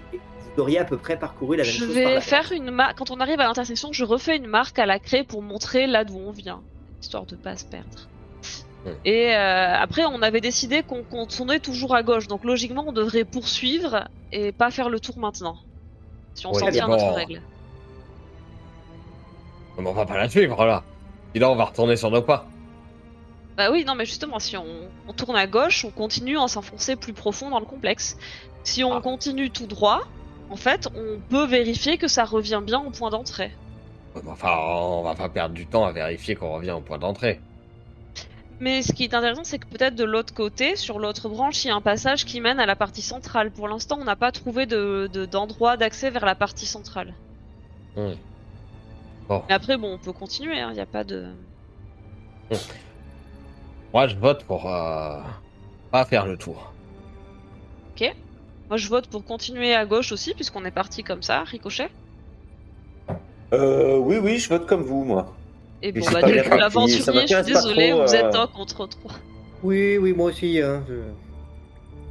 auriez 0.61 0.79
à 0.79 0.85
peu 0.85 0.97
près 0.97 1.19
parcouru 1.19 1.57
la 1.57 1.63
même 1.65 1.73
Je 1.73 1.79
chose 1.79 1.89
vais 1.95 2.21
faire 2.21 2.53
une 2.53 2.71
marque, 2.71 2.99
quand 2.99 3.11
on 3.11 3.21
arrive 3.21 3.41
à 3.41 3.45
l'intersection, 3.45 3.93
je 3.93 4.05
refais 4.05 4.37
une 4.37 4.47
marque 4.47 4.79
à 4.79 4.87
la 4.87 4.99
craie 4.99 5.25
pour 5.25 5.43
montrer 5.43 5.87
là 5.87 6.05
d'où 6.05 6.17
on 6.19 6.31
vient, 6.31 6.61
histoire 7.03 7.27
de 7.27 7.37
pas 7.37 7.57
se 7.57 7.65
perdre. 7.65 8.09
Et 9.05 9.35
euh, 9.35 9.75
après, 9.77 10.05
on 10.05 10.23
avait 10.23 10.41
décidé 10.41 10.85
qu'on 10.85 11.27
tournait 11.27 11.59
toujours 11.59 11.95
à 11.97 12.05
gauche, 12.05 12.29
donc 12.29 12.45
logiquement, 12.45 12.85
on 12.87 12.93
devrait 12.93 13.25
poursuivre 13.25 14.05
et 14.31 14.53
pas 14.53 14.71
faire 14.71 14.89
le 14.91 15.01
tour 15.01 15.19
maintenant. 15.19 15.57
Si 16.35 16.47
on 16.47 16.53
Oui, 16.53 16.61
s'en 16.61 16.69
tient 16.71 16.85
à 16.85 16.87
bon. 16.87 16.93
notre 16.97 17.13
règle. 17.15 17.43
Mais 19.79 19.89
on 19.89 19.93
va 19.93 20.07
pas 20.07 20.17
la 20.17 20.29
suivre 20.29 20.65
là. 20.65 20.85
Et 21.35 21.39
là, 21.39 21.51
on 21.51 21.57
va 21.57 21.65
retourner 21.65 21.97
sur 21.97 22.11
nos 22.11 22.23
pas. 22.23 22.47
Bah 23.57 23.71
oui, 23.71 23.85
non, 23.85 23.95
mais 23.95 24.05
justement, 24.05 24.39
si 24.39 24.57
on, 24.57 24.65
on 25.09 25.13
tourne 25.13 25.37
à 25.37 25.47
gauche, 25.47 25.85
on 25.85 25.91
continue 25.91 26.39
à 26.39 26.47
s'enfoncer 26.47 26.95
plus 26.97 27.13
profond 27.13 27.51
dans 27.51 27.59
le 27.59 27.65
complexe. 27.67 28.17
Si 28.65 28.85
on 28.85 28.95
Ah. 28.95 29.01
continue 29.01 29.51
tout 29.51 29.67
droit, 29.67 30.03
en 30.51 30.57
fait, 30.57 30.89
on 30.95 31.19
peut 31.29 31.47
vérifier 31.47 31.99
que 31.99 32.09
ça 32.09 32.25
revient 32.25 32.63
bien 32.65 32.81
au 32.81 32.91
point 32.91 33.11
d'entrée. 33.11 33.53
Enfin, 34.27 34.57
on 34.57 35.03
va 35.03 35.15
pas 35.15 35.29
perdre 35.29 35.55
du 35.55 35.67
temps 35.67 35.85
à 35.85 35.93
vérifier 35.93 36.35
qu'on 36.37 36.53
revient 36.55 36.71
au 36.73 36.81
point 36.81 36.99
d'entrée. 36.99 37.41
Mais 38.61 38.81
ce 38.81 38.93
qui 38.95 39.05
est 39.05 39.13
intéressant, 39.13 39.45
c'est 39.45 39.59
que 39.59 39.67
peut-être 39.67 39.95
de 39.95 40.05
l'autre 40.05 40.33
côté, 40.33 40.77
sur 40.77 40.99
l'autre 40.99 41.29
branche, 41.29 41.63
il 41.65 41.69
y 41.69 41.71
a 41.71 41.75
un 41.75 41.83
passage 41.83 42.25
qui 42.25 42.41
mène 42.41 42.59
à 42.59 42.65
la 42.65 42.75
partie 42.77 43.03
centrale. 43.03 43.51
Pour 43.51 43.69
l'instant, 43.69 43.99
on 44.01 44.05
n'a 44.05 44.17
pas 44.17 44.33
trouvé 44.33 44.65
de 44.65 45.11
de- 45.13 45.27
d'endroit 45.27 45.77
d'accès 45.77 46.09
vers 46.11 46.25
la 46.25 46.35
partie 46.35 46.65
centrale. 46.65 47.13
Hmm. 47.97 48.13
Mais 49.49 49.55
après, 49.55 49.77
bon, 49.77 49.93
on 49.95 49.99
peut 49.99 50.13
continuer, 50.13 50.59
il 50.59 50.73
n'y 50.73 50.81
a 50.81 50.87
pas 50.87 51.05
de... 51.05 51.27
Moi, 53.93 54.07
je 54.09 54.17
vote 54.17 54.45
pour 54.45 54.73
euh, 54.73 55.21
pas 55.91 56.05
faire 56.05 56.27
le 56.27 56.37
tour. 56.39 56.73
Moi, 58.69 58.77
je 58.79 58.89
vote 58.89 59.07
pour 59.09 59.25
continuer 59.25 59.75
à 59.75 59.87
gauche 59.87 60.13
aussi, 60.13 60.35
puisqu'on 60.35 60.65
est 60.65 60.71
parti 60.71 61.03
comme 61.05 61.23
ça, 61.23 61.45
ricochet. 61.45 61.89
Euh, 63.53 63.97
oui, 63.99 64.17
oui, 64.21 64.39
je 64.39 64.49
vote 64.49 64.67
comme 64.67 64.83
vous, 64.83 65.05
moi. 65.05 65.35
Et 65.83 65.93
bon, 65.93 66.05
bah, 66.13 66.23
du 66.23 66.33
bien 66.33 66.43
coup, 66.43 66.57
l'aventurier, 66.57 67.27
je 67.29 67.35
suis 67.35 67.43
désolé, 67.45 67.91
trop, 67.91 68.03
vous 68.03 68.15
euh. 68.15 68.19
êtes 68.29 68.35
un 68.35 68.47
contre 68.49 68.87
trois. 68.89 69.13
Oui, 69.63 69.99
oui, 69.99 70.13
moi 70.13 70.31
aussi. 70.31 70.61
hein, 70.61 70.83
je- 70.89 70.95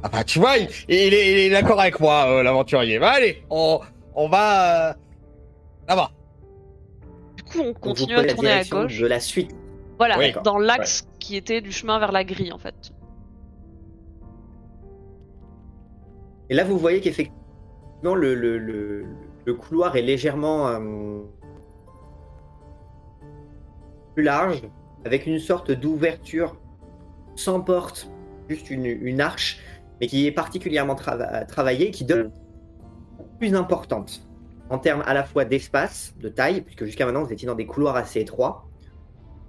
Ah 0.02 0.08
bah, 0.08 0.24
tu 0.24 0.38
vois, 0.38 0.56
il, 0.56 0.68
il 0.88 1.12
est, 1.14 1.32
il 1.32 1.38
est 1.38 1.50
d'accord 1.50 1.80
avec 1.80 2.00
moi, 2.00 2.26
euh, 2.28 2.42
l'aventurier. 2.42 2.98
Bah, 2.98 3.10
allez, 3.16 3.42
on, 3.50 3.80
on 4.14 4.28
va 4.28 4.90
euh, 4.90 4.94
là-bas. 5.88 6.10
Du 7.36 7.42
coup, 7.42 7.60
on 7.60 7.74
continue 7.74 8.14
à 8.16 8.24
tourner 8.24 8.52
à 8.52 8.64
gauche. 8.64 8.98
De 8.98 9.06
la 9.06 9.20
suite. 9.20 9.50
Voilà, 9.98 10.18
Oui. 10.18 10.32
dans 10.44 10.58
l'axe 10.58 11.06
qui 11.18 11.36
était 11.36 11.60
du 11.60 11.72
chemin 11.72 11.98
vers 11.98 12.12
la 12.12 12.22
grille 12.24 12.52
en 12.52 12.58
fait. 12.58 12.74
Et 16.50 16.54
là, 16.54 16.64
vous 16.64 16.78
voyez 16.78 17.00
qu'effectivement, 17.00 18.14
le, 18.14 18.34
le, 18.34 18.58
le, 18.58 19.06
le 19.44 19.54
couloir 19.54 19.96
est 19.96 20.02
légèrement 20.02 20.68
euh, 20.68 21.20
plus 24.14 24.22
large, 24.22 24.62
avec 25.04 25.26
une 25.26 25.38
sorte 25.38 25.70
d'ouverture 25.70 26.56
sans 27.34 27.60
porte, 27.60 28.10
juste 28.48 28.70
une, 28.70 28.86
une 28.86 29.20
arche, 29.20 29.60
mais 30.00 30.06
qui 30.06 30.26
est 30.26 30.32
particulièrement 30.32 30.94
trava- 30.94 31.46
travaillée, 31.46 31.90
qui 31.90 32.04
donne 32.04 32.30
plus 33.38 33.54
importante 33.54 34.22
en 34.70 34.78
termes 34.78 35.02
à 35.06 35.14
la 35.14 35.22
fois 35.22 35.44
d'espace, 35.44 36.14
de 36.20 36.28
taille, 36.28 36.62
puisque 36.62 36.84
jusqu'à 36.84 37.06
maintenant 37.06 37.22
vous 37.22 37.32
étiez 37.32 37.46
dans 37.46 37.54
des 37.54 37.66
couloirs 37.66 37.96
assez 37.96 38.20
étroits, 38.20 38.68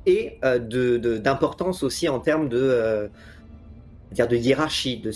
et 0.05 0.39
euh, 0.43 0.57
de- 0.59 0.97
de- 0.97 1.17
d'importance 1.17 1.83
aussi 1.83 2.07
en 2.07 2.19
termes 2.19 2.49
de, 2.49 2.59
euh, 2.59 3.07
dire 4.11 4.27
de 4.27 4.35
hiérarchie, 4.35 4.99
de, 4.99 5.11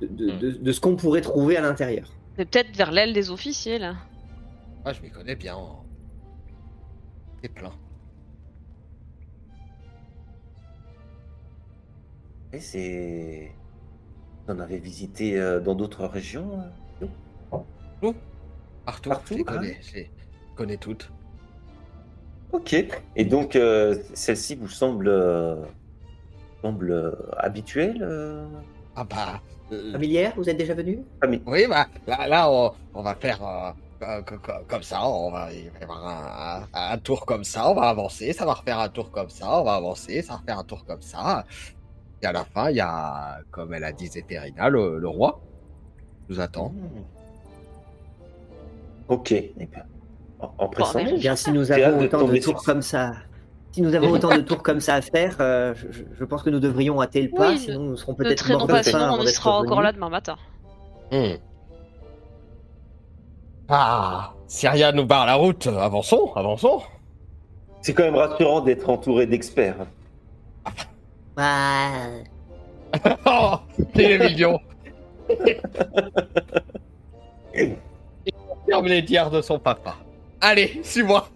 de, 0.00 0.06
de- 0.06 0.30
de- 0.30 0.50
de 0.52 0.72
ce 0.72 0.80
qu'on 0.80 0.96
pourrait 0.96 1.20
trouver 1.20 1.56
à 1.56 1.60
l'intérieur. 1.60 2.08
C'est 2.36 2.44
peut-être 2.48 2.76
vers 2.76 2.90
l'aile 2.92 3.12
des 3.12 3.30
officiers 3.30 3.78
là. 3.78 3.94
Moi, 4.84 4.92
je 4.94 5.02
m'y 5.02 5.10
connais 5.10 5.36
bien. 5.36 5.54
en- 5.56 5.84
C'est 7.42 7.52
plein. 7.52 7.72
Et 12.52 12.60
c'est. 12.60 13.52
On 14.48 14.58
avait 14.58 14.78
visité 14.78 15.38
euh, 15.38 15.60
dans 15.60 15.74
d'autres 15.74 16.06
régions 16.06 16.60
euh, 17.02 17.06
Partout, 18.86 19.10
Partout, 19.10 19.34
je 19.34 19.34
les 19.34 19.40
hein. 19.42 19.44
connais. 19.44 19.78
Je 19.82 19.94
les 19.96 20.10
connais 20.56 20.76
toutes. 20.76 21.10
Ok. 22.52 22.74
Et 23.14 23.24
donc, 23.24 23.54
euh, 23.54 23.96
celle-ci 24.14 24.56
vous 24.56 24.68
semble, 24.68 25.06
euh, 25.08 25.62
semble 26.62 26.90
euh, 26.90 27.12
habituelle 27.36 28.02
euh? 28.02 28.44
Ah 28.96 29.04
bah. 29.04 29.40
Euh, 29.72 29.92
Familière, 29.92 30.32
vous 30.36 30.48
êtes 30.48 30.56
déjà 30.56 30.74
venu? 30.74 31.00
Oui, 31.46 31.66
bah, 31.68 31.86
là, 32.06 32.26
là 32.28 32.50
on, 32.50 32.72
on 32.94 33.02
va 33.02 33.14
faire 33.14 33.40
euh, 34.02 34.20
co- 34.22 34.36
co- 34.38 34.52
comme 34.68 34.82
ça. 34.82 35.06
On 35.06 35.30
va, 35.30 35.48
avoir 35.80 36.06
un, 36.06 36.62
un- 36.72 36.92
un 36.94 36.98
tour 36.98 37.24
comme 37.26 37.44
ça. 37.44 37.68
On 37.70 37.74
va 37.74 37.88
avancer. 37.88 38.32
Ça 38.32 38.44
va 38.46 38.54
refaire 38.54 38.78
un 38.78 38.88
tour 38.88 39.10
comme 39.10 39.28
ça. 39.30 39.60
On 39.60 39.64
va 39.64 39.74
avancer. 39.74 40.22
Ça 40.22 40.32
va 40.34 40.38
refaire 40.40 40.58
un 40.58 40.64
tour 40.64 40.84
comme 40.84 41.02
ça. 41.02 41.44
Et 42.22 42.26
à 42.26 42.32
la 42.32 42.44
fin, 42.44 42.70
il 42.70 42.76
y 42.76 42.80
a, 42.80 43.38
comme 43.50 43.72
elle 43.74 43.84
a 43.84 43.92
dit 43.92 44.06
Zéphérina, 44.06 44.68
le, 44.68 44.98
le 44.98 45.08
roi 45.08 45.40
nous 46.28 46.40
attend. 46.40 46.72
Ok. 49.08 49.32
Eh 49.32 49.52
bien, 49.58 49.84
en, 50.38 50.52
en 50.58 50.68
pressant. 50.68 51.02
bien, 51.18 51.36
si 51.36 51.50
nous 51.52 51.72
avons 51.72 52.00
autant 52.00 52.22
de 52.26 52.36
tours 52.38 52.58
sur- 52.60 52.62
comme 52.64 52.82
ça, 52.82 53.12
si 53.72 53.82
nous 53.82 53.94
avons 53.94 54.10
autant 54.12 54.34
de 54.34 54.40
tours 54.40 54.62
comme 54.62 54.80
ça 54.80 54.94
à 54.94 55.00
faire, 55.00 55.36
euh, 55.40 55.74
je, 55.74 56.24
pense 56.24 56.42
que 56.42 56.50
nous 56.50 56.60
devrions 56.60 57.00
hâter 57.00 57.22
le 57.22 57.30
pas, 57.30 57.50
Oui, 57.50 57.58
sinon 57.58 57.80
nous 57.80 57.96
serons 57.96 58.14
peut-être 58.14 58.48
morts 58.50 58.66
de 58.66 58.82
faim 58.82 59.16
on 59.18 59.22
y 59.22 59.28
sera 59.28 59.58
encore 59.58 59.82
là 59.82 59.92
demain 59.92 60.08
matin. 60.08 60.36
Hmm. 61.12 61.34
Ah, 63.68 64.32
si 64.48 64.66
rien 64.66 64.92
nous 64.92 65.06
barre 65.06 65.26
la 65.26 65.34
route, 65.34 65.66
avançons, 65.68 66.32
avançons. 66.34 66.82
C'est 67.82 67.94
quand 67.94 68.02
même 68.02 68.16
rassurant 68.16 68.60
d'être 68.60 68.88
entouré 68.88 69.26
d'experts. 69.26 69.86
Ouais. 71.36 72.24
Oh, 73.24 73.54
il 73.94 74.00
est 74.00 74.18
mignon. 74.18 74.58
Il 77.54 77.76
ferme 78.66 78.86
les 78.86 79.04
tiers 79.04 79.30
de 79.30 79.40
son 79.40 79.60
papa. 79.60 79.94
Allez, 80.40 80.80
suis-moi. 80.82 81.28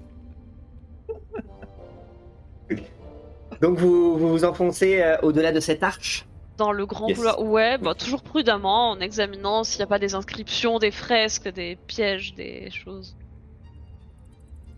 Donc 3.65 3.79
vous 3.79 4.19
vous, 4.19 4.29
vous 4.29 4.45
enfoncez 4.45 5.01
euh, 5.01 5.17
au-delà 5.23 5.51
de 5.51 5.59
cette 5.59 5.83
arche? 5.83 6.27
Dans 6.59 6.71
le 6.71 6.85
grand 6.85 7.09
Yes. 7.09 7.17
couloir, 7.17 7.41
ouais, 7.41 7.79
bah, 7.79 7.95
toujours 7.95 8.23
prudemment 8.23 8.91
en 8.91 9.01
examinant 9.01 9.65
s'il 9.65 9.79
n'y 9.79 9.85
a 9.85 9.87
pas 9.87 9.99
des 9.99 10.15
inscriptions, 10.15 10.79
des 10.79 10.91
fresques, 10.91 11.49
des 11.49 11.79
pièges, 11.87 12.35
des 12.35 12.71
choses. 12.71 13.17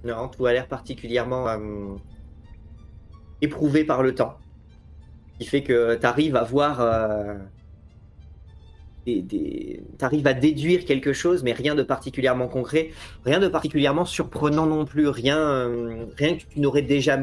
Non, 0.05 0.29
tout 0.29 0.47
a 0.47 0.53
l'air 0.53 0.69
particulièrement 0.69 1.49
euh, 1.49 1.97
éprouvé 3.43 3.83
par 3.83 4.05
le 4.05 4.15
temps. 4.15 4.37
Ce 5.33 5.39
qui 5.39 5.51
fait 5.51 5.65
que 5.65 5.97
tu 5.97 6.07
arrives 6.07 6.37
à 6.37 6.45
voir. 6.45 6.81
euh, 6.81 7.35
des, 9.05 9.21
des... 9.23 9.83
t'arrives 9.99 10.29
à 10.29 10.33
déduire 10.33 10.85
quelque 10.85 11.13
chose, 11.13 11.43
mais 11.43 11.53
rien 11.53 11.75
de 11.75 11.83
particulièrement 11.83 12.47
concret, 12.47 12.91
rien 13.25 13.41
de 13.41 13.49
particulièrement 13.49 14.05
surprenant 14.05 14.67
non 14.67 14.85
plus, 14.85 15.09
rien, 15.09 15.39
euh, 15.39 16.07
rien 16.17 16.37
que 16.37 16.43
tu 16.45 16.61
n'aurais 16.61 16.83
déjà, 16.83 17.19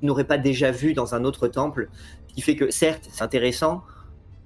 tu 0.00 0.06
n'aurais 0.06 0.24
pas 0.24 0.38
déjà 0.38 0.70
vu 0.70 0.92
dans 0.94 1.14
un 1.14 1.24
autre 1.24 1.48
temple. 1.48 1.88
Ce 2.28 2.34
qui 2.34 2.40
fait 2.42 2.56
que 2.56 2.70
certes, 2.70 3.08
c'est 3.10 3.22
intéressant, 3.22 3.82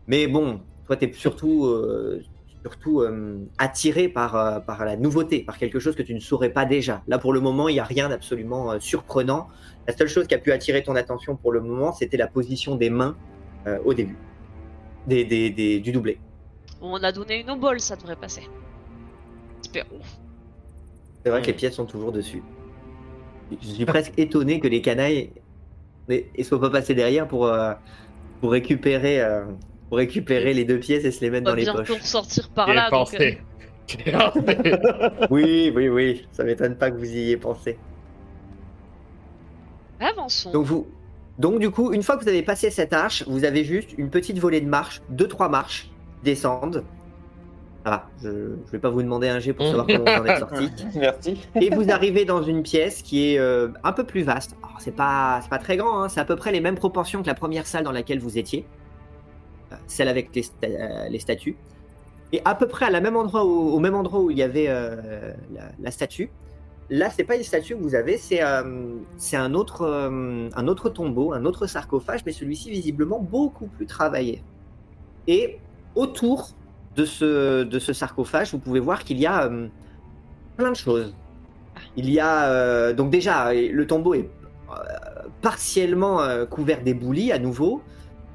mais 0.07 0.27
bon, 0.27 0.61
toi, 0.87 0.97
tu 0.97 1.07
es 1.07 1.13
surtout, 1.13 1.67
euh, 1.67 2.23
surtout 2.63 3.01
euh, 3.01 3.39
attiré 3.59 4.09
par, 4.09 4.37
euh, 4.37 4.61
par 4.61 4.85
la 4.85 4.97
nouveauté, 4.97 5.43
par 5.43 5.59
quelque 5.59 5.79
chose 5.79 5.97
que 5.97 6.03
tu 6.03 6.15
ne 6.15 6.21
saurais 6.21 6.51
pas 6.51 6.65
déjà. 6.67 7.03
Là, 7.09 7.19
pour 7.19 7.33
le 7.33 7.41
moment, 7.41 7.69
il 7.69 7.75
n'y 7.75 7.81
a 7.81 7.85
rien 7.85 8.09
d'absolument 8.09 8.73
euh, 8.73 8.79
surprenant. 8.81 9.49
La 9.87 9.97
seule 9.97 10.09
chose 10.09 10.27
qui 10.27 10.35
a 10.35 10.39
pu 10.39 10.53
attirer 10.53 10.83
ton 10.83 10.95
attention 10.97 11.37
pour 11.37 11.53
le 11.53 11.61
moment, 11.61 11.93
c'était 11.93 12.17
la 12.17 12.27
position 12.29 12.77
des 12.77 12.91
mains 12.91 13.17
euh, 13.67 13.79
au 13.85 13.93
début, 13.95 14.17
des, 15.07 15.25
des- 15.25 15.51
des- 15.51 15.81
du 15.81 15.91
doublé. 15.93 16.19
On 16.81 17.03
a 17.03 17.13
donné 17.13 17.41
une 17.41 17.51
obole, 17.51 17.81
ça 17.81 17.97
devrait 17.97 18.17
passer. 18.17 18.43
Espérons. 19.63 20.01
C'est 21.25 21.31
vrai 21.31 21.43
que 21.43 21.49
les 21.49 21.53
pièces 21.53 21.75
sont 21.75 21.85
toujours 21.87 22.13
dessus. 22.13 22.43
Je 23.63 23.67
suis 23.67 23.85
presque 23.85 24.13
étonné 24.17 24.61
que 24.61 24.69
les 24.69 24.81
canailles 24.81 25.31
ne 26.09 26.43
soient 26.43 26.61
pas 26.61 26.71
passés 26.71 26.95
derrière 26.95 27.27
pour, 27.27 27.47
euh, 27.47 27.73
pour, 28.41 28.53
récupérer, 28.53 29.21
euh, 29.21 29.45
pour 29.89 29.99
récupérer 29.99 30.55
les 30.55 30.65
deux 30.65 30.79
pièces 30.79 31.05
et 31.05 31.11
se 31.11 31.21
les 31.21 31.31
mettre 31.31 31.47
dans 31.47 31.55
les 31.55 31.67
poches. 31.67 31.91
ressortir 31.91 32.49
par 32.51 32.69
J'ai 32.69 32.75
là, 32.75 32.91
donc... 32.91 33.15
euh, 33.15 33.19
pensé. 33.27 33.39
J'ai 33.87 34.13
pensé. 34.13 35.27
Oui, 35.31 35.73
oui, 35.75 35.89
oui, 35.89 36.27
ça 36.33 36.45
m'étonne 36.45 36.77
pas 36.77 36.91
que 36.91 36.97
vous 36.97 37.11
y 37.11 37.19
ayez 37.19 37.37
pensé. 37.37 37.79
avançons. 39.99 40.51
Donc, 40.53 40.65
vous... 40.67 40.87
Donc 41.39 41.59
du 41.59 41.71
coup, 41.71 41.93
une 41.93 42.03
fois 42.03 42.19
que 42.19 42.23
vous 42.23 42.29
avez 42.29 42.43
passé 42.43 42.71
cette 42.71 42.93
arche, 42.93 43.25
vous 43.27 43.45
avez 43.45 43.65
juste 43.65 43.95
une 43.97 44.11
petite 44.11 44.39
volée 44.39 44.61
de 44.61 44.69
marches, 44.69 45.01
deux, 45.09 45.27
trois 45.27 45.49
marches, 45.49 45.91
descendent. 46.23 46.85
Voilà, 47.83 48.07
je 48.23 48.29
ne 48.29 48.57
vais 48.73 48.79
pas 48.79 48.91
vous 48.91 49.03
demander 49.03 49.29
un 49.29 49.39
jet 49.39 49.55
pour 49.55 49.65
savoir 49.67 49.87
comment 49.87 50.05
vous 50.05 50.21
en 50.21 50.25
êtes 50.27 50.39
sorti. 50.51 50.71
Merci. 50.97 51.41
Et 51.61 51.71
vous 51.71 51.91
arrivez 51.91 52.25
dans 52.27 52.43
une 52.43 52.63
pièce 52.63 53.01
qui 53.01 53.33
est 53.33 53.39
euh, 53.39 53.69
un 53.85 53.93
peu 53.93 54.05
plus 54.05 54.23
vaste. 54.23 54.55
Alors, 54.63 54.77
c'est 54.81 54.95
pas, 54.95 55.41
pas 55.49 55.59
très 55.59 55.79
grand, 55.79 56.03
hein, 56.03 56.09
c'est 56.11 56.21
à 56.21 56.27
peu 56.27 56.37
près 56.37 56.53
les 56.53 56.61
mêmes 56.61 56.75
proportions 56.75 57.23
que 57.23 57.27
la 57.27 57.35
première 57.35 57.67
salle 57.67 57.85
dans 57.85 57.93
laquelle 57.93 58.21
vous 58.21 58.37
étiez, 58.39 58.67
Euh, 59.73 59.77
celle 59.87 60.09
avec 60.09 60.35
les, 60.35 60.43
sta- 60.43 60.65
euh, 60.65 61.09
les 61.09 61.21
statues. 61.21 61.57
Et 62.33 62.43
à 62.45 62.55
peu 62.55 62.67
près 62.69 62.85
à 62.87 62.91
la 62.91 63.01
même 63.01 63.17
endroit 63.17 63.45
où- 63.47 63.71
au 63.71 63.79
même 63.79 63.95
endroit 63.95 64.21
où 64.21 64.31
il 64.31 64.37
y 64.39 64.43
avait 64.43 64.67
la, 64.67 65.63
la 65.81 65.91
statue. 65.91 66.31
Là, 66.91 67.09
c'est 67.09 67.23
pas 67.25 67.37
une 67.37 67.45
statue 67.45 67.77
que 67.77 67.83
vous 67.83 67.95
avez, 67.95 68.19
c'est 68.19 68.41
c'est 69.17 69.37
un 69.37 69.55
autre, 69.55 69.87
un 70.55 70.67
autre 70.69 70.91
tombeau, 70.91 71.33
un 71.33 71.45
autre 71.45 71.67
sarcophage, 71.69 72.21
mais 72.27 72.33
celui-ci 72.33 72.69
visiblement 72.71 73.21
beaucoup 73.21 73.69
plus 73.69 73.87
travaillé. 73.87 74.43
Et 75.29 75.59
autour 75.95 76.51
de 76.97 77.05
ce, 77.05 77.63
de 77.65 77.79
ce 77.79 77.93
sarcophage, 77.93 78.53
vous 78.53 78.59
pouvez 78.59 78.81
voir 78.81 79.05
qu'il 79.05 79.19
y 79.19 79.27
a 79.27 79.45
euh, 79.47 79.69
plein 80.57 80.71
de 80.71 80.77
choses. 80.77 81.15
Il 81.97 82.11
y 82.11 82.21
a 82.21 82.47
euh, 82.51 82.93
donc 82.93 83.11
déjà 83.11 83.53
le 83.55 83.87
tombeau 83.87 84.15
est 84.15 84.29
euh, 84.71 84.75
partiellement 85.41 86.21
euh, 86.23 86.47
couvert 86.47 86.83
d'éboulis 86.83 87.33
à 87.33 87.39
nouveau, 87.39 87.83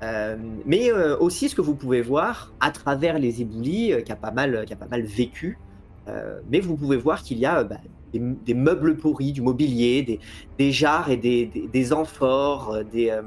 euh, 0.04 0.38
mais 0.66 0.92
euh, 0.92 1.18
aussi 1.20 1.50
ce 1.50 1.56
que 1.56 1.62
vous 1.62 1.76
pouvez 1.76 2.02
voir 2.02 2.54
à 2.60 2.72
travers 2.72 3.20
les 3.20 3.42
éboulis 3.42 3.94
euh, 3.94 4.02
qui 4.02 4.12
a 4.12 4.16
pas 4.16 4.32
mal 4.32 4.66
qui 4.66 4.74
a 4.74 4.78
pas 4.78 4.88
mal 4.88 5.04
vécu. 5.04 5.60
euh, 6.08 6.40
mais 6.50 6.60
vous 6.60 6.76
pouvez 6.78 6.98
voir 6.98 7.24
qu'il 7.24 7.40
y 7.40 7.46
a 7.46 7.60
euh, 7.60 7.64
bah, 7.64 7.78
des, 8.14 8.54
meubles 8.54 8.98
pourris, 8.98 9.34
du 9.34 9.42
mobilier, 9.42 10.20
des, 10.58 10.72
jarres 10.72 11.10
et 11.10 11.18
des, 11.18 11.46
des, 11.48 11.94
amphores, 11.94 12.72
euh, 12.74 12.84
des, 12.84 13.10
euh, 13.10 13.22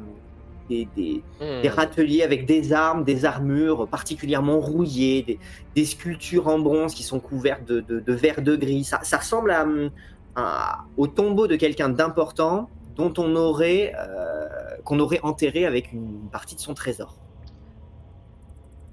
des, 0.68 0.88
des- 0.96 1.22
Hmm. 1.40 1.62
des 1.62 1.68
râteliers 1.68 2.22
avec 2.22 2.46
des 2.46 2.72
armes, 2.72 3.04
des 3.04 3.24
armures 3.24 3.88
particulièrement 3.88 4.58
rouillées, 4.60 5.22
des, 5.22 5.38
des 5.76 5.84
sculptures 5.84 6.48
en 6.48 6.58
bronze 6.58 6.94
qui 6.94 7.02
sont 7.02 7.20
couvertes 7.20 7.64
de, 7.64 7.80
de, 7.80 8.00
de 8.00 8.12
verre 8.12 8.42
de 8.42 8.56
gris. 8.56 8.84
Ça, 8.84 9.00
ça 9.02 9.18
ressemble 9.18 9.50
à, 9.50 9.66
à- 10.36 10.84
au 10.96 11.06
tombeau 11.06 11.46
de 11.46 11.56
quelqu'un 11.56 11.88
d'important 11.88 12.68
dont 12.96 13.12
on 13.18 13.36
aurait 13.36 13.94
euh, 13.96 14.48
qu'on 14.84 14.98
aurait 14.98 15.20
enterré 15.22 15.64
avec 15.66 15.92
une 15.92 16.28
partie 16.32 16.56
de 16.56 16.60
son 16.60 16.74
trésor. 16.74 17.14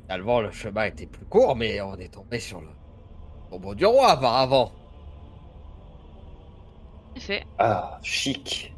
Finalement, 0.04 0.42
le 0.42 0.52
chemin 0.52 0.86
était 0.86 1.08
plus 1.08 1.26
court, 1.26 1.56
mais 1.56 1.82
on 1.82 1.96
est 1.96 2.14
tombé 2.14 2.40
sur 2.40 2.62
le 2.62 2.68
tombeau 3.50 3.74
du 3.74 3.86
roi 3.88 4.10
apparemment. 4.12 4.72
En 7.14 7.18
effet. 7.18 7.44
Ah, 7.58 8.00
chic. 8.04 8.75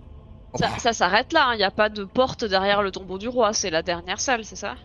Ça, 0.56 0.70
ça 0.80 0.94
s'arrête 0.94 1.34
là, 1.34 1.52
il 1.54 1.58
n'y 1.58 1.64
a 1.64 1.72
pas 1.72 1.90
de 1.90 2.04
porte 2.04 2.44
derrière 2.46 2.82
le 2.82 2.92
tombeau 2.92 3.18
du 3.18 3.28
roi, 3.28 3.54
c'est 3.54 3.70
la 3.70 3.84
dernière 3.84 4.20
salle, 4.20 4.44
c'est 4.46 4.56
ça? 4.56 4.76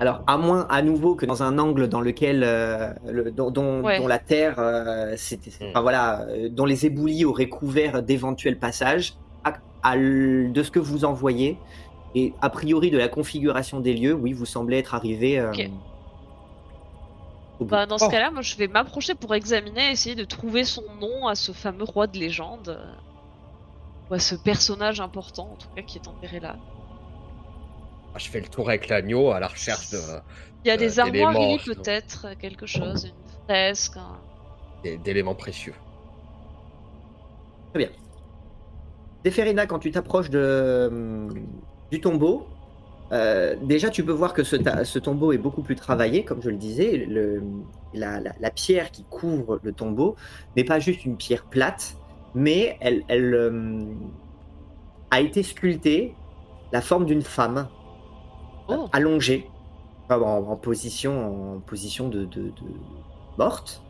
Alors, 0.00 0.22
à 0.26 0.38
moins 0.38 0.66
à 0.70 0.80
nouveau 0.80 1.14
que 1.14 1.26
dans 1.26 1.42
un 1.42 1.58
angle 1.58 1.86
dans 1.88 2.00
lequel, 2.00 2.42
euh, 2.42 2.90
le- 3.06 3.30
dont, 3.30 3.50
dont- 3.50 3.82
Ouais. 3.82 3.98
dont 4.00 4.06
la 4.08 4.18
terre, 4.18 4.54
euh, 4.58 5.12
c'était, 5.18 5.50
Mm. 5.50 5.68
enfin, 5.70 5.80
voilà, 5.82 6.22
euh, 6.22 6.48
dont 6.48 6.64
les 6.64 6.86
éboulis 6.86 7.26
auraient 7.26 7.50
couvert 7.50 8.02
d'éventuels 8.02 8.58
passages, 8.58 9.12
à- 9.44 9.52
à 9.82 9.96
l- 9.96 10.52
de 10.52 10.62
ce 10.62 10.70
que 10.70 10.78
vous 10.78 11.04
en 11.04 11.12
voyez, 11.12 11.58
et 12.14 12.32
a 12.40 12.48
priori 12.48 12.90
de 12.90 12.96
la 12.96 13.08
configuration 13.08 13.78
des 13.78 13.92
lieux, 13.92 14.14
oui, 14.14 14.32
vous 14.32 14.46
semblez 14.46 14.78
être 14.78 14.94
arrivé. 14.94 15.38
euh, 15.38 15.50
Ok. 15.52 15.70
au 17.60 17.64
bout. 17.66 17.70
Bah, 17.70 17.84
dans 17.84 17.98
ce 17.98 18.06
Oh. 18.06 18.08
cas-là, 18.08 18.30
moi 18.30 18.40
je 18.40 18.56
vais 18.56 18.68
m'approcher 18.68 19.14
pour 19.14 19.34
examiner, 19.34 19.90
essayer 19.90 20.14
de 20.14 20.24
trouver 20.24 20.64
son 20.64 20.82
nom 20.98 21.28
à 21.28 21.34
ce 21.34 21.52
fameux 21.52 21.84
roi 21.84 22.06
de 22.06 22.16
légende. 22.18 22.80
Ou 24.10 24.14
à 24.14 24.18
ce 24.18 24.34
personnage 24.34 25.00
important, 25.00 25.52
en 25.52 25.56
tout 25.56 25.68
cas, 25.74 25.82
qui 25.82 25.98
est 25.98 26.08
enterré 26.08 26.40
là. 26.40 26.56
Ah, 28.14 28.18
Je 28.18 28.28
fais 28.28 28.40
le 28.40 28.48
tour 28.48 28.68
avec 28.68 28.88
l'agneau 28.88 29.30
à 29.30 29.40
la 29.40 29.48
recherche 29.48 29.90
de, 29.90 29.98
Il 30.64 30.68
y 30.68 30.70
a 30.70 30.74
Euh, 30.74 30.76
des 30.76 30.98
armoiries 30.98 31.58
peut-être, 31.64 32.26
quelque 32.38 32.66
chose, 32.66 33.04
une 33.04 33.30
fresque. 33.48 33.96
un- 33.96 34.20
d'éléments 34.96 35.34
précieux. 35.34 35.74
Zéphérina, 39.24 39.66
quand 39.66 39.78
tu 39.78 39.90
t'approches 39.90 40.30
de, 40.30 41.28
du 41.90 42.00
tombeau, 42.00 42.56
euh, 43.12 43.56
déjà 43.62 43.90
tu 43.90 44.04
peux 44.04 44.12
voir 44.12 44.32
que 44.32 44.44
ce, 44.44 44.56
ta- 44.56 44.84
ce 44.84 44.98
tombeau 44.98 45.32
est 45.32 45.38
beaucoup 45.38 45.62
plus 45.62 45.76
travaillé, 45.76 46.24
comme 46.24 46.42
je 46.42 46.50
le 46.50 46.56
disais. 46.56 46.96
Le, 47.06 47.42
la, 47.92 48.20
la- 48.20 48.34
la 48.38 48.50
pierre 48.50 48.90
qui 48.90 49.06
couvre 49.06 49.60
le 49.62 49.72
tombeau 49.74 50.16
n'est 50.56 50.64
pas 50.64 50.78
juste 50.80 51.04
une 51.04 51.16
pierre 51.18 51.46
plate, 51.46 51.99
mais 52.34 52.76
elle, 52.80 53.04
elle, 53.08 53.34
hum, 53.34 54.16
a 55.10 55.20
été 55.20 55.42
sculptée 55.42 56.20
la 56.72 56.80
forme 56.82 57.06
d'une 57.06 57.22
femme 57.22 57.72
euh, 58.70 58.76
Oh. 58.78 58.88
allongée, 58.92 59.54
enfin, 60.08 60.20
en, 60.22 60.48
en 60.50 60.56
position, 60.56 61.56
en 61.56 61.60
position 61.60 62.08
de, 62.08 62.24
de- 62.24 62.50
de 62.50 62.88
morte. 63.36 63.84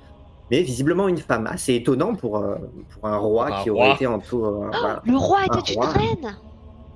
Mais 0.51 0.63
visiblement 0.63 1.09
une 1.09 1.19
femme, 1.19 1.47
assez 1.47 1.75
étonnant 1.77 2.17
pour, 2.17 2.39
euh, 2.39 2.57
pour 2.91 3.07
un 3.09 3.19
roi 3.19 3.53
qui 3.53 3.71
roi. 3.71 3.87
aurait 3.87 3.93
été 3.93 4.07
en 4.07 4.21
tout. 4.21 4.45
euh, 4.45 4.71
voilà. 4.81 5.01
Le 5.05 5.17
roi 5.17 5.41
Un 5.49 5.59
était 5.59 5.75
une 5.75 5.85
roi. 5.85 5.89
reine 5.89 6.43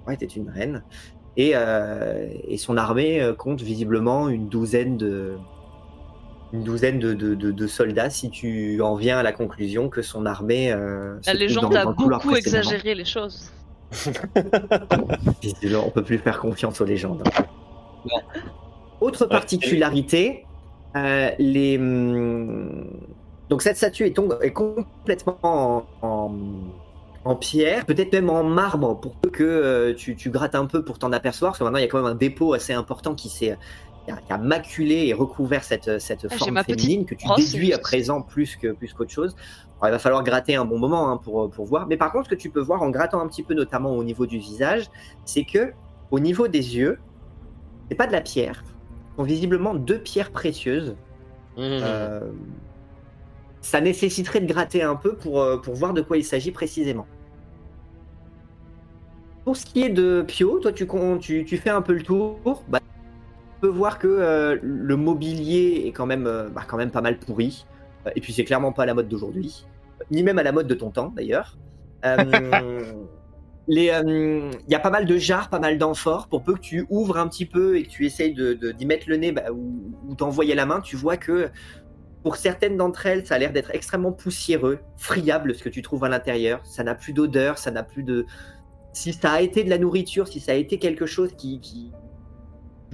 Ouais, 0.06 0.14
était 0.14 0.26
une 0.26 0.50
reine. 0.50 0.84
Et, 1.36 1.52
euh, 1.56 2.28
et 2.44 2.58
son 2.58 2.76
armée 2.76 3.20
euh, 3.22 3.34
compte 3.34 3.62
visiblement 3.62 4.28
une 4.28 4.48
douzaine 4.48 4.96
de, 4.96 5.44
une 6.54 6.62
douzaine 6.62 7.00
de, 7.00 7.14
de- 7.14 7.34
de- 7.34 7.50
de 7.50 7.66
soldats, 7.66 8.10
si 8.10 8.30
tu 8.30 8.80
en 8.80 8.94
viens 8.94 9.18
à 9.18 9.22
la 9.24 9.32
conclusion 9.32 9.88
que 9.88 10.02
son 10.02 10.24
armée. 10.24 10.70
euh, 10.72 11.16
La 11.26 11.34
légende 11.34 11.72
dans- 11.72 11.80
a 11.80 11.84
beaucoup 11.92 12.34
exagéré 12.36 12.94
les 12.94 13.04
choses. 13.04 13.50
On 15.84 15.90
peut 15.90 16.02
plus 16.04 16.18
faire 16.18 16.38
confiance 16.38 16.80
aux 16.80 16.84
légendes. 16.84 17.22
Non. 18.06 18.20
Autre 19.00 19.26
particularité, 19.26 20.46
euh, 20.96 21.30
les, 21.38 21.76
hum, 21.76 22.86
donc 23.48 23.62
cette 23.62 23.76
statue 23.76 24.06
est, 24.06 24.12
complètement 24.52 25.38
en, 25.42 25.84
en- 26.02 26.34
en 27.24 27.36
pierre, 27.36 27.84
peut-être 27.86 28.12
même 28.12 28.30
en 28.30 28.44
marbre, 28.44 29.00
pour 29.00 29.16
peu 29.16 29.30
que 29.30 29.42
euh, 29.42 29.94
tu, 29.94 30.14
tu 30.14 30.30
grattes 30.30 30.54
un 30.54 30.66
peu 30.66 30.84
pour 30.84 30.98
t'en 30.98 31.10
apercevoir, 31.12 31.52
parce 31.52 31.58
que 31.58 31.64
maintenant 31.64 31.78
il 31.78 31.82
y 31.82 31.86
a 31.86 31.88
quand 31.88 31.98
même 32.02 32.12
un 32.12 32.14
dépôt 32.14 32.52
assez 32.52 32.72
important 32.74 33.14
qui 33.14 33.28
s'est 33.28 33.56
qui 34.04 34.10
a, 34.10 34.16
qui 34.16 34.32
a 34.32 34.38
maculé 34.38 35.06
et 35.06 35.14
recouvert 35.14 35.64
cette, 35.64 35.98
cette 35.98 36.26
Ah, 36.30 36.36
forme 36.36 36.62
féminine 36.62 37.04
que 37.04 37.14
tu 37.14 37.26
brosse, 37.26 37.52
déduis 37.52 37.72
à 37.72 37.78
présent 37.78 38.22
plus 38.22 38.56
que 38.56 38.72
plus 38.72 38.92
qu'autre 38.92 39.10
chose. 39.10 39.34
Alors, 39.80 39.88
il 39.88 39.92
va 39.92 39.98
falloir 39.98 40.22
gratter 40.22 40.54
un 40.56 40.64
bon 40.64 40.78
moment 40.78 41.10
hein, 41.10 41.16
pour, 41.16 41.50
pour 41.50 41.64
voir. 41.66 41.86
Mais 41.86 41.96
par 41.96 42.12
contre, 42.12 42.26
ce 42.26 42.30
que 42.30 42.40
tu 42.40 42.50
peux 42.50 42.60
voir 42.60 42.82
en 42.82 42.90
grattant 42.90 43.20
un 43.20 43.26
petit 43.28 43.42
peu, 43.42 43.54
notamment 43.54 43.92
au 43.92 44.04
niveau 44.04 44.26
du 44.26 44.38
visage, 44.38 44.90
c'est 45.24 45.44
que 45.44 45.72
au 46.10 46.20
niveau 46.20 46.48
des 46.48 46.76
yeux, 46.76 46.98
c'est 47.88 47.96
pas 47.96 48.06
de 48.06 48.12
la 48.12 48.20
pierre, 48.20 48.62
ce 49.10 49.16
sont 49.16 49.22
visiblement 49.24 49.74
deux 49.74 49.98
pierres 49.98 50.30
précieuses. 50.30 50.96
Mmh. 51.56 51.60
Euh, 51.60 52.20
ça 53.60 53.80
nécessiterait 53.80 54.40
de 54.40 54.46
gratter 54.46 54.82
un 54.82 54.96
peu 54.96 55.16
pour, 55.16 55.40
euh, 55.40 55.56
pour 55.56 55.74
voir 55.74 55.94
de 55.94 56.02
quoi 56.02 56.16
il 56.16 56.24
s'agit 56.24 56.50
précisément. 56.50 57.06
Pour 59.44 59.56
ce 59.56 59.66
qui 59.66 59.82
est 59.82 59.90
de 59.90 60.24
Pio, 60.26 60.58
toi 60.58 60.72
tu, 60.72 60.86
con- 60.86 61.18
tu, 61.18 61.44
tu 61.44 61.56
fais 61.58 61.70
un 61.70 61.82
peu 61.82 61.92
le 61.92 62.02
tour. 62.02 62.62
Bah, 62.68 62.80
tu 63.64 63.70
peux 63.70 63.76
voir 63.76 63.98
que 63.98 64.06
euh, 64.08 64.58
le 64.62 64.96
mobilier 64.96 65.84
est 65.86 65.92
quand 65.92 66.06
même, 66.06 66.26
euh, 66.26 66.48
bah, 66.48 66.62
quand 66.66 66.76
même 66.76 66.90
pas 66.90 67.00
mal 67.00 67.18
pourri. 67.18 67.66
Euh, 68.06 68.10
Et 68.14 68.20
puis 68.20 68.32
c'est 68.32 68.44
clairement 68.44 68.72
pas 68.72 68.82
à 68.82 68.86
la 68.86 68.94
mode 68.94 69.08
d'aujourd'hui. 69.08 69.64
Ni 70.10 70.22
même 70.22 70.38
à 70.38 70.42
la 70.42 70.52
mode 70.52 70.66
de 70.66 70.74
ton 70.74 70.90
temps 70.90 71.12
d'ailleurs. 71.16 71.56
Il 73.66 73.78
y 73.78 74.74
a 74.74 74.78
pas 74.78 74.90
mal 74.90 75.06
de 75.06 75.16
jarres, 75.16 75.48
pas 75.48 75.58
mal 75.58 75.78
d'amphores. 75.78 76.28
Pour 76.28 76.42
peu 76.42 76.52
que 76.54 76.60
tu 76.60 76.84
ouvres 76.90 77.16
un 77.16 77.26
petit 77.26 77.46
peu 77.46 77.78
et 77.78 77.84
que 77.84 77.88
tu 77.88 78.04
essayes 78.04 78.34
de, 78.34 78.52
de- 78.52 78.72
d'y 78.72 78.84
mettre 78.84 79.08
le 79.08 79.16
nez 79.16 79.32
bah, 79.32 79.44
ou, 79.50 79.94
ou 80.06 80.14
d'envoyer 80.14 80.54
la 80.54 80.66
main, 80.66 80.82
tu 80.82 80.96
vois 80.96 81.16
que 81.16 81.48
pour 82.22 82.36
certaines 82.36 82.76
d'entre 82.76 83.06
elles, 83.06 83.24
ça 83.26 83.36
a 83.36 83.38
l'air 83.38 83.52
d'être 83.52 83.70
extrêmement 83.74 84.12
poussiéreux, 84.12 84.80
friable 84.98 85.54
ce 85.54 85.62
que 85.62 85.70
tu 85.70 85.80
trouves 85.80 86.04
à 86.04 86.10
l'intérieur. 86.10 86.60
Ça 86.64 86.84
n'a 86.84 86.94
plus 86.94 87.14
d'odeur, 87.14 87.56
ça 87.56 87.70
n'a 87.70 87.82
plus 87.82 88.02
de. 88.02 88.26
Si 88.92 89.14
ça 89.14 89.32
a 89.32 89.40
été 89.40 89.64
de 89.64 89.70
la 89.70 89.78
nourriture, 89.78 90.28
si 90.28 90.40
ça 90.40 90.52
a 90.52 90.56
été 90.56 90.78
quelque 90.78 91.06
chose 91.06 91.32
qui. 91.34 91.60
qui 91.60 91.92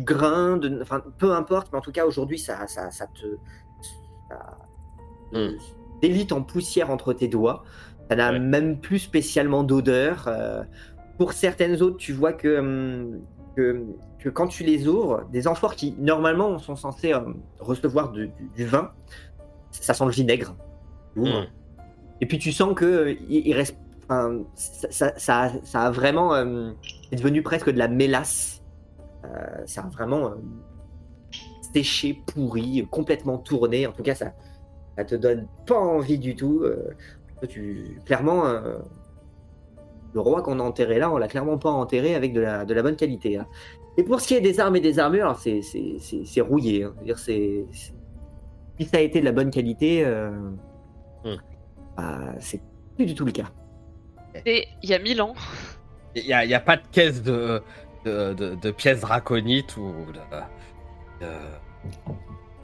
grain, 0.00 0.56
de... 0.56 0.80
enfin 0.82 1.02
peu 1.18 1.32
importe, 1.32 1.68
mais 1.72 1.78
en 1.78 1.82
tout 1.82 1.92
cas 1.92 2.04
aujourd'hui 2.06 2.38
ça, 2.38 2.66
ça, 2.66 2.90
ça 2.90 3.06
te. 3.06 3.26
Ça... 4.28 4.58
Mm. 5.32 5.56
délite 6.02 6.32
en 6.32 6.42
poussière 6.42 6.90
entre 6.90 7.12
tes 7.12 7.28
doigts. 7.28 7.62
Ça 8.08 8.16
n'a 8.16 8.32
Ouais. 8.32 8.38
même 8.40 8.80
plus 8.80 8.98
spécialement 8.98 9.62
d'odeur. 9.62 10.24
euh, 10.26 10.64
Pour 11.18 11.32
certaines 11.32 11.80
autres, 11.82 11.96
tu 11.98 12.12
vois 12.12 12.32
que, 12.32 12.58
hum, 12.58 13.20
que, 13.56 13.84
que 14.18 14.28
quand 14.28 14.48
tu 14.48 14.64
les 14.64 14.88
ouvres, 14.88 15.24
des 15.30 15.46
amphores 15.46 15.76
qui 15.76 15.94
normalement 15.98 16.58
sont 16.58 16.74
censés 16.76 17.12
euh, 17.14 17.20
recevoir 17.60 18.10
de- 18.10 18.24
du, 18.24 18.48
du 18.56 18.66
vin, 18.66 18.90
ça 19.70 19.94
sent 19.94 20.04
le 20.06 20.10
vinaigre. 20.10 20.56
Mmh. 21.14 21.28
Et 22.20 22.26
puis 22.26 22.38
tu 22.38 22.50
sens 22.52 22.74
que 22.74 22.84
euh, 22.84 23.12
il, 23.28 23.46
il 23.46 23.54
reste, 23.54 23.76
ça, 24.08 24.90
ça, 24.90 25.12
ça 25.16 25.40
a- 25.42 25.64
ça 25.64 25.82
a 25.82 25.90
vraiment, 25.92 26.34
euh, 26.34 26.72
c'est 27.10 27.16
devenu 27.16 27.42
presque 27.42 27.70
de 27.70 27.78
la 27.78 27.86
mélasse. 27.88 28.59
Euh, 29.24 29.62
ça 29.66 29.82
a 29.82 29.88
vraiment 29.88 30.26
euh, 30.30 30.34
séché, 31.74 32.22
pourri, 32.26 32.86
complètement 32.90 33.38
tourné. 33.38 33.86
En 33.86 33.92
tout 33.92 34.02
cas, 34.02 34.14
ça, 34.14 34.32
ça 34.96 35.04
te 35.04 35.14
donne 35.14 35.46
pas 35.66 35.78
envie 35.78 36.18
du 36.18 36.34
tout. 36.34 36.62
euh, 36.62 36.90
tu, 37.48 38.00
clairement, 38.04 38.46
euh, 38.46 38.78
le 40.12 40.20
roi 40.20 40.42
qu'on 40.42 40.58
a 40.60 40.62
enterré 40.62 40.98
là, 40.98 41.10
on 41.10 41.16
l'a 41.18 41.28
clairement 41.28 41.58
pas 41.58 41.70
enterré 41.70 42.14
avec 42.14 42.32
de 42.32 42.40
la, 42.40 42.64
de 42.64 42.74
la 42.74 42.82
bonne 42.82 42.96
qualité. 42.96 43.38
hein. 43.38 43.46
Et 43.96 44.02
pour 44.04 44.20
ce 44.20 44.28
qui 44.28 44.34
est 44.34 44.40
des 44.40 44.60
armes 44.60 44.76
et 44.76 44.80
des 44.80 44.98
armures, 44.98 45.36
c'est, 45.38 45.60
rouillé. 46.40 46.84
hein. 46.84 46.94
Si 47.16 47.66
ça 48.86 48.96
a 48.96 49.00
été 49.00 49.20
de 49.20 49.24
la 49.26 49.32
bonne 49.32 49.50
qualité, 49.50 50.04
euh, 50.04 50.30
Hmm. 51.22 51.36
bah, 51.96 52.32
c'est 52.38 52.62
plus 52.96 53.04
du 53.04 53.14
tout 53.14 53.26
le 53.26 53.32
cas. 53.32 53.50
Et 54.46 54.64
il 54.82 54.88
y 54.88 54.94
a 54.94 54.98
mille 54.98 55.20
ans. 55.20 55.34
Il 56.14 56.24
n'y 56.24 56.32
a, 56.32 56.44
il 56.44 56.50
y 56.50 56.54
a 56.54 56.60
pas 56.60 56.76
de 56.78 56.82
caisse 56.90 57.22
de, 57.22 57.60
de, 58.04 58.32
de- 58.34 58.54
de 58.54 58.70
pièces 58.70 59.00
draconites 59.00 59.76
ou 59.76 59.92
de- 60.12 61.24
de- 61.26 61.32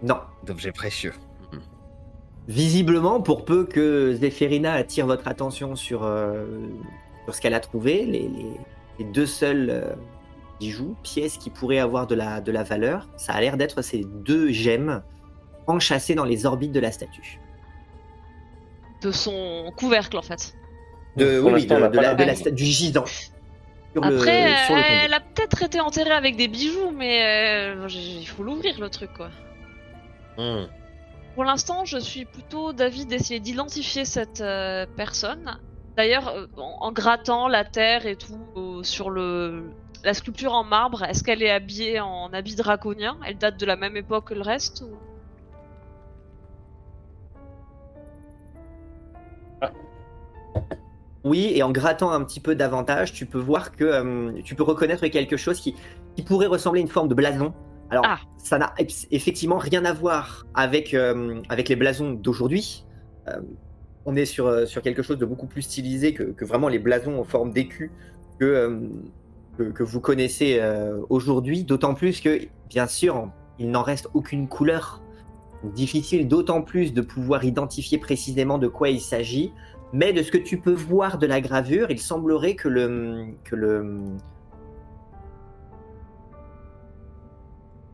Non. 0.03 0.19
d'objets 0.45 0.73
précieux. 0.73 1.13
Visiblement, 2.49 3.21
pour 3.21 3.45
peu 3.45 3.65
que 3.65 4.15
Zéphérina 4.15 4.73
attire 4.75 5.07
votre 5.07 5.27
attention 5.27 5.75
sur, 5.75 6.05
euh, 6.05 6.45
sur 7.25 7.35
ce 7.35 7.41
qu'elle 7.41 7.55
a 7.55 7.61
trouvé, 7.61 8.05
les, 8.07 8.29
les- 8.29 8.61
les 9.01 9.05
deux 9.05 9.27
seuls 9.27 9.69
euh, 9.69 9.95
bijoux, 10.61 10.95
pièces 11.03 11.39
qui 11.39 11.51
pourraient 11.51 11.81
avoir 11.81 12.07
de 12.07 12.15
la, 12.15 12.41
de 12.41 12.53
la 12.53 12.63
valeur, 12.63 13.09
ça 13.17 13.33
a 13.33 13.41
l'air 13.41 13.57
d'être 13.57 13.83
ces 13.83 14.05
deux 14.05 14.53
gemmes 14.53 15.03
enchâssées 15.67 16.15
dans 16.15 16.25
les 16.25 16.47
orbites 16.47 16.71
de 16.73 16.79
la 16.81 16.93
statue. 16.93 17.41
De 19.03 19.11
son 19.11 19.73
couvercle 19.77 20.17
en 20.17 20.23
fait. 20.23 20.55
De, 21.17 21.41
oui, 21.41 21.67
de- 21.67 21.75
la- 21.75 21.89
de 22.15 22.51
du 22.51 22.65
gisant. 22.65 23.05
Le- 24.03 24.17
Après, 24.17 24.65
sur 24.67 24.75
le 24.75 24.81
euh, 24.81 24.85
elle 25.05 25.15
a 25.15 25.21
peut-être 25.21 25.63
été 25.63 25.81
enterrée 25.81 26.11
avec 26.13 26.37
des 26.37 26.49
bijoux, 26.49 26.91
mais 26.93 27.75
euh, 27.75 27.89
il 27.89 28.27
faut 28.27 28.43
l'ouvrir 28.43 28.79
le 28.81 28.89
truc 28.91 29.13
quoi. 29.13 29.31
Mmh. 30.39 30.67
Pour 31.35 31.45
l'instant, 31.45 31.85
je 31.85 31.99
suis 31.99 32.25
plutôt 32.25 32.73
d'avis 32.73 33.07
d'essayer 33.07 33.41
d'identifier 33.41 34.05
cette 34.05 34.41
euh, 34.41 34.87
personne. 34.97 35.59
D'ailleurs, 35.97 36.29
euh, 36.29 36.47
en, 36.57 36.77
en 36.81 36.93
grattant 36.93 37.49
la 37.49 37.65
terre 37.65 38.07
et 38.07 38.17
tout 38.17 38.39
euh, 38.57 38.83
sur 38.83 39.11
le 39.11 39.71
la 40.05 40.15
sculpture 40.15 40.53
en 40.53 40.63
marbre, 40.63 41.03
est-ce 41.05 41.25
qu'elle 41.25 41.43
est 41.43 41.51
habillée 41.51 42.01
en 42.01 42.33
habit 42.33 42.55
draconien? 42.55 43.17
Elle 43.27 43.39
date 43.39 43.59
de 43.59 43.67
la 43.67 43.77
même 43.77 43.97
époque 43.97 44.29
que 44.29 44.35
le 44.35 44.43
reste 44.43 44.83
ou- 44.83 44.97
Oui, 51.27 51.51
et 51.55 51.63
en 51.65 51.73
grattant 51.73 52.13
un 52.13 52.23
petit 52.23 52.39
peu 52.39 52.55
davantage, 52.55 53.13
tu 53.13 53.27
peux 53.27 53.39
voir 53.41 53.73
que 53.73 53.85
euh, 53.85 54.31
tu 54.45 54.55
peux 54.55 54.63
reconnaître 54.63 55.05
quelque 55.09 55.37
chose 55.37 55.59
qui, 55.61 55.75
qui 56.15 56.23
pourrait 56.23 56.47
ressembler 56.47 56.81
à 56.81 56.83
une 56.83 56.89
forme 56.89 57.09
de 57.09 57.15
blason. 57.15 57.53
Alors, 57.91 58.05
Ah. 58.07 58.19
ça 58.39 58.59
n'a 58.59 58.73
eff- 58.79 59.09
effectivement 59.11 59.59
rien 59.59 59.85
à 59.85 59.93
voir 59.93 60.47
avec, 60.55 60.95
euh, 60.95 61.41
avec 61.49 61.69
les 61.69 61.75
blasons 61.75 62.13
d'aujourd'hui. 62.13 62.85
Euh, 63.29 63.41
on 64.05 64.15
est 64.15 64.25
sur, 64.25 64.69
sur 64.69 64.83
quelque 64.83 65.03
chose 65.03 65.19
de 65.19 65.27
beaucoup 65.27 65.47
plus 65.49 65.63
stylisé 65.63 66.15
que, 66.15 66.23
que 66.23 66.45
vraiment 66.45 66.69
les 66.69 66.79
blasons 66.79 67.19
en 67.19 67.25
forme 67.25 67.51
d'écu 67.53 67.91
que, 68.39 68.81
que, 69.59 69.65
que 69.65 69.83
vous 69.83 70.01
connaissez 70.01 70.61
aujourd'hui. 71.11 71.65
D'autant 71.65 71.95
plus 71.95 72.21
que, 72.21 72.39
bien 72.69 72.87
sûr, 72.87 73.31
il 73.59 73.73
n'en 73.73 73.83
reste 73.83 74.09
aucune 74.15 74.47
couleur. 74.47 75.03
Difficile 75.75 76.29
d'autant 76.29 76.63
plus 76.63 76.93
de 76.95 77.01
pouvoir 77.01 77.45
identifier 77.45 77.99
précisément 77.99 78.59
de 78.59 78.69
quoi 78.69 78.91
il 78.91 79.01
s'agit. 79.01 79.51
Mais 79.93 80.13
de 80.13 80.23
ce 80.23 80.31
que 80.31 80.39
tu 80.39 80.59
peux 80.59 80.73
voir 80.75 81.19
de 81.19 81.27
la 81.27 81.41
gravure, 81.41 81.91
il 81.91 82.01
semblerait 82.01 82.55
que 82.55 82.69
le, 82.69 83.27
que 83.45 83.55
le, 83.57 84.01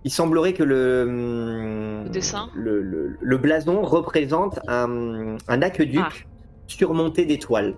il 0.04 0.10
semblerait 0.10 0.52
que 0.52 0.62
le, 0.64 2.02
Le 2.04 2.08
dessin 2.08 2.50
le, 2.54 2.82
le- 2.82 3.16
le 3.20 3.36
blason 3.38 3.82
représente 3.82 4.58
un, 4.68 5.36
un 5.48 5.62
aqueduc 5.62 6.00
Ah. 6.04 6.10
surmonté 6.66 7.24
d'étoiles. 7.24 7.74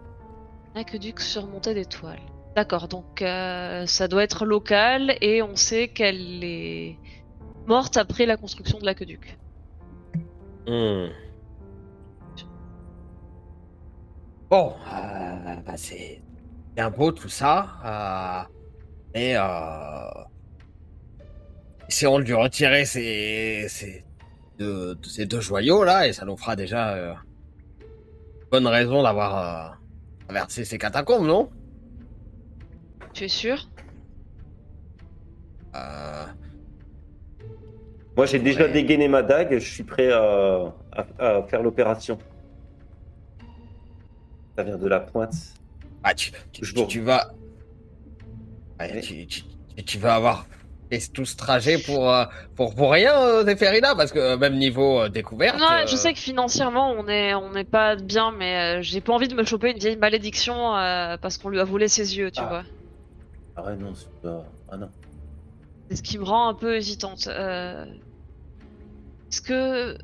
Aqueduc 0.75 1.21
surmonté 1.21 1.75
d'étoiles. 1.75 2.21
D'accord, 2.57 2.89
donc 2.89 3.21
euh, 3.21 3.85
ça 3.87 4.09
doit 4.09 4.23
être 4.23 4.47
local 4.47 5.17
et 5.21 5.43
on 5.43 5.57
sait 5.57 5.89
qu'elle 5.89 6.43
est 6.45 6.97
morte 7.67 7.97
après 7.97 8.27
la 8.27 8.37
construction 8.37 8.79
de 8.79 8.85
l'aqueduc. 8.87 9.37
Hmm. 10.67 11.09
Bon, 14.51 14.75
euh, 14.93 15.57
bah, 15.67 15.77
c'est 15.77 16.23
bien 16.77 16.91
beau 16.91 17.13
tout 17.13 17.29
ça, 17.29 18.45
euh, 18.45 18.49
mais 19.15 19.37
euh, 19.37 20.25
essayons 21.89 22.19
de 22.19 22.25
lui 22.25 22.35
retirer 22.35 22.85
ces, 22.85 23.67
ces, 23.69 24.05
deux, 24.59 24.97
ces 25.05 25.27
deux 25.27 25.41
joyaux 25.41 25.85
là, 25.85 26.07
et 26.09 26.13
ça 26.13 26.25
nous 26.25 26.37
fera 26.37 26.57
déjà 26.57 26.95
euh, 26.95 27.15
bonne 28.51 28.67
raison 28.67 29.03
d'avoir 29.03 29.71
euh, 29.73 29.75
traversé 30.27 30.65
ces 30.65 30.79
catacombes, 30.79 31.27
non? 31.27 31.51
Tu 33.15 33.25
es 33.25 33.29
sûr? 33.29 33.69
Euh, 35.77 36.27
Moi, 38.17 38.27
j'ai 38.27 38.39
déjà 38.39 38.65
Ouais. 38.65 38.73
dégainé 38.73 39.09
ma 39.09 39.23
dague. 39.23 39.55
Je 39.59 39.71
suis 39.73 39.83
prêt 39.83 40.11
à, 40.13 40.73
à- 40.93 41.07
à 41.39 41.43
faire 41.45 41.63
l'opération. 41.63 42.19
Ça 44.57 44.63
vient 44.63 44.77
de 44.79 44.89
la 44.89 45.01
pointe. 45.01 45.35
Ah, 46.03 46.15
tu, 46.15 46.31
tu, 46.53 47.01
vas. 47.01 47.33
Tu, 48.81 49.01
tu- 49.01 49.27
tu- 49.27 49.85
tu 49.85 49.99
vas 49.99 50.15
avoir 50.17 50.47
fait 50.91 51.01
tout 51.13 51.25
ce 51.25 51.37
trajet 51.37 51.79
pour, 51.79 52.11
euh, 52.11 52.25
pour, 52.55 52.75
pour 52.75 52.93
rien, 52.93 53.19
euh, 53.19 53.45
Zéphérina, 53.45 53.95
parce 53.97 54.13
que 54.13 54.19
euh, 54.19 54.37
même 54.37 54.57
niveau 54.57 55.01
euh, 55.01 55.09
découverte. 55.09 55.59
Non, 55.59 55.67
je 55.87 55.95
euh, 55.95 55.97
sais 55.97 56.13
que 56.13 56.19
financièrement 56.19 56.91
on 56.93 57.09
est 57.09 57.35
on 57.35 57.51
n'est 57.53 57.65
pas 57.65 57.97
bien, 57.97 58.33
mais 58.33 58.83
j'ai 58.83 59.01
pas 59.01 59.13
envie 59.15 59.29
de 59.29 59.35
me 59.35 59.45
choper 59.45 59.71
une 59.71 59.79
vieille 59.79 59.97
malédiction 59.97 60.77
euh, 60.77 61.17
parce 61.17 61.39
qu'on 61.39 61.49
lui 61.49 61.59
a 61.59 61.65
volé 61.65 61.89
ses 61.89 62.17
yeux, 62.19 62.31
tu 62.31 62.41
Ah. 62.43 62.49
vois. 62.49 62.63
Ah 63.57 63.65
ouais, 63.67 63.77
non, 63.77 63.95
c'est 63.95 64.11
pas. 64.21 64.45
Ah 64.71 64.77
non. 64.77 64.91
C'est 65.89 65.97
ce 65.97 66.03
qui 66.03 66.19
me 66.19 66.25
rend 66.25 66.49
un 66.49 66.55
peu 66.55 66.77
hésitante. 66.77 67.29
Euh... 67.29 67.85
Est-ce 69.31 69.41
que 69.41 69.97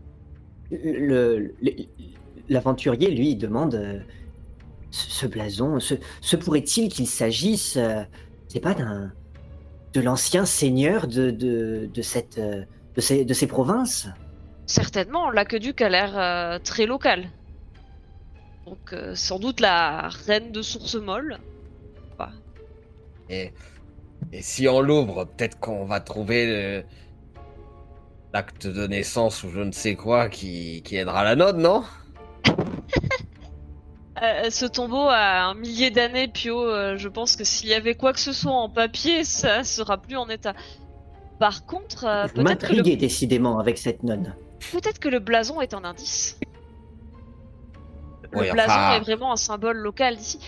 Le- 0.71 1.39
le- 1.63 1.75
L'aventurier, 2.49 3.11
lui, 3.11 3.31
il 3.31 3.37
demande 3.37 3.75
euh, 3.75 4.01
ce, 4.91 5.11
ce 5.11 5.27
blason, 5.27 5.81
se, 5.81 5.95
se 6.21 6.37
pourrait-il 6.37 6.89
qu'il 6.89 7.07
s'agisse, 7.07 7.77
euh, 7.77 8.03
c'est 8.49 8.61
pas 8.61 8.75
d'un 8.75 9.13
de 9.93 10.01
l'ancien 10.01 10.45
seigneur 10.47 11.09
de, 11.09 11.31
de, 11.31 11.89
de 11.93 12.03
cette 12.03 12.39
euh, 12.39 12.65
de 12.97 13.01
ces, 13.01 13.25
de 13.25 13.35
ces 13.35 13.47
provinces? 13.47 14.09
Certainement 14.67 15.31
l'aqueduc 15.31 15.81
a 15.81 15.89
l'air 15.89 16.17
euh, 16.17 16.59
très 16.59 16.87
local. 16.87 17.29
Donc 18.67 18.93
euh, 18.93 19.15
sans 19.15 19.39
doute 19.39 19.61
la 19.61 20.09
reine 20.27 20.53
de 20.53 20.63
source 20.63 20.95
molle. 20.95 21.39
Et, 23.29 23.53
et 24.33 24.43
si 24.43 24.67
on 24.67 24.81
l'ouvre, 24.81 25.25
peut-être 25.25 25.61
qu'on 25.61 25.85
va 25.85 26.01
trouver 26.01 26.85
l'acte 28.33 28.67
de 28.67 28.89
naissance 28.89 29.45
ou 29.45 29.51
je 29.51 29.61
ne 29.61 29.71
sais 29.71 29.95
quoi 29.95 30.29
qui, 30.29 30.83
qui 30.83 30.97
aidera 30.97 31.23
la 31.23 31.37
node, 31.37 31.59
non? 31.59 31.85
Euh, 34.23 34.51
ce 34.51 34.67
tombeau 34.67 35.07
a 35.09 35.45
un 35.45 35.55
millier 35.55 35.91
d'années, 35.91 36.29
Pio. 36.29 36.61
euh, 36.63 36.97
je 36.99 37.09
pense 37.09 37.37
que 37.37 37.45
s'il 37.45 37.69
y 37.71 37.75
avait 37.75 37.95
quoi 37.95 38.13
que 38.13 38.21
ce 38.21 38.33
soit 38.33 38.53
en 38.53 38.69
papier, 38.69 39.25
ça 39.25 39.65
sera 39.65 39.97
plus 39.99 40.17
en 40.17 40.29
état. 40.29 40.53
Par 41.39 41.65
contre, 41.65 42.05
euh, 42.05 42.27
Vous 42.35 42.43
peut-être 42.45 42.69
que, 42.69 42.75
le... 42.75 42.97
décidément 42.97 43.59
avec 43.59 43.79
cette 43.79 44.03
nonne. 44.03 44.35
peut-être 44.73 44.99
que 44.99 45.09
le 45.09 45.21
blason 45.21 45.61
est 45.63 45.73
un 45.73 45.85
indice. 45.85 46.39
Le 48.33 48.41
Oui, 48.41 48.51
blason 48.53 48.71
enfin- 48.73 48.97
est 48.97 49.01
vraiment 49.01 49.33
un 49.33 49.37
symbole 49.37 49.79
local 49.79 50.17
d'ici. 50.17 50.39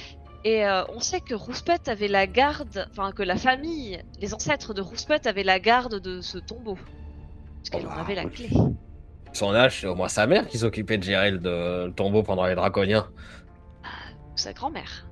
Et 0.44 0.66
euh, 0.66 0.82
on 0.94 1.00
sait 1.00 1.20
que 1.20 1.34
Rouspette 1.34 1.88
avait 1.88 2.08
la 2.08 2.26
garde, 2.26 2.86
enfin 2.90 3.12
que 3.12 3.22
la 3.22 3.36
famille, 3.36 4.02
les 4.20 4.34
ancêtres 4.34 4.74
de 4.74 4.82
Rouspette 4.82 5.26
avaient 5.26 5.44
la 5.44 5.60
garde 5.60 6.00
de 6.00 6.20
ce 6.20 6.36
tombeau. 6.38 6.74
Parce 6.74 7.70
qu'elle 7.70 7.84
Oh 7.86 7.92
en 7.92 7.94
bah, 7.96 8.00
avait 8.02 8.16
la 8.16 8.24
clé. 8.26 8.50
Son 9.32 9.54
âge, 9.54 9.80
c'est 9.80 9.86
au 9.86 9.94
moins 9.94 10.08
sa 10.08 10.26
mère 10.26 10.46
qui 10.46 10.58
s'occupait 10.58 10.98
de 10.98 11.04
gérer 11.04 11.30
le, 11.30 11.38
de- 11.38 11.86
le 11.86 11.92
tombeau 11.94 12.22
pendant 12.22 12.44
les 12.44 12.54
draconiens. 12.54 13.06
Sa 14.34 14.52
grand-mère. 14.52 15.06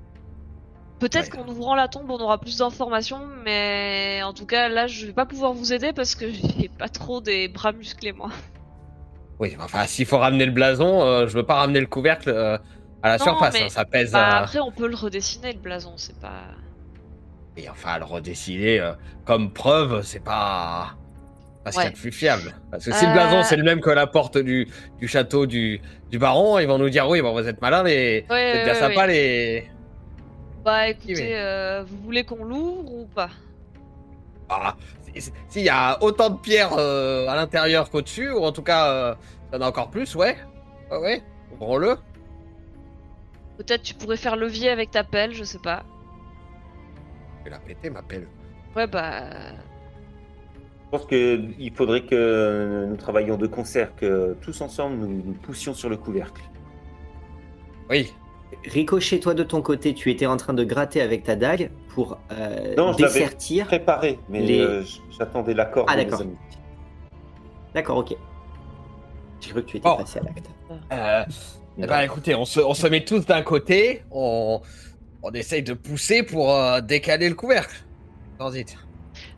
Peut-être 0.99 1.33
Ouais. 1.35 1.43
qu'en 1.43 1.49
ouvrant 1.49 1.75
la 1.75 1.89
tombe, 1.89 2.11
on 2.11 2.19
aura 2.19 2.39
plus 2.39 2.59
d'informations, 2.59 3.21
mais 3.45 4.21
en 4.23 4.33
tout 4.35 4.45
cas, 4.47 4.69
là, 4.69 4.87
je 4.87 5.07
vais 5.07 5.13
pas 5.13 5.25
pouvoir 5.27 5.53
vous 5.55 5.73
aider 5.73 5.93
parce 5.95 6.15
que 6.15 6.31
j'ai 6.59 6.69
pas 6.69 6.89
trop 6.89 7.21
des 7.21 7.49
bras 7.49 7.73
musclés, 7.73 8.13
moi. 8.13 8.31
Oui, 9.39 9.57
enfin, 9.59 9.87
s'il 9.87 10.05
faut 10.05 10.19
ramener 10.19 10.45
le 10.45 10.53
blason, 10.53 11.01
euh, 11.03 11.27
je 11.27 11.35
veux 11.35 11.47
pas 11.47 11.55
ramener 11.55 11.81
le 11.81 11.87
couvercle 11.87 12.29
euh, 12.29 12.59
à 13.03 13.09
la 13.09 13.17
Non, 13.17 13.25
surface. 13.25 13.55
mais- 13.55 13.63
hein, 13.65 13.69
ça 13.71 13.87
pèse. 13.87 14.13
Bah, 14.13 14.19
euh, 14.41 14.43
après, 14.43 14.59
on 14.61 14.71
peut 14.71 14.87
le 14.87 14.95
redessiner, 14.97 15.55
le 15.55 15.59
blason, 15.61 15.95
c'est 15.97 16.19
pas... 16.21 16.43
Et 17.57 17.69
enfin, 17.71 17.99
le 17.99 18.05
redessiner 18.05 18.81
comme 19.25 19.53
preuve, 19.53 20.03
c'est 20.03 20.23
pas. 20.23 20.95
Pas 21.65 21.73
ce 21.73 21.77
qu'il 21.77 21.85
y 21.85 21.89
a 21.89 21.91
de 21.91 21.97
plus 21.97 22.13
fiable. 22.13 22.55
Parce 22.71 22.85
que 22.87 22.93
si 22.93 23.05
le 23.05 23.11
Euh. 23.11 23.15
blason 23.15 23.43
c'est 23.43 23.57
le 23.57 23.65
même 23.65 23.81
que 23.81 23.91
la 23.91 24.07
porte 24.07 24.39
du, 24.39 24.67
du 24.99 25.09
château 25.09 25.45
du, 25.47 25.81
du 26.11 26.19
baron, 26.19 26.59
ils 26.59 26.67
vont 26.67 26.79
nous 26.79 26.89
dire 26.91 27.07
oui, 27.09 27.21
bon, 27.21 27.33
vous 27.33 27.47
êtes 27.47 27.61
malins, 27.61 27.83
les. 27.83 28.25
Ouais, 28.31 28.53
vous 28.53 28.59
êtes 28.71 28.79
bien 28.91 28.97
ouais. 28.99 29.07
les. 29.07 29.71
Bah 30.65 30.81
mais- 30.85 30.91
écoutez, 30.93 31.37
euh, 31.39 31.85
vous 31.87 31.99
voulez 32.03 32.25
qu'on 32.25 32.45
l'ouvre 32.45 32.93
ou 32.93 33.07
pas? 33.15 33.31
Ah, 34.49 34.75
si- 35.15 35.21
si- 35.21 35.33
S'il 35.49 35.63
y 35.63 35.69
a 35.69 36.03
autant 36.03 36.31
de 36.31 36.39
pierres 36.39 36.73
euh, 36.79 37.29
à 37.29 37.37
l'intérieur 37.37 37.91
qu'au-dessus, 37.91 38.31
ou 38.31 38.45
en 38.45 38.53
tout 38.53 38.63
cas, 38.63 38.89
euh, 38.91 39.15
il 39.53 39.57
y 39.57 39.59
en 39.59 39.65
a 39.65 39.69
encore 39.69 39.91
plus, 39.91 40.15
ouais. 40.17 40.37
Ouais, 40.91 40.99
ouais. 40.99 41.23
Ouvrons-le. 41.53 41.97
Peut-être 43.59 43.83
tu 43.83 43.95
pourrais 43.95 44.17
faire 44.17 44.37
levier 44.37 44.71
avec 44.71 44.91
ta 44.91 45.05
pelle, 45.05 45.35
je 45.35 45.45
sais 45.45 45.59
pas. 45.59 45.83
Je 47.41 47.45
vais 47.45 47.51
la 47.51 47.59
péter, 47.59 47.91
ma 47.91 48.03
pelle. 48.03 48.27
Ouais, 48.75 48.87
bah... 48.87 49.25
Je 50.93 50.99
pense 50.99 51.07
qu'il 51.07 51.73
faudrait 51.75 52.03
que 52.05 52.87
nous 52.89 52.97
travaillions 52.97 53.37
de 53.37 53.47
concert, 53.47 53.95
que 53.95 54.37
tous 54.41 54.61
ensemble 54.61 54.97
nous, 54.97 55.07
nous 55.25 55.33
poussions 55.35 55.73
sur 55.73 55.89
le 55.89 55.97
couvercle. 55.97 56.43
Oui. 57.89 58.13
Ricochet, 58.65 59.21
toi 59.21 59.35
de 59.35 59.45
ton 59.45 59.63
côté, 59.63 59.95
tu 59.95 60.11
étais 60.11 60.27
en 60.27 60.37
train 60.37 60.53
de 60.53 60.65
gratter 60.65 61.01
avec 61.01 61.23
ta 61.23 61.37
dague 61.37 61.71
pour 61.95 62.19
euh, 62.33 62.75
Non, 62.77 62.93
je 62.93 63.03
l'avais 63.03 63.15
dessertir. 63.21 63.67
Préparé, 63.69 64.19
mais 64.29 64.41
Les- 64.41 64.61
euh, 64.61 64.83
j'attendais 65.17 65.55
l'accord 65.55 65.87
Ah, 65.89 65.93
de 65.93 65.99
mes 65.99 66.05
d'accord. 66.07 66.21
amis. 66.23 66.37
D'accord, 67.73 67.99
ok. 67.99 68.17
J'ai 69.41 69.51
cru 69.51 69.63
que 69.63 69.69
tu 69.69 69.77
étais 69.77 69.89
Bon. 69.89 69.97
passé 69.97 70.19
à 70.19 70.23
l'acte. 70.25 70.51
Euh, 70.93 71.23
eh 71.79 71.87
ben, 71.87 72.01
écoutez, 72.01 72.35
on 72.35 72.45
se, 72.45 72.59
on 72.59 72.75
se 72.75 72.87
met 72.89 73.05
tous 73.05 73.25
d'un 73.27 73.43
côté, 73.43 74.03
on, 74.11 74.61
on 75.23 75.31
essaye 75.31 75.63
de 75.63 75.73
pousser 75.75 76.25
pour 76.25 76.53
euh, 76.53 76.81
décaler 76.81 77.29
le 77.29 77.37
couvercle. 77.37 77.85
Transit. 78.41 78.77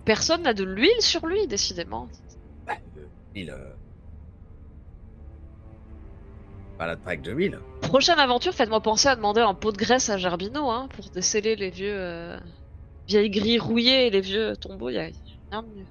Personne 0.04 0.42
n'a 0.42 0.54
de 0.54 0.64
l'huile 0.64 0.90
sur 1.00 1.26
lui, 1.26 1.46
décidément. 1.46 2.08
Bah, 2.66 2.74
l'huile. 3.34 3.50
euh, 3.50 3.72
pas 6.78 6.96
avec 7.06 7.22
de 7.22 7.30
l'huile. 7.32 7.58
Prochaine 7.82 8.18
aventure, 8.18 8.52
faites-moi 8.52 8.80
penser 8.80 9.08
à 9.08 9.16
demander 9.16 9.40
un 9.40 9.54
pot 9.54 9.70
de 9.72 9.76
graisse 9.76 10.10
à 10.10 10.16
Gerbino, 10.16 10.70
hein, 10.70 10.88
pour 10.96 11.08
déceler 11.10 11.54
les 11.56 11.70
vieux... 11.70 11.94
euh, 11.94 12.38
vieilles 13.06 13.30
grilles 13.30 13.58
rouillées 13.58 14.06
et 14.06 14.10
les 14.10 14.20
vieux 14.20 14.56
tombeaux, 14.56 14.88
y 14.90 14.98
a 14.98 15.08
rien 15.50 15.62
de 15.62 15.68
mieux. 15.68 15.86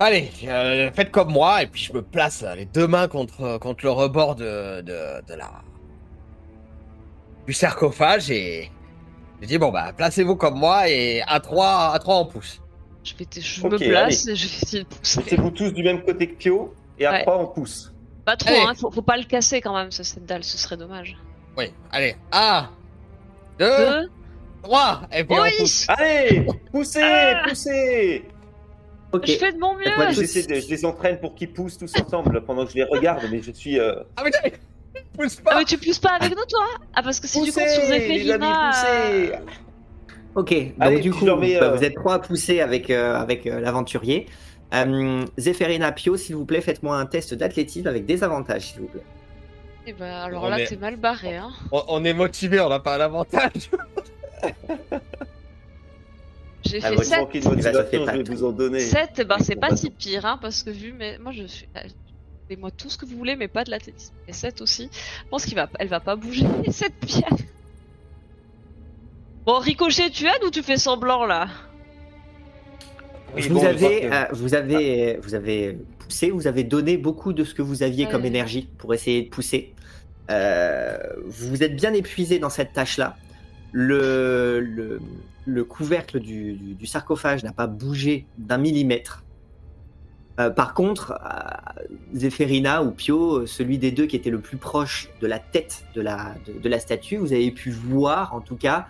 Allez, 0.00 0.30
euh, 0.44 0.90
faites 0.92 1.10
comme 1.10 1.30
moi, 1.30 1.62
et 1.62 1.66
puis 1.66 1.82
je 1.82 1.92
me 1.92 2.02
place 2.02 2.44
les 2.56 2.64
deux 2.64 2.86
mains 2.88 3.06
contre, 3.06 3.58
contre 3.58 3.84
le 3.84 3.90
rebord 3.90 4.34
de, 4.34 4.80
de, 4.80 5.22
de 5.26 5.34
la. 5.34 5.62
du 7.46 7.52
sarcophage, 7.52 8.30
et. 8.30 8.70
Je 9.42 9.46
dis, 9.48 9.58
bon, 9.58 9.70
bah, 9.72 9.92
placez-vous 9.96 10.36
comme 10.36 10.54
moi, 10.56 10.88
et 10.88 11.20
à 11.26 11.40
trois, 11.40 11.92
à 11.92 11.98
trois 11.98 12.16
on 12.20 12.26
pousse. 12.26 12.60
Je, 13.02 13.14
vais 13.16 13.68
me 13.68 13.76
place 13.90 14.28
et 14.28 14.36
je 14.36 14.46
vais 14.46 14.54
essayer 14.54 14.82
de 14.84 14.88
pousser. 14.88 15.18
Mettez-vous 15.18 15.50
tous 15.50 15.72
du 15.72 15.82
même 15.82 16.02
côté 16.04 16.28
que 16.28 16.34
Pio, 16.36 16.72
et 16.96 17.04
à 17.06 17.10
Ouais. 17.12 17.22
trois, 17.22 17.38
on 17.38 17.46
pousse. 17.48 17.92
Pas 18.24 18.36
trop, 18.36 18.50
Allez. 18.50 18.60
hein, 18.60 18.74
faut, 18.78 18.92
faut 18.92 19.02
pas 19.02 19.16
le 19.16 19.24
casser 19.24 19.60
quand 19.60 19.74
même, 19.76 19.90
ce 19.90 20.04
cette 20.04 20.24
dalle, 20.24 20.44
ce 20.44 20.56
serait 20.56 20.76
dommage. 20.76 21.16
Oui, 21.58 21.72
allez, 21.90 22.14
un, 22.30 22.70
deux, 23.58 23.66
Deux, 23.66 24.10
trois, 24.62 25.02
et 25.12 25.24
puis 25.24 25.36
on 25.36 25.42
oui 25.42 25.50
pousse. 25.58 25.86
Allez 25.88 26.46
Poussez 26.70 27.00
Ah. 27.02 27.42
Poussez. 27.48 28.24
Je 29.24 29.32
fais 29.32 29.52
de 29.52 29.58
mon 29.58 29.74
mieux 29.74 29.84
de- 29.84 29.90
Je 30.60 30.70
les 30.70 30.84
entraîne 30.84 31.18
pour 31.18 31.34
qu'ils 31.34 31.52
poussent 31.52 31.76
tous 31.76 31.92
ensemble 32.00 32.44
pendant 32.44 32.64
que 32.64 32.70
je 32.70 32.76
les 32.76 32.84
regarde, 32.84 33.22
mais 33.30 33.42
je 33.42 33.50
suis... 33.50 33.78
euh, 33.80 33.96
Ah, 34.16 34.22
mais 34.24 34.30
pousse 35.16 35.38
Ah 35.40 35.50
pas 35.50 35.58
mais 35.58 35.64
tu 35.64 35.78
pousses 35.78 35.98
pas 35.98 36.10
avec 36.20 36.30
nous 36.30 36.44
toi? 36.48 36.64
Ah 36.94 37.02
parce 37.02 37.20
que 37.20 37.26
si 37.26 37.42
tu 37.42 37.52
comptes 37.52 37.68
sur 37.68 37.82
Poussez, 37.82 37.98
les 38.08 38.30
amis, 38.30 38.46
poussez 38.46 39.32
euh, 39.32 39.36
Ok, 40.34 40.50
donc 40.54 40.72
Allez, 40.80 41.00
du 41.00 41.12
coup, 41.12 41.26
mets, 41.36 41.58
bah, 41.60 41.66
euh, 41.66 41.76
vous 41.76 41.84
êtes 41.84 41.94
trois 41.94 42.14
à 42.14 42.18
pousser 42.18 42.60
avec, 42.60 42.88
euh, 42.90 43.14
avec 43.16 43.46
euh, 43.46 43.60
l'aventurier. 43.60 44.26
Euh, 44.74 45.24
Zéphérina 45.36 45.92
Pio, 45.92 46.16
s'il 46.16 46.36
vous 46.36 46.46
plaît, 46.46 46.62
faites-moi 46.62 46.96
un 46.96 47.04
test 47.04 47.34
d'athlétisme 47.34 47.86
avec 47.86 48.06
des 48.06 48.24
avantages, 48.24 48.68
s'il 48.72 48.80
vous 48.80 48.88
plaît. 48.88 49.02
Et 49.86 49.92
bah 49.92 50.22
alors 50.24 50.44
On 50.44 50.48
là, 50.48 50.60
est- 50.60 50.66
t'es 50.66 50.76
mal 50.76 50.96
barré, 50.96 51.36
hein. 51.36 51.50
On, 51.72 51.82
on 51.88 52.04
est 52.04 52.14
motivé, 52.14 52.60
on 52.60 52.68
n'a 52.70 52.78
pas 52.80 52.96
l'avantage. 52.96 53.68
J'ai 56.64 56.78
Ah, 56.82 56.90
fait 56.90 56.96
ouais, 56.96 57.04
7. 57.04 57.18
Manquer 57.18 57.38
de 57.40 57.44
Ça 57.44 57.50
fait 57.50 57.56
motivation, 57.56 58.04
pas 58.06 58.12
je 58.12 58.18
vais 58.18 58.34
vous 58.34 58.44
en 58.44 58.52
donner. 58.52 58.80
7, 58.80 59.26
bah 59.26 59.36
c'est 59.40 59.56
pas 59.56 59.76
si 59.76 59.90
pire, 59.90 60.24
hein, 60.24 60.38
parce 60.40 60.62
que 60.62 60.70
vu, 60.70 60.94
mais 60.96 61.18
moi 61.18 61.32
je 61.32 61.44
suis. 61.44 61.68
Donnez-moi 62.52 62.70
tout 62.70 62.90
ce 62.90 62.98
que 62.98 63.06
vous 63.06 63.16
voulez, 63.16 63.34
mais 63.34 63.48
pas 63.48 63.64
de 63.64 63.70
l'athlétisme. 63.70 64.12
Et 64.28 64.32
7 64.34 64.60
aussi. 64.60 64.90
Je 64.92 65.28
pense 65.30 65.46
qu'elle 65.46 65.54
va... 65.54 65.70
Elle 65.78 65.88
va 65.88 66.00
pas 66.00 66.16
bouger. 66.16 66.44
7 66.70 66.92
pierres. 67.00 67.36
Bon, 69.46 69.58
Ricochet, 69.58 70.10
tu 70.10 70.26
aides 70.26 70.44
ou 70.46 70.50
tu 70.50 70.62
fais 70.62 70.76
semblant 70.76 71.24
là? 71.24 71.48
Oui, 73.34 73.48
vous, 73.48 73.54
bon, 73.54 73.64
avez, 73.66 74.00
que- 74.02 74.06
euh, 74.12 74.24
vous, 74.32 74.54
avez, 74.54 75.16
vous 75.22 75.34
avez 75.34 75.78
poussé, 75.98 76.30
vous 76.30 76.46
avez 76.46 76.62
donné 76.64 76.98
beaucoup 76.98 77.32
de 77.32 77.42
ce 77.42 77.54
que 77.54 77.62
vous 77.62 77.82
aviez 77.82 78.04
Ouais. 78.04 78.10
comme 78.12 78.26
énergie 78.26 78.68
pour 78.76 78.92
essayer 78.92 79.22
de 79.22 79.30
pousser. 79.30 79.74
Euh, 80.30 80.98
vous 81.26 81.62
êtes 81.62 81.74
bien 81.74 81.94
épuisé 81.94 82.38
dans 82.38 82.50
cette 82.50 82.74
tâche-là. 82.74 83.16
Le, 83.72 84.60
le, 84.60 85.00
le 85.46 85.64
couvercle 85.64 86.20
du, 86.20 86.52
du- 86.52 86.74
du 86.74 86.86
sarcophage 86.86 87.42
n'a 87.44 87.52
pas 87.52 87.66
bougé 87.66 88.26
d'un 88.36 88.58
millimètre. 88.58 89.24
Euh, 90.40 90.50
par 90.50 90.72
contre, 90.72 91.12
euh, 91.12 91.82
Zéphérina 92.14 92.82
ou 92.82 92.90
Pio, 92.90 93.46
celui 93.46 93.78
des 93.78 93.90
deux 93.90 94.06
qui 94.06 94.16
était 94.16 94.30
le 94.30 94.40
plus 94.40 94.56
proche 94.56 95.10
de 95.20 95.26
la 95.26 95.38
tête 95.38 95.84
de 95.94 96.00
la, 96.00 96.78
statue, 96.78 97.16
vous 97.16 97.32
avez 97.32 97.50
pu 97.50 97.70
voir 97.70 98.34
en 98.34 98.40
tout 98.40 98.56
cas 98.56 98.86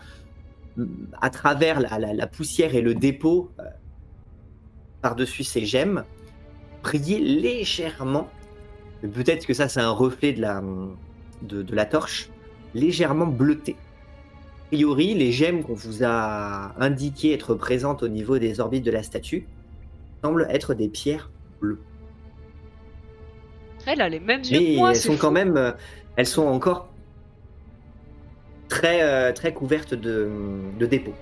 à 1.21 1.31
travers 1.31 1.81
la, 1.81 2.27
poussière 2.27 2.75
et 2.75 2.81
le 2.81 2.95
dépôt 2.95 3.51
euh, 3.59 3.65
par-dessus 5.01 5.43
ses 5.43 5.67
gemmes, 5.67 6.05
briller 6.83 7.19
légèrement. 7.19 8.31
Peut-être 9.03 9.45
que 9.45 9.53
ça, 9.53 9.69
c'est 9.69 9.81
un 9.81 9.91
reflet 9.91 10.33
de 10.33 10.41
la, 10.41 10.63
de, 11.43 11.63
de 11.63 11.75
la 11.75 11.85
torche, 11.87 12.31
légèrement 12.73 13.27
bleuté. 13.27 13.75
A 13.75 14.77
priori, 14.77 15.15
les 15.15 15.33
gemmes 15.33 15.65
qu'on 15.65 15.75
vous 15.75 16.05
a 16.05 16.73
indiquées 16.81 17.35
être 17.35 17.55
présentes 17.55 18.05
au 18.05 18.09
niveau 18.09 18.39
des 18.39 18.61
orbites 18.61 18.85
de 18.85 18.93
la 18.93 19.03
statue 19.03 19.47
semblent 20.25 20.47
être 20.51 20.75
des 20.75 20.89
pierres 20.89 21.33
bleues. 21.61 21.89
Elle 23.87 24.01
a 24.01 24.09
les 24.09 24.21
mêmes 24.21 24.43
yeux 24.43 24.61
Mais 24.61 24.67
que 24.75 24.77
moi, 24.79 24.91
elles 24.91 25.01
sont 25.01 25.17
quand 25.17 25.31
même, 25.33 25.57
euh, 25.57 25.73
elles 26.17 26.27
sont 26.27 26.47
encore 26.47 26.99
très, 28.69 29.03
euh, 29.03 29.33
très 29.33 29.53
couvertes 29.55 29.95
de, 29.95 30.31
de 30.79 30.87
dépôts. 30.87 31.15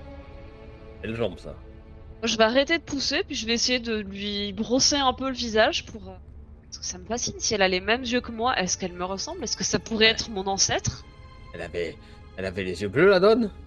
Quelle 1.01 1.15
jambe 1.15 1.39
ça 1.39 1.55
Je 2.23 2.37
vais 2.37 2.43
arrêter 2.43 2.77
de 2.79 2.83
pousser, 2.83 3.23
puis 3.23 3.35
je 3.35 3.45
vais 3.45 3.53
essayer 3.53 3.79
de 3.79 3.97
lui 3.99 4.53
brosser 4.53 4.95
un 4.97 5.13
peu 5.13 5.27
le 5.29 5.35
visage 5.35 5.85
pour. 5.85 6.09
euh, 6.09 6.17
Parce 6.69 6.79
que 6.79 6.85
ça 6.85 6.97
me 6.97 7.05
fascine. 7.05 7.39
Si 7.39 7.53
elle 7.53 7.61
a 7.61 7.67
les 7.67 7.79
mêmes 7.81 8.03
yeux 8.03 8.21
que 8.21 8.31
moi, 8.31 8.57
est-ce 8.59 8.77
qu'elle 8.77 8.93
me 8.93 9.05
ressemble? 9.05 9.43
Est-ce 9.43 9.57
que 9.57 9.63
ça 9.63 9.79
pourrait 9.79 10.05
être 10.07 10.29
mon 10.29 10.47
ancêtre? 10.47 11.07
Elle 11.53 11.61
avait, 11.61 12.01
elle 12.35 12.45
avait 12.45 12.63
les 12.63 12.81
yeux 12.81 12.89
bleus, 12.89 13.09
la 13.09 13.19
donne? 13.21 13.57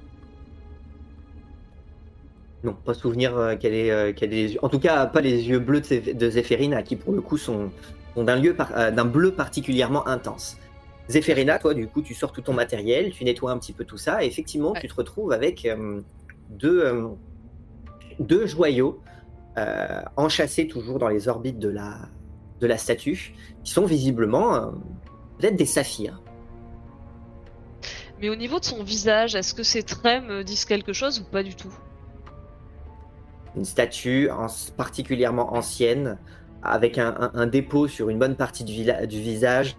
Non, 2.65 2.73
pas 2.73 2.95
souvenir 2.95 3.37
euh, 3.37 3.57
qu'elle 3.57 3.75
ait, 3.75 3.91
euh, 3.91 4.13
qu'elle 4.15 4.33
ait 4.33 4.37
les 4.45 4.53
yeux. 4.55 4.59
En 4.65 4.69
tout 4.71 4.81
cas, 4.81 5.05
pas 5.07 5.21
les 5.21 5.49
yeux 5.49 5.59
bleus 5.59 5.81
de, 5.83 5.87
Zé- 5.87 6.15
de 6.15 6.31
Zéphérina, 6.31 6.83
qui 6.83 6.97
pour 6.97 7.13
le 7.13 7.21
coup 7.21 7.37
sont, 7.37 7.71
sont 8.15 8.25
d'un 8.25 8.37
lieu 8.37 8.55
par- 8.55 8.73
euh, 8.77 8.91
d'un 8.91 9.05
bleu 9.05 9.33
particulièrement 9.33 10.07
intense. 10.09 10.57
Zéphérina, 11.09 11.59
toi, 11.59 11.75
du 11.75 11.87
coup, 11.87 12.01
tu 12.01 12.15
sors 12.15 12.33
tout 12.33 12.41
ton 12.41 12.55
matériel, 12.55 13.13
tu 13.13 13.25
nettoies 13.25 13.51
un 13.53 13.59
petit 13.59 13.75
peu 13.75 13.85
tout 13.85 13.99
ça, 13.99 14.25
et 14.25 14.27
effectivement, 14.27 14.73
Ouais. 14.73 14.81
tu 14.81 14.89
te 14.89 14.95
retrouves 14.95 15.33
avec 15.33 15.67
euh, 15.67 16.01
deux, 16.49 16.83
euh, 16.85 17.09
deux 18.19 18.47
joyaux 18.47 19.01
euh, 19.59 20.01
enchâssés 20.17 20.67
toujours 20.67 20.99
dans 20.99 21.09
les 21.09 21.29
orbites 21.29 21.59
de 21.59 21.69
la, 21.69 21.99
de 22.61 22.67
la 22.67 22.79
statue, 22.79 23.35
qui 23.63 23.73
sont 23.73 23.85
visiblement 23.85 24.73
peut-être 25.39 25.57
des 25.57 25.67
saphirs. 25.67 26.23
Mais 28.21 28.31
au 28.31 28.37
niveau 28.37 28.59
de 28.59 28.65
son 28.65 28.83
visage, 28.83 29.35
est-ce 29.35 29.53
que 29.53 29.63
ses 29.63 29.83
traits 29.83 30.25
me 30.25 30.43
disent 30.43 30.65
quelque 30.65 30.95
chose 30.95 31.21
ou 31.21 31.25
pas 31.25 31.43
du 31.43 31.55
tout? 31.55 31.73
Une 33.57 33.65
statue 33.65 34.31
en- 34.31 34.47
particulièrement 34.77 35.55
ancienne, 35.55 36.19
avec 36.63 36.99
un, 36.99 37.15
un- 37.21 37.31
un 37.35 37.47
dépôt 37.47 37.89
sur 37.89 38.09
une 38.09 38.19
bonne 38.19 38.37
partie 38.37 38.65
du, 38.65 38.73
visage. 39.21 39.77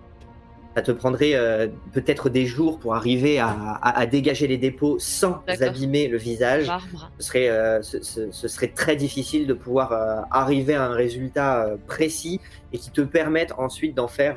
Ça 0.75 0.81
te 0.81 0.91
prendrait 0.91 1.31
euh, 1.35 1.67
peut-être 1.93 2.29
des 2.29 2.45
jours 2.45 2.79
pour 2.79 2.95
arriver 2.95 3.39
à, 3.39 3.47
à- 3.49 3.97
à 3.99 4.05
dégager 4.05 4.45
les 4.45 4.57
dépôts 4.57 4.99
sans 4.99 5.41
abîmer 5.69 6.07
le 6.09 6.17
visage. 6.17 6.67
Marbre. 6.67 7.11
Ce 7.19 7.27
serait, 7.27 7.49
euh, 7.49 7.81
ce, 7.81 8.01
ce- 8.03 8.29
ce 8.29 8.47
serait 8.47 8.67
très 8.67 8.95
difficile 8.97 9.47
de 9.47 9.53
pouvoir 9.53 9.93
euh, 9.93 10.21
arriver 10.31 10.75
à 10.75 10.83
un 10.85 10.93
résultat 10.93 11.69
précis 11.87 12.39
et 12.73 12.77
qui 12.77 12.91
te 12.91 13.01
permette 13.01 13.53
ensuite 13.57 13.95
d'en 13.95 14.07
faire, 14.09 14.35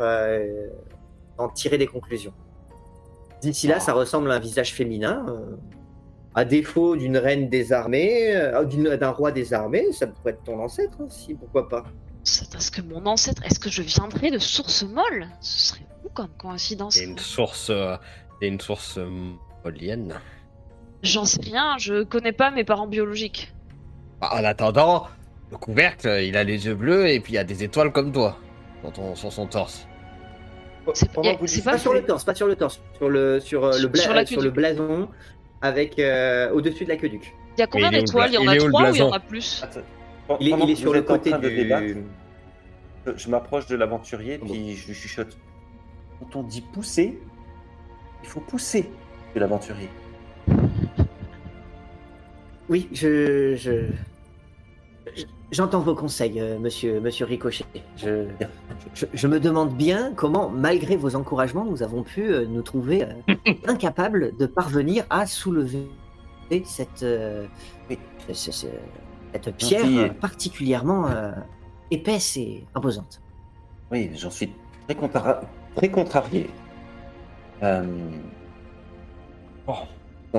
d'en 1.36 1.48
tirer 1.48 1.76
des 1.76 1.86
conclusions. 1.88 2.32
D'ici 3.42 3.66
là, 3.68 3.78
ça 3.80 3.92
ressemble 3.92 4.30
à 4.30 4.34
un 4.36 4.40
visage 4.40 4.72
féminin. 4.74 5.26
À 6.34 6.44
défaut 6.44 6.96
d'une 6.96 7.16
reine 7.16 7.48
des 7.48 7.72
armées, 7.72 8.34
euh, 8.36 8.96
d'un 8.96 9.10
roi 9.10 9.32
des 9.32 9.52
armées, 9.54 9.92
ça 9.92 10.06
pourrait 10.06 10.32
être 10.32 10.44
ton 10.44 10.60
ancêtre 10.60 11.00
aussi, 11.00 11.34
pourquoi 11.34 11.68
pas. 11.68 11.84
C'est 12.24 12.50
parce 12.52 12.70
que 12.70 12.82
mon 12.82 13.06
ancêtre, 13.06 13.42
est-ce 13.44 13.58
que 13.58 13.70
je 13.70 13.82
viendrais 13.82 14.30
de 14.30 14.38
source 14.38 14.82
molle 14.84 15.26
Ce 15.40 15.70
serait 15.70 15.86
fou 16.02 16.10
comme 16.14 16.28
coïncidence. 16.38 16.94
C'est 16.94 17.04
une 17.04 17.18
source, 17.18 17.70
euh, 17.70 17.96
une 18.42 18.60
source 18.60 18.98
euh, 18.98 19.08
molienne. 19.64 20.14
J'en 21.02 21.24
sais 21.24 21.40
rien, 21.42 21.76
je 21.78 22.02
connais 22.02 22.32
pas 22.32 22.50
mes 22.50 22.64
parents 22.64 22.86
biologiques. 22.88 23.52
Bah, 24.20 24.30
en 24.32 24.44
attendant, 24.44 25.06
le 25.50 25.56
couvercle, 25.56 26.08
il 26.22 26.36
a 26.36 26.44
les 26.44 26.66
yeux 26.66 26.74
bleus 26.74 27.08
et 27.08 27.20
puis 27.20 27.32
il 27.34 27.36
y 27.36 27.38
a 27.38 27.44
des 27.44 27.62
étoiles 27.64 27.92
comme 27.92 28.12
toi 28.12 28.36
sur, 28.82 28.92
ton- 28.92 29.14
sur 29.14 29.32
son 29.32 29.46
torse. 29.46 29.86
C'est- 30.94 31.12
pas 31.64 31.76
sur 31.78 31.92
le 31.92 32.02
torse, 32.02 32.24
pas 32.24 32.34
sur 32.34 32.46
le 32.46 32.56
torse, 32.56 32.80
sur 32.96 33.08
le, 33.10 33.40
sur, 33.40 33.64
euh, 33.64 33.72
le, 33.72 33.78
Sur- 33.78 33.88
bla- 33.90 34.02
sur 34.02 34.12
la 34.14 34.26
sur 34.26 34.40
le 34.42 34.50
blason, 34.50 35.08
avec 35.62 35.98
euh, 35.98 36.50
au-dessus 36.52 36.84
de 36.84 36.90
l'aqueduc. 36.90 37.34
Il 37.56 37.60
y 37.60 37.64
a 37.64 37.66
combien 37.66 37.90
d'étoiles? 37.90 38.30
Il 38.32 38.34
y 38.34 38.38
en 38.38 38.46
a 38.48 38.56
trois 38.56 38.90
ou 38.90 38.94
il 38.94 38.98
y 38.98 39.02
en 39.02 39.10
a 39.10 39.20
plus? 39.20 39.62
Attends, 39.64 39.80
Il 40.40 40.48
est, 40.48 40.58
il 40.62 40.70
est 40.70 40.74
sur 40.76 40.92
le 40.92 41.02
côté 41.02 41.32
du... 41.32 41.38
débattre, 41.56 41.98
je, 43.06 43.12
je 43.16 43.28
m'approche 43.30 43.66
de 43.66 43.76
l'aventurier, 43.76 44.38
puis 44.38 44.76
je 44.76 44.86
lui 44.88 44.94
chuchote. 44.94 45.36
Quand 46.20 46.36
on 46.40 46.42
dit 46.42 46.60
pousser, 46.60 47.18
il 48.22 48.28
faut 48.28 48.40
pousser 48.40 48.90
de 49.34 49.40
l'aventurier. 49.40 49.88
Oui, 52.68 52.88
je- 52.92 53.86
J'entends 55.50 55.80
vos 55.80 55.94
conseils, 55.94 56.38
euh, 56.40 56.58
monsieur, 56.58 57.00
monsieur 57.00 57.24
Ricochet. 57.24 57.64
Je, 57.96 58.26
je, 58.94 59.06
je 59.12 59.26
me 59.26 59.40
demande 59.40 59.74
bien 59.74 60.12
comment, 60.14 60.50
malgré 60.50 60.96
vos 60.96 61.16
encouragements, 61.16 61.64
nous 61.64 61.82
avons 61.82 62.02
pu 62.02 62.22
euh, 62.30 62.44
nous 62.46 62.60
trouver 62.62 63.04
euh, 63.04 63.34
incapables 63.66 64.36
de 64.36 64.46
parvenir 64.46 65.04
à 65.08 65.24
soulever 65.26 65.88
cette, 66.64 67.04
pierre 69.56 70.14
particulièrement 70.14 71.06
épaisse 71.90 72.36
et 72.36 72.64
imposante. 72.74 73.20
Oui, 73.90 74.10
j'en 74.14 74.30
suis 74.30 74.52
très, 74.86 74.94
contra- 74.94 75.40
très 75.74 75.90
contrarié. 75.90 76.48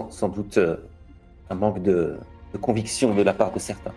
Sans 0.09 0.29
doute 0.29 0.59
un 1.49 1.55
manque 1.55 1.81
de, 1.81 2.17
de 2.53 2.57
conviction 2.57 3.13
de 3.13 3.21
la 3.21 3.33
part 3.33 3.51
de 3.51 3.59
certains. 3.59 3.93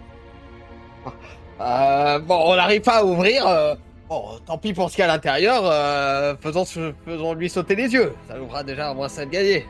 Euh, 1.60 2.18
bon, 2.18 2.42
on 2.46 2.56
n'arrive 2.56 2.80
pas 2.82 2.98
à 3.00 3.04
ouvrir. 3.04 3.46
euh, 3.46 3.74
bon, 4.08 4.24
tant 4.46 4.58
pis 4.58 4.72
pour 4.72 4.90
ce 4.90 4.96
qu'il 4.96 5.04
y 5.04 5.06
a 5.06 5.10
à 5.10 5.14
l'intérieur. 5.14 5.62
euh, 5.64 6.34
faisons, 6.40 6.64
faisons 6.64 7.34
lui 7.34 7.48
sauter 7.48 7.74
les 7.76 7.92
yeux. 7.92 8.14
Ça 8.28 8.36
nous 8.36 8.48
fera 8.48 8.64
déjà 8.64 8.90
au 8.90 8.94
moins 8.94 9.08
5 9.08 9.30
gagnés. 9.30 9.66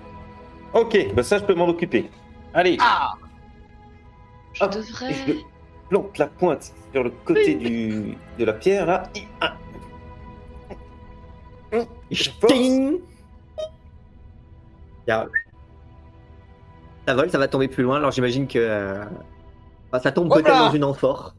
Ok, 0.72 0.96
bah 1.14 1.22
ça 1.22 1.36
je 1.38 1.44
peux 1.44 1.54
m'en 1.54 1.68
occuper. 1.68 2.08
Allez, 2.54 2.78
Ah 2.80 3.12
Je 4.54 4.64
hop, 4.64 4.72
devrais. 4.72 5.10
et 5.10 5.14
je 5.26 5.32
plante 5.90 6.16
la 6.18 6.26
pointe 6.28 6.72
sur 6.92 7.04
le 7.04 7.10
côté 7.24 7.54
du, 7.56 8.16
de 8.38 8.44
la 8.44 8.52
pierre 8.54 8.86
là. 8.86 9.02
Et 9.14 9.26
un. 9.42 9.52
Je 12.10 12.30
Ça 17.04 17.14
vole, 17.14 17.30
ça 17.30 17.38
va 17.38 17.48
tomber 17.48 17.68
plus 17.68 17.82
loin, 17.82 17.96
alors 17.96 18.12
j'imagine 18.12 18.46
que 18.46 19.00
ça 20.00 20.12
tombe 20.12 20.32
peut-être 20.32 20.46
dans 20.58 20.72
une 20.72 20.84
amphore. 20.84 21.34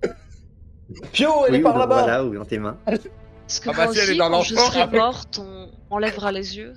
Pio, 1.11 1.29
elle 1.47 1.53
Oui, 1.53 1.59
est 1.59 1.61
par 1.63 1.77
là-bas 1.77 2.03
Voilà, 2.03 2.23
ou 2.25 2.35
dans 2.35 2.45
tes 2.45 2.59
mains. 2.59 2.77
Est-ce 2.87 3.61
que 3.61 3.69
Ah 3.69 3.73
bah 3.73 3.85
moi 3.85 3.93
si, 3.93 3.99
elle 3.99 4.09
est 4.11 4.15
dans 4.17 4.29
quand 4.29 4.41
je 4.43 4.55
serai 4.55 4.81
avec- 4.81 4.99
morte, 4.99 5.39
on 5.43 5.69
enlèvera 5.95 6.31
les 6.31 6.57
yeux? 6.57 6.73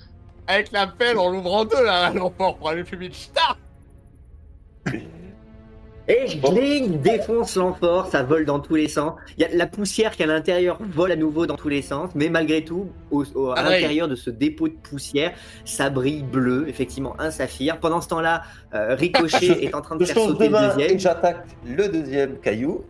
Avec 0.47 0.71
la 0.73 0.87
pelle, 0.87 1.19
on 1.19 1.31
l'ouvre 1.31 1.53
en 1.53 1.65
deux 1.65 1.85
là, 1.85 2.11
l'emport 2.11 2.57
pour 2.57 2.69
aller 2.69 2.85
plus 2.85 2.97
vite. 2.99 3.15
Ch'ta 3.15 3.57
Et 6.09 6.25
gling, 6.37 7.01
défonce 7.01 7.57
l'amphore, 7.57 8.07
ça 8.07 8.23
vole 8.23 8.45
dans 8.45 8.61
tous 8.61 8.77
les 8.77 8.87
sens. 8.87 9.15
Il 9.37 9.43
y 9.43 9.45
a 9.45 9.49
la 9.57 9.67
poussière 9.67 10.13
qui 10.15 10.23
à 10.23 10.27
l'intérieur 10.27 10.79
vole 10.81 11.11
à 11.11 11.17
nouveau 11.17 11.47
dans 11.47 11.57
tous 11.57 11.69
les 11.69 11.83
sens, 11.83 12.11
mais 12.15 12.29
malgré 12.29 12.63
tout, 12.65 12.87
au- 13.11 13.25
au- 13.35 13.51
à 13.51 13.55
Ah 13.57 13.65
oui. 13.67 13.73
l'intérieur 13.75 14.07
de 14.07 14.15
ce 14.15 14.31
dépôt 14.31 14.69
de 14.69 14.75
poussière, 14.75 15.33
ça 15.65 15.91
brille 15.91 16.23
bleu, 16.23 16.67
effectivement 16.69 17.17
un 17.19 17.33
saphir. 17.33 17.81
Pendant 17.81 18.01
ce 18.01 18.07
temps-là, 18.09 18.43
euh, 18.75 18.95
Ricochet 18.95 19.65
est 19.65 19.75
en 19.75 19.81
train 19.81 19.97
de 19.97 20.05
faire 20.05 20.17
sauter 20.17 20.49
le 20.49 20.57
deuxième. 20.77 20.99
j'attaque 20.99 21.45
le 21.67 21.89
deuxième 21.89 22.39
caillou. 22.39 22.85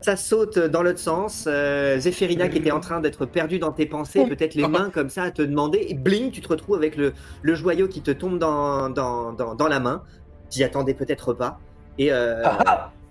ça 0.00 0.16
saute 0.16 0.58
dans 0.58 0.82
l'autre 0.82 0.98
sens. 0.98 1.44
Euh, 1.46 1.98
Zéphérina 1.98 2.48
qui 2.48 2.56
était 2.56 2.70
en 2.70 2.80
train 2.80 3.00
d'être 3.00 3.26
perdue 3.26 3.58
dans 3.58 3.72
tes 3.72 3.84
pensées, 3.84 4.24
peut-être 4.24 4.54
les 4.54 4.66
mains 4.66 4.88
comme 4.88 5.10
ça 5.10 5.24
à 5.24 5.30
te 5.30 5.42
demander. 5.42 5.84
Et 5.90 5.92
bling, 5.94 6.30
tu 6.30 6.40
te 6.40 6.48
retrouves 6.48 6.76
avec 6.76 6.96
le, 6.96 7.12
le 7.42 7.54
joyau 7.54 7.88
qui 7.88 8.00
te 8.00 8.10
tombe 8.10 8.38
dans, 8.38 8.88
dans, 8.88 9.34
dans, 9.34 9.54
dans 9.54 9.68
la 9.68 9.80
main. 9.80 10.02
T'y 10.48 10.64
attendais 10.64 10.94
peut-être 10.94 11.34
pas. 11.34 11.60
Et, 12.00 12.10
euh, 12.10 12.42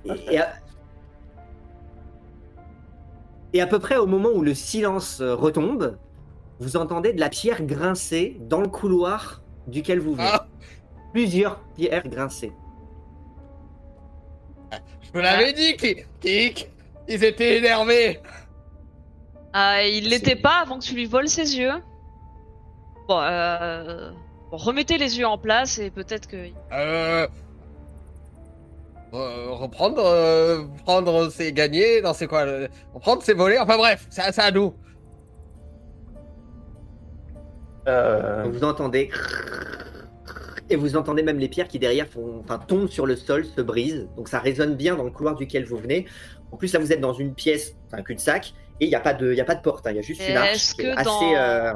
et, 0.04 0.34
et 0.34 0.40
à, 0.40 0.50
et 3.54 3.62
à 3.62 3.68
peu 3.68 3.78
près 3.78 3.98
au 3.98 4.08
moment 4.08 4.30
où 4.34 4.42
le 4.42 4.56
silence 4.56 5.22
euh, 5.22 5.36
retombe, 5.36 5.98
vous 6.60 6.76
entendez 6.76 7.14
de 7.14 7.20
la 7.20 7.30
pierre 7.30 7.62
grincer 7.62 8.38
dans 8.42 8.62
le 8.62 8.68
couloir 8.68 9.44
duquel 9.68 10.00
vous 10.00 10.14
venez. 10.16 10.28
Ah, 10.32 10.48
Plusieurs 11.14 11.60
pierres 11.76 12.08
grincer. 12.08 12.52
je 14.72 15.12
vous 15.14 15.20
l'avais 15.20 15.54
dit 15.54 15.76
qu'ils- 15.78 16.06
ils 17.08 17.24
étaient 17.24 17.58
énervés. 17.58 18.20
Ah, 19.54 19.84
il 19.84 20.10
l'était 20.10 20.36
pas 20.36 20.62
avant 20.64 20.80
que 20.80 20.84
tu 20.84 20.96
lui 20.96 21.06
voles 21.06 21.30
ses 21.30 21.58
yeux. 21.58 21.74
Bon, 23.08 23.20
euh... 23.22 24.12
bon, 24.50 24.58
remettez 24.58 24.98
les 24.98 25.18
yeux 25.20 25.28
en 25.28 25.38
place 25.38 25.78
et 25.80 25.92
peut-être 25.92 26.28
que. 26.28 26.50
Euh... 26.72 27.28
euh, 29.14 29.48
reprendre, 29.52 30.04
euh, 30.06 30.64
prendre 30.86 31.30
ses 31.30 31.52
gagnés, 31.54 32.02
non 32.02 32.14
c'est 32.14 32.28
quoi 32.28 32.46
Reprendre 32.94 33.22
ses 33.24 33.34
volets, 33.34 33.58
enfin 33.60 33.78
bref, 33.78 34.06
c'est 34.10 34.40
à 34.40 34.52
nous. 34.52 34.74
Euh, 37.88 38.44
Donc 38.44 38.54
vous 38.54 38.64
entendez 38.64 39.10
et 40.72 40.76
vous 40.76 40.96
entendez 40.96 41.24
même 41.24 41.40
les 41.40 41.48
pierres 41.50 41.68
qui 41.68 41.80
derrière 41.80 42.06
font, 42.08 42.42
enfin, 42.44 42.60
tombent 42.60 42.90
sur 42.90 43.08
le 43.08 43.16
sol, 43.16 43.44
se 43.46 43.62
brisent. 43.62 44.08
Donc 44.16 44.28
ça 44.28 44.38
résonne 44.40 44.76
bien 44.76 44.96
dans 44.96 45.04
le 45.04 45.10
couloir 45.10 45.36
duquel 45.36 45.66
vous 45.66 45.78
venez. 45.78 46.06
En 46.52 46.58
plus 46.58 46.72
là 46.74 46.80
vous 46.80 46.92
êtes 46.94 47.02
dans 47.02 47.14
une 47.14 47.34
pièce, 47.34 47.76
un 47.92 48.04
cul-de-sac, 48.04 48.54
et 48.80 48.86
il 48.86 48.90
n'y 48.90 48.96
a 48.96 49.00
pas 49.00 49.14
de, 49.16 49.32
il 49.32 49.38
y 49.38 49.42
a 49.42 49.46
pas 49.46 49.56
de 49.56 49.62
porte, 49.62 49.88
hein. 49.88 49.92
il 49.92 49.96
y 49.96 50.00
a 50.00 50.04
juste 50.04 50.22
une 50.28 50.38
arche 50.38 50.74
qui 50.76 50.82
est 50.84 50.92
assez. 50.92 51.04
dans- 51.06 51.36
euh, 51.36 51.74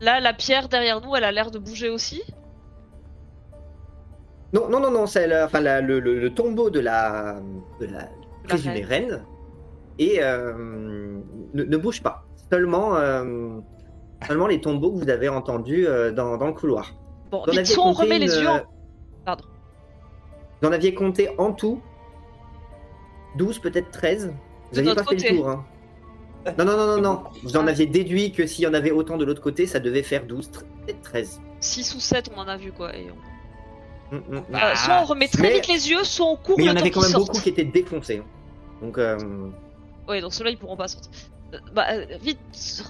Là, 0.00 0.20
la 0.20 0.34
pierre 0.34 0.68
derrière 0.68 1.00
nous, 1.00 1.16
elle 1.16 1.24
a 1.24 1.32
l'air 1.32 1.50
de 1.50 1.58
bouger 1.58 1.88
aussi? 1.88 2.22
Non 4.56 4.68
non 4.70 4.80
non 4.80 4.90
non, 4.90 5.06
c'est 5.06 5.26
la- 5.26 5.44
enfin 5.46 5.60
la- 5.60 5.80
le, 5.80 6.00
le- 6.00 6.18
le 6.18 6.34
tombeau 6.34 6.70
de 6.70 6.80
la, 6.80 7.40
de 7.80 7.86
la 7.86 8.08
présumée 8.44 8.82
reine 8.82 9.24
et 9.98 10.22
euh, 10.22 10.54
ne, 11.54 11.62
ne 11.64 11.76
bouge 11.76 12.02
pas. 12.02 12.24
Seulement, 12.50 12.96
euh, 12.96 13.58
seulement 14.26 14.46
les 14.46 14.60
tombeaux 14.60 14.92
que 14.92 14.98
vous 15.04 15.10
avez 15.10 15.28
entendus 15.28 15.86
euh, 15.86 16.10
dans, 16.12 16.36
dans 16.38 16.46
le 16.46 16.52
couloir. 16.54 16.94
Bon, 17.30 17.38
Vous 17.38 17.50
en 17.50 17.50
vite, 17.50 17.60
aviez 17.60 17.74
soit 17.74 17.84
on 17.86 17.92
remet 17.92 18.18
les 18.18 18.34
yeux 18.38 18.48
en... 18.48 18.60
Pardon. 19.24 19.44
Vous 20.62 20.68
en 20.68 20.72
aviez 20.72 20.94
compté 20.94 21.28
en 21.38 21.52
tout 21.52 21.80
12, 23.36 23.58
peut-être 23.58 23.90
13 23.90 24.32
Vous 24.70 24.76
n'aviez 24.76 24.94
pas 24.94 25.04
fait 25.04 25.16
le 25.30 25.36
tour. 25.36 25.48
Hein. 25.50 25.64
Non, 26.58 26.64
non, 26.64 26.76
non, 26.76 26.86
non, 26.96 27.00
non. 27.02 27.22
Vous 27.42 27.56
en 27.56 27.66
aviez 27.66 27.86
déduit 27.86 28.30
que 28.32 28.46
s'il 28.46 28.64
y 28.64 28.68
en 28.68 28.74
avait 28.74 28.92
autant 28.92 29.16
de 29.18 29.24
l'autre 29.24 29.42
côté, 29.42 29.66
ça 29.66 29.80
devait 29.80 30.02
faire 30.04 30.24
12, 30.26 30.48
peut-être 30.48 31.02
13. 31.02 31.40
6 31.60 31.94
ou 31.96 32.00
7, 32.00 32.30
on 32.34 32.38
en 32.40 32.46
a 32.48 32.56
vu 32.56 32.70
quoi. 32.72 32.94
et 32.96 33.10
on- 33.10 33.35
Hum, 34.12 34.22
hum. 34.30 34.42
Euh, 34.54 34.74
soit 34.76 35.00
on 35.02 35.04
remet 35.04 35.28
très 35.28 35.42
Mais- 35.42 35.54
vite 35.54 35.68
les 35.68 35.90
yeux, 35.90 36.04
soit 36.04 36.26
on 36.26 36.36
court 36.36 36.56
Mais 36.58 36.64
il 36.64 36.66
y 36.66 36.70
en 36.70 36.74
temps 36.74 36.80
avait 36.80 36.90
quand 36.90 37.02
même 37.02 37.10
sortent. 37.10 37.26
beaucoup 37.28 37.40
qui 37.40 37.48
étaient 37.48 37.64
défoncés. 37.64 38.18
hein. 38.18 38.24
Donc, 38.82 38.98
euh, 38.98 39.18
Ouais, 40.08 40.20
donc 40.20 40.32
ceux-là 40.32 40.50
ils 40.50 40.58
pourront 40.58 40.76
pas 40.76 40.88
sortir. 40.88 41.10
Euh, 41.54 41.58
bah, 41.74 41.86
euh, 41.90 42.06
vite, 42.20 42.38
soit 42.52 42.86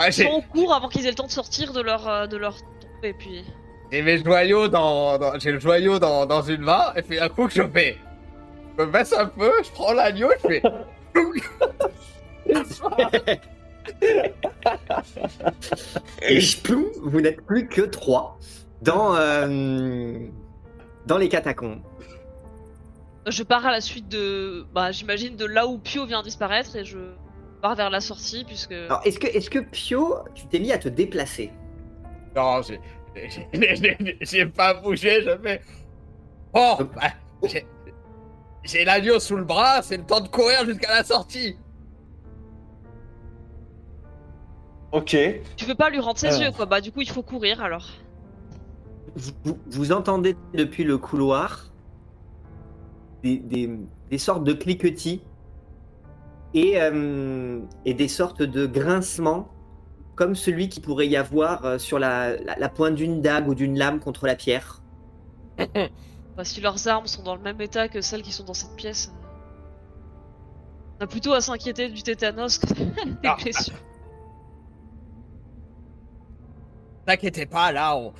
Ouais, 0.00 0.10
j'ai 0.12 0.26
on 0.26 0.40
court 0.40 0.74
avant 0.74 0.88
qu'ils 0.88 1.06
aient 1.06 1.10
le 1.10 1.14
temps 1.16 1.26
de 1.26 1.30
sortir 1.32 1.72
de 1.72 1.80
leur, 1.80 2.08
euh, 2.08 2.26
de 2.26 2.36
leur 2.36 2.56
tombe 2.56 3.04
et 3.04 3.12
puis. 3.12 3.44
j'ai 3.92 4.02
mes 4.02 4.22
joyaux 4.22 4.68
dans, 4.68 5.18
dans- 5.18 5.38
j'ai 5.38 5.52
le 5.52 5.60
joyau 5.60 5.98
dans, 5.98 6.26
dans 6.26 6.42
une 6.42 6.62
main, 6.62 6.92
et 6.96 7.02
puis 7.02 7.18
un 7.20 7.28
coup 7.28 7.46
que 7.46 7.54
je 7.54 7.62
fais, 7.68 7.96
je 8.78 8.84
me 8.84 8.90
baisse 8.90 9.12
un 9.12 9.26
peu, 9.26 9.50
je 9.64 9.70
prends 9.70 9.92
l'agneau, 9.92 10.28
je 10.42 10.48
fais. 10.48 10.62
et 16.22 16.40
ploum, 16.62 16.86
vous 17.02 17.20
n'êtes 17.20 17.40
plus 17.42 17.66
que 17.68 17.82
3 17.82 18.38
dans, 18.82 19.14
euh, 19.16 20.18
dans 21.08 21.18
les 21.18 21.28
catacombes. 21.28 21.80
Je 23.26 23.42
pars 23.42 23.66
à 23.66 23.72
la 23.72 23.80
suite 23.80 24.08
de. 24.08 24.64
Bah, 24.72 24.92
j'imagine 24.92 25.34
de 25.36 25.44
là 25.44 25.66
où 25.66 25.78
Pio 25.78 26.06
vient 26.06 26.22
disparaître 26.22 26.76
et 26.76 26.84
je 26.84 26.98
pars 27.60 27.74
vers 27.74 27.90
la 27.90 28.00
sortie 28.00 28.44
puisque. 28.44 28.72
Alors, 28.72 29.00
est-ce 29.04 29.18
que, 29.18 29.26
est 29.26 29.48
que 29.50 29.58
Pio, 29.58 30.18
tu 30.34 30.46
t'es 30.46 30.60
mis 30.60 30.70
à 30.72 30.78
te 30.78 30.88
déplacer? 30.88 31.50
Non, 32.36 32.62
j'ai- 32.62 32.80
j'ai- 33.52 33.76
j'ai 33.76 34.18
j'ai 34.20 34.46
pas 34.46 34.74
bougé, 34.74 35.22
je 35.22 35.36
fais. 35.42 35.60
Oh, 36.54 36.76
bah, 36.94 37.10
j'ai- 37.44 37.66
j'ai 38.62 38.84
l'agneau 38.84 39.18
sous 39.18 39.36
le 39.36 39.44
bras, 39.44 39.82
c'est 39.82 39.96
le 39.96 40.04
temps 40.04 40.20
de 40.20 40.28
courir 40.28 40.64
jusqu'à 40.64 40.94
la 40.94 41.04
sortie. 41.04 41.56
ok. 44.92 45.16
Tu 45.56 45.64
veux 45.66 45.74
pas 45.74 45.90
lui 45.90 46.00
rendre 46.00 46.18
ses 46.18 46.28
Alors. 46.28 46.40
yeux 46.42 46.50
quoi, 46.52 46.64
bah 46.66 46.80
du 46.80 46.92
coup 46.92 47.02
il 47.02 47.10
faut 47.10 47.22
courir 47.22 47.62
alors. 47.62 47.86
Vous, 49.44 49.58
vous 49.70 49.92
entendez 49.92 50.36
depuis 50.54 50.84
le 50.84 50.96
couloir 50.98 51.72
des, 53.22 53.38
des- 53.38 53.78
des 54.10 54.18
sortes 54.18 54.44
de 54.44 54.52
cliquetis 54.52 55.22
et, 56.54 56.80
euh, 56.80 57.60
et 57.84 57.94
des 57.94 58.08
sortes 58.08 58.42
de 58.42 58.66
grincements 58.66 59.48
comme 60.14 60.34
celui 60.34 60.68
qui 60.68 60.80
pourrait 60.80 61.06
y 61.08 61.16
avoir 61.16 61.64
euh, 61.64 61.78
sur 61.78 61.98
la, 61.98 62.36
la- 62.36 62.56
la 62.56 62.68
pointe 62.68 62.94
d'une 62.94 63.20
dague 63.20 63.48
ou 63.48 63.54
d'une 63.54 63.76
lame 63.78 64.00
contre 64.00 64.26
la 64.26 64.34
pierre. 64.36 64.82
Bah, 66.36 66.44
si 66.44 66.60
leurs 66.60 66.86
armes 66.86 67.08
sont 67.08 67.24
dans 67.24 67.34
le 67.34 67.42
même 67.42 67.60
état 67.60 67.88
que 67.88 68.00
celles 68.00 68.22
qui 68.22 68.30
sont 68.30 68.44
dans 68.44 68.54
cette 68.54 68.76
pièce. 68.76 69.12
euh, 69.12 69.26
On 71.00 71.04
a 71.04 71.06
plutôt 71.08 71.32
à 71.32 71.40
s'inquiéter 71.40 71.88
du 71.88 72.00
tétanos 72.04 72.58
que 72.58 72.72
des 72.74 73.18
Ah. 73.24 73.36
blessures. 73.42 73.74
T'inquiétez 77.06 77.46
pas, 77.46 77.72
là, 77.72 77.96
on 77.96 78.12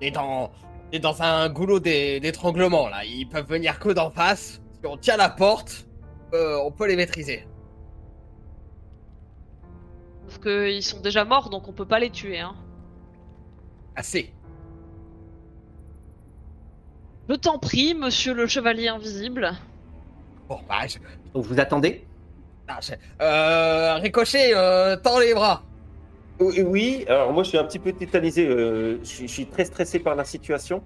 est 0.00 0.10
dans, 0.10 0.50
on 0.50 0.90
est 0.92 0.98
dans 0.98 1.22
un 1.22 1.48
goulot 1.48 1.80
d'é- 1.80 2.20
d'étranglement, 2.20 2.88
là. 2.88 3.04
Ils 3.04 3.26
peuvent 3.28 3.46
venir 3.48 3.78
que 3.78 3.90
d'en 3.90 4.10
face. 4.10 4.60
Si 4.80 4.86
on 4.86 4.96
tient 4.96 5.16
la 5.16 5.28
porte, 5.28 5.86
euh, 6.34 6.58
on 6.64 6.70
peut 6.70 6.86
les 6.86 6.96
maîtriser. 6.96 7.46
Sauf 10.28 10.40
qu'ils 10.40 10.82
sont 10.82 11.00
déjà 11.00 11.24
morts 11.24 11.48
donc 11.48 11.68
on 11.68 11.72
peut 11.72 11.86
pas 11.86 11.98
les 11.98 12.10
tuer 12.10 12.38
hein. 12.38 12.54
Assez. 13.96 14.32
Je 17.28 17.34
t'en 17.34 17.58
prie, 17.58 17.94
monsieur 17.94 18.34
le 18.34 18.46
chevalier 18.46 18.88
invisible. 18.88 19.50
Bon, 20.48 20.60
bah, 20.68 20.86
je... 20.86 20.98
Donc 21.34 21.44
vous 21.44 21.58
attendez? 21.60 22.06
Ah, 22.68 22.78
je- 22.80 22.92
Euh, 23.20 23.94
Ricochet, 23.96 24.52
euh, 24.54 24.96
tends 24.96 25.18
les 25.18 25.34
bras. 25.34 25.62
Oui, 26.40 26.62
oui, 26.62 27.04
alors 27.08 27.32
moi 27.32 27.42
je 27.42 27.48
suis 27.50 27.58
un 27.58 27.64
petit 27.64 27.78
peu 27.80 27.92
tétanisé, 27.92 28.46
euh, 28.46 28.98
je, 29.02 29.08
suis, 29.08 29.28
je 29.28 29.32
suis 29.32 29.46
très 29.46 29.64
stressé 29.64 29.98
par 29.98 30.14
la 30.14 30.24
situation. 30.24 30.82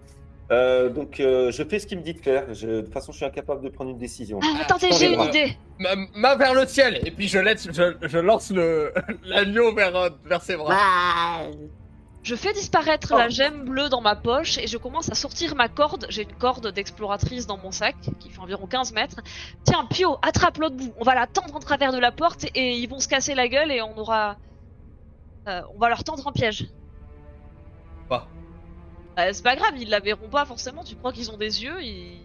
Euh, 0.51 0.91
donc 0.91 1.19
euh, 1.21 1.51
je 1.51 1.63
fais 1.63 1.79
ce 1.79 1.87
qu'il 1.87 1.99
me 1.99 2.03
dit 2.03 2.15
de 2.15 2.21
faire. 2.21 2.53
Je- 2.55 2.67
de 2.67 2.81
toute 2.83 2.93
façon, 2.93 3.13
je 3.13 3.19
suis 3.19 3.27
incapable 3.27 3.63
de 3.63 3.69
prendre 3.71 3.91
une 3.91 3.99
décision. 3.99 4.39
Ah, 4.43 4.63
attendez, 4.63 4.89
j'ai 4.93 5.07
une 5.09 5.17
bras. 5.17 5.27
idée. 5.29 5.57
Ma- 6.15 6.35
vers 6.37 6.53
le 6.55 6.67
ciel, 6.67 7.01
et 7.07 7.11
puis 7.11 7.29
je, 7.29 7.39
laisse, 7.39 7.69
je, 7.73 7.95
je 8.03 8.19
lance 8.19 8.51
le 8.51 8.93
l'agneau 9.25 9.73
vers, 9.75 10.11
vers 10.25 10.43
ses 10.43 10.57
bras. 10.57 10.77
Je 12.23 12.35
fais 12.37 12.53
disparaître 12.53 13.09
Oh. 13.15 13.19
la 13.19 13.29
gemme 13.29 13.65
bleue 13.65 13.89
dans 13.89 14.01
ma 14.01 14.15
poche 14.15 14.57
et 14.59 14.67
je 14.69 14.77
commence 14.77 15.11
à 15.11 15.15
sortir 15.15 15.57
ma 15.57 15.69
corde. 15.69 16.07
J'ai 16.09 16.23
une 16.23 16.33
corde 16.35 16.71
d'exploratrice 16.73 17.47
dans 17.49 17.57
mon 17.59 17.73
sac 17.73 17.97
qui 18.21 18.31
fait 18.31 18.39
environ 18.39 18.67
15 18.67 18.93
mètres. 18.93 19.17
Tiens, 19.65 19.87
Pio, 19.91 20.17
attrape 20.23 20.59
l'autre 20.59 20.77
bout. 20.77 20.93
On 21.01 21.05
va 21.05 21.15
la 21.17 21.27
tendre 21.27 21.57
en 21.57 21.61
travers 21.61 21.93
de 21.93 21.99
la 21.99 22.13
porte 22.13 22.45
et 22.55 22.77
ils 22.77 22.87
vont 22.89 23.01
se 23.01 23.09
casser 23.09 23.35
la 23.35 23.49
gueule 23.49 23.73
et 23.73 23.83
on 23.83 23.99
aura. 23.99 24.37
Euh, 25.49 25.63
on 25.75 25.79
va 25.79 25.89
leur 25.89 26.05
tendre 26.05 26.27
un 26.27 26.33
piège. 26.33 26.69
Bah. 28.09 28.29
Euh, 29.19 29.31
c'est 29.33 29.43
pas 29.43 29.57
grave, 29.57 29.75
ils 29.77 29.91
la 29.91 30.01
verront 30.01 30.29
pas 30.29 30.45
forcément. 30.45 30.85
Tu 30.85 30.97
crois 30.97 31.13
qu'ils 31.13 31.31
ont 31.31 31.37
des 31.37 31.63
yeux 31.63 31.83
ils... 31.83 32.21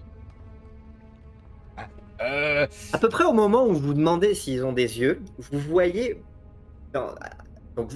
Euh, 2.22 2.65
À 2.94 2.98
peu 2.98 3.10
près 3.10 3.26
au 3.26 3.34
moment 3.34 3.68
où 3.68 3.73
vous 3.73 3.94
demandez 3.94 4.34
s'ils 4.34 4.65
ont 4.65 4.73
des 4.73 4.99
yeux, 4.99 5.22
vous 5.38 5.60
voyez. 5.60 6.22
non, 6.94 7.10
donc 7.76 7.91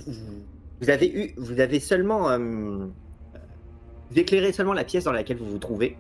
vous, 0.80 0.89
avez 0.91 1.11
eu, 1.11 1.34
vous 1.38 1.60
avez 1.60 1.80
seulement, 1.80 2.30
euh, 2.30 2.38
vous 2.38 4.19
éclairez 4.19 4.53
seulement 4.53 4.73
la 4.73 4.84
pièce 4.84 5.06
dans 5.06 5.11
laquelle 5.11 5.38
vous 5.38 5.49
vous 5.49 5.57
trouvez. 5.57 5.98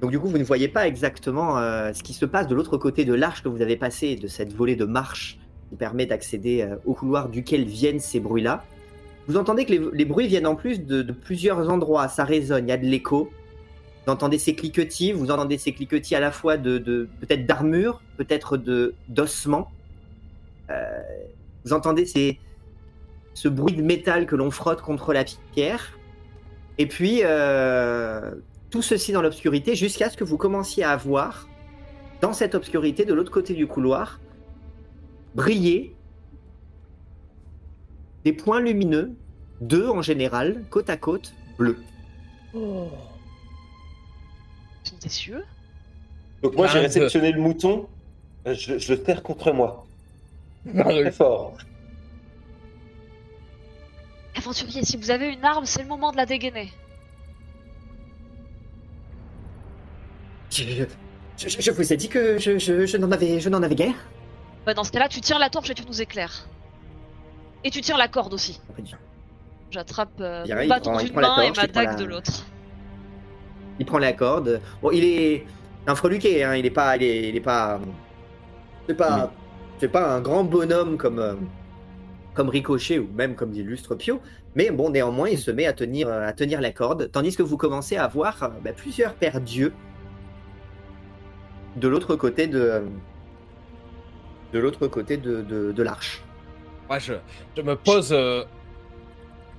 Donc 0.00 0.12
du 0.12 0.20
coup, 0.20 0.28
vous 0.28 0.38
ne 0.38 0.44
voyez 0.44 0.68
pas 0.68 0.86
exactement 0.86 1.58
euh, 1.58 1.92
ce 1.92 2.02
qui 2.02 2.12
se 2.12 2.24
passe 2.24 2.46
de 2.46 2.54
l'autre 2.54 2.76
côté 2.76 3.04
de 3.04 3.14
l'arche 3.14 3.42
que 3.42 3.48
vous 3.48 3.62
avez 3.62 3.76
passé, 3.76 4.14
de 4.14 4.28
cette 4.28 4.52
volée 4.52 4.76
de 4.76 4.84
marche 4.84 5.38
permet 5.76 6.06
d'accéder 6.06 6.62
euh, 6.62 6.76
au 6.84 6.94
couloir 6.94 7.28
duquel 7.28 7.64
viennent 7.64 8.00
ces 8.00 8.20
bruits-là. 8.20 8.64
Vous 9.28 9.36
entendez 9.36 9.64
que 9.64 9.72
les, 9.92 10.04
bruits 10.04 10.26
viennent 10.26 10.46
en 10.46 10.56
plus 10.56 10.84
de, 10.84 11.02
plusieurs 11.12 11.70
endroits, 11.70 12.08
ça 12.08 12.24
résonne, 12.24 12.66
il 12.66 12.70
y 12.70 12.72
a 12.72 12.76
de 12.76 12.86
l'écho. 12.86 13.30
Vous 14.04 14.12
entendez 14.12 14.38
ces 14.38 14.54
cliquetis, 14.54 15.12
vous 15.12 15.30
entendez 15.30 15.58
ces 15.58 15.72
cliquetis 15.72 16.16
à 16.16 16.20
la 16.20 16.32
fois 16.32 16.56
de, 16.56 16.78
de- 16.78 17.08
peut-être 17.20 17.46
d'armure, 17.46 18.02
peut-être 18.16 18.56
de 18.56 18.94
d'ossements. 19.08 19.70
Euh, 20.70 21.00
vous 21.64 21.72
entendez 21.72 22.04
ces, 22.04 22.40
ce 23.34 23.48
bruit 23.48 23.74
de 23.74 23.82
métal 23.82 24.26
que 24.26 24.34
l'on 24.34 24.50
frotte 24.50 24.82
contre 24.82 25.12
la 25.12 25.24
pierre. 25.52 25.98
Et 26.78 26.86
puis, 26.86 27.20
euh, 27.22 28.32
tout 28.70 28.82
ceci 28.82 29.12
dans 29.12 29.22
l'obscurité 29.22 29.76
jusqu'à 29.76 30.10
ce 30.10 30.16
que 30.16 30.24
vous 30.24 30.38
commenciez 30.38 30.82
à 30.82 30.96
voir 30.96 31.48
dans 32.20 32.32
cette 32.32 32.54
obscurité, 32.54 33.04
de 33.04 33.14
l'autre 33.14 33.30
côté 33.32 33.52
du 33.54 33.66
couloir, 33.66 34.20
briller 35.34 35.94
des 38.24 38.32
points 38.32 38.60
lumineux, 38.60 39.12
deux 39.60 39.88
en 39.88 40.02
général, 40.02 40.64
côte 40.70 40.90
à 40.90 40.96
côte, 40.96 41.34
bleus. 41.58 41.78
Ils 42.54 42.60
sont 44.84 44.96
des 45.00 45.08
cieux. 45.08 45.44
Donc 46.42 46.54
moi 46.56 46.66
j'ai 46.66 46.74
Vingt-deux. 46.80 46.86
réceptionné 46.86 47.32
le 47.32 47.40
mouton, 47.40 47.88
euh, 48.46 48.54
je, 48.54 48.78
je 48.78 48.94
le 48.94 49.04
serre 49.04 49.22
contre 49.22 49.52
moi. 49.52 49.86
Très 50.74 51.10
fort. 51.12 51.56
Aventurier, 54.36 54.84
si 54.84 54.96
vous 54.96 55.10
avez 55.10 55.28
une 55.32 55.44
arme, 55.44 55.66
c'est 55.66 55.82
le 55.82 55.88
moment 55.88 56.10
de 56.12 56.16
la 56.16 56.26
dégainer. 56.26 56.72
Je, 60.50 60.64
je- 61.36 61.60
je 61.60 61.70
vous 61.70 61.92
ai 61.92 61.96
dit 61.96 62.08
que 62.08 62.38
je, 62.38 62.58
je- 62.58 62.86
je 62.86 62.96
n'en 62.96 63.10
avais, 63.10 63.40
je 63.40 63.48
n'en 63.48 63.62
avais 63.62 63.74
guère. 63.74 63.94
Bah, 64.66 64.74
dans 64.74 64.84
ce 64.84 64.92
cas-là, 64.92 65.08
tu 65.08 65.20
tiens 65.20 65.38
la 65.38 65.50
torche 65.50 65.70
et 65.70 65.74
tu 65.74 65.84
nous 65.86 66.00
éclaires. 66.00 66.46
Et 67.64 67.70
tu 67.70 67.80
tiens 67.80 67.96
la 67.96 68.08
corde 68.08 68.34
aussi. 68.34 68.60
J'attrape 69.70 70.10
euh, 70.20 70.44
mon 70.46 70.68
bâton 70.68 70.96
d'une 70.98 71.14
main 71.14 71.40
et 71.42 71.50
ma 71.56 71.66
dague 71.66 71.86
la- 71.88 71.94
de 71.94 72.04
l'autre. 72.04 72.44
Il 73.78 73.86
prend 73.86 73.98
la 73.98 74.12
corde. 74.12 74.60
Bon, 74.82 74.90
il 74.90 75.04
est 75.04 75.46
un 75.86 75.94
freluquet, 75.94 76.42
hein. 76.44 76.54
Il 76.54 76.66
est 76.66 76.70
pas, 76.70 76.96
il 76.96 77.02
est, 77.02 77.28
il 77.30 77.36
est 77.36 77.40
pas, 77.40 77.80
c'est 78.86 78.94
pas, 78.94 79.32
c'est 79.80 79.88
pas 79.88 80.14
un 80.14 80.20
grand 80.20 80.44
bonhomme 80.44 80.96
comme, 80.98 81.18
euh, 81.18 81.34
comme 82.34 82.48
Ricochet 82.50 82.98
ou 82.98 83.08
même 83.14 83.34
comme 83.34 83.52
l'illustre 83.52 83.94
Pio. 83.94 84.20
Mais 84.54 84.70
bon, 84.70 84.90
néanmoins, 84.90 85.28
il 85.30 85.38
se 85.38 85.50
met 85.50 85.66
à 85.66 85.72
tenir, 85.72 86.08
euh, 86.08 86.26
à 86.26 86.32
tenir 86.34 86.60
la 86.60 86.70
corde, 86.72 87.10
tandis 87.10 87.34
que 87.34 87.42
vous 87.42 87.56
commencez 87.56 87.96
à 87.96 88.06
voir 88.08 88.42
euh, 88.42 88.48
bah, 88.62 88.72
plusieurs 88.76 89.14
paires 89.14 89.40
d'yeux 89.40 89.72
de 91.76 91.88
l'autre 91.88 92.14
côté 92.16 92.46
de, 92.46 92.82
de 94.52 94.58
l'autre 94.58 94.86
côté 94.88 95.16
de, 95.16 95.42
de, 95.42 95.72
de 95.72 95.82
l'arche. 95.82 96.22
Moi, 96.88 96.98
je, 96.98 97.14
je 97.56 97.62
me 97.62 97.74
pose. 97.76 98.12
euh, 98.12 98.44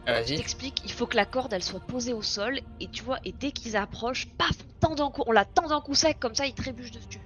Je 0.07 0.11
Vas-y. 0.11 0.35
t'explique, 0.37 0.81
il 0.85 0.91
faut 0.91 1.05
que 1.07 1.15
la 1.15 1.25
corde 1.25 1.53
elle 1.53 1.63
soit 1.63 1.79
posée 1.79 2.13
au 2.13 2.21
sol 2.21 2.59
et 2.79 2.87
tu 2.87 3.03
vois, 3.03 3.17
et 3.25 3.31
dès 3.31 3.51
qu'ils 3.51 3.75
approchent, 3.77 4.27
paf, 4.37 4.51
on, 4.83 4.95
tend 4.95 5.07
un 5.07 5.09
coup, 5.11 5.23
on 5.27 5.31
la 5.31 5.45
tend 5.45 5.67
d'un 5.67 5.81
coup 5.81 5.95
sec, 5.95 6.17
comme 6.19 6.35
ça 6.35 6.45
ils 6.45 6.53
trébuchent 6.53 6.91
dessus. 6.91 7.21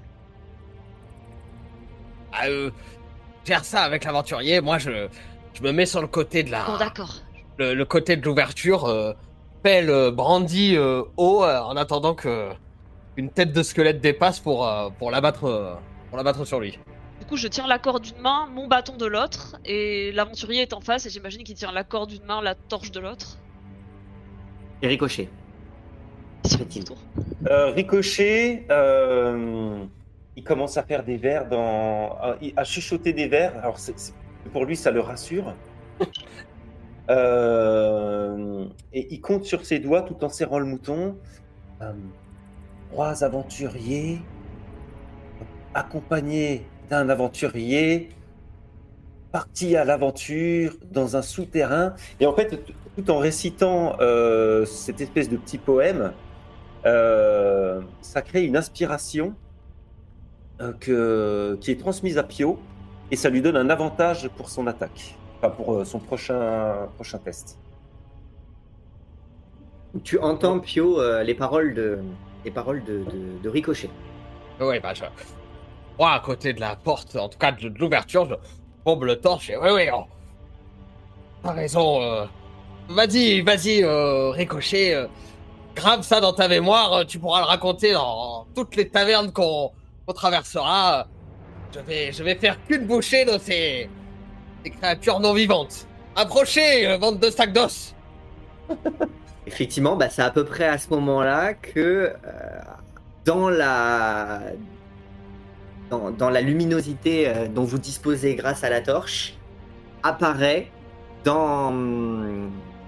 Ah, 2.31 2.47
euh, 2.47 2.71
gère 3.45 3.65
ça 3.65 3.81
avec 3.83 4.03
l'aventurier. 4.03 4.61
Moi, 4.61 4.77
je, 4.77 5.07
je 5.53 5.61
me 5.63 5.71
mets 5.71 5.85
sur 5.85 6.01
le 6.01 6.07
côté 6.07 6.43
de 6.43 6.51
la, 6.51 6.65
Bon, 6.65 6.77
d'accord. 6.77 7.15
le, 7.57 7.73
le 7.73 7.85
côté 7.85 8.15
de 8.15 8.25
l'ouverture, 8.25 8.85
euh, 8.85 9.13
pelle 9.63 9.89
euh, 9.89 10.11
brandie 10.11 10.75
euh, 10.77 11.01
haut 11.17 11.43
euh, 11.43 11.59
en 11.61 11.75
attendant 11.75 12.13
que 12.13 12.51
une 13.15 13.31
tête 13.31 13.51
de 13.53 13.63
squelette 13.63 13.99
dépasse 13.99 14.39
pour 14.39 14.67
euh, 14.67 14.89
pour 14.99 15.09
l'abattre 15.09 15.45
euh, 15.45 15.73
pour 16.09 16.17
l'abattre 16.17 16.45
sur 16.45 16.59
lui. 16.59 16.77
Du 17.19 17.25
coup, 17.25 17.35
je 17.37 17.47
tiens 17.47 17.67
la 17.67 17.79
corde 17.79 18.03
d'une 18.03 18.19
main, 18.21 18.47
mon 18.53 18.67
bâton 18.67 18.95
de 18.95 19.05
l'autre, 19.05 19.57
et 19.65 20.11
l'aventurier 20.13 20.61
est 20.61 20.73
en 20.73 20.81
face, 20.81 21.05
et 21.05 21.09
j'imagine 21.09 21.43
qu'il 21.43 21.55
tient 21.55 21.71
la 21.71 21.83
corde 21.83 22.09
d'une 22.09 22.23
main, 22.23 22.41
la 22.41 22.55
torche 22.55 22.91
de 22.91 22.99
l'autre. 22.99 23.37
Et 24.81 24.87
Ricochet. 24.87 25.27
Sur 26.45 26.59
Fait-il. 26.59 26.81
le 26.81 26.87
tour. 26.87 26.97
Euh, 27.49 27.71
Ricochet, 27.71 28.65
euh, 28.69 29.83
il 30.35 30.43
commence 30.43 30.77
à 30.77 30.83
faire 30.83 31.03
des 31.03 31.17
vers 31.17 31.49
dans, 31.49 32.11
à, 32.21 32.37
à 32.55 32.63
chuchoter 32.63 33.11
des 33.13 33.27
vers. 33.27 33.57
Alors 33.57 33.79
c'est- 33.79 33.97
c'est- 33.97 34.13
pour 34.53 34.63
lui, 34.65 34.75
ça 34.77 34.91
le 34.91 35.01
rassure. 35.01 35.53
Euh, 37.09 38.65
et 38.91 39.07
il 39.13 39.21
compte 39.21 39.45
sur 39.45 39.65
ses 39.65 39.79
doigts 39.79 40.01
tout 40.01 40.21
en 40.25 40.27
serrant 40.29 40.59
le 40.59 40.65
mouton. 40.65 41.15
Euh, 41.81 41.93
trois 42.91 43.23
aventuriers 43.23 44.19
accompagnés 45.73 46.65
d'un 46.89 47.09
aventurier 47.09 48.09
partis 49.31 49.75
à 49.75 49.83
l'aventure 49.85 50.73
dans 50.91 51.15
un 51.17 51.21
souterrain. 51.21 51.93
Et 52.19 52.25
en 52.25 52.33
fait, 52.33 52.63
tout 52.95 53.11
en 53.11 53.17
récitant 53.17 53.95
euh, 53.99 54.65
cette 54.65 55.01
espèce 55.01 55.29
de 55.29 55.37
petit 55.37 55.57
poème, 55.57 56.13
euh, 56.85 57.81
ça 58.01 58.21
crée 58.21 58.45
une 58.45 58.55
inspiration 58.57 59.35
euh, 60.61 60.71
que, 60.79 61.57
qui 61.59 61.71
est 61.71 61.79
transmise 61.79 62.17
à 62.17 62.23
Pio 62.23 62.59
et 63.11 63.15
ça 63.15 63.29
lui 63.29 63.41
donne 63.41 63.57
un 63.57 63.69
avantage 63.69 64.29
pour 64.37 64.49
son 64.49 64.65
attaque, 64.67 65.15
enfin 65.37 65.49
pour 65.49 65.73
euh, 65.75 65.83
son 65.85 65.99
prochain, 65.99 66.87
prochain 66.95 67.17
test. 67.19 67.59
Tu 70.03 70.17
entends 70.19 70.59
Pio 70.59 70.99
euh, 70.99 71.23
les 71.23 71.35
paroles 71.35 71.73
de, 71.73 71.99
les 72.45 72.51
paroles 72.51 72.83
de, 72.83 72.99
de- 72.99 73.41
de 73.43 73.49
Ricochet. 73.49 73.89
Ouais, 74.59 74.79
bah 74.79 74.93
je. 74.93 75.03
Moi, 75.99 76.11
à 76.11 76.19
côté 76.19 76.53
de 76.53 76.59
la 76.59 76.75
porte, 76.75 77.15
en 77.15 77.27
tout 77.27 77.39
cas 77.39 77.51
de, 77.51 77.73
l'ouverture, 77.79 78.27
je 78.29 78.35
bombe 78.85 79.03
le 79.03 79.19
torche 79.19 79.49
et 79.49 79.57
ouais, 79.57 79.71
ouais, 79.71 79.89
oh. 79.93 80.03
T'as 81.43 81.53
raison. 81.53 82.01
Euh... 82.01 82.25
Vas-y, 82.89 83.41
vas-y, 83.41 83.83
euh, 83.83 84.29
Ricochet. 84.29 84.93
euh, 84.93 85.07
grave 85.75 86.03
ça 86.03 86.21
dans 86.21 86.33
ta 86.33 86.47
mémoire. 86.47 86.93
euh, 86.93 87.03
Tu 87.03 87.19
pourras 87.19 87.39
le 87.39 87.45
raconter 87.45 87.93
dans 87.93 88.45
toutes 88.55 88.75
les 88.75 88.87
tavernes 88.89 89.31
qu'on 89.31 89.71
traversera. 90.13 91.07
Je 91.73 91.79
vais, 91.79 92.11
je 92.11 92.23
vais 92.23 92.35
faire 92.35 92.57
qu'une 92.65 92.85
bouchée 92.85 93.25
de 93.25 93.37
ces, 93.39 93.89
créatures 94.79 95.19
non 95.19 95.33
vivantes. 95.33 95.87
Approchez, 96.15 96.97
bande 96.99 97.19
de 97.19 97.29
sacs 97.29 97.53
d'os. 97.53 97.93
Effectivement, 99.47 99.95
bah, 99.95 100.09
c'est 100.09 100.21
à 100.21 100.29
peu 100.29 100.45
près 100.45 100.67
à 100.67 100.77
ce 100.77 100.89
moment-là 100.89 101.53
que 101.53 102.13
dans 103.25 103.49
la 103.49 104.41
dans, 105.89 106.29
la 106.29 106.41
luminosité 106.41 107.27
euh, 107.27 107.47
dont 107.47 107.63
vous 107.63 107.77
disposez 107.77 108.35
grâce 108.35 108.63
à 108.63 108.69
la 108.69 108.81
torche 108.81 109.35
apparaît 110.03 110.71
dans 111.23 111.71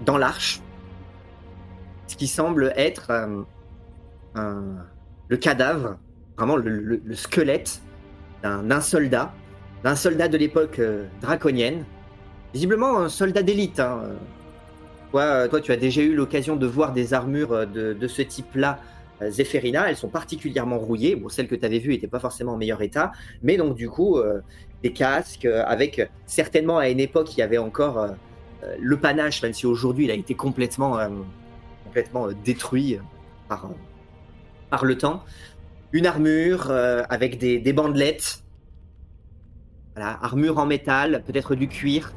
dans 0.04 0.18
l'arche 0.18 0.60
ce 2.06 2.16
qui 2.16 2.26
semble 2.26 2.72
être 2.76 3.10
euh, 3.10 3.42
un- 4.34 4.76
le 5.28 5.36
cadavre, 5.36 5.96
vraiment 6.36 6.56
le, 6.56 6.70
le- 6.80 7.00
le 7.04 7.14
squelette 7.14 7.80
d'un 8.42 8.80
soldat, 8.80 9.32
d'un 9.84 9.94
soldat 9.94 10.28
de 10.28 10.36
l'époque 10.36 10.78
euh, 10.80 11.06
draconienne, 11.20 11.84
visiblement 12.52 12.98
un 12.98 13.08
soldat 13.08 13.42
d'élite. 13.42 13.78
hein, 13.80 14.02
toi, 15.12 15.48
toi, 15.48 15.60
tu 15.60 15.72
as 15.72 15.76
déjà 15.76 16.00
eu 16.02 16.14
l'occasion 16.14 16.56
de 16.56 16.66
voir 16.66 16.92
des 16.92 17.14
armures 17.14 17.66
de, 17.66 17.92
de 17.92 18.08
ce 18.08 18.22
type-là, 18.22 18.80
euh, 19.22 19.30
Zéphérina. 19.30 19.88
Elles 19.88 19.96
sont 19.96 20.08
particulièrement 20.08 20.78
rouillées. 20.78 21.16
Bon, 21.16 21.28
celles 21.28 21.48
que 21.48 21.54
tu 21.54 21.64
avais 21.64 21.78
vues 21.78 21.90
n'étaient 21.90 22.06
pas 22.06 22.20
forcément 22.20 22.52
en 22.52 22.56
meilleur 22.56 22.82
état. 22.82 23.12
Mais 23.42 23.56
donc, 23.56 23.74
du 23.76 23.88
coup, 23.88 24.18
euh, 24.18 24.40
des 24.82 24.92
casques 24.92 25.44
euh, 25.44 25.62
avec 25.66 26.10
certainement 26.26 26.78
à 26.78 26.88
une 26.88 27.00
époque, 27.00 27.36
il 27.36 27.40
y 27.40 27.42
avait 27.42 27.58
encore 27.58 28.08
le 28.78 28.98
panache, 28.98 29.42
même 29.42 29.54
si 29.54 29.64
aujourd'hui, 29.64 30.04
il 30.04 30.10
a 30.10 30.14
été 30.14 30.34
complètement, 30.34 30.98
complètement 31.84 32.28
détruit 32.44 32.98
par, 33.48 33.70
par 34.68 34.84
le 34.84 34.98
temps. 34.98 35.24
Une 35.92 36.04
armure 36.04 36.70
avec 36.70 37.38
des, 37.38 37.58
des 37.58 37.72
bandelettes. 37.72 38.44
Voilà, 39.96 40.18
armure 40.22 40.58
en 40.58 40.66
métal, 40.66 41.22
peut-être 41.26 41.54
du 41.54 41.68
cuir. 41.68 42.12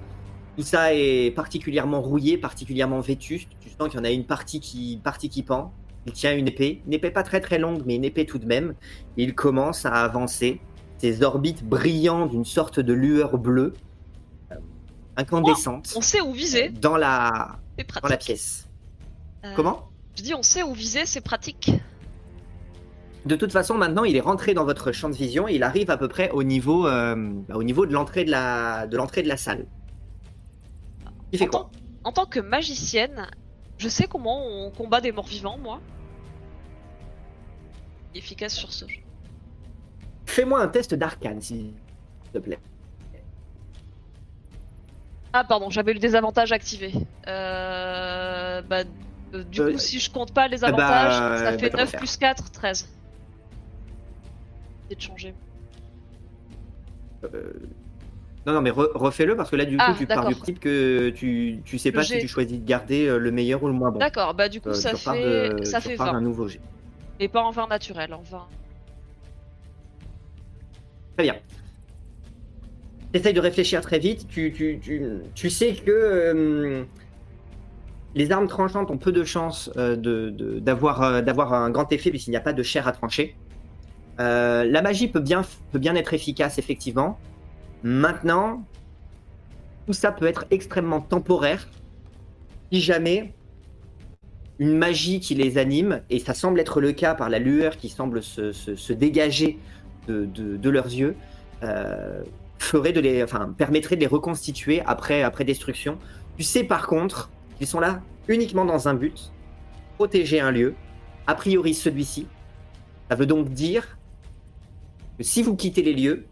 Tout 0.58 0.64
ça 0.64 0.94
est 0.94 1.32
particulièrement 1.34 2.02
rouillé, 2.02 2.38
particulièrement 2.38 3.00
vétuste. 3.00 3.48
Tu 3.62 3.70
sens 3.70 3.88
qu'il 3.88 3.98
y 3.98 4.02
en 4.02 4.04
a 4.04 4.12
une 4.12 4.26
partie 4.26 4.60
qui, 4.60 5.00
partie 5.02 5.30
qui 5.30 5.44
pend. 5.44 5.74
Il 6.06 6.14
tient 6.14 6.36
une 6.36 6.48
épée, 6.48 6.82
une 6.86 6.94
épée 6.94 7.12
pas 7.12 7.24
très 7.24 7.40
très 7.40 7.60
longue, 7.60 7.84
mais 7.86 7.96
une 7.96 8.04
épée 8.04 8.26
tout 8.26 8.40
de 8.40 8.46
même. 8.46 8.76
Il 9.18 9.36
commence 9.36 9.86
à 9.86 9.94
avancer, 9.94 10.60
ses 10.98 11.24
orbites 11.24 11.64
brillant 11.64 12.26
d'une 12.26 12.46
sorte 12.46 12.80
de 12.80 12.94
lueur 12.94 13.38
bleue, 13.38 13.74
euh, 14.52 14.56
incandescente, 15.18 15.94
On 15.96 16.02
sait 16.02 16.22
où 16.22 16.34
viser, 16.34 16.70
dans 16.70 16.98
la, 16.98 17.58
dans 18.02 18.10
la 18.10 18.18
pièce. 18.18 18.68
Euh, 19.46 19.54
Comment? 19.56 19.90
Je 20.16 20.24
dis 20.24 20.34
on 20.34 20.44
sait 20.44 20.64
où 20.64 20.74
viser, 20.74 21.06
c'est 21.06 21.22
pratique. 21.22 21.72
De 23.26 23.38
toute 23.38 23.54
façon, 23.54 23.76
maintenant, 23.78 24.04
il 24.04 24.18
est 24.18 24.22
rentré 24.22 24.54
dans 24.54 24.66
votre 24.66 24.92
champ 24.92 25.10
de 25.10 25.16
vision 25.16 25.48
et 25.48 25.56
il 25.56 25.64
arrive 25.64 25.90
à 25.90 25.98
peu 25.98 26.10
près 26.10 26.30
au 26.32 26.44
niveau, 26.44 26.88
euh, 26.88 27.16
bah, 27.48 27.56
au 27.56 27.64
niveau 27.64 27.86
de 27.86 27.94
l'entrée 27.94 28.26
de 28.26 28.32
la, 28.32 28.86
de 28.86 28.98
l'entrée 28.98 29.24
de 29.24 29.30
la 29.30 29.38
salle. 29.38 29.66
Il 31.32 31.40
fait 31.40 31.48
En 31.48 31.50
quoi 31.50 31.60
tant, 31.62 31.72
en 32.04 32.12
tant 32.12 32.26
que 32.26 32.42
magicienne, 32.42 33.28
je 33.84 33.90
sais 33.90 34.08
comment 34.08 34.46
on 34.48 34.72
combat 34.72 35.02
des 35.02 35.12
morts 35.12 35.28
vivants, 35.28 35.58
moi. 35.58 35.82
Efficace 38.16 38.54
sur 38.54 38.72
ce 38.72 38.88
jeu. 38.88 39.02
Fais-moi 40.26 40.62
un 40.62 40.70
test 40.70 40.94
d'arcane, 40.94 41.42
s'il 41.42 41.74
te 42.32 42.38
plaît. 42.38 42.60
Ah 45.34 45.44
pardon, 45.44 45.70
j'avais 45.70 45.94
le 45.94 46.00
désavantage 46.00 46.52
activé. 46.54 46.94
Euh, 47.28 48.62
bah, 48.62 48.84
euh, 49.34 49.44
du 49.44 49.62
Euh, 49.62 49.72
coup, 49.74 49.80
si 49.80 50.00
je 50.00 50.10
compte 50.12 50.32
pas 50.34 50.48
les 50.48 50.60
bah, 50.60 50.68
avantages, 50.68 51.14
ça 51.40 51.52
bah, 51.52 51.58
fait 51.58 51.70
t'en 51.72 51.78
9 51.80 51.90
faire. 51.90 52.00
plus 52.00 52.16
4, 52.18 52.52
13. 52.52 52.90
C'est 54.90 54.96
de 54.96 55.02
changer. 55.02 55.34
Euh, 57.26 57.54
Non, 58.46 58.54
non, 58.54 58.62
mais 58.62 58.72
re- 58.72 58.92
refais-le 58.94 59.38
parce 59.38 59.50
que 59.50 59.56
là, 59.56 59.64
du 59.66 59.78
Ah, 59.80 59.92
coup, 59.94 59.98
tu 60.00 60.06
pars 60.06 60.26
du 60.28 60.36
principe 60.36 60.60
que 60.60 61.10
tu, 61.12 61.62
tu 61.64 61.78
sais 61.78 61.92
pas 61.94 62.04
si 62.04 62.20
tu 62.20 62.28
choisis 62.28 62.60
de 62.60 62.66
garder 62.66 63.08
euh, 63.08 63.18
le 63.18 63.32
meilleur 63.32 63.64
ou 63.64 63.68
le 63.68 63.74
moins 63.74 63.90
bon. 63.92 64.00
D'accord, 64.00 64.34
bah 64.34 64.50
du 64.50 64.60
coup, 64.60 64.70
Euh, 64.70 64.74
ça 64.74 64.94
fait, 64.96 65.50
de- 65.54 65.64
ça 65.64 65.80
fait 65.80 65.96
20. 65.96 66.20
nouveau 66.20 66.48
jet. 66.50 66.60
Et 67.22 67.30
pas 67.30 67.42
en 67.42 67.52
20 67.52 67.68
naturel, 67.68 68.14
en 68.14 68.22
20. 68.22 68.46
Très 71.16 71.24
bien. 71.24 71.36
T'essayes 73.14 73.34
de 73.34 73.40
réfléchir 73.40 73.80
très 73.82 74.00
vite. 74.00 74.28
Tu, 74.28 74.52
tu, 74.52 74.80
tu, 74.82 75.02
tu 75.36 75.50
sais 75.50 75.74
que 75.76 75.92
euh, 75.92 76.84
les 78.16 78.32
armes 78.32 78.48
tranchantes 78.48 78.90
ont 78.92 78.98
peu 78.98 79.12
de 79.14 79.24
chances 79.24 79.70
euh, 79.78 79.96
de- 79.96 80.32
de- 80.32 80.60
d'avoir 80.60 81.54
un 81.54 81.70
grand 81.70 81.90
effet 81.94 82.10
puisqu'il 82.10 82.32
n'y 82.32 82.38
a 82.38 82.42
pas 82.42 82.54
de 82.54 82.64
chair 82.64 82.88
à 82.88 82.92
trancher. 82.92 83.36
La 84.18 84.82
magie 84.82 85.08
peut 85.08 85.20
bien, 85.22 85.44
peut 85.72 85.80
bien 85.80 85.96
être 85.96 86.14
efficace, 86.14 86.58
effectivement. 86.60 87.18
Maintenant, 87.84 88.66
tout 89.86 89.94
ça 89.94 90.12
peut 90.12 90.26
être 90.26 90.46
extrêmement 90.52 91.02
temporaire 91.02 91.68
si 92.72 92.82
jamais 92.82 93.34
une 94.60 94.78
magie 94.78 95.20
qui 95.20 95.36
les 95.36 95.58
anime, 95.58 96.02
et 96.10 96.20
ça 96.20 96.34
semble 96.34 96.60
être 96.60 96.80
le 96.80 96.92
cas 96.92 97.16
par 97.16 97.30
la 97.30 97.40
lueur 97.40 97.78
qui 97.78 97.90
semble 97.90 98.24
se, 98.24 98.94
dégager 98.94 99.60
de 100.08 100.70
leurs 100.70 100.86
yeux, 100.86 101.16
euh, 101.64 102.24
ferait 102.60 102.94
de 102.94 103.00
les, 103.00 103.24
enfin, 103.24 103.54
permettrait 103.58 103.96
de 103.96 104.02
les 104.02 104.08
reconstituer 104.08 104.82
après, 104.86 105.22
après 105.22 105.44
destruction. 105.44 105.98
Tu 106.38 106.44
sais 106.44 106.64
par 106.64 106.88
contre 106.88 107.30
qu'ils 107.58 107.68
sont 107.68 107.80
là 107.80 108.02
uniquement 108.28 108.66
dans 108.66 108.88
un 108.88 108.94
but, 108.94 109.32
protéger 109.96 110.40
un 110.40 110.52
lieu, 110.52 110.74
a 111.28 111.36
priori 111.36 111.74
celui-ci. 111.74 112.28
Ça 113.10 113.16
veut 113.16 113.26
donc 113.26 113.50
dire 113.50 113.98
que 115.18 115.24
si 115.24 115.44
vous 115.44 115.56
quittez 115.56 115.84
les 115.84 115.94
lieux, 115.94 116.26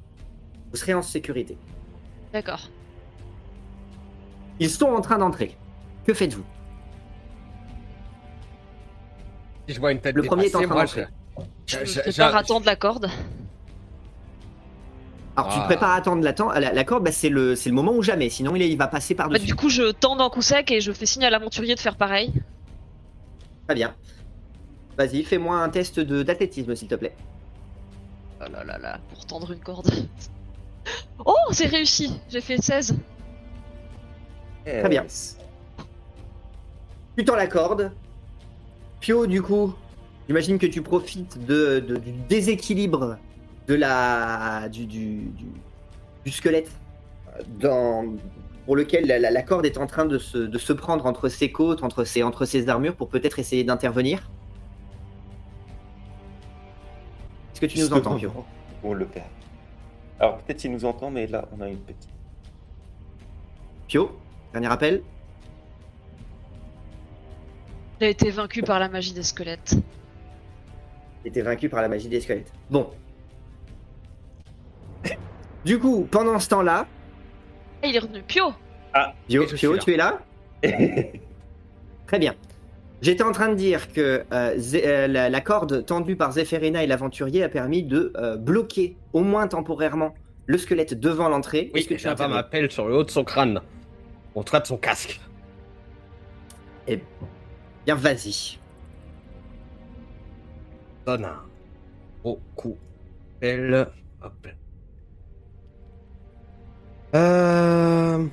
vous 0.71 0.77
serez 0.77 0.93
en 0.93 1.01
sécurité. 1.01 1.57
D'accord. 2.33 2.69
Ils 4.59 4.69
sont 4.69 4.85
en 4.87 5.01
train 5.01 5.17
d'entrer. 5.17 5.57
Que 6.05 6.13
faites-vous? 6.13 6.43
Si 9.67 9.75
je 9.75 9.79
vois 9.79 9.91
une 9.91 9.99
tête 10.01 10.15
Le 10.15 10.23
premier 10.23 10.45
est 10.45 10.55
en 10.55 10.61
train 10.63 10.75
d'entrer. 10.75 11.05
je- 11.65 11.77
Je 11.77 11.77
je- 11.77 11.79
me 11.79 11.85
je- 11.85 11.99
prépare 12.01 12.31
je- 12.31 12.37
à 12.37 12.43
tendre 12.43 12.65
la 12.65 12.75
corde? 12.75 13.09
Alors 15.37 15.49
tu 15.51 15.57
te 15.59 15.63
Ah. 15.63 15.65
prépares 15.67 15.91
à 15.91 15.95
attendre 15.95 16.23
la, 16.23 16.33
temps- 16.33 16.51
la, 16.51 16.73
la 16.73 16.83
corde, 16.83 17.05
bah, 17.05 17.11
c'est 17.11 17.29
le, 17.29 17.55
c'est 17.55 17.69
le 17.69 17.75
moment 17.75 17.93
ou 17.93 18.01
jamais, 18.03 18.29
sinon 18.29 18.53
il, 18.55 18.77
va 18.77 18.87
passer 18.87 19.13
Bah, 19.15 19.23
par-dessus. 19.23 19.45
du 19.45 19.55
coup, 19.55 19.69
je 19.69 19.91
tends 19.91 20.15
d'un 20.17 20.29
coup 20.29 20.41
sec 20.41 20.69
et 20.71 20.81
je 20.81 20.91
fais 20.91 21.05
signe 21.05 21.23
à 21.23 21.29
l'aventurier 21.29 21.73
de 21.73 21.79
faire 21.79 21.95
pareil. 21.95 22.33
Très 23.65 23.75
bien. 23.75 23.95
Vas-y, 24.97 25.23
fais-moi 25.23 25.55
un 25.57 25.69
test 25.69 25.99
de- 26.01 26.21
d'athlétisme 26.21 26.75
s'il 26.75 26.89
te 26.89 26.95
plaît. 26.95 27.15
Oh 28.41 28.51
là 28.51 28.63
là 28.65 28.77
là, 28.77 28.99
pour 29.13 29.25
tendre 29.25 29.51
une 29.51 29.59
corde. 29.59 29.89
Oh, 31.25 31.35
c'est 31.51 31.67
réussi 31.67 32.19
J'ai 32.29 32.41
fait 32.41 32.57
16. 32.61 32.95
Très 34.65 34.89
bien. 34.89 35.05
Tu 37.17 37.25
tends 37.25 37.35
la 37.35 37.47
corde. 37.47 37.91
Pio, 38.99 39.25
du 39.27 39.41
coup, 39.41 39.73
j'imagine 40.27 40.57
que 40.59 40.65
tu 40.67 40.81
profites 40.81 41.43
de, 41.45 41.79
de- 41.79 41.97
du 41.97 42.11
déséquilibre 42.11 43.17
de 43.67 43.73
la, 43.75 44.69
du, 44.69 44.85
du, 44.85 45.15
du- 45.25 45.45
du 46.25 46.31
squelette 46.31 46.71
euh, 47.35 47.41
dans, 47.59 48.05
pour 48.65 48.75
lequel 48.75 49.07
la, 49.07 49.17
la- 49.19 49.31
la 49.31 49.41
corde 49.43 49.65
est 49.65 49.77
en 49.77 49.87
train 49.87 50.05
de 50.05 50.17
se, 50.19 50.37
de 50.37 50.57
se 50.57 50.73
prendre 50.73 51.05
entre 51.05 51.29
ses 51.29 51.51
côtes, 51.51 51.83
entre 51.83 52.03
ses, 52.03 52.21
entre 52.23 52.45
ses 52.45 52.69
armures 52.69 52.95
pour 52.95 53.09
peut-être 53.09 53.39
essayer 53.39 53.63
d'intervenir. 53.63 54.29
Est-ce 57.53 57.61
que 57.61 57.65
tu 57.65 57.79
nous 57.79 57.93
entends, 57.93 58.15
Pio? 58.17 58.31
On 58.83 58.93
le 58.93 59.05
perd. 59.05 59.25
Alors 60.21 60.37
peut-être 60.37 60.63
il 60.63 60.71
nous 60.71 60.85
entend, 60.85 61.09
mais 61.09 61.25
là 61.25 61.47
on 61.51 61.59
a 61.61 61.67
une 61.67 61.79
petite. 61.79 62.07
Pio, 63.87 64.15
dernier 64.53 64.67
appel. 64.67 65.01
Il 67.99 68.03
a 68.05 68.09
été 68.09 68.29
vaincu 68.29 68.61
par 68.61 68.79
la 68.79 68.87
magie 68.87 69.13
des 69.13 69.23
squelettes. 69.23 69.75
était 71.25 71.41
vaincu 71.41 71.69
par 71.69 71.81
la 71.81 71.87
magie 71.87 72.07
des 72.07 72.21
squelettes. 72.21 72.53
Bon. 72.69 72.91
Du 75.65 75.77
coup, 75.79 76.07
pendant 76.09 76.39
ce 76.39 76.49
temps-là, 76.49 76.87
Et 77.83 77.89
il 77.89 77.95
est 77.95 77.99
revenu. 77.99 78.23
Pio 78.23 78.53
Pio, 79.27 79.47
je 79.47 79.55
Pio, 79.55 79.73
là. 79.73 79.79
tu 79.83 79.93
es 79.93 79.97
là 79.97 80.19
Très 82.07 82.19
bien. 82.19 82.35
J'étais 83.01 83.23
en 83.23 83.31
train 83.31 83.49
de 83.49 83.55
dire 83.55 83.91
que 83.91 84.23
euh, 84.31 84.57
euh, 84.75 85.07
la, 85.07 85.29
la 85.29 85.41
corde 85.41 85.85
tendue 85.85 86.15
par 86.15 86.33
Zéphérina 86.33 86.83
et 86.83 86.87
l'aventurier 86.87 87.43
a 87.43 87.49
permis 87.49 87.81
de 87.81 88.13
euh, 88.15 88.37
bloquer, 88.37 88.95
au 89.13 89.21
moins 89.21 89.47
temporairement, 89.47 90.13
le 90.45 90.57
squelette 90.59 90.99
devant 90.99 91.27
l'entrée. 91.27 91.71
Oui, 91.73 91.85
que 91.85 91.95
tu 91.95 92.07
interviens 92.07 92.35
ma 92.35 92.43
pelle 92.43 92.69
sur 92.69 92.87
le 92.87 92.95
haut 92.95 93.03
de 93.03 93.09
son 93.09 93.23
crâne. 93.23 93.61
On 94.35 94.43
traite 94.43 94.67
son 94.67 94.77
casque. 94.77 95.19
Bien, 96.87 97.95
vas-y. 97.95 98.59
Donne 101.05 101.25
un 101.25 101.41
gros 102.21 102.39
coup. 102.55 102.77
Pelle. 103.39 103.87
Hop. 104.23 104.47
Euh... 107.15 108.25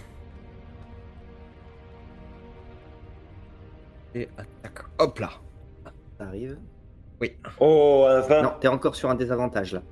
Et 4.15 4.29
attaque. 4.37 4.85
Hop 4.99 5.19
là. 5.19 5.31
Ça 6.19 6.25
arrive. 6.27 6.57
Oh, 7.61 8.07
un 8.09 8.21
20. 8.21 8.43
Non, 8.43 8.53
t'es 8.61 8.69
encore 8.69 8.95
sur 8.97 9.11
un 9.11 9.15
désavantage 9.15 9.73
là. 9.75 9.83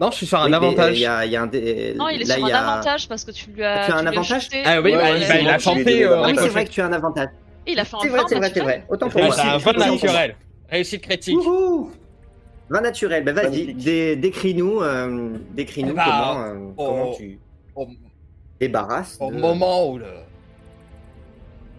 Non, 0.00 0.10
je 0.10 0.16
suis 0.16 0.26
sur 0.26 0.38
un 0.40 0.46
Oui, 0.48 0.54
avantage. 0.54 0.90
euh, 0.92 0.94
Il 0.96 1.00
y 1.00 1.06
a, 1.06 1.24
il 1.24 1.30
y 1.32 1.36
a 1.36 1.42
un 1.42 1.46
dé- 1.46 1.94
Non, 1.96 2.08
il 2.08 2.22
est 2.22 2.24
là, 2.24 2.34
sur 2.36 2.44
un 2.46 2.50
a- 2.50 2.72
avantage 2.72 3.08
parce 3.08 3.24
que 3.24 3.30
tu 3.30 3.50
lui 3.50 3.62
as. 3.62 3.86
Tu 3.86 3.92
as 3.92 3.96
un 3.96 4.06
avantage 4.06 4.48
Ah 4.64 4.80
oui, 4.80 4.92
Ouais, 4.92 4.98
bah, 4.98 5.16
il, 5.38 5.44
bah, 5.46 5.54
a 5.54 5.58
chanté. 5.58 6.04
euh. 6.04 6.22
Ah 6.22 6.26
oui, 6.26 6.34
c'est 6.38 6.48
vrai 6.48 6.64
que 6.64 6.70
tu 6.70 6.80
as 6.80 6.86
un 6.86 6.92
avantage. 6.92 7.28
Il 7.66 7.78
a 7.78 7.84
fait 7.84 7.96
un 7.96 8.00
C'est 8.00 8.08
20 8.08 8.16
vrai, 8.16 8.24
c'est 8.28 8.34
vrai, 8.36 8.48
c'est 8.48 8.54
naturel. 8.60 8.64
vrai. 8.80 8.86
Autant 8.88 9.08
pour 9.08 9.20
Ah, 9.20 9.26
moi. 9.26 9.34
c'est 9.36 9.40
un 9.42 9.54
Autant 9.56 9.58
20 9.58 9.72
pour 9.72 9.84
moi. 9.86 9.92
naturel. 9.92 10.36
Réussite 10.68 11.02
critique. 11.02 11.36
Wouhou 11.38 11.90
20 12.70 12.80
naturel, 12.80 13.22
bah 13.24 13.32
vas-y, 13.32 13.74
dé- 13.74 14.16
décris-nous 14.16 14.80
euh, 14.82 15.36
décris-nous 15.52 15.94
Bah, 15.94 16.04
comment, 16.06 16.40
euh, 16.42 16.54
oh. 16.76 16.86
comment 16.86 17.12
tu 17.14 17.38
Au, 17.76 17.86
débarrasses. 18.58 19.18
au 19.20 19.30
de- 19.30 19.36
moment 19.38 19.88
où 19.90 19.98
le, 19.98 20.06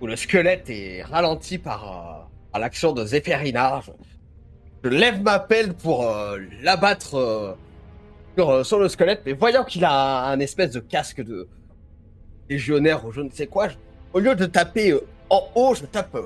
où 0.04 0.06
le 0.06 0.18
squelette 0.18 0.70
est 0.70 1.02
ralenti 1.02 1.58
par, 1.58 2.28
euh, 2.54 2.60
l'action 2.60 2.92
de 2.92 3.06
Zéphérina, 3.06 3.80
je, 4.84 4.90
lève 4.90 5.22
ma 5.22 5.40
pelle 5.40 5.74
pour 5.74 6.06
euh, 6.06 6.40
l'abattre 6.62 7.16
euh, 8.38 8.64
sur, 8.66 8.80
le 8.80 8.90
squelette, 8.90 9.22
mais 9.26 9.32
voyant 9.32 9.64
qu'il 9.64 9.86
a 9.86 10.26
un 10.26 10.42
espèce 10.42 10.72
de 10.72 10.82
casque 10.82 11.22
de 11.24 11.48
légionnaire 12.50 13.06
ou 13.06 13.14
je 13.14 13.22
ne 13.22 13.30
sais 13.30 13.48
quoi, 13.48 13.70
au 14.12 14.20
lieu 14.20 14.36
de 14.36 14.46
taper 14.46 14.94
en 15.30 15.48
haut, 15.56 15.74
je 15.74 15.86
tape 15.86 16.18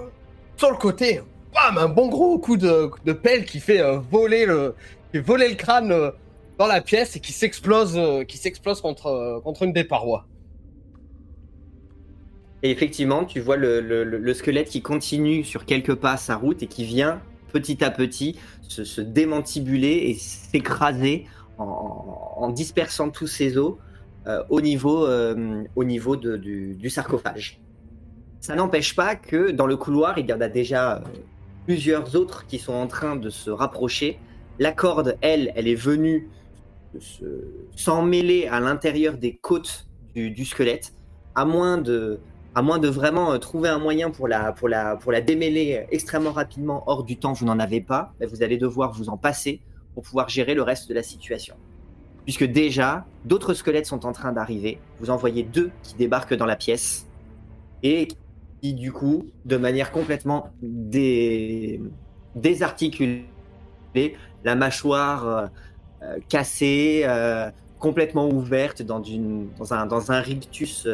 sur 0.55 0.71
le 0.71 0.77
côté. 0.77 1.21
Bam, 1.53 1.77
un 1.77 1.87
bon 1.87 2.07
gros 2.07 2.39
coup 2.39 2.57
de, 2.57 2.89
de 3.05 3.13
pelle 3.13 3.45
qui 3.45 3.59
fait 3.59 3.83
voler 4.09 4.47
le, 4.47 4.73
qui 5.11 5.19
fait 5.19 5.23
voler 5.23 5.49
le 5.49 5.55
crâne 5.55 6.11
dans 6.57 6.67
la 6.67 6.81
pièce 6.81 7.15
et 7.15 7.19
qui 7.19 7.31
s'explose, 7.31 7.99
qui 8.27 8.37
s'explose 8.39 8.81
contre, 8.81 9.39
contre 9.43 9.61
une 9.61 9.73
des 9.73 9.83
parois. 9.83 10.25
Et 12.67 12.71
effectivement, 12.71 13.23
tu 13.23 13.39
vois 13.39 13.55
le, 13.55 13.79
le- 13.79 14.03
le- 14.03 14.17
le 14.17 14.33
squelette 14.33 14.67
qui 14.67 14.81
continue 14.81 15.45
sur 15.45 15.63
quelques 15.63 15.95
pas 15.95 16.17
sa 16.17 16.35
route 16.35 16.61
et 16.63 16.67
qui 16.67 16.83
vient 16.83 17.21
petit 17.53 17.81
à 17.81 17.89
petit 17.91 18.37
se, 18.67 18.99
démantibuler 18.99 19.93
et 20.09 20.13
s'écraser 20.15 21.27
en, 21.57 22.49
dispersant 22.51 23.09
tous 23.09 23.27
ses 23.27 23.57
os 23.57 23.75
euh, 24.27 24.43
au 24.49 24.59
niveau, 24.59 25.05
euh, 25.05 25.63
au 25.77 25.85
niveau 25.85 26.17
du, 26.17 26.89
sarcophage. 26.89 27.61
Ça 28.41 28.53
n'empêche 28.53 28.97
pas 28.97 29.15
que 29.15 29.51
dans 29.51 29.65
le 29.65 29.77
couloir, 29.77 30.17
il 30.17 30.25
y 30.29 30.33
en 30.33 30.41
a 30.41 30.49
déjà 30.49 30.97
euh, 30.97 30.99
plusieurs 31.67 32.17
autres 32.17 32.47
qui 32.47 32.59
sont 32.59 32.73
en 32.73 32.87
train 32.87 33.15
de 33.15 33.29
se 33.29 33.49
rapprocher. 33.49 34.19
La 34.59 34.73
corde, 34.73 35.17
elle, 35.21 35.53
elle 35.55 35.69
est 35.69 35.75
venue 35.75 36.27
se- 36.99 37.23
s'en 37.77 38.01
mêler 38.01 38.47
à 38.47 38.59
l'intérieur 38.59 39.17
des 39.17 39.37
côtes 39.37 39.87
du, 40.13 40.31
du 40.31 40.43
squelette, 40.43 40.91
à 41.33 41.45
moins 41.45 41.77
de, 41.77 42.19
à 42.57 42.63
moins 42.63 42.79
de 42.79 42.87
vraiment 42.87 43.33
euh, 43.33 43.37
trouver 43.37 43.69
un 43.69 43.77
moyen 43.77 44.09
pour 44.09 44.27
la, 44.27 44.51
pour 44.51 44.67
la, 44.67 44.95
pour 44.95 45.11
la 45.11 45.21
démêler 45.21 45.77
euh, 45.77 45.85
extrêmement 45.91 46.31
rapidement 46.31 46.83
hors 46.87 47.03
du 47.03 47.15
temps, 47.15 47.33
vous 47.33 47.45
n'en 47.45 47.59
avez 47.59 47.81
pas, 47.81 48.15
ben, 48.19 48.27
vous 48.27 48.41
allez 48.41 48.57
devoir 48.57 48.93
vous 48.93 49.09
en 49.09 49.17
passer 49.17 49.61
pour 49.93 50.01
pouvoir 50.01 50.27
gérer 50.27 50.55
le 50.55 50.63
reste 50.63 50.89
de 50.89 50.95
la 50.95 51.03
situation. 51.03 51.55
Puisque 52.23 52.45
déjà, 52.45 53.05
d'autres 53.25 53.53
squelettes 53.53 53.85
sont 53.85 54.07
en 54.07 54.11
train 54.11 54.31
d'arriver. 54.31 54.79
Vous 54.99 55.11
en 55.11 55.17
voyez 55.17 55.43
deux 55.43 55.69
qui 55.83 55.93
débarquent 55.93 56.33
dans 56.33 56.47
la 56.47 56.55
pièce 56.55 57.05
et 57.83 58.07
qui, 58.63 58.73
du 58.73 58.91
coup, 58.91 59.27
de 59.45 59.57
manière 59.57 59.91
complètement 59.91 60.49
dé... 60.63 61.79
désarticulée, 62.33 63.27
la 64.43 64.55
mâchoire 64.55 65.51
euh, 66.01 66.17
cassée, 66.27 67.05
complètement 67.77 68.27
ouverte 68.27 68.81
dans, 68.81 69.03
une, 69.03 69.47
dans, 69.59 69.75
un, 69.75 69.85
dans 69.85 70.11
un 70.11 70.21
rictus 70.21 70.87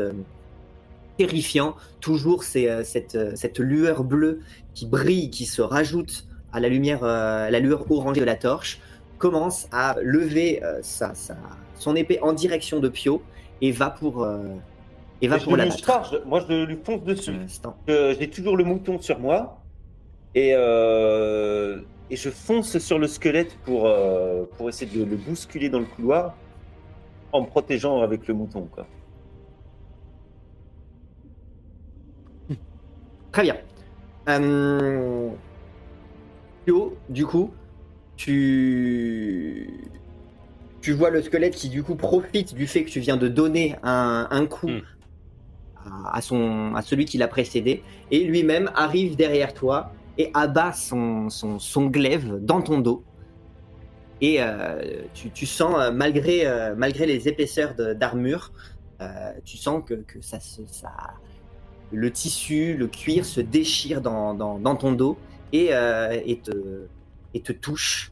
terrifiant. 1.18 1.76
Toujours 2.02 2.44
c'est, 2.44 2.69
euh, 2.69 2.84
cette, 2.84 3.15
euh, 3.15 3.31
cette 3.35 3.60
lueur 3.60 4.03
bleue 4.03 4.40
qui 4.73 4.85
brille, 4.88 5.30
qui 5.30 5.45
se 5.45 5.61
rajoute 5.61 6.26
à 6.52 6.60
la 6.60 6.69
lumière, 6.69 7.03
euh, 7.03 7.48
à 7.48 7.52
la 7.52 7.60
lueur 7.60 7.90
orangée 7.91 8.19
de 8.22 8.26
la 8.26 8.35
torche, 8.35 8.80
commence 9.18 9.68
à 9.72 9.95
lever 10.02 10.61
sa, 10.81 11.14
sa- 11.14 11.38
son 11.76 11.95
épée 11.95 12.19
en 12.22 12.34
direction 12.34 12.80
de 12.80 12.90
Pio 12.90 13.22
et 13.61 13.72
va 13.72 13.90
pour, 13.90 14.27
et 15.22 15.27
va 15.30 15.38
je 15.38 15.44
pour 15.45 15.56
la 15.56 15.64
lui 15.64 15.72
battre. 15.72 15.85
charge, 15.85 16.22
moi 16.26 16.44
je 16.48 16.65
lui 16.65 16.77
fonce 16.84 17.03
dessus. 17.03 17.34
Je- 17.88 18.15
J'ai 18.19 18.30
toujours 18.30 18.57
le 18.57 18.65
mouton 18.65 18.99
sur 18.99 19.19
moi 19.19 19.61
et, 20.35 20.52
euh, 20.56 21.80
et 22.10 22.15
je 22.18 22.30
fonce 22.30 22.77
sur 22.80 22.99
le 22.99 23.07
squelette 23.07 23.56
pour, 23.64 23.85
euh, 23.85 24.44
pour 24.57 24.68
essayer 24.68 24.91
de 24.99 25.06
le 25.06 25.15
bousculer 25.15 25.69
dans 25.69 25.80
le 25.80 25.85
couloir. 25.85 26.35
en 27.31 27.41
me 27.41 27.48
protégeant 27.48 28.02
avec 28.03 28.27
le 28.27 28.35
mouton. 28.35 28.68
Quoi. 28.72 28.85
Très 33.34 33.44
bien. 33.44 33.58
Euh... 34.30 35.30
Du 37.10 37.26
coup, 37.26 37.52
tu... 38.16 39.70
tu 40.82 40.94
vois 40.94 41.10
le 41.10 41.22
squelette 41.22 41.56
qui, 41.56 41.68
du 41.68 41.84
coup, 41.84 41.96
profite 41.96 42.56
du 42.56 42.68
fait 42.68 42.86
que 42.86 42.90
tu 42.90 43.02
viens 43.02 43.18
de 43.18 43.28
donner 43.28 43.76
un, 43.84 44.28
un 44.32 44.46
coup 44.46 44.70
Hmm. 44.70 44.80
à, 46.14 46.22
son, 46.22 46.74
à 46.76 46.82
celui 46.82 47.04
qui 47.04 47.18
l'a 47.18 47.28
précédé, 47.28 47.84
et 48.10 48.24
lui-même 48.24 48.72
arrive 48.76 49.18
derrière 49.18 49.54
toi 49.54 49.92
et 50.18 50.32
abat 50.34 50.72
son, 50.72 51.30
son, 51.30 51.60
son 51.60 51.88
glaive 51.88 52.38
dans 52.40 52.62
ton 52.62 52.80
dos. 52.80 53.04
Et 54.22 54.42
euh, 54.42 54.82
tu, 55.14 55.30
tu 55.32 55.46
sens, 55.46 55.76
euh, 55.78 55.92
malgré, 55.92 56.46
malgré 56.78 57.06
les 57.06 57.28
épaisseurs 57.28 57.74
d'armure, 57.76 58.54
euh, 59.02 59.34
tu 59.44 59.58
sens 59.58 59.84
que, 59.86 59.96
que 59.96 60.22
ça, 60.22 60.40
se- 60.40 60.66
ça, 60.68 60.94
le 61.92 62.12
tissu, 62.12 62.76
le 62.78 62.88
cuir 62.88 63.26
se 63.26 63.42
déchire 63.42 64.02
dans, 64.02 64.34
dans, 64.34 64.58
dans 64.60 64.76
ton 64.76 64.92
dos 64.94 65.18
et, 65.52 65.70
euh, 65.74 66.20
et, 66.26 66.40
te, 66.40 66.88
et 67.34 67.42
te 67.42 67.52
touche, 67.52 68.12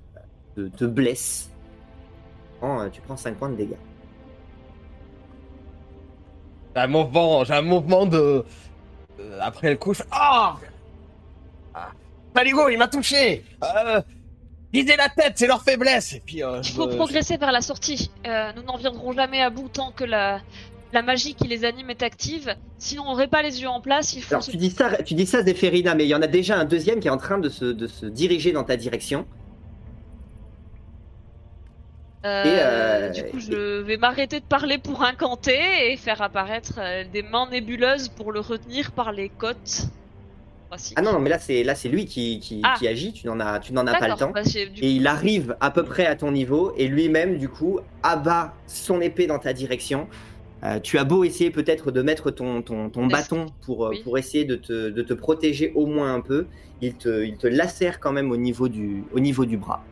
te, 0.56 0.68
te 0.68 0.86
blesse. 0.86 1.50
Tu 2.54 2.58
prends, 2.60 2.82
euh, 2.82 2.90
tu 2.90 3.02
prends 3.02 3.18
5 3.18 3.36
points 3.38 3.50
de 3.50 3.56
dégâts. 3.56 3.76
J'ai 6.76 6.82
un 6.82 6.88
mouvement, 6.88 7.44
j'ai 7.44 7.54
un 7.54 7.62
mouvement 7.62 8.06
de. 8.06 8.46
euh, 9.20 9.40
après 9.42 9.70
le 9.72 9.78
coup, 9.78 9.94
je 9.94 10.00
fais 10.04 10.10
Ah 10.12 10.58
ah. 11.74 11.90
Maligo, 12.36 12.70
il 12.70 12.78
m'a 12.78 12.88
touché 12.88 13.44
euh, 13.64 14.02
Viser 14.74 14.96
la 14.96 15.10
tête, 15.10 15.34
c'est 15.36 15.48
leur 15.48 15.62
faiblesse 15.64 16.14
Et 16.14 16.22
puis. 16.26 16.42
euh, 16.44 16.62
Il 16.64 16.70
faut 16.72 16.88
progresser 16.88 17.36
vers 17.38 17.52
la 17.52 17.60
sortie. 17.62 18.10
Euh, 18.26 18.54
nous 18.56 18.64
n'en 18.64 18.78
viendrons 18.78 19.12
jamais 19.12 19.42
à 19.42 19.50
bout 19.50 19.68
tant 19.68 19.92
que 19.92 20.06
la, 20.06 20.40
la 20.94 21.02
magie 21.02 21.34
qui 21.36 21.48
les 21.48 21.64
anime 21.66 21.90
est 21.90 22.04
active. 22.04 22.56
Sinon, 22.78 23.04
on 23.04 23.12
n'aurait 23.12 23.28
pas 23.28 23.42
les 23.42 23.62
yeux 23.62 23.70
en 23.70 23.82
place. 23.82 24.14
Il 24.14 24.22
faut 24.24 24.34
Alors 24.36 24.44
se- 24.44 24.52
tu 24.52 24.58
dis 24.58 24.70
ça, 24.72 25.02
tu 25.04 25.14
dis 25.14 25.26
ça 25.26 25.44
Zéphérina, 25.44 25.96
mais 25.96 26.06
il 26.06 26.10
y 26.10 26.16
en 26.16 26.22
a 26.22 26.28
déjà 26.28 26.58
un 26.58 26.66
deuxième 26.66 27.00
qui 27.00 27.08
est 27.08 27.12
en 27.12 27.18
train 27.18 27.38
de 27.40 27.50
se, 27.50 27.66
de 27.66 27.88
se 27.88 28.06
diriger 28.06 28.52
dans 28.52 28.64
ta 28.64 28.76
direction. 28.78 29.26
Euh, 32.24 32.44
Et, 32.44 32.50
euh, 32.62 33.10
du 33.10 33.24
coup, 33.24 33.40
je 33.40 33.82
vais 33.82 33.98
m'arrêter 33.98 34.40
de 34.40 34.46
parler 34.46 34.78
pour 34.78 35.02
incanter 35.04 35.92
et 35.92 35.98
faire 35.98 36.22
apparaître 36.22 36.74
euh, 36.78 37.04
des 37.12 37.24
mains 37.24 37.48
nébuleuses 37.50 38.10
pour 38.10 38.32
le 38.32 38.40
retenir 38.42 38.92
par 38.92 39.12
les 39.12 39.30
côtes. 39.30 39.88
Voici. 40.70 40.94
Ah 40.96 41.02
non, 41.02 41.14
non, 41.14 41.20
mais 41.20 41.30
là 41.32 41.40
c'est 41.40 41.64
là 41.64 41.74
c'est 41.76 41.90
lui 41.90 42.06
qui, 42.06 42.40
qui, 42.40 42.62
Ah. 42.64 42.76
qui 42.78 42.88
agit. 42.88 43.12
Tu 43.12 43.26
n'en 43.28 43.40
as 43.40 43.60
tu 43.60 43.74
n'en 43.74 43.86
as 43.88 43.96
pas 43.98 44.08
le 44.08 44.16
temps. 44.16 44.32
bah, 44.34 44.42
Et 44.56 44.92
il 44.92 45.08
arrive 45.08 45.56
à 45.60 45.72
peu 45.72 45.84
près 45.84 46.06
à 46.06 46.16
ton 46.16 46.32
niveau 46.32 46.74
et 46.78 46.88
lui-même, 46.88 47.40
du 47.40 47.50
coup, 47.50 47.80
abat 48.04 48.54
son 48.68 49.02
épée 49.02 49.26
dans 49.28 49.40
ta 49.40 49.52
direction. 49.52 50.08
Euh, 50.64 50.80
tu 50.80 50.98
as 51.00 51.04
beau 51.04 51.24
essayer 51.24 51.50
peut-être 51.50 51.90
de 51.92 52.02
mettre 52.04 52.30
ton, 52.30 52.62
ton, 52.62 52.90
ton 52.90 53.08
bâton 53.08 53.48
pour, 53.66 53.86
euh, 53.86 53.90
Oui. 53.90 54.04
pour 54.04 54.18
essayer 54.20 54.46
de 54.46 54.56
te, 54.56 54.90
de 54.90 55.02
te 55.02 55.14
protéger 55.14 55.72
au 55.74 55.88
moins 55.88 56.14
un 56.14 56.22
peu, 56.22 56.46
il 56.82 56.94
te, 56.96 57.24
il 57.24 57.36
te 57.38 57.48
lacère 57.48 58.00
quand 58.00 58.12
même 58.12 58.30
au 58.32 58.38
niveau 58.38 58.68
du, 58.70 59.04
au 59.14 59.20
niveau 59.20 59.46
du 59.46 59.58
bras. 59.58 59.84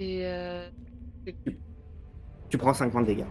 Et 0.00 0.22
euh, 0.24 0.68
Tu 2.50 2.58
prends 2.58 2.74
5 2.74 2.90
points 2.90 3.02
de 3.02 3.06
dégâts. 3.06 3.24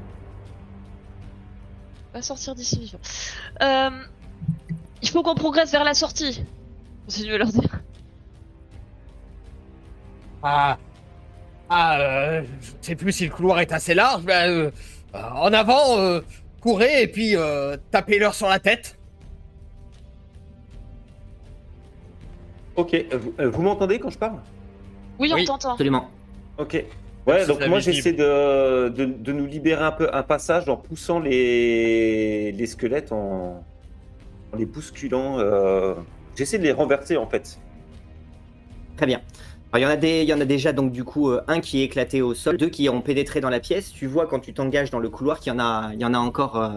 pas 2.14 2.22
sortir 2.22 2.56
d'ici 2.56 2.80
vivant. 2.80 3.00
Euh, 3.62 3.90
il 5.02 5.10
faut 5.10 5.22
qu'on 5.24 5.36
progresse 5.36 5.72
vers 5.72 5.84
la 5.84 5.94
sortie. 5.94 6.44
Continue 7.06 7.34
à 7.34 7.38
leur 7.40 7.48
dire. 7.50 7.82
Ah, 10.44 10.78
ah 11.70 12.00
euh, 12.00 12.42
je 12.82 12.88
sais 12.88 12.96
plus 12.96 13.12
si 13.12 13.26
le 13.26 13.32
couloir 13.32 13.60
est 13.60 13.72
assez 13.72 13.94
large. 13.94 14.24
mais, 14.26 14.48
euh, 14.48 14.72
euh, 15.16 15.20
en 15.36 15.52
avant, 15.54 15.98
euh, 16.00 16.22
courez 16.62 17.04
et 17.04 17.08
puis 17.08 17.36
euh, 17.36 17.78
tapez-leur 17.92 18.34
sur 18.34 18.48
la 18.48 18.60
tête. 18.60 18.98
Ok, 22.76 22.94
euh, 22.94 23.06
vous, 23.18 23.34
euh, 23.40 23.50
vous 23.50 23.62
m'entendez 23.62 24.00
quand 24.00 24.10
je 24.10 24.18
parle? 24.18 24.40
Oui, 25.18 25.32
Oui. 25.34 25.42
on 25.44 25.46
t'entend. 25.46 25.72
Absolument. 25.72 26.10
Ok. 26.58 26.84
Ouais, 27.26 27.46
donc 27.48 27.66
moi 27.68 27.80
j'essaie 27.80 28.14
de, 28.14 28.90
de, 28.90 29.06
de 29.06 29.32
nous 29.34 29.48
libérer 29.48 29.84
un 29.84 29.92
peu 29.92 30.08
un 30.14 30.22
passage 30.22 30.70
en 30.70 30.78
poussant 30.78 31.20
les, 31.20 32.52
les 32.52 32.66
squelettes, 32.68 33.12
en, 33.12 33.64
en 34.54 34.58
les 34.58 34.66
bousculant. 34.68 35.40
euh, 35.40 35.96
J'essaie 36.36 36.60
de 36.60 36.64
les 36.64 36.72
renverser 36.72 37.18
en 37.18 37.26
fait. 37.26 37.58
Très 38.98 39.08
bien. 39.08 39.22
Il, 39.78 39.82
y 39.82 39.86
en 39.86 39.90
a 39.90 39.96
il 39.96 40.28
y 40.28 40.34
en 40.34 40.40
a 40.40 40.46
déjà 40.46 40.72
donc 40.72 40.92
du 40.92 41.04
coup 41.04 41.32
euh, 41.32 41.42
un 41.48 41.60
qui 41.60 41.82
est 41.82 41.86
éclaté 41.86 42.22
au 42.22 42.34
sol, 42.34 42.58
deux 42.58 42.70
qui 42.70 42.88
ont 42.90 43.02
pénétré 43.02 43.42
dans 43.42 43.50
la 43.50 43.60
pièce. 43.60 43.92
Tu 43.92 44.08
vois 44.08 44.28
quand 44.28 44.40
tu 44.40 44.54
t'engages 44.54 44.90
dans 44.90 45.00
le 45.00 45.10
couloir 45.10 45.40
qu'il 45.40 45.52
y 45.52 45.56
en 45.56 45.60
a, 45.60 45.92
il 45.94 46.00
y 46.00 46.06
en 46.06 46.14
a 46.14 46.18
encore 46.18 46.58
euh, 46.58 46.70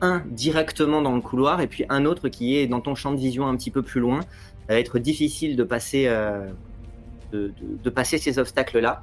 un 0.00 0.22
directement 0.26 1.00
dans 1.00 1.14
le 1.14 1.20
couloir 1.20 1.60
et 1.60 1.66
puis 1.66 1.84
un 1.88 2.04
autre 2.04 2.28
qui 2.28 2.56
est 2.56 2.66
dans 2.66 2.80
ton 2.80 2.94
champ 2.94 3.12
de 3.12 3.18
vision 3.18 3.46
un 3.46 3.56
petit 3.56 3.70
peu 3.70 3.82
plus 3.82 4.00
loin. 4.00 4.20
Ça 4.68 4.74
va 4.74 4.80
être 4.80 4.98
difficile 4.98 5.56
de 5.56 5.64
passer, 5.64 6.06
euh, 6.08 6.50
ces 8.04 8.38
obstacles-là. 8.38 9.02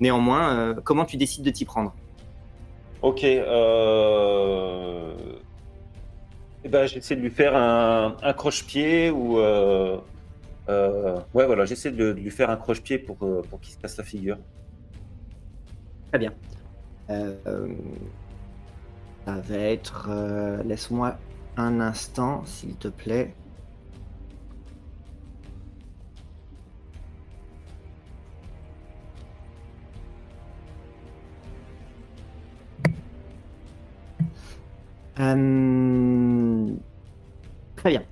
Néanmoins, 0.00 0.54
euh, 0.54 0.74
comment 0.82 1.04
tu 1.04 1.16
décides 1.16 1.44
de 1.44 1.50
t'y 1.50 1.64
prendre? 1.64 1.94
Ok. 3.02 3.22
Eh 3.22 3.42
ben, 6.68 6.86
j'essaie 6.86 7.16
de 7.16 7.22
lui 7.22 7.30
faire 7.30 7.56
un, 7.56 8.16
un 8.22 8.32
croche-pied 8.32 9.10
ou. 9.10 9.38
Euh, 10.70 11.18
Ouais, 11.34 11.46
voilà, 11.46 11.64
j'essaie 11.64 11.90
de, 11.90 12.10
lui 12.12 12.30
faire 12.30 12.50
un 12.50 12.56
croche-pied 12.56 12.98
pour, 12.98 13.18
euh, 13.22 13.42
pour 13.48 13.60
qu'il 13.60 13.74
se 13.74 13.78
casse 13.78 13.96
la 13.96 14.04
figure. 14.04 14.38
Très 16.10 16.18
bien. 16.18 16.32
Euh, 17.10 17.68
ça 19.26 19.34
va 19.34 19.56
être. 19.56 20.10
Laisse-moi 20.64 21.16
un 21.56 21.80
instant, 21.80 22.44
s'il 22.44 22.76
te 22.76 22.88
plaît. 22.88 23.34
Très 37.76 37.90
bien. 37.90 38.02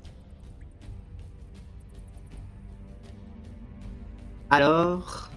Alors. 4.51 5.31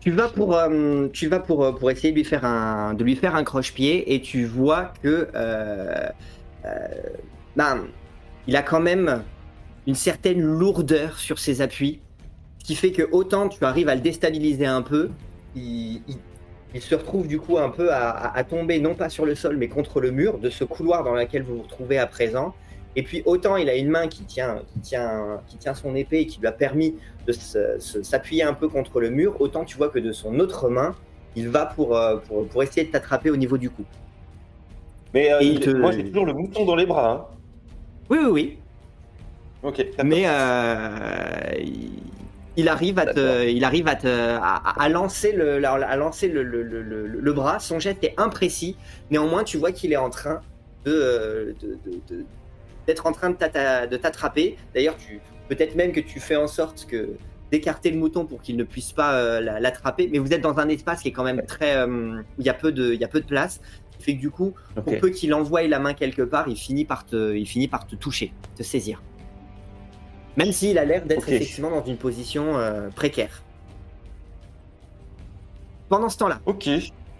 Tu 0.00 0.12
vas 0.12 0.28
pour, 0.28 0.54
euh, 0.54 1.08
euh, 1.08 1.72
pour 1.72 1.90
essayer 1.90 2.12
de 2.12 2.16
lui 2.16 2.24
faire 2.24 2.44
un, 2.44 2.94
de 2.94 3.42
croche-pied 3.42 4.14
et 4.14 4.20
tu 4.20 4.44
vois 4.44 4.92
que 5.02 5.28
euh, 5.34 6.08
ben, 7.56 7.86
il 8.46 8.54
a 8.54 8.62
quand 8.62 8.78
même 8.78 9.24
une 9.88 9.96
certaine 9.96 10.40
lourdeur 10.40 11.18
sur 11.18 11.40
ses 11.40 11.60
appuis, 11.60 12.00
ce 12.60 12.66
qui 12.66 12.76
fait 12.76 12.92
que 12.92 13.02
autant 13.10 13.48
tu 13.48 13.64
arrives 13.64 13.88
à 13.88 13.96
le 13.96 14.00
déstabiliser 14.00 14.66
un 14.66 14.82
peu, 14.82 15.10
il, 15.56 16.02
se 16.78 16.94
retrouve 16.94 17.26
du 17.26 17.40
coup 17.40 17.58
un 17.58 17.70
peu 17.70 17.92
à 17.92 18.44
tomber 18.48 18.78
non 18.78 18.94
pas 18.94 19.08
sur 19.08 19.24
le 19.26 19.34
sol 19.34 19.56
mais 19.56 19.66
contre 19.66 20.00
le 20.00 20.12
mur 20.12 20.38
de 20.38 20.50
ce 20.50 20.62
couloir 20.62 21.02
dans 21.02 21.14
lequel 21.14 21.42
vous 21.42 21.56
vous 21.56 21.62
retrouvez 21.62 21.98
à 21.98 22.06
présent. 22.06 22.54
Et 22.96 23.02
puis 23.02 23.22
autant 23.26 23.56
il 23.56 23.68
a 23.68 23.76
une 23.76 23.88
main 23.90 24.08
qui 24.08 24.24
tient, 24.24 24.62
qui 24.72 24.80
tient, 24.80 25.40
qui 25.46 25.58
tient 25.58 25.74
son 25.74 25.94
épée 25.94 26.20
et 26.20 26.26
qui 26.26 26.40
lui 26.40 26.46
a 26.48 26.52
permis 26.52 26.94
de 27.26 27.32
s'appuyer 28.02 28.42
un 28.42 28.54
peu 28.54 28.68
contre 28.68 29.00
le 29.00 29.10
mur, 29.10 29.36
autant 29.40 29.64
tu 29.64 29.76
vois 29.76 29.90
que 29.90 29.98
de 29.98 30.12
son 30.12 30.38
autre 30.40 30.68
main, 30.70 30.94
il 31.34 31.48
va 31.50 31.66
pour, 31.66 31.96
euh, 31.96 32.16
pour, 32.16 32.46
pour 32.48 32.62
essayer 32.62 32.86
de 32.86 32.90
t'attraper 32.92 33.30
au 33.30 33.36
niveau 33.36 33.58
du 33.58 33.68
cou. 33.68 33.84
Mais 35.12 35.30
euh, 35.32 35.40
Et 35.40 35.46
il 35.46 35.60
te- 35.60 35.70
moi, 35.70 35.92
j'ai 35.92 36.04
toujours 36.04 36.24
le 36.26 36.32
mouton 36.32 36.64
dans 36.64 36.76
les 36.76 36.86
bras. 36.86 37.10
hein. 37.30 37.36
Oui, 38.08 38.18
oui, 38.22 38.30
oui. 38.30 38.58
Ok. 39.62 39.84
Mais 40.04 40.24
euh, 40.26 41.54
il, 42.56 42.68
arrive 42.68 42.98
à 42.98 43.06
te, 43.06 43.46
il 43.48 43.64
arrive 43.64 43.88
à, 43.88 43.96
te, 43.96 44.06
à, 44.06 44.80
à 44.82 44.88
lancer, 44.88 45.32
le, 45.32 45.62
à 45.64 45.96
lancer 45.96 46.28
le, 46.28 46.42
le, 46.42 46.62
le, 46.62 46.82
le- 46.82 47.32
bras. 47.32 47.58
Son 47.58 47.78
geste 47.78 48.02
est 48.04 48.14
imprécis. 48.16 48.76
Néanmoins, 49.10 49.44
tu 49.44 49.58
vois 49.58 49.72
qu'il 49.72 49.92
est 49.92 49.96
en 49.96 50.10
train 50.10 50.40
de, 50.84 51.54
de- 51.60 51.78
de- 51.84 52.00
de- 52.16 52.24
d'être 52.86 53.06
en 53.06 53.12
train 53.12 53.30
de 53.30 53.96
t'attraper. 53.96 54.56
D'ailleurs, 54.74 54.96
tu 54.96 55.20
peut-être 55.48 55.74
même 55.74 55.92
que 55.92 56.00
tu 56.00 56.20
fais 56.20 56.36
en 56.36 56.46
sorte 56.46 56.86
que 56.86 57.10
d'écarter 57.52 57.90
le 57.92 57.98
mouton 57.98 58.26
pour 58.26 58.42
qu'il 58.42 58.56
ne 58.56 58.64
puisse 58.64 58.92
pas 58.92 59.14
euh, 59.14 59.40
la- 59.40 59.60
l'attraper. 59.60 60.08
Mais 60.10 60.18
vous 60.18 60.32
êtes 60.32 60.40
dans 60.40 60.58
un 60.58 60.68
espace 60.68 61.02
qui 61.02 61.08
est 61.08 61.12
quand 61.12 61.22
même 61.24 61.42
très, 61.46 61.76
euh, 61.76 62.20
où 62.20 62.40
il 62.40 62.44
y 62.44 62.48
a 62.48 62.54
peu 62.54 62.72
de, 62.72 62.92
il 62.92 63.00
y 63.00 63.04
a 63.04 63.08
peu 63.08 63.20
de 63.20 63.26
place. 63.26 63.60
Ce 63.92 63.96
qui 63.98 64.02
fait 64.02 64.14
que 64.16 64.20
du 64.20 64.30
coup, 64.30 64.54
pour 64.74 64.92
Ok. 64.92 65.00
peu 65.00 65.08
qu'il 65.10 65.32
envoie 65.32 65.62
la 65.62 65.78
main 65.78 65.94
quelque 65.94 66.22
part, 66.22 66.48
il 66.48 66.56
finit 66.56 66.84
par 66.84 67.06
te, 67.06 67.34
il 67.34 67.46
finit 67.46 67.68
par 67.68 67.86
te 67.86 67.94
toucher, 67.94 68.32
te 68.56 68.62
saisir. 68.62 69.02
Même 70.36 70.52
s'il 70.52 70.76
a 70.78 70.84
l'air 70.84 71.06
d'être 71.06 71.28
effectivement 71.28 71.70
dans 71.70 71.84
une 71.84 71.96
position 71.96 72.58
euh, 72.58 72.88
précaire. 72.90 73.42
Pendant 75.88 76.08
ce 76.08 76.18
temps-là, 76.18 76.40
Ok. 76.46 76.68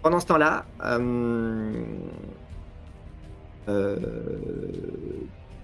pendant 0.03 0.19
ce 0.19 0.25
temps-là, 0.25 0.65
euh... 0.83 1.71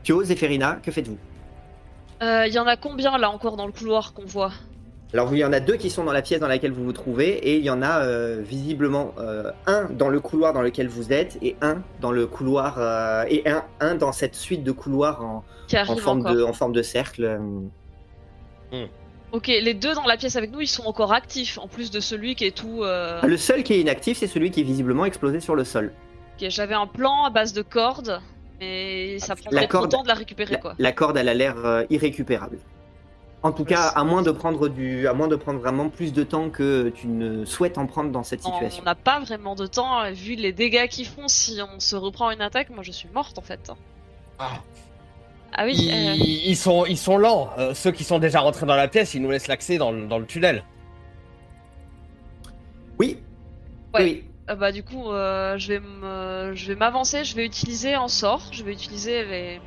euh... 0.03 0.05
Thio, 0.05 0.23
Zéphérina, 0.23 0.79
que 0.83 0.91
faites-vous 0.91 1.17
Euh, 2.21 2.45
Il 2.47 2.53
y 2.53 2.59
en 2.59 2.67
a 2.67 2.75
combien 2.77 3.17
là 3.17 3.29
encore 3.29 3.55
dans 3.57 3.65
le 3.65 3.71
couloir 3.71 4.13
qu'on 4.13 4.25
voit 4.25 4.51
Alors 5.13 5.33
il 5.33 5.39
y 5.39 5.45
en 5.45 5.53
a 5.53 5.59
deux 5.59 5.75
qui 5.77 5.89
sont 5.89 6.03
dans 6.03 6.11
la 6.13 6.21
pièce 6.21 6.39
dans 6.39 6.47
laquelle 6.47 6.71
vous 6.71 6.83
vous 6.83 6.93
trouvez 6.93 7.29
et 7.29 7.57
il 7.57 7.63
y 7.63 7.69
en 7.69 7.81
a 7.81 7.99
euh, 8.01 8.41
visiblement 8.43 9.13
euh, 9.19 9.51
un 9.67 9.85
dans 9.85 10.09
le 10.09 10.19
couloir 10.19 10.53
dans 10.53 10.61
lequel 10.61 10.87
vous 10.87 11.11
êtes 11.13 11.37
et 11.41 11.55
un 11.61 11.81
dans 12.01 12.11
le 12.11 12.25
couloir 12.27 12.75
euh, 12.79 13.23
et 13.29 13.47
un, 13.49 13.63
un 13.79 13.95
dans 13.95 14.11
cette 14.11 14.35
suite 14.35 14.63
de 14.63 14.71
couloirs 14.71 15.21
en, 15.23 15.43
forme, 15.97 16.23
de, 16.23 16.43
en 16.43 16.53
forme 16.53 16.73
de 16.73 16.81
cercle. 16.81 17.39
Ok, 19.31 19.47
les 19.47 19.73
deux 19.73 19.93
dans 19.95 20.05
la 20.05 20.15
pièce 20.17 20.35
avec 20.35 20.51
nous, 20.51 20.61
ils 20.61 20.67
sont 20.67 20.85
encore 20.85 21.11
actifs, 21.11 21.57
en 21.57 21.67
plus 21.67 21.89
de 21.89 21.99
celui 21.99 22.35
qui 22.35 22.45
est 22.45 22.55
tout. 22.55 22.83
euh, 22.83 23.19
Le 23.23 23.37
seul 23.37 23.63
qui 23.63 23.73
est 23.73 23.79
inactif, 23.81 24.17
c'est 24.19 24.27
celui 24.27 24.51
qui 24.51 24.61
est 24.61 24.63
visiblement 24.63 25.05
explosé 25.05 25.39
sur 25.39 25.55
le 25.55 25.63
sol. 25.63 25.91
ok, 26.39 26.49
J'avais 26.49 26.75
un 26.75 26.85
plan 26.85 27.23
à 27.25 27.31
base 27.31 27.51
de 27.53 27.63
cordes, 27.63 28.21
mais 28.63 29.19
ça 29.19 29.35
prendrait 29.35 29.67
trop 29.67 29.79
corde- 29.79 29.85
de 29.85 29.91
temps 29.91 30.03
de 30.03 30.07
la 30.07 30.13
récupérer, 30.13 30.53
La, 30.53 30.57
quoi. 30.59 30.75
la 30.77 30.91
corde, 30.91 31.17
elle 31.17 31.29
a 31.29 31.33
l'air 31.33 31.55
euh, 31.65 31.83
irrécupérable. 31.89 32.57
En 33.41 33.51
tout 33.51 33.65
cas, 33.65 33.87
à 33.89 34.03
moins 34.05 34.21
de 34.21 34.31
prendre 34.31 34.69
du, 34.69 35.05
à 35.05 35.13
moins 35.13 35.27
de 35.27 35.35
prendre 35.35 35.59
vraiment 35.59 35.89
plus 35.89 36.13
de 36.13 36.23
temps 36.23 36.49
que 36.49 36.89
tu 36.95 37.07
ne 37.07 37.43
souhaites 37.43 37.77
en 37.77 37.87
prendre 37.87 38.09
dans 38.09 38.23
cette 38.23 38.39
On 38.45 38.53
situation. 38.53 38.83
n'a 38.85 38.95
pas 38.95 39.19
vraiment 39.19 39.53
de 39.55 39.67
temps, 39.67 39.99
euh, 40.01 40.11
vu 40.11 40.35
les 40.35 40.53
dégâts 40.53 40.87
qu'ils 40.87 41.07
font 41.07 41.27
si 41.27 41.59
on 41.75 41.79
se 41.79 41.97
reprend 41.97 42.31
une 42.31 42.41
attaque. 42.41 42.69
Moi, 42.69 42.83
je 42.83 42.91
suis 42.93 43.09
morte 43.13 43.37
en 43.37 43.41
fait. 43.41 43.69
Ah. 44.39 44.51
Ah 45.55 45.65
oui, 45.65 45.75
Ils, 45.77 45.91
euh, 45.91 46.13
ils 46.15 46.55
sont, 46.57 46.85
ils 46.85 46.97
sont 46.97 47.17
lents. 47.17 47.49
Euh, 47.57 47.73
ceux 47.73 47.91
qui 47.91 48.05
sont 48.05 48.17
déjà 48.17 48.39
rentrés 48.39 48.65
dans 48.65 48.75
la 48.77 48.87
pièce, 48.87 49.13
ils 49.13 49.21
nous 49.21 49.29
laissent 49.29 49.47
l'accès 49.49 49.77
dans, 49.77 49.91
le- 49.91 50.07
dans 50.07 50.17
le 50.19 50.25
tunnel. 50.25 50.63
Oui. 52.99 53.17
Ouais. 53.93 54.03
Oui. 54.03 54.23
Euh, 54.49 54.55
bah 54.55 54.71
du 54.71 54.83
coup, 54.83 55.11
euh, 55.11 55.57
je 55.57 56.67
vais 56.67 56.75
m'avancer. 56.75 57.23
Je 57.23 57.35
vais 57.35 57.45
utiliser 57.45 57.93
un 57.93 58.07
sort. 58.07 58.41
Je 58.51 58.63
vais 58.63 58.73
utiliser 58.73 59.25
les. 59.25 59.61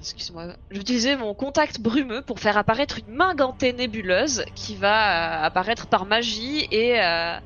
Excuse-moi. 0.00 0.54
Je 0.70 0.76
vais 0.76 0.80
utiliser 0.80 1.16
mon 1.16 1.34
contact 1.34 1.80
brumeux 1.80 2.22
pour 2.22 2.40
faire 2.40 2.56
apparaître 2.56 2.98
une 2.98 3.14
main 3.14 3.34
gantée 3.34 3.72
nébuleuse 3.72 4.44
qui 4.54 4.76
va 4.76 5.40
euh, 5.42 5.46
apparaître 5.46 5.88
par 5.88 6.06
magie 6.06 6.66
et 6.70 7.00
euh, 7.00 7.38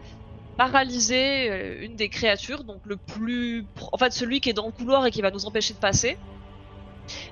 paralyser 0.59 1.83
une 1.83 1.97
des 1.97 2.11
créatures, 2.11 2.65
donc 2.65 2.81
le 2.85 2.97
plus, 2.97 3.65
en 3.91 3.97
fait 3.97 4.13
celui 4.13 4.41
qui 4.41 4.51
est 4.51 4.53
dans 4.53 4.67
le 4.67 4.73
couloir 4.73 5.07
et 5.07 5.11
qui 5.11 5.23
va 5.23 5.31
nous 5.31 5.47
empêcher 5.47 5.73
de 5.73 5.79
passer. 5.79 6.19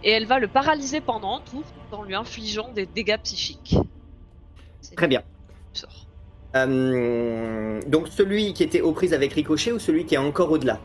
Et 0.02 0.10
elle 0.10 0.26
va 0.26 0.38
le 0.38 0.48
paralyser 0.48 1.02
pendant 1.02 1.36
un 1.36 1.40
tour 1.40 1.64
en 1.92 2.02
lui 2.02 2.14
infligeant 2.14 2.72
des 2.72 2.86
dégâts 2.86 3.18
psychiques. 3.22 3.76
Très 4.96 5.06
bien. 5.06 5.22
Euh, 6.56 7.80
donc 7.86 8.08
celui 8.08 8.52
qui 8.54 8.62
était 8.62 8.80
aux 8.80 8.92
prises 8.92 9.14
avec 9.14 9.32
Ricochet 9.32 9.72
ou 9.72 9.78
celui 9.78 10.04
qui 10.04 10.14
est 10.16 10.18
encore 10.18 10.50
au-delà 10.50 10.78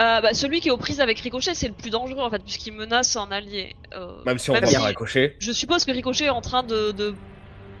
Euh, 0.00 0.20
bah, 0.20 0.32
celui 0.34 0.60
qui 0.60 0.68
est 0.68 0.70
aux 0.70 0.76
prises 0.76 1.00
avec 1.00 1.18
Ricochet, 1.20 1.54
c'est 1.54 1.68
le 1.68 1.74
plus 1.74 1.90
dangereux 1.90 2.22
en 2.22 2.30
fait, 2.30 2.42
puisqu'il 2.42 2.72
menace 2.74 3.16
un 3.16 3.30
allié. 3.32 3.74
Euh, 3.96 4.12
Même 4.26 4.38
si 4.38 4.50
on 4.50 4.54
Même 4.54 4.62
voit 4.64 4.70
si- 4.70 4.76
pas 4.76 4.84
Ricochet. 4.84 5.36
Je 5.38 5.52
suppose 5.52 5.84
que 5.84 5.92
Ricochet 5.92 6.26
est 6.26 6.30
en 6.30 6.40
train 6.42 6.62
de, 6.62 6.92
de 6.92 7.14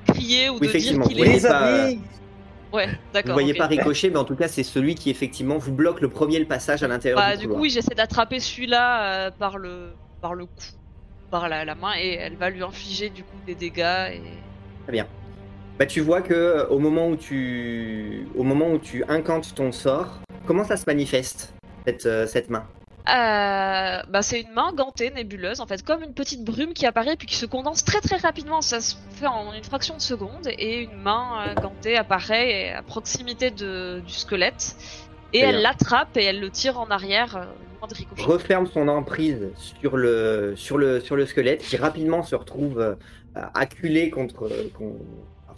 crier 0.08 0.48
ou 0.48 0.54
Oui, 0.60 0.68
de 0.68 0.72
dire 0.78 1.00
qu'il 1.02 1.20
Oui, 1.20 1.28
est. 1.28 1.46
Pas- 1.46 1.88
Ouais, 2.72 2.88
Vous 2.88 2.92
d'accord. 3.12 3.34
voyez 3.34 3.52
ok. 3.52 3.58
pas 3.58 3.66
Ricochet, 3.68 4.10
mais 4.10 4.18
en 4.18 4.24
tout 4.24 4.34
cas, 4.34 4.48
c'est 4.48 4.64
celui 4.64 4.96
qui 4.96 5.08
effectivement 5.08 5.56
vous 5.56 5.72
bloque 5.72 6.00
le 6.00 6.08
premier 6.08 6.38
le 6.40 6.46
passage 6.46 6.82
à 6.82 6.88
l'intérieur 6.88 7.18
Bah, 7.20 7.32
du 7.32 7.42
du 7.42 7.44
couloir. 7.44 7.58
coup, 7.58 7.62
oui, 7.62 7.70
j'essaie 7.70 7.94
d'attraper 7.94 8.40
celui-là 8.40 9.26
euh, 9.26 9.30
par 9.30 9.56
le 9.58 9.92
par 10.20 10.34
le 10.34 10.46
cou, 10.46 10.52
par 11.30 11.48
la, 11.48 11.64
la 11.64 11.74
main, 11.76 11.92
et 11.98 12.14
elle 12.14 12.34
va 12.36 12.50
lui 12.50 12.62
infliger 12.64 13.08
du 13.08 13.22
coup 13.22 13.36
des 13.46 13.54
dégâts. 13.54 14.14
Et... 14.14 14.20
Très 14.82 14.92
bien. 14.92 15.06
Bah, 15.78 15.84
tu 15.84 16.00
vois 16.00 16.22
que 16.22 16.66
au 16.70 16.78
moment 16.78 17.08
où 17.08 17.16
tu, 17.16 18.26
au 18.34 18.42
moment 18.42 18.70
où 18.72 18.78
tu 18.78 19.04
incantes 19.08 19.54
ton 19.54 19.72
sort, 19.72 20.20
comment 20.46 20.64
ça 20.64 20.76
se 20.76 20.84
manifeste 20.86 21.52
cette, 21.86 22.06
euh, 22.06 22.26
cette 22.26 22.48
main? 22.48 22.64
Euh, 23.08 24.02
bah, 24.08 24.22
c'est 24.22 24.40
une 24.40 24.52
main 24.52 24.72
gantée, 24.72 25.10
nébuleuse, 25.10 25.60
en 25.60 25.66
fait, 25.66 25.84
comme 25.84 26.02
une 26.02 26.14
petite 26.14 26.44
brume 26.44 26.72
qui 26.72 26.86
apparaît 26.86 27.16
puis 27.16 27.28
qui 27.28 27.36
se 27.36 27.46
condense 27.46 27.84
très 27.84 28.00
très 28.00 28.16
rapidement. 28.16 28.62
Ça 28.62 28.80
se 28.80 28.96
fait 29.12 29.26
en 29.26 29.52
une 29.52 29.62
fraction 29.62 29.96
de 29.96 30.00
seconde, 30.00 30.48
et 30.48 30.82
une 30.84 30.96
main 31.02 31.46
euh, 31.46 31.54
gantée 31.60 31.96
apparaît 31.96 32.72
à 32.72 32.82
proximité 32.82 33.50
de, 33.50 34.00
du 34.00 34.12
squelette, 34.12 34.76
et 35.32 35.40
elle 35.40 35.60
l'attrape 35.60 36.16
et 36.16 36.24
elle 36.24 36.40
le 36.40 36.50
tire 36.50 36.80
en 36.80 36.86
arrière, 36.86 37.36
euh, 37.36 37.44
referme 38.16 38.66
son 38.66 38.88
emprise 38.88 39.50
sur 39.56 39.96
le, 39.96 40.54
sur 40.56 40.78
le, 40.78 40.98
sur 41.00 41.14
le 41.14 41.26
squelette 41.26 41.62
qui 41.62 41.76
rapidement 41.76 42.22
se 42.22 42.34
retrouve 42.34 42.80
euh, 42.80 42.94
acculé 43.54 44.10
contre, 44.10 44.48
con- 44.76 44.96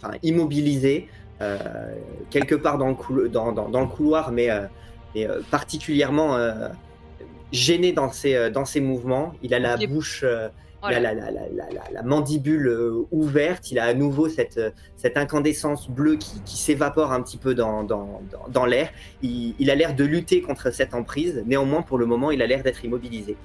enfin 0.01 0.15
immobilisé 0.23 1.07
euh, 1.41 1.57
quelque 2.29 2.55
part 2.55 2.77
dans 2.77 2.87
le, 2.89 2.95
coulo- 2.95 3.27
dans, 3.29 3.51
dans, 3.51 3.69
dans 3.69 3.81
le 3.81 3.87
couloir, 3.87 4.31
mais, 4.31 4.49
euh, 4.49 4.61
mais, 5.15 5.27
euh, 5.27 5.41
particulièrement 5.51 6.37
gêné 7.51 7.91
dans 7.93 8.11
ses, 8.11 8.51
dans 8.51 8.65
ses 8.65 8.81
mouvements. 8.81 9.33
Il 9.41 9.53
a 9.53 9.59
la 9.59 9.75
bouche, 9.77 10.23
Voilà. 10.81 10.99
il 10.99 11.05
a 11.05 11.13
la, 11.13 11.13
la, 11.13 11.31
la, 11.31 11.41
la, 11.55 11.69
la- 11.73 11.91
la 11.91 12.03
mandibule 12.03 12.71
ouverte, 13.11 13.71
il 13.71 13.79
a 13.79 13.85
à 13.85 13.93
nouveau 13.93 14.29
cette, 14.29 14.59
cette 14.97 15.17
incandescence 15.17 15.89
bleue 15.89 16.15
qui, 16.17 16.41
qui 16.45 16.57
s'évapore 16.57 17.11
un 17.11 17.21
petit 17.21 17.37
peu 17.37 17.55
dans, 17.55 17.83
dans, 17.83 18.21
dans, 18.31 18.47
dans 18.49 18.65
l'air. 18.65 18.89
Il, 19.21 19.55
il 19.59 19.71
a 19.71 19.75
l'air 19.75 19.95
de 19.95 20.03
lutter 20.03 20.41
contre 20.41 20.71
cette 20.71 20.93
emprise, 20.93 21.41
néanmoins 21.45 21.81
pour 21.81 21.97
le 21.97 22.05
moment 22.05 22.31
il 22.31 22.41
a 22.41 22.47
l'air 22.47 22.63
d'être 22.63 22.83
immobilisé. 22.85 23.35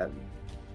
Euh, 0.00 0.06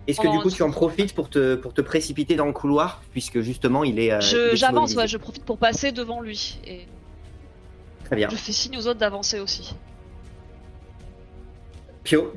Est-ce 0.08 0.20
que 0.20 0.28
du 0.28 0.40
coup 0.40 0.50
tu 0.50 0.64
en 0.64 0.72
profites 0.72 1.14
pour 1.14 1.30
te, 1.30 1.56
pour 1.56 1.74
te 1.74 1.82
précipiter 1.82 2.36
dans 2.36 2.46
le 2.48 2.54
couloir, 2.54 3.02
puisque 3.12 3.42
justement 3.42 3.84
il 3.84 4.00
est... 4.00 4.12
euh, 4.12 4.56
J'avance, 4.56 4.96
ouais, 4.96 5.08
je 5.08 5.18
profite 5.18 5.46
pour 5.46 5.58
passer 5.58 5.92
devant 5.92 6.22
lui. 6.22 6.60
Et 6.66 6.88
Très 8.06 8.16
bien. 8.16 8.28
je 8.30 8.36
fais 8.36 8.52
signe 8.52 8.78
aux 8.78 8.88
autres 8.88 9.00
d'avancer 9.00 9.40
aussi. 9.40 9.76
Pio, 12.04 12.34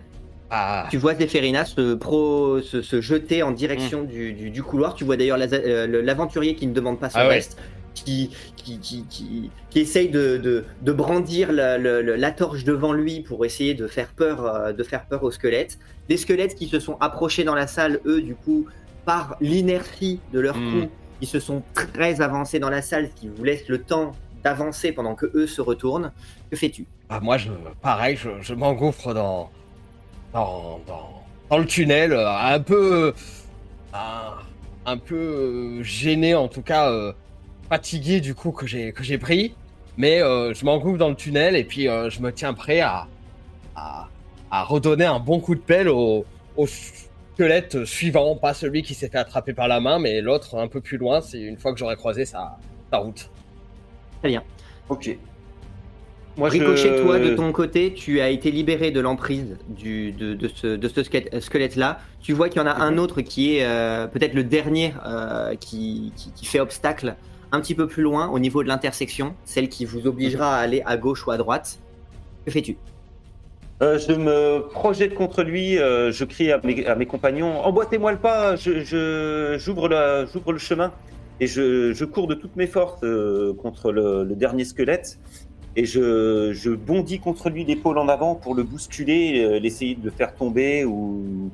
Ah, 0.51 0.87
tu 0.91 0.99
vois 0.99 1.15
Zéphérina 1.15 1.65
se, 1.65 1.95
pro, 1.95 2.61
se, 2.61 2.83
se 2.83 3.01
jeter 3.01 3.43
en 3.43 3.51
direction 3.51 4.03
Mm. 4.03 4.07
du, 4.07 4.33
du- 4.35 4.51
du 4.51 4.63
couloir. 4.63 4.95
Tu 4.95 5.05
vois 5.05 5.17
d'ailleurs 5.17 5.39
euh, 5.41 6.03
l'aventurier 6.03 6.55
qui 6.55 6.67
ne 6.67 6.75
demande 6.75 7.01
pas 7.01 7.09
son 7.11 7.19
Ah 7.19 7.29
ouais. 7.29 7.35
reste, 7.37 7.59
qui, 7.95 8.31
qui, 8.57 8.79
qui, 8.79 9.05
qui, 9.09 9.51
essaye 9.81 10.09
de, 10.09 10.37
de, 10.37 10.65
de 10.83 10.93
brandir 10.93 11.53
la, 11.53 11.79
la 11.79 12.31
torche 12.33 12.65
devant 12.65 12.93
lui 12.93 13.21
pour 13.21 13.45
essayer 13.45 13.75
de 13.75 13.87
faire 13.87 14.09
peur, 14.09 14.45
euh, 14.45 14.73
de 14.73 14.83
faire 14.83 15.07
peur 15.07 15.23
aux 15.23 15.31
squelettes. 15.31 15.79
Des 16.09 16.17
squelettes 16.17 16.55
qui 16.55 16.69
se 16.69 16.81
sont 16.81 16.97
approchés 17.01 17.45
dans 17.45 17.55
la 17.55 17.67
salle, 17.67 18.01
eux, 18.07 18.21
du 18.21 18.35
coup, 18.35 18.67
par 19.05 19.37
l'inertie 19.41 20.21
de 20.33 20.41
leur 20.41 20.57
Mm. 20.57 20.83
coup, 20.83 20.89
ils 21.21 21.29
se 21.29 21.41
sont 21.41 21.63
très 21.75 22.21
avancés 22.21 22.59
dans 22.59 22.71
la 22.71 22.83
salle, 22.83 23.09
ce 23.15 23.21
qui 23.21 23.29
vous 23.29 23.45
laisse 23.45 23.69
le 23.69 23.79
temps 23.79 24.13
d'avancer 24.43 24.93
pendant 24.93 25.15
que 25.15 25.31
eux 25.35 25.47
se 25.47 25.61
retournent. 25.63 26.13
Que 26.51 26.57
fais-tu? 26.57 26.87
Bah, 27.09 27.21
moi, 27.23 27.39
je, 27.39 27.51
pareil, 27.81 28.17
je, 28.17 28.29
je 28.41 28.55
m'engouffre 28.55 29.15
dans, 29.15 29.51
dans, 30.33 30.81
dans, 30.87 31.23
dans 31.51 31.59
le 31.59 31.65
tunnel, 31.67 32.13
euh, 32.13 32.29
un 32.31 32.61
peu, 32.61 33.15
un, 33.95 34.33
un 34.87 34.97
peu 34.99 35.15
euh, 35.17 35.83
gêné, 35.83 36.35
en 36.35 36.49
tout 36.49 36.63
cas 36.63 36.91
euh, 36.91 37.13
fatigué 37.79 38.21
du 38.21 38.35
coup 38.37 38.53
que 38.53 38.67
j'ai 38.69 38.93
que 38.93 39.03
j'ai 39.03 39.19
pris. 39.19 39.55
Mais 39.97 40.23
euh, 40.23 40.55
je 40.55 40.65
m'engouffre 40.65 40.99
dans 40.99 41.09
le 41.09 41.15
tunnel 41.17 41.55
et 41.57 41.65
puis 41.65 41.89
euh, 41.89 42.09
je 42.11 42.21
me 42.21 42.31
tiens 42.33 42.53
prêt 42.55 42.81
à, 42.81 43.07
à, 43.77 44.09
à 44.51 44.63
redonner 44.65 45.05
un 45.05 45.19
bon 45.21 45.39
coup 45.41 45.55
de 45.55 45.61
pelle 45.61 45.89
au, 45.89 46.25
au 46.57 46.67
squelette 46.67 47.85
suivant, 47.85 48.37
pas 48.37 48.55
celui 48.55 48.83
qui 48.83 48.95
s'est 48.95 49.09
fait 49.09 49.19
attraper 49.19 49.53
par 49.55 49.67
la 49.69 49.81
main, 49.81 49.99
mais 49.99 50.21
l'autre 50.21 50.57
un 50.57 50.69
peu 50.69 50.81
plus 50.81 50.99
loin. 50.99 51.21
C'est 51.21 51.41
une 51.41 51.59
fois 51.59 51.73
que 51.73 51.79
j'aurai 51.79 51.97
croisé 51.97 52.25
sa, 52.25 52.59
sa 52.93 52.99
route. 52.99 53.29
Ok. 54.89 55.17
Moi, 56.37 56.49
Ricochet, 56.49 56.97
je... 56.99 57.03
toi, 57.03 57.21
de 57.21 57.35
ton 57.37 57.53
côté, 57.53 57.93
tu 57.95 58.21
as 58.21 58.29
été 58.31 58.51
libéré 58.51 58.91
de 58.91 58.99
l'emprise 58.99 59.57
du, 59.69 60.11
de, 60.11 60.35
de 60.35 60.49
ce, 60.49 60.67
de 60.77 60.89
ce 60.89 61.03
squelette- 61.05 61.39
squelette-là. 61.41 62.01
Tu 62.21 62.33
vois 62.33 62.49
qu'il 62.49 62.61
y 62.61 62.65
en 62.65 62.67
a 62.67 62.75
un 62.75 62.93
Mhm. 62.93 62.99
autre 62.99 63.21
qui 63.21 63.57
est 63.57 63.65
euh, 63.65 64.09
peut-être 64.09 64.35
le 64.35 64.43
dernier 64.43 64.93
euh, 65.07 65.55
qui, 65.55 66.13
qui, 66.17 66.33
qui 66.33 66.47
fait 66.47 66.59
obstacle 66.59 67.15
un 67.55 67.61
petit 67.61 67.75
peu 67.75 67.87
plus 67.87 68.03
loin 68.03 68.29
au 68.29 68.39
niveau 68.39 68.63
de 68.63 68.69
l'intersection, 68.69 69.35
celle 69.45 69.69
qui 69.69 69.85
vous 69.85 70.07
obligera 70.07 70.57
à 70.57 70.61
aller 70.61 70.83
à 70.85 70.97
gauche 70.97 71.27
ou 71.27 71.31
à 71.31 71.37
droite. 71.37 71.79
Que 72.45 72.51
fais-tu 72.51 72.77
Euh, 73.83 73.99
je 73.99 74.13
me 74.13 74.61
projette 74.69 75.15
contre 75.15 75.43
lui, 75.43 75.79
euh, 75.79 76.13
je 76.13 76.25
crie 76.25 76.53
à 76.53 76.61
mes, 76.97 77.07
compagnons 77.07 77.61
emboîtez-moi 77.65 78.13
le 78.13 78.19
pas, 78.19 78.55
je, 78.57 78.81
je- 78.81 79.57
j'ouvre, 79.59 79.89
la- 79.89 80.27
j'ouvre 80.27 80.53
le 80.53 80.59
chemin 80.59 80.93
et 81.41 81.49
je, 81.49 81.93
je 81.93 82.05
cours 82.05 82.29
de 82.29 82.35
toutes 82.35 82.55
mes 82.55 82.69
forces 82.69 83.01
euh, 83.03 83.53
contre 83.55 83.91
le, 83.91 84.23
dernier 84.37 84.65
squelette 84.65 85.19
et 85.75 85.87
je, 85.87 86.53
je 86.53 86.71
bondis 86.71 87.19
contre 87.19 87.51
lui 87.51 87.65
l'épaule 87.65 87.99
en 87.99 88.07
avant 88.09 88.37
pour 88.37 88.55
le 88.55 88.63
bousculer, 88.63 89.59
l'essayer 89.59 89.97
de 89.97 90.05
le 90.05 90.13
faire 90.13 90.33
tomber 90.37 90.85
ou, 90.85 91.51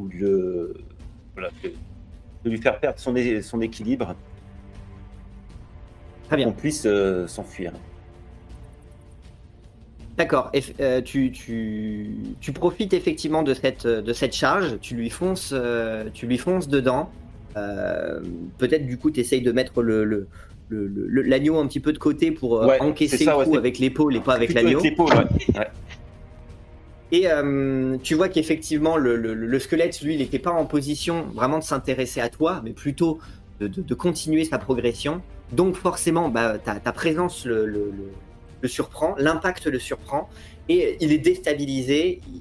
ou 0.00 0.08
de, 0.08 0.74
voilà, 1.34 1.50
de, 1.62 2.50
lui 2.50 2.58
faire 2.58 2.80
perdre 2.80 2.98
son, 2.98 3.14
son 3.40 3.60
équilibre, 3.60 4.16
Très 6.32 6.36
bien. 6.38 6.46
qu'on 6.46 6.52
puisse 6.58 6.84
euh, 6.86 7.26
s'enfuir. 7.26 7.72
D'accord. 10.16 10.50
Eff- 10.54 10.74
euh, 10.80 11.00
tu, 11.02 11.30
tu, 11.32 12.06
tu 12.40 12.52
profites 12.52 12.92
effectivement 12.92 13.42
de 13.42 13.54
cette, 13.54 13.86
de 13.86 14.12
cette 14.12 14.34
charge, 14.34 14.78
tu 14.80 14.94
lui 14.94 15.10
fonces, 15.10 15.50
euh, 15.52 16.04
tu 16.12 16.26
lui 16.26 16.38
fonces 16.38 16.68
dedans. 16.68 17.10
Euh, 17.56 18.20
Peut-être 18.58 18.86
du 18.86 18.96
coup, 18.98 19.10
tu 19.10 19.20
essayes 19.20 19.42
de 19.42 19.52
mettre 19.52 19.82
le, 19.82 20.04
le, 20.04 20.28
le- 20.70 20.86
le- 20.86 21.22
l'agneau 21.22 21.58
un 21.58 21.66
petit 21.66 21.80
peu 21.80 21.92
de 21.92 21.98
côté 21.98 22.30
pour 22.30 22.62
euh, 22.62 22.66
Ouais, 22.66 22.80
encaisser 22.80 23.18
c'est 23.18 23.24
ça, 23.24 23.32
le 23.32 23.38
ouais, 23.38 23.44
coup 23.44 23.52
c'est- 23.52 23.58
avec 23.58 23.78
l'épaule 23.78 24.16
et 24.16 24.20
pas 24.20 24.34
avec 24.34 24.50
Plutôt 24.52 24.64
l'agneau. 24.66 24.80
l'épaule, 24.82 25.12
ouais. 25.12 25.58
Ouais. 25.58 25.68
Et 27.14 27.30
euh, 27.30 27.98
tu 28.02 28.14
vois 28.14 28.28
qu'effectivement, 28.30 28.96
le, 28.96 29.16
le- 29.16 29.34
le 29.34 29.58
squelette, 29.58 30.00
lui, 30.00 30.14
il 30.14 30.18
n'était 30.20 30.38
pas 30.38 30.52
en 30.52 30.64
position 30.64 31.24
vraiment 31.34 31.58
de 31.58 31.64
s'intéresser 31.64 32.20
à 32.22 32.30
toi, 32.30 32.62
mais 32.64 32.70
plutôt 32.72 33.18
de, 33.60 33.66
de- 33.68 33.82
de 33.82 33.94
continuer 33.94 34.44
sa 34.46 34.56
progression. 34.58 35.20
Donc 35.52 35.76
forcément, 35.76 36.28
bah, 36.28 36.58
ta, 36.58 36.80
ta 36.80 36.92
présence 36.92 37.44
le, 37.44 37.66
le- 37.66 37.90
le- 37.90 38.12
le 38.60 38.68
surprend, 38.68 39.14
l'impact 39.18 39.66
le 39.66 39.78
surprend, 39.78 40.28
et 40.68 40.96
il 41.00 41.12
est 41.12 41.18
déstabilisé. 41.18 42.20
Il, 42.32 42.40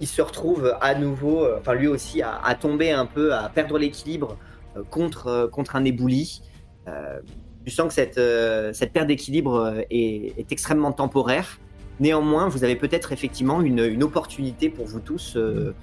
il 0.00 0.06
se 0.06 0.22
retrouve 0.22 0.76
à 0.80 0.94
nouveau, 0.94 1.42
euh, 1.44 1.56
enfin 1.58 1.74
lui 1.74 1.88
aussi, 1.88 2.22
à, 2.22 2.38
à 2.44 2.54
tomber 2.54 2.92
un 2.92 3.06
peu, 3.06 3.34
à 3.34 3.48
perdre 3.48 3.78
l'équilibre 3.78 4.36
euh, 4.76 4.82
contre, 4.84 5.26
euh, 5.26 5.48
contre 5.48 5.74
un 5.74 5.84
éboulis. 5.84 6.42
Euh, 6.86 7.18
tu 7.64 7.72
sens 7.72 7.88
que 7.88 7.94
cette, 7.94 8.18
euh, 8.18 8.72
cette 8.72 8.92
perte 8.92 9.08
d'équilibre 9.08 9.82
est, 9.90 10.38
est 10.38 10.52
extrêmement 10.52 10.92
temporaire. 10.92 11.58
Néanmoins, 11.98 12.48
vous 12.48 12.62
avez 12.62 12.76
peut-être 12.76 13.10
effectivement 13.12 13.60
une, 13.60 13.80
une 13.80 14.02
opportunité 14.04 14.70
pour 14.70 14.86
vous 14.86 15.00
tous 15.00 15.34
euh, 15.36 15.74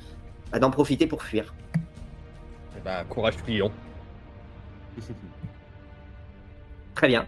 bah, 0.52 0.60
d'en 0.60 0.72
profiter 0.72 1.08
pour 1.08 1.22
fuir. 1.24 1.54
Eh 2.78 2.82
ben, 2.86 3.04
courage, 3.10 3.36
fuyons. 3.46 3.72
Très 6.96 7.08
bien. 7.08 7.26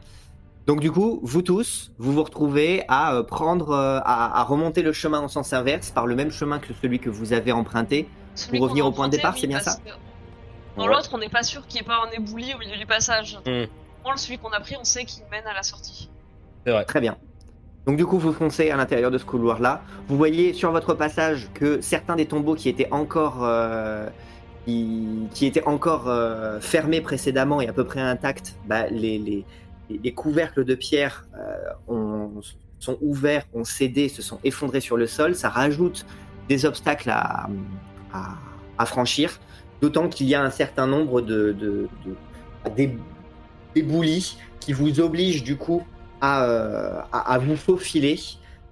Donc 0.66 0.80
du 0.82 0.92
coup, 0.92 1.20
vous 1.24 1.42
tous, 1.42 1.92
vous 1.98 2.12
vous 2.12 2.24
retrouvez 2.24 2.84
à 2.90 3.14
euh, 3.14 3.24
prendre, 3.24 3.70
euh, 3.72 4.00
à, 4.04 4.40
à 4.42 4.44
remonter 4.44 4.82
le 4.82 4.92
chemin 4.92 5.20
en 5.20 5.28
sens 5.30 5.54
inverse 5.54 5.92
par 5.92 6.06
le 6.08 6.16
même 6.16 6.32
chemin 6.32 6.60
que 6.60 6.74
celui 6.82 7.00
que 7.00 7.10
vous 7.10 7.32
avez 7.34 7.52
emprunté. 7.54 8.10
Celui 8.36 8.58
Pour 8.58 8.66
revenir 8.68 8.86
au 8.86 8.92
point 8.92 9.08
de 9.08 9.16
départ, 9.16 9.34
oui, 9.36 9.42
c'est 9.42 9.48
bien 9.48 9.60
ça 9.60 9.76
que 9.76 9.90
Dans 10.76 10.86
Ouais. 10.88 10.94
l'autre, 10.94 11.10
on 11.14 11.18
n'est 11.18 11.30
pas 11.30 11.44
sûr 11.44 11.66
qu'il 11.68 11.82
n'y 11.82 11.86
ait 11.86 11.90
pas 11.90 12.00
un 12.08 12.12
ébouli 12.12 12.54
au 12.54 12.58
milieu 12.60 12.78
du 12.78 12.86
passage. 12.86 13.40
Hmm. 13.46 13.64
Bon, 14.04 14.16
celui 14.18 14.38
qu'on 14.38 14.50
a 14.52 14.60
pris, 14.60 14.76
on 14.80 14.84
sait 14.84 15.06
qu'il 15.06 15.24
mène 15.32 15.46
à 15.48 15.54
la 15.54 15.64
sortie. 15.64 16.10
C'est 16.66 16.72
vrai. 16.72 16.84
Très 16.86 17.00
bien. 17.02 17.18
Donc 17.86 17.96
du 17.96 18.06
coup, 18.06 18.20
vous 18.20 18.34
foncez 18.34 18.70
à 18.70 18.76
l'intérieur 18.76 19.10
de 19.10 19.18
ce 19.18 19.24
couloir-là. 19.24 19.82
Vous 20.10 20.18
voyez 20.18 20.52
sur 20.54 20.72
votre 20.74 20.94
passage 20.94 21.48
que 21.54 21.80
certains 21.80 22.18
des 22.18 22.26
tombeaux 22.26 22.54
qui 22.56 22.68
étaient 22.68 22.90
encore, 22.92 23.38
euh, 23.44 24.10
qui, 24.68 25.46
étaient 25.46 25.64
encore 25.64 26.08
euh, 26.10 26.60
fermés 26.60 27.02
précédemment 27.02 27.62
et 27.62 27.68
à 27.68 27.74
peu 27.74 27.86
près 27.86 28.02
intacts, 28.02 28.56
bah, 28.68 28.88
les, 28.90 29.18
les, 29.18 29.46
les- 29.90 30.00
les 30.04 30.14
couvercles 30.14 30.66
de 30.66 30.76
pierre 30.76 31.26
euh, 31.38 31.94
ont- 31.94 32.42
sont 32.80 32.98
ouverts, 33.02 33.46
ont 33.54 33.64
cédé, 33.64 34.10
se 34.10 34.22
sont 34.22 34.40
effondrés 34.44 34.82
sur 34.82 34.98
le 34.98 35.08
sol. 35.08 35.34
Ça 35.34 35.50
rajoute 35.50 36.06
des 36.50 36.66
obstacles 36.66 37.10
à, 37.10 37.48
franchir. 38.86 39.40
D'autant 39.82 40.10
qu'il 40.10 40.28
y 40.28 40.36
a 40.36 40.44
un 40.44 40.50
certain 40.50 40.88
nombre 40.88 41.22
de, 41.22 41.54
de, 41.54 41.88
de- 42.06 42.70
d'é- 42.76 42.98
d'éboulis 43.76 44.38
qui 44.60 44.74
vous 44.74 45.00
obligent 45.00 45.44
du 45.44 45.56
coup 45.56 45.84
euh, 46.24 47.00
à 47.14 47.38
vous 47.40 47.56
faufiler, 47.56 48.20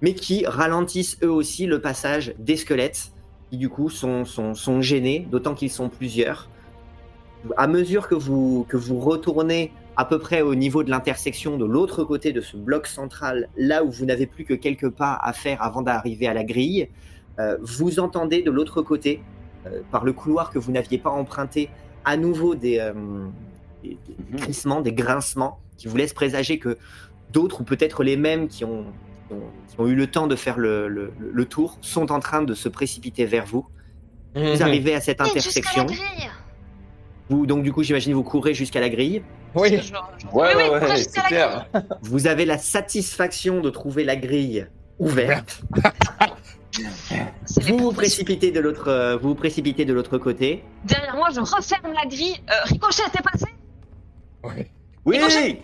mais 0.02 0.14
qui 0.14 0.44
ralentissent 0.46 1.16
eux 1.22 1.30
aussi 1.30 1.66
le 1.66 1.80
passage 1.80 2.34
des 2.38 2.56
squelettes, 2.56 3.12
qui 3.50 3.56
du 3.56 3.68
coup 3.68 3.90
sont, 3.90 4.24
sont, 4.24 4.54
sont 4.54 4.80
gênés, 4.80 5.26
d'autant 5.30 5.54
qu'ils 5.54 5.70
sont 5.70 5.88
plusieurs. 5.88 6.48
À 7.56 7.66
mesure 7.66 8.08
que 8.08 8.14
vous, 8.14 8.66
que 8.68 8.76
vous 8.76 8.98
retournez 8.98 9.72
à 9.96 10.04
peu 10.04 10.18
près 10.18 10.42
au 10.42 10.54
niveau 10.54 10.82
de 10.82 10.90
l'intersection 10.90 11.56
de 11.56 11.64
l'autre 11.64 12.04
côté 12.04 12.32
de 12.32 12.40
ce 12.40 12.56
bloc 12.56 12.86
central, 12.86 13.48
là 13.56 13.84
où 13.84 13.90
vous 13.90 14.04
n'avez 14.04 14.26
plus 14.26 14.44
que 14.44 14.54
quelques 14.54 14.90
pas 14.90 15.18
à 15.22 15.32
faire 15.32 15.62
avant 15.62 15.82
d'arriver 15.82 16.26
à 16.26 16.34
la 16.34 16.44
grille, 16.44 16.88
euh, 17.38 17.56
vous 17.62 18.00
entendez 18.00 18.42
de 18.42 18.50
l'autre 18.50 18.82
côté, 18.82 19.22
euh, 19.66 19.80
par 19.90 20.04
le 20.04 20.12
couloir 20.12 20.50
que 20.50 20.58
vous 20.58 20.72
n'aviez 20.72 20.98
pas 20.98 21.10
emprunté, 21.10 21.70
à 22.04 22.16
nouveau 22.16 22.54
des, 22.54 22.78
euh, 22.78 22.92
des- 23.82 23.90
des 24.06 24.16
Mhm. 24.32 24.38
crissements, 24.40 24.80
des 24.80 24.92
grincements, 24.92 25.60
qui 25.76 25.88
vous 25.88 25.96
laissent 25.96 26.14
présager 26.14 26.58
que 26.58 26.76
d'autres, 27.32 27.60
ou 27.60 27.64
peut-être 27.64 28.02
les 28.02 28.16
mêmes 28.16 28.48
qui 28.48 28.64
ont, 28.64 28.86
qui 29.28 29.34
ont, 29.34 29.42
qui 29.68 29.80
ont 29.80 29.86
eu 29.86 29.94
le 29.94 30.06
temps 30.06 30.26
de 30.26 30.36
faire 30.36 30.58
le, 30.58 30.88
le- 30.88 31.12
le 31.18 31.44
tour, 31.44 31.78
sont 31.80 32.10
en 32.12 32.20
train 32.20 32.42
de 32.42 32.54
se 32.54 32.68
précipiter 32.68 33.24
vers 33.26 33.44
vous. 33.46 33.66
Vous 34.34 34.62
arrivez 34.62 34.94
à 34.94 35.00
cette 35.00 35.20
intersection. 35.20 35.86
Vous, 37.30 37.46
donc 37.46 37.62
du 37.64 37.72
coup, 37.72 37.82
j'imagine 37.82 38.12
vous 38.12 38.22
courez 38.22 38.54
jusqu'à 38.54 38.80
la 38.80 38.88
grille. 38.88 39.22
Oui. 39.54 39.70
Ouais, 39.70 39.78
oui, 40.34 40.52
oui, 40.56 40.62
ouais, 40.68 40.80
ouais, 40.80 40.96
c'est 40.96 41.16
la 41.16 41.22
clair. 41.22 41.66
Vous 42.02 42.26
avez 42.26 42.44
la 42.44 42.58
satisfaction 42.58 43.60
de 43.60 43.70
trouver 43.70 44.04
la 44.04 44.14
grille 44.16 44.66
ouverte. 44.98 45.62
Vous 47.62 47.78
vous 47.78 47.92
précipitez 47.92 48.50
de 48.50 48.60
l'autre, 48.60 48.88
euh, 48.88 49.16
vous 49.16 49.30
vous 49.30 49.34
précipitez 49.34 49.84
de 49.86 49.92
l'autre 49.94 50.18
côté. 50.18 50.62
Derrière 50.84 51.16
moi, 51.16 51.28
je 51.34 51.40
referme 51.40 51.92
la 51.94 52.06
grille. 52.08 52.36
Euh, 52.50 52.52
Ricochet, 52.64 53.02
t'es 53.12 53.22
passé? 53.22 53.46
Ouais. 54.44 54.70
Oui, 55.06 55.16
Ricochet? 55.16 55.62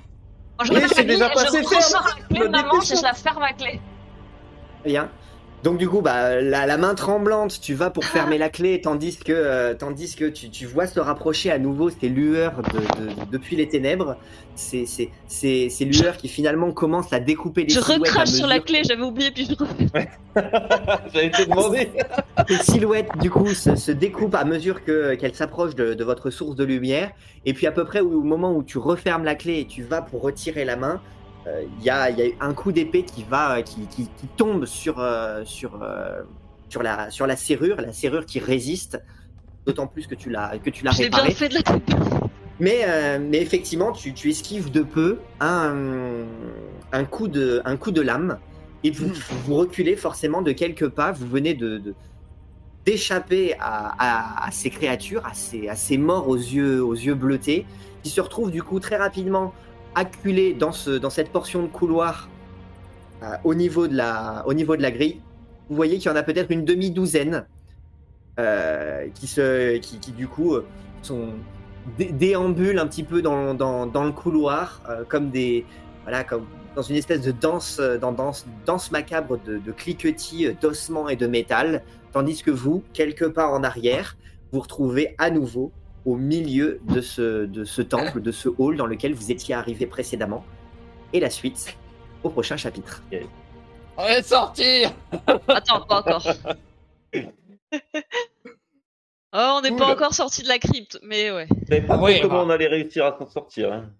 Moi, 0.59 0.65
je 0.67 0.73
Oui, 0.73 0.81
grille 0.81 1.07
déjà 1.07 1.29
passé, 1.31 1.63
je 1.63 1.69
ferme. 1.69 1.75
ressors 1.83 2.07
la 2.17 2.23
clé 2.25 2.39
Me 2.41 2.45
de 2.47 2.51
ma 2.51 2.63
manche 2.63 2.91
et 2.91 2.95
dépêchons. 2.95 2.97
je 2.97 3.03
la 3.03 3.15
ferme 3.15 3.43
à 3.43 3.53
clé. 3.53 3.81
Bien. 4.85 5.11
Donc 5.63 5.79
du 5.79 5.89
coup, 5.89 6.01
bah, 6.01 6.41
la, 6.41 6.67
la 6.67 6.77
main 6.77 6.95
tremblante, 6.97 7.61
tu 7.61 7.75
vas 7.75 7.89
pour 7.91 8.05
fermer 8.05 8.37
la 8.37 8.49
clé, 8.49 8.81
tandis 8.81 9.17
que, 9.17 9.33
euh, 9.33 9.75
tandis 9.75 10.17
que 10.17 10.25
tu, 10.25 10.51
tu 10.51 10.67
vois 10.67 10.89
se 10.89 10.99
rapprocher 10.99 11.53
à 11.53 11.59
nouveau 11.59 11.89
ces 11.89 12.09
lueurs 12.09 12.55
de, 12.63 12.79
de- 12.79 13.31
depuis 13.31 13.55
les 13.55 13.69
ténèbres, 13.69 14.17
ces, 14.57 14.87
ces, 14.87 15.11
ces, 15.29 15.69
ces 15.71 15.85
lueurs 15.85 16.17
qui 16.17 16.27
finalement 16.29 16.73
commencent 16.73 17.13
à 17.13 17.21
découper 17.21 17.63
les 17.63 17.69
Je 17.75 17.81
silhouettes 17.81 18.09
à 18.09 18.11
recrache 18.11 18.31
sur 18.31 18.49
la 18.49 18.59
clé, 18.59 18.83
j'avais 18.85 19.03
oublié, 19.05 19.31
puis 19.31 19.47
je 19.49 19.55
refais. 19.55 20.09
j'allais 21.15 21.31
te 21.31 21.43
demander. 21.49 21.89
Les 22.49 22.57
silhouettes 22.59 23.17
du 23.21 23.31
coup 23.31 23.47
se, 23.55 23.77
se 23.77 23.93
découpent 23.93 24.35
à 24.35 24.45
mesure 24.45 24.83
que 24.83 25.15
qu'elles 25.15 25.37
s'approchent 25.37 25.77
de, 25.77 25.95
de 25.95 26.05
votre 26.05 26.31
source 26.31 26.57
de 26.57 26.65
lumière, 26.65 27.13
et 27.47 27.55
puis 27.55 27.69
à 27.69 27.73
peu 27.73 27.85
près 27.85 28.01
au, 28.01 28.11
au 28.11 28.23
moment 28.25 28.53
où 28.53 28.65
tu 28.65 28.79
refermes 28.79 29.23
la 29.25 29.37
clé 29.37 29.61
et 29.61 29.67
tu 29.67 29.85
vas 29.85 30.03
pour 30.03 30.23
retirer 30.23 30.65
la 30.65 30.75
main, 30.75 31.01
il 31.79 31.85
y, 31.85 31.91
a, 31.91 32.11
il 32.11 32.19
y 32.19 32.23
a 32.39 32.45
un 32.45 32.55
coup 32.55 32.73
d'épée 32.73 33.03
qui 33.05 33.25
va, 33.25 33.57
euh, 33.59 33.63
qui, 33.63 33.87
qui, 33.87 34.05
qui 34.17 34.27
tombe 34.37 34.65
sur 34.65 34.99
euh, 35.01 35.43
sur 35.45 35.83
euh, 35.83 36.23
sur 36.69 36.83
la 36.83 37.11
sur 37.11 37.27
la 37.27 37.37
serrure, 37.37 37.81
la 37.81 37.93
serrure 37.93 38.27
qui 38.27 38.39
résiste, 38.39 39.03
d'autant 39.67 39.87
plus 39.87 40.07
que 40.07 40.15
tu 40.15 40.31
l'as 40.31 40.57
que 40.59 40.71
tu 40.71 40.85
l'as 40.85 40.93
Je 40.93 41.03
l'ai 41.03 41.09
bien 41.09 41.19
réparée. 41.19 41.35
fait 41.35 41.49
de 41.49 41.55
la. 41.55 42.21
Mais, 42.61 42.83
euh, 42.87 43.19
mais 43.21 43.39
effectivement, 43.41 43.91
tu, 43.91 44.13
tu 44.15 44.31
esquives 44.31 44.71
de 44.71 44.83
peu 44.83 45.19
un, 45.41 45.75
un, 46.93 47.05
coup, 47.05 47.27
de, 47.27 47.61
un 47.65 47.77
coup 47.77 47.91
de 47.91 48.01
lame 48.01 48.39
et 48.85 48.93
vous, 48.93 49.11
vous 49.45 49.55
reculez 49.57 49.97
forcément 49.97 50.43
de 50.43 50.53
quelques 50.53 50.89
pas. 50.89 51.11
Vous 51.11 51.27
venez 51.27 51.55
de- 51.55 51.83
d'échapper 52.85 53.55
à, 53.59 53.95
à- 53.99 54.47
à 54.47 54.51
ces 54.53 54.71
créatures, 54.71 55.27
à 55.27 55.35
ces, 55.35 55.69
à 55.69 55.75
ces 55.75 55.99
morts 55.99 56.29
aux 56.29 56.37
yeux, 56.37 56.85
aux 56.85 56.95
yeux 56.95 57.15
bleutés, 57.15 57.65
qui 58.05 58.11
se 58.11 58.21
retrouvent 58.21 58.51
du 58.51 58.63
coup 58.63 58.79
très 58.81 58.97
rapidement 58.97 59.53
acculés 59.95 60.55
dans, 60.55 60.73
ce, 60.73 60.91
dans 60.91 61.11
cette 61.11 61.31
portion 61.31 61.63
de 61.63 61.69
couloir 61.69 62.29
euh, 63.23 63.37
au, 63.45 63.55
niveau 63.55 63.87
de 63.89 63.97
la, 63.97 64.43
au 64.47 64.55
niveau 64.55 64.77
de 64.77 64.83
la 64.83 64.91
grille. 64.91 65.21
Vous 65.69 65.77
voyez 65.77 65.99
qu'il 65.99 66.11
y 66.11 66.13
en 66.13 66.17
a 66.17 66.23
peut-être 66.23 66.51
une 66.51 66.65
demi-douzaine 66.65 67.47
euh, 68.39 69.07
qui, 69.15 69.27
se, 69.27 69.77
qui, 69.79 70.13
du 70.13 70.27
coup 70.29 70.55
euh, 70.55 70.67
sont 71.03 71.31
dé- 71.99 72.13
déambulent 72.13 72.79
un 72.79 72.87
petit 72.87 73.03
peu 73.03 73.23
dans, 73.23 73.55
dans, 73.55 73.87
dans 73.87 74.05
le 74.05 74.13
couloir, 74.13 74.83
comme 75.09 75.31
des 75.31 75.65
voilà, 76.05 76.25
comme 76.25 76.47
dans 76.75 76.83
une 76.83 76.97
espèce 76.97 77.21
de 77.21 77.33
danse, 77.33 77.81
dans 78.01 78.13
danse, 78.13 78.91
macabre 78.91 79.39
de, 79.45 79.59
de 79.59 79.73
cliquetis, 79.73 80.49
d'ossements 80.61 81.09
et 81.09 81.17
de 81.17 81.27
métal, 81.27 81.83
tandis 82.13 82.43
que 82.43 82.51
vous, 82.51 82.83
quelque 82.93 83.27
part 83.27 83.53
en 83.53 83.63
arrière, 83.63 84.17
vous 84.53 84.61
retrouvez 84.61 85.15
à 85.19 85.31
nouveau 85.31 85.71
au 86.05 86.17
milieu 86.17 86.81
de 86.85 87.01
ce, 87.01 87.45
de 87.47 87.65
ce 87.65 87.83
temple, 87.83 88.21
de 88.21 88.33
ce 88.33 88.49
hall 88.59 88.77
dans 88.77 88.87
lequel 88.87 89.15
vous 89.15 89.31
étiez 89.31 89.55
arrivé 89.55 89.87
précédemment. 89.87 90.45
Et 91.13 91.21
la 91.21 91.31
suite 91.31 91.77
au 92.23 92.31
prochain 92.31 92.57
chapitre. 92.57 93.03
On 93.97 94.07
est 94.07 94.23
sorti 94.23 94.85
Attends, 95.49 95.83
pas 95.87 96.01
encore. 96.01 96.27
Oh, 99.35 99.55
on 99.57 99.61
n'est 99.63 99.75
pas 99.75 99.87
encore 99.93 100.13
sorti 100.13 100.43
de 100.43 100.49
la 100.49 100.59
crypte, 100.59 100.99
mais 101.03 101.31
ouais. 101.31 101.47
Savais 101.67 101.81
pas 101.81 101.97
Oui, 101.97 102.19
trop 102.19 102.29
comment 102.29 102.41
bah. 102.41 102.47
on 102.49 102.51
allait 102.51 102.67
réussir 102.67 103.07
à 103.07 103.17
s'en 103.19 103.27
sortir. 103.27 103.73
hein. 103.73 103.91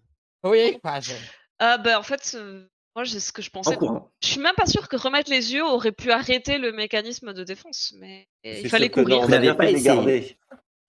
Oui, 0.45 0.79
bah, 0.85 1.01
je- 1.01 1.13
Ah 1.59 1.79
bah 1.79 1.99
en 1.99 2.03
fait, 2.03 2.33
euh, 2.35 2.67
moi 2.95 3.05
j'ai 3.05 3.19
ce 3.19 3.33
que 3.33 3.41
je 3.41 3.49
En 3.55 3.63
pensais. 3.63 3.79
Je 4.23 4.29
suis 4.29 4.41
même 4.41 4.55
pas 4.57 4.67
sûr 4.67 4.89
que 4.91 4.97
remettre 4.97 5.31
les 5.31 5.55
yeux 5.55 5.65
aurait 5.65 5.93
pu 5.93 6.11
arrêter 6.11 6.59
le 6.59 6.73
mécanisme 6.73 7.33
de 7.33 7.45
défense, 7.45 7.95
mais 7.99 8.29
C'est 8.45 8.61
il 8.61 8.69
fallait 8.69 8.91
courir. 8.91 9.21
on 9.21 9.27
Vous 9.27 9.39
bien 9.39 9.55
pas 9.55 9.71
essayé. 9.71 10.37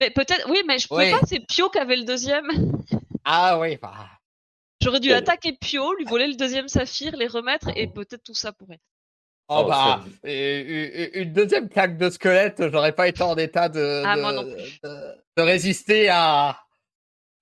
Mais 0.04 0.10
peut-être, 0.10 0.46
oui, 0.50 0.58
mais 0.66 0.78
je 0.78 0.86
pouvais 0.86 1.12
Oui. 1.12 1.18
pas. 1.18 1.26
C'est 1.26 1.40
Pio 1.40 1.70
qui 1.70 1.78
avait 1.78 1.96
le 1.96 2.04
deuxième. 2.04 2.46
Ah 3.24 3.58
oui, 3.58 3.78
bah. 3.80 3.94
J'aurais 4.82 5.00
dû 5.00 5.08
Ouais. 5.08 5.14
attaquer 5.14 5.54
Pio, 5.58 5.94
lui 5.94 6.04
voler 6.04 6.26
le 6.26 6.34
deuxième 6.34 6.68
saphir, 6.68 7.16
les 7.16 7.26
remettre, 7.26 7.68
et 7.74 7.86
peut-être 7.86 8.22
tout 8.22 8.34
ça 8.34 8.52
pourrait. 8.52 8.80
Oh, 9.48 9.62
Oh, 9.64 9.68
bah, 9.68 10.02
une 10.24 11.32
deuxième 11.32 11.68
claque 11.70 11.96
de 11.96 12.10
squelette, 12.10 12.70
j'aurais 12.70 12.92
pas 12.94 13.08
été 13.08 13.22
en 13.22 13.36
état 13.36 13.68
de, 13.70 14.02
Ah, 14.04 14.16
de, 14.16 14.20
moi 14.20 14.32
non 14.32 14.42
plus. 14.44 14.78
de- 14.82 15.14
de 15.38 15.42
résister 15.42 16.08
à, 16.10 16.58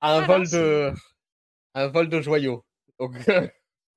à 0.01 0.17
un 0.17 0.23
Ah, 0.23 0.27
vol 0.27 0.49
de 0.49 0.93
un 1.75 1.87
vol 1.89 2.09
de 2.09 2.21
joyaux. 2.21 2.65
Donc, 3.01 3.15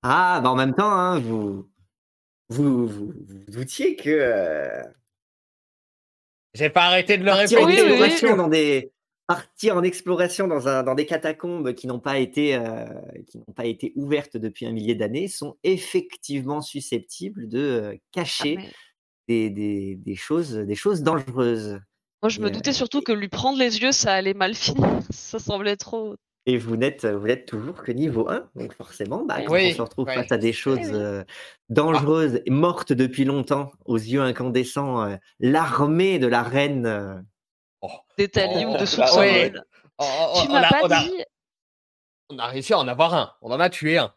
Ah, 0.04 0.40
bah 0.44 0.50
en 0.50 0.56
même 0.56 0.74
temps, 0.76 0.90
hein, 0.92 1.20
vous, 1.20 1.70
vous, 2.50 2.88
vous, 2.88 3.14
vous 3.28 3.52
doutiez 3.52 3.96
que 3.96 4.10
euh, 4.10 4.84
j'ai 6.56 6.70
pas 6.72 6.86
arrêté 6.86 7.18
de 7.18 7.24
le 7.24 7.32
partir 7.32 7.62
en 7.62 7.66
oui, 7.66 7.76
répéter. 7.76 7.92
oui, 7.92 7.98
oui. 8.00 8.06
exploration 8.06 8.36
dans 8.38 8.48
des 8.48 8.92
partir 9.28 9.76
en 9.76 9.84
exploration 9.84 10.48
dans 10.48 10.68
un 10.68 10.84
dans 10.84 10.94
des 10.96 11.06
catacombes 11.06 11.74
qui 11.74 11.88
n'ont 11.88 12.00
pas 12.00 12.18
été 12.20 12.56
euh, 12.56 12.86
qui 13.28 13.38
n'ont 13.40 13.54
pas 13.56 13.66
été 13.66 13.92
ouvertes 13.96 14.38
depuis 14.38 14.66
un 14.66 14.72
millier 14.72 14.94
d'années 14.96 15.28
sont 15.28 15.58
effectivement 15.64 16.62
susceptibles 16.62 17.48
de 17.48 17.60
euh, 17.60 17.94
Ah, 17.96 18.00
cacher 18.12 18.56
mais- 18.58 18.72
des, 19.28 19.50
des, 19.50 19.96
des 19.96 20.16
choses 20.16 20.54
des 20.54 20.76
choses 20.76 21.02
dangereuses. 21.02 21.80
Moi, 22.22 22.30
je 22.30 22.40
me 22.40 22.48
Et, 22.48 22.52
doutais 22.52 22.74
surtout 22.74 23.02
que 23.02 23.12
lui 23.12 23.28
prendre 23.28 23.58
les 23.60 23.82
yeux, 23.82 23.92
ça 23.92 24.14
allait 24.14 24.34
mal 24.34 24.54
finir. 24.56 25.00
Ça 25.12 25.38
semblait 25.40 25.76
trop. 25.76 26.16
Et 26.48 26.58
vous 26.58 26.78
n'êtes 26.78 27.06
vous 27.06 27.26
n'êtes 27.28 27.48
toujours 27.48 27.82
que 27.84 27.92
niveau 27.92 28.30
1, 28.30 28.50
donc 28.56 28.74
forcément, 28.74 29.26
bah, 29.26 29.38
quand 29.46 29.54
Oui, 29.54 29.70
on 29.74 29.76
se 29.78 29.82
retrouve 29.82 30.06
oui. 30.08 30.14
face 30.14 30.32
à 30.32 30.38
des 30.38 30.54
choses 30.54 30.78
oui. 30.80 30.92
euh, 30.94 31.24
dangereuses, 31.70 32.42
et 32.46 32.52
mortes 32.52 32.94
depuis 32.94 33.26
longtemps, 33.26 33.72
aux 33.86 33.98
yeux 33.98 34.22
incandescents, 34.22 35.02
euh, 35.04 35.16
l'armée 35.40 36.20
de 36.20 36.28
la 36.28 36.44
reine. 36.44 36.86
euh, 36.86 37.16
D'Italie 38.18 38.66
Oh, 38.68 38.72
ou 38.74 38.78
de 38.78 38.98
bah 38.98 39.18
ouais. 39.20 39.54
Oh, 39.98 40.04
oh, 40.36 40.40
Tu 40.44 40.50
on, 40.50 40.54
m'as 40.54 40.68
a, 40.68 40.70
pas 40.70 40.80
on 40.84 40.92
a- 40.92 41.04
dit. 41.04 41.24
on 42.30 42.38
a 42.40 42.48
réussi 42.48 42.74
à 42.74 42.80
en 42.80 42.88
avoir 42.88 43.14
un. 43.14 43.32
On 43.42 43.52
en 43.52 43.60
a 43.60 43.70
tué 43.70 43.98
un. 43.98 44.14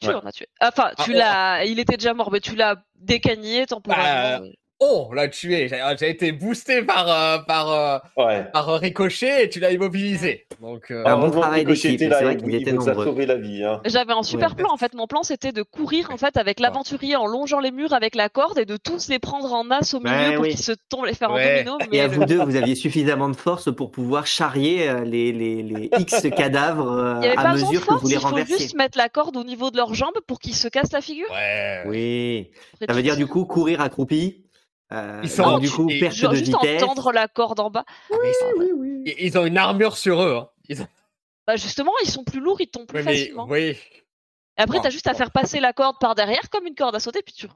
Tu 0.00 0.06
Ouais. 0.08 0.14
l'en 0.14 0.20
as 0.20 0.32
tué. 0.32 0.46
Enfin, 0.60 0.90
Ah, 0.96 1.04
tu 1.04 1.10
oh. 1.12 1.16
l'as. 1.18 1.64
Il 1.64 1.78
était 1.78 1.96
déjà 1.96 2.12
mort, 2.14 2.30
mais 2.32 2.40
tu 2.40 2.56
l'as 2.56 2.82
décagné 2.96 3.66
temporairement. 3.66 4.46
Oh, 4.84 5.06
on 5.10 5.12
l'a 5.12 5.28
tué. 5.28 5.68
J'ai 5.68 5.80
j'ai 5.98 6.10
été 6.10 6.32
boosté 6.32 6.82
par, 6.82 7.08
euh, 7.08 7.38
par, 7.46 7.70
euh, 7.70 7.98
Ouais. 8.16 8.44
par 8.52 8.68
euh, 8.68 8.76
Ricochet 8.78 9.44
et 9.44 9.48
tu 9.48 9.60
l'as 9.60 9.70
immobilisé. 9.70 10.46
Donc, 10.60 10.90
euh, 10.90 11.04
Un 11.06 11.14
bon 11.16 11.22
Heureusement 11.22 11.40
travail 11.42 11.64
d'équipe, 11.64 11.90
était 11.92 12.08
là, 12.08 12.18
c'est 12.18 12.24
vrai 12.24 12.34
il- 12.34 12.38
qu'ils 12.42 12.48
il 12.54 12.62
étaient 12.62 12.72
nous 12.72 12.82
a 12.88 12.92
nombreux. 12.92 13.04
sauvé 13.04 13.26
la 13.26 13.36
vie. 13.36 13.62
Hein. 13.64 13.80
J'avais 13.84 14.12
un 14.12 14.22
super 14.22 14.50
Ouais. 14.50 14.56
plan 14.56 14.70
en 14.72 14.76
fait. 14.76 14.94
Mon 14.94 15.06
plan 15.06 15.22
c'était 15.22 15.52
de 15.52 15.62
courir 15.62 16.10
en 16.10 16.16
fait 16.16 16.36
avec 16.36 16.58
l'aventurier 16.60 17.14
en 17.16 17.26
longeant 17.26 17.60
les 17.60 17.70
murs 17.70 17.92
avec 17.92 18.14
la 18.14 18.28
corde 18.28 18.58
et 18.58 18.64
de 18.64 18.76
tous 18.76 19.08
les 19.08 19.18
prendre 19.18 19.52
en 19.52 19.62
masse 19.64 19.94
au 19.94 20.00
milieu 20.00 20.12
Ouais, 20.14 20.34
pour 20.34 20.42
oui. 20.44 20.50
qu'ils 20.50 20.64
se 20.64 20.72
tombent, 20.88 21.06
les 21.06 21.14
faire 21.14 21.30
Ouais. 21.32 21.64
en 21.68 21.76
domino. 21.76 21.78
Et 21.86 21.88
Mais 21.92 22.00
à 22.00 22.06
le- 22.08 22.14
vous 22.14 22.24
deux, 22.24 22.42
vous 22.42 22.56
aviez 22.56 22.74
suffisamment 22.74 23.28
de 23.28 23.36
force 23.36 23.72
pour 23.74 23.90
pouvoir 23.90 24.26
charrier 24.26 24.88
euh, 24.88 25.04
les, 25.04 25.32
les, 25.32 25.62
les 25.62 25.90
X 25.98 26.26
cadavres 26.36 26.90
euh, 26.90 27.14
il 27.16 27.20
n'y 27.20 27.26
avait 27.26 27.38
à 27.38 27.42
pas 27.42 27.52
besoin 27.52 27.68
de 27.68 27.72
mesure 27.74 27.86
que 27.86 27.92
vous 27.94 27.98
force, 28.00 28.10
les 28.10 28.16
il 28.16 28.20
faut 28.20 28.28
renversiez. 28.28 28.58
juste 28.58 28.76
mettre 28.76 28.98
la 28.98 29.08
corde 29.08 29.36
au 29.36 29.44
niveau 29.44 29.70
de 29.70 29.76
leurs 29.76 29.94
jambes 29.94 30.18
pour 30.26 30.40
qu'ils 30.40 30.54
se 30.56 30.68
cassent 30.68 30.92
la 30.92 31.00
figure. 31.00 31.30
ouais. 31.30 31.82
Oui, 31.86 32.50
ça 32.80 32.92
veut 32.92 32.98
tu- 32.98 33.02
dire 33.04 33.16
du 33.16 33.26
coup 33.26 33.44
courir 33.44 33.80
accroupi. 33.80 34.38
Euh, 34.92 35.20
Ils 35.22 35.30
sont- 35.30 35.42
donc, 35.44 35.60
du 35.62 35.70
coup 35.70 35.88
et- 35.90 35.98
perte 36.00 36.14
Genre 36.14 36.30
de 36.32 36.36
juste 36.36 36.48
vitesse. 36.52 36.82
entendre 36.82 37.12
la 37.12 37.28
corde 37.28 37.60
en 37.60 37.70
bas. 37.70 37.84
Ah, 37.88 38.14
ils, 38.22 38.34
Oui, 38.58 38.66
oui. 38.76 39.02
ils- 39.06 39.26
ils 39.26 39.38
ont 39.38 39.46
une 39.46 39.56
armure 39.58 39.96
sur 39.96 40.22
eux. 40.22 40.36
Hein. 40.36 40.48
Ils 40.68 40.82
ont... 40.82 40.86
Bah 41.46 41.56
justement, 41.56 41.92
ils 42.04 42.10
sont 42.10 42.24
plus 42.24 42.40
lourds, 42.40 42.60
ils 42.60 42.68
tombent 42.68 42.86
plus 42.86 42.98
Ouais, 42.98 43.04
mais, 43.04 43.16
facilement. 43.18 43.46
oui. 43.48 43.76
Et 44.58 44.62
après, 44.62 44.78
Oh. 44.78 44.82
t'as 44.82 44.90
juste 44.90 45.06
à 45.06 45.14
faire 45.14 45.30
passer 45.30 45.60
la 45.60 45.72
corde 45.72 45.96
par 46.00 46.14
derrière 46.14 46.48
comme 46.50 46.66
une 46.66 46.74
corde 46.74 46.94
à 46.94 47.00
sauter, 47.00 47.22
puis 47.22 47.34
tu. 47.34 47.46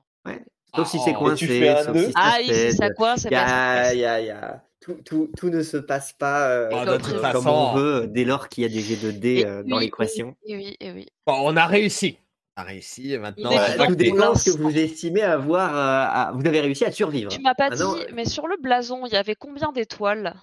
Sauf 0.74 0.88
si 0.88 0.96
Ah, 0.98 1.02
c'est 1.04 1.14
oh. 1.14 1.18
coincé, 1.18 1.44
Et 1.44 1.48
tu 1.48 1.58
fais 1.60 1.68
un 1.68 1.84
sauf 1.84 1.94
nœud. 1.94 2.06
si 2.08 2.12
Ah, 2.16 2.40
ici, 2.40 2.52
cède. 2.54 2.72
ça 2.72 2.90
quoi 2.90 3.16
C'est 3.16 3.30
pas. 3.30 3.94
y 3.94 4.04
a- 4.04 4.20
il 4.20 4.26
y 4.26 4.30
a- 4.30 4.62
Tout, 4.80 4.98
tout, 5.04 5.30
tout 5.36 5.50
ne 5.50 5.62
se 5.62 5.76
passe 5.78 6.12
pas 6.12 6.48
euh, 6.48 6.68
Ah, 6.72 6.84
de 6.84 6.90
comme, 6.92 7.02
toute 7.02 7.12
comme 7.14 7.20
façon. 7.22 7.48
on 7.50 7.74
veut 7.74 8.06
dès 8.06 8.24
lors 8.24 8.48
qu'il 8.48 8.62
y 8.62 8.66
a 8.66 8.68
des 8.68 8.80
jets 8.80 9.04
de 9.04 9.10
dés 9.10 9.38
Et 9.40 9.46
euh, 9.46 9.62
dans 9.64 9.78
oui, 9.78 9.84
l'équation. 9.86 10.36
Et 10.44 10.54
oui, 10.56 10.76
et 10.78 10.92
oui. 10.92 11.06
Bon, 11.26 11.34
on 11.40 11.56
a 11.56 11.66
réussi. 11.66 12.18
A 12.59 12.62
réussi 12.62 13.12
et 13.12 13.19
maintenant. 13.19 13.51
Tout 13.87 13.95
dépend 13.97 14.35
ce 14.35 14.51
que 14.51 14.57
vous 14.57 14.77
estimez 14.78 15.20
avoir. 15.23 15.77
euh, 15.77 16.31
à- 16.31 16.33
Vous 16.35 16.47
avez 16.47 16.61
réussi 16.61 16.87
à 16.87 16.91
survivre. 16.91 17.31
Tu 17.31 17.41
m'as 17.41 17.55
pas 17.55 17.69
Ah 17.70 17.77
dit, 17.77 17.83
euh, 17.83 18.07
mais 18.15 18.24
sur 18.24 18.49
le 18.49 18.57
blason, 18.57 19.05
il 19.07 19.12
y 19.12 19.16
avait 19.16 19.35
combien 19.35 19.73
d'étoiles? 19.73 20.35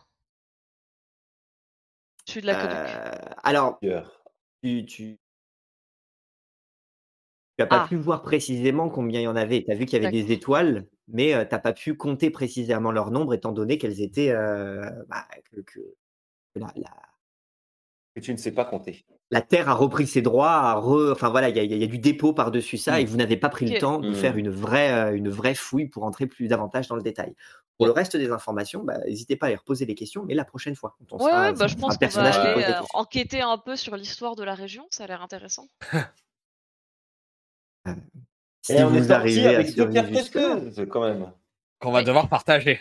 De 2.35 2.41
la. 2.41 3.11
Euh, 3.11 3.19
alors, 3.43 3.79
tu, 3.81 4.85
tu... 4.85 5.17
tu 7.57 7.63
as 7.63 7.65
pas 7.65 7.83
Ah. 7.83 7.87
pu 7.87 7.95
voir 7.97 8.21
précisément 8.21 8.89
combien 8.89 9.19
il 9.19 9.23
y 9.23 9.27
en 9.27 9.35
avait. 9.35 9.63
Tu 9.63 9.71
as 9.71 9.75
vu 9.75 9.85
qu'il 9.85 10.01
y 10.01 10.05
avait 10.05 10.11
des 10.23 10.31
étoiles, 10.31 10.87
mais 11.07 11.31
tu 11.31 11.53
n'as 11.53 11.59
pas 11.59 11.73
pu 11.73 11.95
compter 11.97 12.29
précisément 12.29 12.91
leur 12.91 13.09
nombre 13.11 13.33
étant 13.33 13.51
donné 13.51 13.77
qu'elles 13.79 14.01
étaient. 14.01 14.29
euh, 14.29 14.87
bah, 15.09 15.27
que, 15.51 15.61
que- 15.61 15.79
que 16.53 16.59
la, 16.59 16.71
la- 16.75 16.95
Que 18.15 18.21
tu 18.21 18.31
ne 18.31 18.37
sais 18.37 18.51
pas 18.53 18.65
compter. 18.65 19.03
La 19.33 19.41
Terre 19.41 19.67
a 19.67 19.73
repris 19.73 20.05
ses 20.07 20.21
droits, 20.21 20.51
a 20.53 20.75
re- 20.79 21.11
enfin 21.11 21.29
voilà, 21.29 21.49
il 21.49 21.55
y 21.57 21.59
a, 21.59 21.63
y 21.63 21.73
y 21.83 21.87
du 21.87 21.97
dépôt 21.97 22.33
par-dessus 22.33 22.77
ça 22.77 22.93
Mm. 22.93 22.99
et 22.99 23.05
vous 23.05 23.17
n'avez 23.17 23.35
pas 23.37 23.49
pris 23.49 23.65
le 23.65 23.79
temps 23.79 23.97
de 23.99 24.09
Mm. 24.11 24.15
faire 24.15 24.37
une 24.37 24.49
vraie, 24.49 24.91
euh, 24.91 25.15
une 25.15 25.29
vraie 25.29 25.55
fouille 25.55 25.87
pour 25.87 26.03
entrer 26.03 26.27
plus 26.27 26.47
davantage 26.47 26.87
dans 26.87 26.95
le 26.95 27.01
détail. 27.01 27.33
Pour 27.77 27.87
le 27.87 27.91
reste 27.91 28.15
des 28.15 28.29
informations, 28.31 28.83
bah, 28.83 28.99
n'hésitez 29.07 29.35
pas 29.35 29.47
à 29.47 29.49
les 29.49 29.55
reposer 29.55 29.85
les 29.87 29.95
questions, 29.95 30.23
mais 30.27 30.35
la 30.35 30.45
prochaine 30.45 30.75
fois. 30.75 30.95
quand 31.09 31.15
on 31.17 31.25
Ouais, 31.25 31.31
sera- 31.31 31.51
bah, 31.53 31.67
je 31.67 31.75
pense 31.75 31.95
un 31.95 31.97
qu'on 31.97 32.21
va 32.21 32.29
aller 32.35 32.63
euh, 32.63 32.81
enquêter 32.93 33.41
un 33.41 33.57
peu 33.57 33.75
sur 33.75 33.95
l'histoire 33.97 34.35
de 34.35 34.43
la 34.43 34.53
région, 34.53 34.85
ça 34.91 35.05
a 35.05 35.07
l'air 35.07 35.21
intéressant. 35.23 35.67
Si 38.65 38.71
Et 38.73 38.83
on 38.83 38.93
est 38.93 38.99
vous 39.01 39.07
sorti 39.07 39.11
arrivez 39.11 39.55
à 39.55 39.63
quand 40.85 41.01
même. 41.01 41.31
Qu'on 41.79 41.91
va 41.91 42.03
devoir 42.03 42.29
partager. 42.29 42.79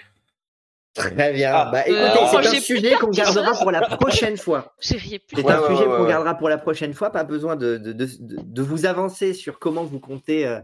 Très 0.95 1.33
bien. 1.33 1.53
Ah. 1.55 1.71
Bah, 1.73 1.85
Euh, 1.89 2.07
écoutez, 2.07 2.21
moi, 2.21 2.29
c'est 2.31 2.37
un 2.37 2.43
j'ai 2.43 2.49
plus 2.51 2.61
sujet 2.61 2.95
qu'on 2.97 3.11
gardera 3.11 3.53
pour 3.53 3.71
la 3.71 3.81
prochaine 3.97 4.37
fois. 4.37 4.75
J'ai 4.81 4.97
rien 4.99 5.19
plus. 5.27 5.37
C'est 5.37 5.43
Ouais, 5.45 5.53
un 5.53 5.61
ouais, 5.63 5.69
sujet 5.69 5.87
ouais, 5.87 5.97
qu'on 5.97 6.07
gardera 6.07 6.35
pour 6.37 6.49
la 6.51 6.59
prochaine 6.59 6.93
fois. 6.93 7.11
Pas 7.11 7.25
besoin 7.25 7.57
de, 7.57 7.79
de, 7.79 7.93
de, 7.93 8.07
de- 8.21 8.63
vous 8.63 8.85
avancer 8.85 9.33
sur 9.33 9.59
comment 9.59 9.85
vous 9.85 10.01
comptez 10.01 10.47
euh, 10.47 10.61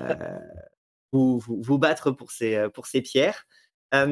euh, 0.00 0.14
vous, 1.12 1.38
vous, 1.38 1.60
vous 1.60 1.78
battre 1.78 2.12
pour 2.12 2.30
ces, 2.30 2.54
euh, 2.54 2.68
pour 2.68 2.86
ces 2.86 3.00
pierres. 3.02 3.46
Euh, 3.94 4.06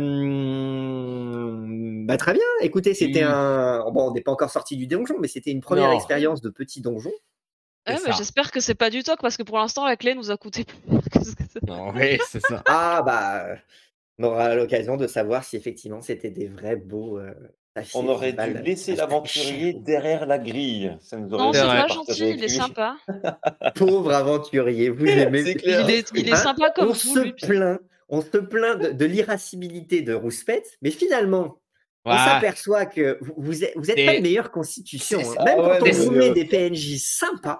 bah, 2.06 2.16
très 2.16 2.32
bien. 2.32 2.42
Écoutez, 2.60 2.94
c'était 2.94 3.22
un. 3.22 3.84
Bon, 3.92 4.08
on 4.08 4.12
n'est 4.12 4.20
pas 4.22 4.32
encore 4.32 4.50
sorti 4.50 4.76
du 4.76 4.86
donjon, 4.86 5.16
mais 5.20 5.28
c'était 5.28 5.50
une 5.50 5.60
première 5.60 5.90
Non. 5.90 5.96
expérience 5.96 6.40
de 6.40 6.48
petit 6.50 6.80
donjon. 6.80 7.12
Ouais, 7.88 7.96
mais 8.04 8.12
j'espère 8.16 8.50
que 8.50 8.58
c'est 8.58 8.74
pas 8.74 8.90
du 8.90 9.04
toc 9.04 9.20
parce 9.20 9.36
que 9.36 9.44
pour 9.44 9.58
l'instant 9.58 9.86
la 9.86 9.96
clé 9.96 10.16
nous 10.16 10.32
a 10.32 10.36
coûté 10.36 10.64
plus 10.88 10.90
cher 10.90 11.00
que 11.12 11.24
ce 11.24 11.36
que 11.36 11.44
c'est. 11.52 11.62
Non, 11.62 11.92
oui, 11.94 12.18
c'est 12.28 12.40
ça. 12.40 12.60
Ah, 12.66 13.00
bah, 13.06 13.44
on 14.18 14.24
aura 14.24 14.54
l'occasion 14.54 14.96
de 14.96 15.06
savoir 15.06 15.44
si 15.44 15.56
effectivement 15.56 16.00
c'était 16.00 16.30
des 16.30 16.46
vrais 16.48 16.76
beaux. 16.76 17.18
euh, 17.18 17.32
On 17.94 18.06
aurait 18.08 18.30
dû 18.32 18.36
valent 18.38 18.60
laisser 18.62 18.96
l'aventurier 18.96 19.74
derrière 19.74 20.24
la 20.26 20.38
grille. 20.38 20.96
Ça 21.00 21.16
nous 21.18 21.32
aurait 21.34 21.44
Non, 21.44 21.52
C'est 21.52 21.60
pas 21.60 21.86
gentil, 21.88 22.30
il 22.30 22.44
est 22.44 22.48
sympa. 22.48 22.96
Pauvre 23.74 24.12
aventurier, 24.14 24.88
vous 24.90 25.04
aimez. 25.06 25.44
C'est 25.44 25.54
clair. 25.56 25.86
Il 25.88 25.94
est, 25.94 26.10
il 26.14 26.28
est 26.28 26.32
Hein? 26.32 26.36
sympa 26.36 26.70
comme 26.74 26.90
on 26.90 26.94
se 26.94 27.18
lui. 27.18 27.32
plaint, 27.34 27.78
on 28.08 28.22
se 28.22 28.38
plaint 28.38 28.80
de, 28.80 28.90
de 28.92 29.04
l'irascibilité 29.04 30.00
de 30.02 30.14
Rouspette, 30.14 30.78
mais 30.80 30.90
finalement, 30.90 31.58
on 32.06 32.16
s'aperçoit 32.16 32.86
que 32.86 33.18
vous, 33.20 33.34
vous 33.36 33.64
êtes, 33.64 33.72
vous 33.76 33.90
êtes 33.90 33.98
Et- 33.98 34.06
pas 34.06 34.16
de 34.16 34.22
meilleure 34.22 34.50
constitution. 34.52 35.18
Hein. 35.18 35.24
ça. 35.24 35.44
Même 35.44 35.58
Ah 35.60 35.76
quand 35.78 35.84
ouais, 35.84 35.96
on 35.98 36.02
vous 36.04 36.10
met 36.12 36.30
des 36.30 36.44
PNJ 36.44 36.98
sympas, 36.98 37.58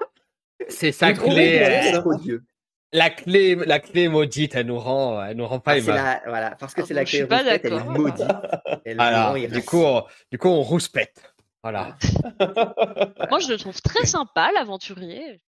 C'est 0.69 0.93
clé. 0.93 1.15
que 1.19 1.97
euh, 1.97 2.03
odieux. 2.05 2.45
La 2.93 3.11
clé, 3.11 3.55
la 3.55 3.79
clé 3.81 4.09
maudite, 4.09 4.55
elle 4.55 4.67
nous 4.67 4.79
rend, 4.79 5.23
elle 5.25 5.37
nous 5.37 5.47
rend 5.47 5.61
pas 5.61 5.73
Ah, 5.73 5.81
la- 5.81 6.23
voilà, 6.27 6.51
parce 6.57 6.75
que 6.75 6.83
Ah, 6.83 6.85
c'est 6.87 6.95
la 6.95 7.05
je 7.05 7.11
clé 7.11 7.19
suis 7.19 7.27
pas 7.27 7.39
Rouspette, 7.39 7.65
elle 7.65 7.73
est 7.73 7.77
d'accord. 7.77 7.91
maudite. 7.93 8.27
Elle 8.85 8.97
vous 8.97 9.03
rend 9.03 9.35
Du 9.35 9.65
coup, 9.65 9.83
on, 9.83 10.05
du 10.31 10.39
coup, 10.39 10.49
on 10.49 10.63
rouspète. 10.63 11.35
Voilà. 11.63 11.97
Moi 13.31 13.41
je 13.41 13.49
le 13.51 13.57
trouve 13.59 13.81
très 13.83 14.07
sympa 14.07 14.51
l'aventurier. 14.55 15.41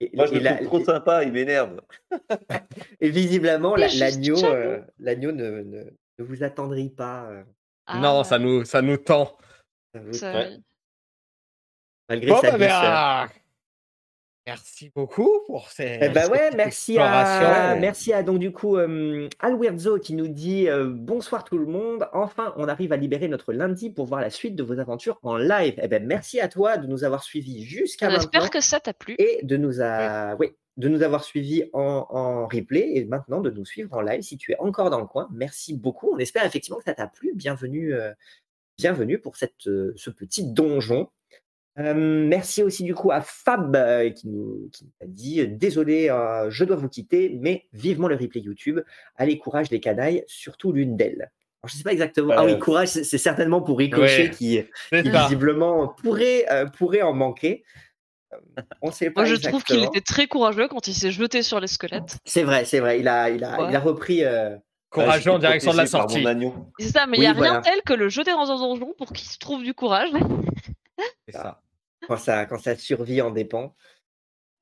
Et- 0.00 0.10
Moi, 0.14 0.26
je 0.26 0.34
le 0.34 0.40
la- 0.40 0.54
trouve 0.56 0.66
trop 0.68 0.84
sympa, 0.84 1.24
il 1.24 1.32
m'énerve. 1.32 1.80
et 3.00 3.10
visiblement, 3.10 3.74
la- 3.76 3.88
l'agneau 3.88 4.36
jaloux. 4.36 4.54
euh, 4.54 4.80
l'agneau 4.98 5.32
ne, 5.32 5.62
ne, 5.62 5.84
ne 6.18 6.24
vous 6.24 6.42
attendrit 6.44 6.90
pas. 6.90 7.24
euh, 7.30 7.42
Ah, 7.86 7.98
Non, 7.98 8.22
ça 8.24 8.38
nous, 8.38 8.64
ça 8.64 8.82
nous 8.82 8.96
tend. 8.96 9.36
ça 9.94 10.00
vous- 10.00 10.12
ça- 10.12 10.32
Ouais. 10.32 10.56
malgré 12.08 12.30
Bon, 12.30 12.40
sa 12.40 12.56
bah, 12.56 13.28
douceur. 13.28 13.43
Merci 14.46 14.90
beaucoup 14.94 15.30
pour 15.46 15.70
ces. 15.70 15.98
Eh 16.02 16.08
ben 16.08 16.28
ouais, 16.30 16.50
merci 16.56 16.98
à, 16.98 17.76
merci 17.80 18.12
à 18.12 18.22
donc 18.22 18.38
du 18.38 18.52
coup 18.52 18.76
euh, 18.76 19.28
Alwerzo 19.40 19.98
qui 19.98 20.14
nous 20.14 20.28
dit 20.28 20.68
euh, 20.68 20.88
bonsoir 20.88 21.44
tout 21.44 21.58
le 21.58 21.66
monde. 21.66 22.08
Enfin, 22.12 22.52
on 22.56 22.68
arrive 22.68 22.92
à 22.92 22.96
libérer 22.96 23.28
notre 23.28 23.52
lundi 23.52 23.90
pour 23.90 24.06
voir 24.06 24.20
la 24.20 24.30
suite 24.30 24.56
de 24.56 24.62
vos 24.62 24.78
aventures 24.78 25.18
en 25.22 25.36
live. 25.36 25.74
Eh 25.82 25.88
ben 25.88 26.06
merci 26.06 26.40
à 26.40 26.48
toi 26.48 26.76
de 26.76 26.86
nous 26.86 27.04
avoir 27.04 27.22
suivis 27.22 27.64
jusqu'à 27.64 28.08
On 28.08 28.12
maintenant 28.12 28.24
espère 28.24 28.50
que 28.50 28.60
ça 28.60 28.80
t'a 28.80 28.92
plu. 28.92 29.14
et 29.18 29.40
de 29.42 29.56
nous 29.56 29.80
a, 29.80 30.34
oui, 30.36 30.52
de 30.76 30.88
nous 30.88 31.02
avoir 31.02 31.24
suivis 31.24 31.64
en, 31.72 32.06
en 32.10 32.46
replay 32.46 32.92
et 32.96 33.04
maintenant 33.04 33.40
de 33.40 33.50
nous 33.50 33.64
suivre 33.64 33.92
en 33.94 34.00
live 34.00 34.22
si 34.22 34.36
tu 34.36 34.52
es 34.52 34.58
encore 34.58 34.90
dans 34.90 35.00
le 35.00 35.06
coin. 35.06 35.28
Merci 35.32 35.74
beaucoup. 35.74 36.10
On 36.12 36.18
espère 36.18 36.44
effectivement 36.44 36.78
que 36.78 36.84
ça 36.84 36.94
t'a 36.94 37.06
plu. 37.06 37.32
Bienvenue, 37.34 37.94
euh, 37.94 38.12
bienvenue 38.78 39.18
pour 39.18 39.36
cette, 39.36 39.66
euh, 39.68 39.92
ce 39.96 40.10
petit 40.10 40.44
donjon. 40.44 41.08
Euh, 41.80 41.92
merci 41.94 42.62
aussi 42.62 42.84
du 42.84 42.94
coup 42.94 43.10
à 43.10 43.20
Fab 43.20 43.74
euh, 43.74 44.08
qui 44.10 44.28
nous, 44.28 44.68
qui 44.72 44.84
nous 44.84 44.90
a 45.02 45.06
dit 45.06 45.40
euh, 45.40 45.46
désolé, 45.50 46.08
euh, 46.08 46.48
je 46.50 46.64
dois 46.64 46.76
vous 46.76 46.88
quitter, 46.88 47.36
mais 47.40 47.66
vivement 47.72 48.06
le 48.06 48.14
replay 48.14 48.40
YouTube. 48.40 48.80
Allez, 49.16 49.38
courage 49.38 49.70
les 49.70 49.80
canailles, 49.80 50.22
surtout 50.28 50.70
l'une 50.72 50.96
d'elles. 50.96 51.32
Alors, 51.62 51.70
je 51.70 51.76
sais 51.76 51.82
pas 51.82 51.92
exactement. 51.92 52.34
Ah 52.36 52.44
oui, 52.44 52.58
courage, 52.58 52.88
c'est 52.88 53.18
certainement 53.18 53.60
pour 53.62 53.78
Ricochet 53.78 54.24
Ouais. 54.24 54.30
qui, 54.30 54.62
visiblement 54.92 55.88
pourrait, 55.88 56.46
euh, 56.52 56.66
pourrait 56.66 57.02
en 57.02 57.12
manquer. 57.12 57.64
On 58.82 58.90
sait 58.92 59.10
pas 59.10 59.22
Moi 59.22 59.30
je 59.34 59.36
trouve 59.40 59.62
qu'il 59.64 59.82
était 59.82 60.00
très 60.00 60.26
courageux 60.26 60.68
quand 60.68 60.86
il 60.88 60.94
s'est 60.94 61.10
jeté 61.12 61.42
sur 61.42 61.60
les 61.60 61.66
squelettes. 61.68 62.18
C'est 62.24 62.42
vrai, 62.42 62.64
c'est 62.64 62.80
vrai. 62.80 63.00
Il 63.00 63.08
a, 63.08 63.30
il 63.30 63.42
a, 63.44 63.62
Ouais. 63.62 63.68
il 63.70 63.76
a 63.76 63.80
repris. 63.80 64.24
euh, 64.24 64.56
Courageux 64.90 65.32
en 65.32 65.38
direction 65.40 65.72
de 65.72 65.76
la 65.78 65.86
sortie. 65.86 66.20
mon 66.20 66.26
agneau. 66.28 66.54
C'est 66.78 66.88
ça, 66.88 67.06
mais 67.08 67.16
il 67.16 67.20
Oui, 67.20 67.26
n'y 67.26 67.30
a 67.30 67.32
voilà. 67.34 67.52
rien 67.54 67.60
tel 67.62 67.82
que 67.82 67.94
le 67.94 68.08
jeter 68.08 68.30
dans 68.30 68.48
un 68.52 68.56
donjon 68.58 68.92
pour 68.96 69.12
qu'il 69.12 69.26
se 69.26 69.38
trouve 69.38 69.64
du 69.64 69.74
courage. 69.74 70.10
C'est 71.26 71.32
ça. 71.32 71.60
Quand, 72.08 72.16
ça, 72.16 72.46
quand 72.46 72.58
sa 72.58 72.76
survie 72.76 73.20
en 73.22 73.30
dépend. 73.30 73.74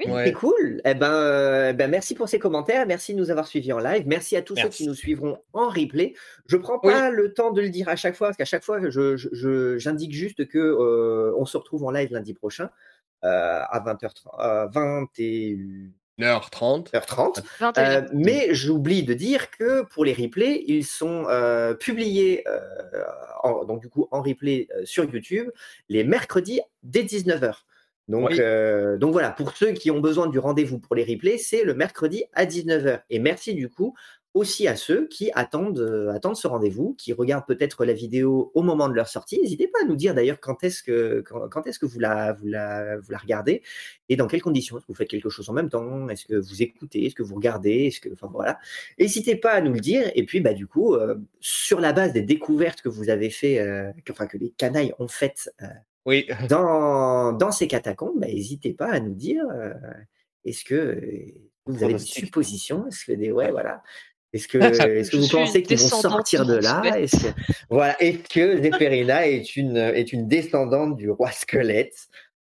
Oui. 0.05 0.11
Ouais. 0.11 0.25
C'est 0.27 0.33
cool. 0.33 0.81
Eh 0.85 0.95
ben, 0.95 1.13
euh, 1.13 1.71
eh 1.71 1.73
ben, 1.75 1.89
merci 1.89 2.15
pour 2.15 2.29
ces 2.29 2.39
commentaires. 2.41 2.87
Merci 2.87 3.15
de 3.15 3.19
nous 3.21 3.31
avoir 3.31 3.47
suivis 3.47 3.73
en 3.73 3.79
live. 3.79 4.05
Merci 4.07 4.37
à 4.37 4.43
tous 4.43 4.57
ceux 4.57 4.69
qui 4.77 4.87
nous 4.89 4.95
suivront 4.95 5.39
en 5.53 5.69
replay. 5.69 6.15
Je 6.47 6.57
prends 6.57 6.79
pas 6.81 7.11
le 7.11 7.33
temps 7.35 7.53
de 7.53 7.61
le 7.61 7.69
dire 7.69 7.89
à 7.89 7.95
chaque 7.95 8.17
fois, 8.17 8.29
parce 8.29 8.37
qu'à 8.37 8.45
chaque 8.45 8.65
fois, 8.65 8.81
je, 8.81 9.17
je- 9.17 9.29
je- 9.33 9.79
j'indique 9.79 10.13
juste 10.13 10.49
que 10.49 10.59
euh, 10.59 11.33
on 11.37 11.45
se 11.45 11.57
retrouve 11.57 11.85
en 11.85 11.91
live 11.93 12.11
lundi 12.13 12.35
prochain 12.35 12.71
euh, 13.25 13.29
à 13.69 13.81
20h30, 13.81 14.27
euh, 14.41 14.67
21 14.73 15.91
1h30. 16.23 16.91
1h30. 16.93 17.43
21. 17.61 17.83
Euh, 18.03 18.09
mais 18.13 18.55
j'oublie 18.55 19.03
de 19.03 19.15
dire 19.15 19.51
que 19.51 19.83
pour 19.83 20.05
les 20.05 20.13
replays, 20.15 20.63
ils 20.67 20.85
sont 20.85 21.27
euh, 21.29 21.75
publiés 21.75 22.45
euh, 22.49 22.59
en- 23.43 23.65
donc 23.65 23.81
du 23.81 23.89
coup 23.89 24.09
en 24.11 24.23
replay 24.23 24.69
euh, 24.77 24.85
sur 24.85 25.05
YouTube 25.05 25.49
les 25.89 26.05
mercredis 26.05 26.61
dès 26.83 27.03
19h. 27.03 27.65
Donc, 28.09 28.31
Oui. 28.31 28.37
euh, 28.41 28.97
donc 28.99 29.13
voilà, 29.13 29.31
pour 29.31 29.57
ceux 29.57 29.73
qui 29.73 29.91
ont 29.91 30.01
besoin 30.01 30.27
du 30.27 30.39
rendez-vous 30.39 30.79
pour 30.81 30.97
les 30.97 31.05
replays, 31.05 31.39
c'est 31.39 31.63
le 31.63 31.73
mercredi 31.75 32.25
à 32.35 32.45
19h. 32.47 33.01
Et 33.11 33.19
merci 33.21 33.55
du 33.55 33.69
coup 33.69 33.95
aussi 34.35 34.67
à 34.67 34.77
ceux 34.77 35.09
qui 35.09 35.31
attendent, 35.35 35.79
euh, 35.79 36.09
attendent 36.11 36.37
ce 36.37 36.47
rendez-vous, 36.47 36.95
qui 36.95 37.13
regardent 37.13 37.47
peut-être 37.47 37.85
la 37.85 37.93
vidéo 37.93 38.51
au 38.55 38.63
moment 38.63 38.89
de 38.89 38.95
leur 38.95 39.09
sortie. 39.09 39.39
N'hésitez 39.41 39.69
pas 39.69 39.81
à 39.83 39.87
nous 39.87 39.97
dire 39.97 40.15
d'ailleurs 40.15 40.41
quand 40.41 40.65
est-ce 40.65 40.83
que, 40.83 41.21
quand, 41.21 41.49
quand 41.51 41.67
est-ce 41.67 41.79
que 41.79 41.85
vous, 41.85 41.99
la, 41.99 42.33
vous, 42.33 42.47
la, 42.47 42.99
vous 42.99 43.11
la 43.13 43.19
regardez 43.19 43.63
et 44.09 44.17
dans 44.17 44.27
quelles 44.27 44.41
conditions? 44.41 44.77
Est-ce 44.79 44.87
que 44.87 44.93
vous 44.93 44.97
faites 44.97 45.11
quelque 45.11 45.29
chose 45.29 45.51
en 45.51 45.53
même 45.53 45.69
temps? 45.69 46.09
Est-ce 46.09 46.25
que 46.25 46.35
vous 46.37 46.63
écoutez? 46.63 47.05
Est-ce 47.05 47.15
que 47.15 47.23
vous 47.23 47.35
regardez? 47.35 47.87
Est-ce 47.89 48.01
que, 48.01 48.09
enfin 48.13 48.29
voilà. 48.33 48.59
N'hésitez 48.99 49.37
pas 49.37 49.53
à 49.53 49.61
nous 49.61 49.75
le 49.75 49.81
dire. 49.81 50.11
Et 50.15 50.25
puis, 50.25 50.41
bah, 50.41 50.55
du 50.55 50.67
coup, 50.67 50.95
euh, 50.95 51.17
sur 51.41 51.79
la 51.81 51.93
base 51.93 52.15
des 52.15 52.23
découvertes 52.23 52.81
que 52.81 52.89
vous 52.89 53.11
avez 53.11 53.29
fait, 53.29 53.59
euh, 53.59 53.93
que- 54.05 54.13
enfin 54.13 54.27
que 54.27 54.39
les 54.39 54.51
canailles 54.51 54.95
ont 54.99 55.09
faites 55.09 55.51
Oui. 56.07 56.27
dans, 56.49 57.33
dans 57.33 57.53
ces 57.53 57.69
catacombes, 57.69 58.19
bah, 58.19 58.29
n'hésitez 58.29 58.73
pas 58.73 58.91
à 58.91 59.01
nous 59.01 59.15
dire 59.15 59.45
est-ce 60.45 60.65
que 60.65 60.99
vous 61.67 61.85
avez 61.85 61.93
des 61.93 61.99
suppositions? 61.99 62.87
Est-ce 62.89 63.05
que 63.05 63.13
des 63.13 63.31
ouais 63.31 63.51
voilà 63.51 63.83
est-ce 64.33 64.49
que, 64.49 64.59
est-ce 64.99 65.11
que 65.11 65.17
vous 65.17 65.29
pensez 65.29 65.63
qu'ils 65.63 65.79
vont 65.79 65.87
sortir 66.01 66.45
de 66.47 66.55
là. 66.57 66.83
Est-ce 66.97 67.17
que, 67.27 67.41
voilà, 67.71 68.01
est-ce 68.03 68.29
que 68.29 68.41
est 69.25 69.57
une, 69.57 69.77
est 69.77 70.13
une 70.13 70.29
descendante 70.29 70.97
du 70.97 71.11
roi 71.11 71.31
squelette, 71.31 72.09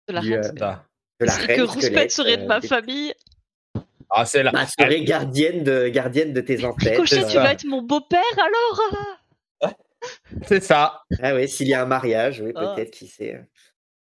de 0.09 0.15
la 0.15 0.21
du, 0.21 0.33
reine 0.35 0.45
euh, 0.63 0.75
de 1.21 1.27
la 1.27 1.33
reine 1.35 1.57
que 1.57 1.63
Rouspette 1.63 1.85
squelette, 1.85 2.11
serait 2.13 2.37
de 2.37 2.43
euh, 2.43 2.47
ma 2.47 2.61
famille. 2.61 3.15
Ah, 4.11 4.25
c'est 4.27 4.43
là. 4.43 4.51
bah, 4.53 4.67
serait 4.67 5.03
gardienne 5.05 5.65
de, 5.65 5.89
gardienne 5.89 6.33
de 6.33 6.41
tes 6.41 6.65
ancêtres. 6.65 7.03
Ricochet, 7.03 7.27
tu 7.29 7.37
vas 7.37 7.53
être 7.53 7.65
mon 7.65 7.83
beau-père 7.83 8.21
alors? 8.37 8.81
C'est 10.47 10.63
ça. 10.63 11.03
Ah 11.23 11.35
oui, 11.35 11.49
s'il 11.49 11.69
y 11.69 11.75
a 11.75 11.83
un 11.83 11.87
mariage, 11.87 12.41
oui, 12.45 12.53
Ah. 12.57 12.75
peut-être, 12.75 12.91
qui 12.91 13.07
sait. 13.07 13.41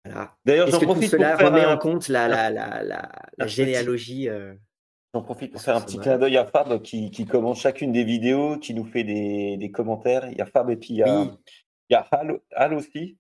Voilà. 0.04 0.34
D'ailleurs, 0.44 0.68
Est-ce 0.68 0.76
j'en 0.76 0.80
que 0.80 0.84
tout 0.86 0.90
profite 0.92 1.10
pour 1.10 1.18
cela 1.20 1.36
faire 1.36 1.46
remet 1.48 1.64
un- 1.64 1.74
en 1.74 1.78
compte 1.78 2.08
la, 2.08 2.26
la, 2.28 2.50
la, 2.50 2.82
la, 2.82 2.82
la 2.82 3.10
un 3.38 3.44
petit- 3.46 3.54
généalogie 3.54 4.28
euh, 4.28 4.54
J'en 5.14 5.22
profite 5.22 5.52
pour 5.52 5.60
faire 5.60 5.76
un 5.76 5.80
petit 5.80 5.98
clin 5.98 6.18
d'œil 6.18 6.36
à 6.36 6.44
Fab 6.44 6.82
qui, 6.82 7.12
qui 7.12 7.24
commente 7.24 7.56
chacune 7.56 7.92
des 7.92 8.02
vidéos, 8.02 8.58
qui 8.58 8.74
nous 8.74 8.84
fait 8.84 9.04
des, 9.04 9.56
des 9.56 9.70
commentaires. 9.70 10.28
Il 10.32 10.36
y 10.36 10.40
a 10.40 10.46
Fab 10.46 10.68
et 10.70 10.76
puis 10.76 10.88
il 10.90 10.96
y 10.96 11.02
a, 11.04 11.20
Oui. 11.20 11.30
il 11.88 11.92
y 11.92 11.96
a 11.96 12.00
Hal, 12.10 12.40
Hal 12.50 12.74
aussi. 12.74 13.16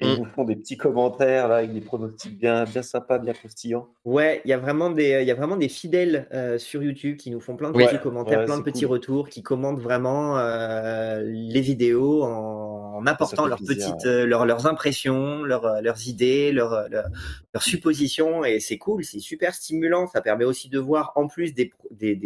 Et 0.00 0.06
Mm. 0.06 0.14
ils 0.14 0.18
nous 0.18 0.24
font 0.26 0.44
des 0.44 0.54
petits 0.56 0.76
commentaires 0.76 1.48
là, 1.48 1.56
avec 1.56 1.72
des 1.72 1.80
pronostics 1.80 2.38
bien, 2.38 2.64
bien 2.64 2.82
sympas, 2.82 3.18
bien 3.18 3.32
croustillants. 3.32 3.88
Ouais, 4.04 4.40
il 4.44 4.48
y 4.48 4.52
a 4.52 4.58
vraiment 4.58 4.90
des, 4.90 5.18
il 5.22 5.26
y 5.26 5.30
a 5.30 5.34
vraiment 5.34 5.56
des 5.56 5.68
fidèles 5.68 6.28
euh, 6.32 6.56
sur 6.58 6.82
YouTube 6.82 7.16
qui 7.16 7.30
nous 7.30 7.40
font 7.40 7.56
plein 7.56 7.70
de 7.70 7.76
Ouais, 7.76 7.86
petits 7.86 7.98
commentaires, 7.98 8.38
ouais, 8.38 8.44
plein 8.46 8.58
de 8.58 8.62
petits 8.62 8.84
retours, 8.86 9.28
qui 9.28 9.42
commentent 9.42 9.80
vraiment 9.80 10.38
euh, 10.38 11.22
les 11.24 11.60
vidéos 11.60 12.22
en, 12.22 12.94
en 12.96 13.06
apportant 13.06 13.46
leurs 13.46 13.58
plaisir, 13.58 13.96
petites, 13.96 14.06
euh, 14.06 14.24
leurs, 14.24 14.46
leurs 14.46 14.66
impressions, 14.66 15.42
leurs, 15.42 15.66
euh, 15.66 15.80
leurs 15.80 16.06
idées, 16.06 16.52
leurs, 16.52 16.88
leurs, 16.88 17.08
leurs 17.52 17.62
suppositions, 17.62 18.44
et 18.44 18.60
c'est 18.60 18.78
cool, 18.78 19.04
c'est 19.04 19.18
super 19.20 19.52
stimulant. 19.54 20.06
Ça 20.06 20.20
permet 20.20 20.44
aussi 20.44 20.68
de 20.68 20.78
voir 20.78 21.12
en 21.16 21.26
plus 21.26 21.52
des, 21.54 21.72
des, 21.90 22.16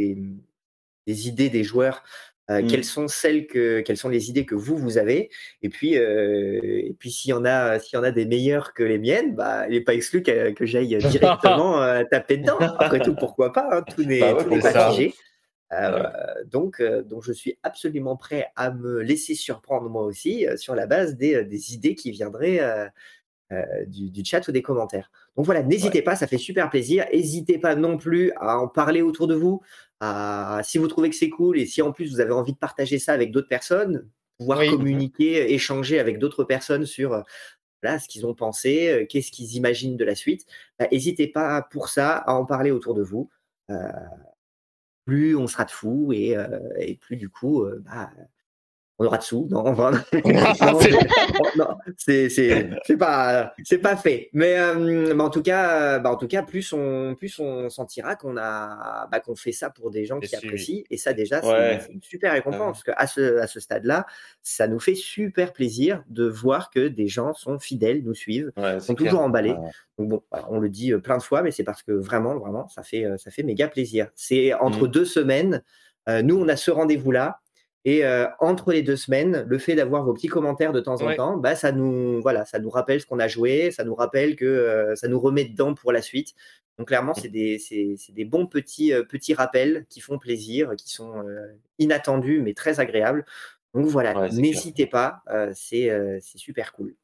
des 1.07 1.29
idées 1.29 1.51
des 1.51 1.65
joueurs. 1.65 2.03
Euh, 2.51 2.63
Mm. 2.63 2.67
Quelles 2.67 2.85
sont 2.85 3.09
celles 3.09 3.47
que, 3.47 3.81
quelles 3.81 3.97
sont 3.97 4.09
les 4.09 4.29
idées 4.29 4.45
que 4.45 4.55
vous 4.55 4.77
vous 4.77 4.99
avez? 4.99 5.31
Et 5.63 5.69
puis, 5.69 5.97
euh, 5.97 6.61
et 6.63 6.95
puis 6.99 7.11
s'il 7.11 7.31
y 7.31 7.35
en 7.35 7.45
a, 7.45 7.79
s'il 7.79 7.97
y 7.97 8.01
en 8.01 8.05
a 8.05 8.11
des 8.11 8.27
meilleures 8.27 8.75
que 8.75 8.83
les 8.83 8.99
miennes, 8.99 9.35
bah, 9.35 9.67
il 9.69 9.73
n'est 9.73 9.81
pas 9.81 9.95
exclu 9.95 10.23
que, 10.23 10.51
que 10.51 10.67
j'aille 10.67 10.97
directement 11.11 11.83
euh, 11.83 12.03
taper 12.11 12.39
dedans. 12.39 12.59
Après 12.59 13.01
tout, 13.01 13.15
pourquoi 13.15 13.53
pas 13.53 13.69
hein, 13.71 13.83
Tout 13.83 14.05
n'est 14.05 14.21
Bah 14.21 14.35
ouais, 14.35 14.61
pas 14.61 14.91
figé. 14.91 15.15
Euh, 15.73 16.03
donc, 16.51 16.83
donc, 16.83 17.23
je 17.25 17.33
suis 17.33 17.59
absolument 17.63 18.17
prêt 18.17 18.49
à 18.57 18.71
me 18.71 19.01
laisser 19.01 19.35
surprendre 19.35 19.89
moi 19.89 20.03
aussi 20.03 20.47
sur 20.57 20.75
la 20.75 20.87
base 20.87 21.17
des, 21.17 21.45
des 21.45 21.75
idées 21.75 21.95
qui 21.95 22.11
viendraient 22.11 22.61
du, 23.87 24.11
du 24.11 24.25
chat 24.25 24.47
ou 24.49 24.53
des 24.53 24.63
commentaires. 24.63 25.11
Donc 25.37 25.47
voilà, 25.47 25.63
n'hésitez 25.63 26.03
pas, 26.03 26.17
ça 26.17 26.27
fait 26.27 26.39
super 26.39 26.71
plaisir. 26.71 27.07
N'hésitez 27.13 27.59
pas 27.59 27.75
non 27.75 27.97
plus 27.99 28.33
à 28.37 28.59
en 28.59 28.69
parler 28.69 29.03
autour 29.03 29.27
de 29.27 29.35
vous. 29.35 29.61
À, 30.01 30.61
si 30.65 30.79
vous 30.79 30.89
trouvez 30.89 31.11
que 31.11 31.17
c'est 31.17 31.31
cool 31.31 31.59
et 31.59 31.67
si 31.67 31.81
en 31.83 31.93
plus 31.93 32.11
vous 32.11 32.21
avez 32.21 32.33
envie 32.33 32.53
de 32.53 32.59
partager 32.59 32.99
ça 32.99 33.13
avec 33.13 33.31
d'autres 33.31 33.49
personnes, 33.49 34.09
pouvoir 34.39 34.59
Oui. 34.59 34.71
communiquer, 34.71 35.53
échanger 35.55 35.99
avec 36.01 36.19
d'autres 36.19 36.45
personnes 36.45 36.87
sur 36.87 37.13
euh, 37.13 37.23
voilà, 37.83 37.99
ce 37.99 38.09
qu'ils 38.09 38.27
ont 38.27 38.35
pensé, 38.35 38.89
euh, 38.89 39.07
qu'est-ce 39.09 39.31
qu'ils 39.31 39.55
imaginent 39.55 39.97
de 39.97 40.05
la 40.05 40.15
suite, 40.15 40.45
bah, 40.79 40.87
n'hésitez 40.91 41.29
pas 41.29 41.63
pour 41.71 41.89
ça 41.89 42.17
à 42.17 42.33
en 42.35 42.45
parler 42.47 42.71
autour 42.71 42.95
de 42.95 43.03
vous. 43.03 43.29
Euh, 43.71 43.89
plus 45.05 45.37
on 45.37 45.47
sera 45.47 45.65
de 45.65 45.71
fous 45.71 46.13
et, 46.13 46.37
euh, 46.37 46.59
et 46.79 46.97
plus 46.97 47.17
du 47.17 47.29
coup, 47.29 47.65
euh, 47.65 47.83
bah, 47.85 48.11
on 49.03 49.07
aura 49.07 49.19
de 49.19 49.23
sous. 49.23 49.49
Non, 49.51 49.67
enfin, 49.67 49.91
non, 50.25 50.81
c'est- 50.81 51.57
non, 51.57 51.69
c'est 51.97 52.29
c'est 52.29 52.71
c'est 52.85 52.97
pas 52.97 53.53
c'est 53.65 53.79
pas 53.79 53.97
fait. 53.97 54.29
Mais, 54.33 54.57
euh, 54.59 55.15
mais 55.15 55.23
en 55.23 55.31
tout 55.31 55.43
cas, 55.43 55.97
euh, 55.97 55.99
bah, 55.99 56.11
en 56.11 56.17
tout 56.17 56.29
cas, 56.29 56.43
plus 56.43 56.73
on 56.73 57.15
plus 57.17 57.39
on 57.39 57.69
sentira 57.71 58.15
qu'on 58.17 58.37
a 58.37 59.09
bah, 59.11 59.21
qu'on 59.21 59.35
fait 59.35 59.53
ça 59.53 59.71
pour 59.71 59.91
des 59.91 60.05
gens 60.05 60.19
Et 60.19 60.23
qui 60.23 60.29
si- 60.29 60.37
apprécient. 60.37 60.83
Et 60.91 60.97
ça 60.97 61.13
déjà, 61.13 61.41
c'est 61.43 61.49
Ouais. 61.49 61.81
c'est 61.85 61.93
une 61.93 62.03
super 62.03 62.33
récompense 62.33 62.61
Ouais. 62.61 62.67
parce 62.67 62.85
que 62.85 62.93
à 62.97 63.07
ce 63.07 63.39
à 63.39 63.47
ce 63.47 63.61
stade-là, 63.61 64.07
ça 64.43 64.69
nous 64.69 64.81
fait 64.81 64.95
super 64.95 65.53
plaisir 65.53 66.03
de 66.09 66.27
voir 66.27 66.71
que 66.71 66.89
des 66.89 67.09
gens 67.09 67.35
sont 67.35 67.59
fidèles, 67.59 68.03
nous 68.05 68.15
suivent. 68.15 68.53
Ouais, 68.57 68.79
sont 68.81 68.95
toujours 68.95 69.21
emballés. 69.21 69.53
Ouais. 69.53 69.71
Donc 69.99 70.09
bon, 70.09 70.23
on 70.49 70.59
le 70.61 70.69
dit 70.69 70.93
euh, 70.93 70.99
plein 70.99 71.19
de 71.19 71.23
fois, 71.23 71.43
mais 71.43 71.51
c'est 71.51 71.65
parce 71.65 71.83
que 71.83 71.93
vraiment, 71.93 72.39
vraiment, 72.39 72.69
ça 72.69 72.83
fait, 72.83 73.05
ça 73.19 73.31
fait 73.31 73.43
méga 73.43 73.69
plaisir. 73.69 74.09
C'est 74.15 74.55
entre 74.55 74.83
Mhm. 74.85 74.89
deux 74.89 75.05
semaines. 75.05 75.63
euh, 76.09 76.21
nous, 76.21 76.37
on 76.37 76.49
a 76.49 76.57
ce 76.57 76.73
rendez-vous-là. 76.73 77.39
Et 77.85 78.05
euh, 78.05 78.27
entre 78.39 78.73
les 78.73 78.83
deux 78.83 78.97
semaines, 78.97 79.45
le 79.49 79.59
fait 79.59 79.75
d'avoir 79.75 80.05
vos 80.05 80.15
petits 80.15 80.29
commentaires 80.29 80.73
de 80.73 80.81
temps 80.81 81.03
en 81.03 81.07
Ouais. 81.07 81.17
temps, 81.17 81.37
bah, 81.37 81.57
ça, 81.57 81.73
nous, 81.73 82.21
voilà, 82.23 82.45
ça 82.45 82.59
nous 82.61 82.71
rappelle 82.71 83.01
ce 83.01 83.07
qu'on 83.07 83.19
a 83.19 83.27
joué, 83.29 83.71
ça 83.73 83.83
nous 83.85 83.95
rappelle 83.97 84.37
que 84.37 84.45
euh, 84.45 84.95
ça 84.95 85.09
nous 85.09 85.19
remet 85.19 85.45
dedans 85.47 85.75
pour 85.75 85.91
la 85.93 86.01
suite. 86.03 86.35
Donc 86.79 86.89
clairement, 86.89 87.13
c'est 87.15 87.29
des, 87.29 87.59
des 88.11 88.25
bons 88.25 88.47
petits, 88.47 88.93
euh, 88.93 89.03
petits 89.05 89.35
rappels 89.35 89.85
qui 89.89 90.01
font 90.01 90.19
plaisir, 90.19 90.75
qui 90.77 90.91
sont 90.91 91.27
euh, 91.27 91.47
inattendus, 91.79 92.41
mais 92.41 92.55
très 92.55 92.79
agréables. 92.81 93.25
Donc 93.75 93.87
voilà, 93.87 94.17
Ouais, 94.19 94.31
n'hésitez 94.31 94.87
pas, 94.87 95.23
euh, 95.31 95.51
c'est, 95.55 95.91
euh, 95.91 96.19
c'est 96.21 96.39
super 96.39 96.73
cool. 96.73 96.95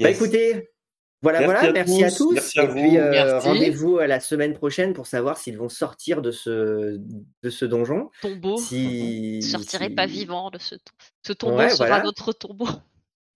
Bah 0.00 0.10
écoutez, 0.10 0.71
voilà, 1.22 1.40
Merci 1.40 1.52
voilà, 1.54 1.68
à 1.68 1.72
merci 1.72 2.04
à 2.04 2.10
tous, 2.10 2.16
tous. 2.18 2.32
merci 2.34 2.58
à 2.58 2.62
et 2.64 2.66
vous. 2.66 2.72
puis 2.74 2.98
euh, 2.98 3.38
rendez-vous 3.38 3.98
à 3.98 4.06
la 4.06 4.20
semaine 4.20 4.54
prochaine 4.54 4.92
pour 4.92 5.06
savoir 5.06 5.38
s'ils 5.38 5.56
vont 5.56 5.68
sortir 5.68 6.20
de 6.20 6.30
ce, 6.30 6.98
de 7.42 7.50
ce 7.50 7.64
donjon. 7.64 8.10
Tombeau. 8.20 8.56
Si, 8.58 9.40
sortirai 9.42 9.86
si- 9.86 9.90
pas 9.94 10.06
vivant 10.06 10.50
de 10.50 10.58
ce, 10.58 10.74
to- 10.74 10.92
ce 11.26 11.32
tombeau 11.32 11.56
Ouais, 11.58 11.70
sera 11.70 11.86
voilà. 11.86 12.02
notre 12.04 12.32
tombeau. 12.32 12.66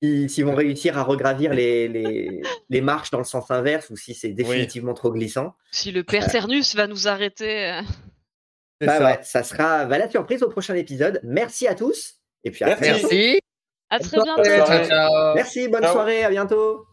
si- 0.02 0.28
S'ils 0.28 0.44
vont 0.44 0.54
réussir 0.54 0.98
à 0.98 1.04
regravir 1.04 1.54
les, 1.54 1.88
les, 1.88 2.42
les 2.68 2.80
marches 2.80 3.10
dans 3.10 3.18
le 3.18 3.24
sens 3.24 3.50
inverse 3.50 3.88
ou 3.90 3.96
si 3.96 4.14
c'est 4.14 4.28
définitivement 4.30 4.92
trop 4.94 5.10
glissant. 5.12 5.54
Si 5.70 5.92
le 5.92 6.02
père 6.02 6.28
Cernus 6.30 6.74
va 6.74 6.86
nous 6.86 7.06
arrêter. 7.08 7.70
euh, 7.70 7.82
Bah 8.84 8.98
ça. 8.98 9.04
ouais, 9.04 9.18
ça 9.22 9.42
sera 9.42 9.84
bah, 9.86 9.98
la 9.98 10.10
surprise 10.10 10.42
au 10.42 10.48
prochain 10.48 10.74
épisode. 10.74 11.20
Merci 11.22 11.66
à 11.68 11.74
tous. 11.74 12.16
Et 12.44 12.50
puis 12.50 12.64
à 12.64 12.74
très 12.76 12.86
Merci. 12.86 13.00
bientôt. 13.00 13.14
Merci. 13.14 13.40
À 13.88 13.98
très 14.00 14.16
Bonne 14.16 14.42
bientôt. 14.42 15.34
Merci, 15.36 15.68
bonne 15.68 15.82
Ciao. 15.82 15.92
soirée, 15.92 16.24
à 16.24 16.30
bientôt. 16.30 16.86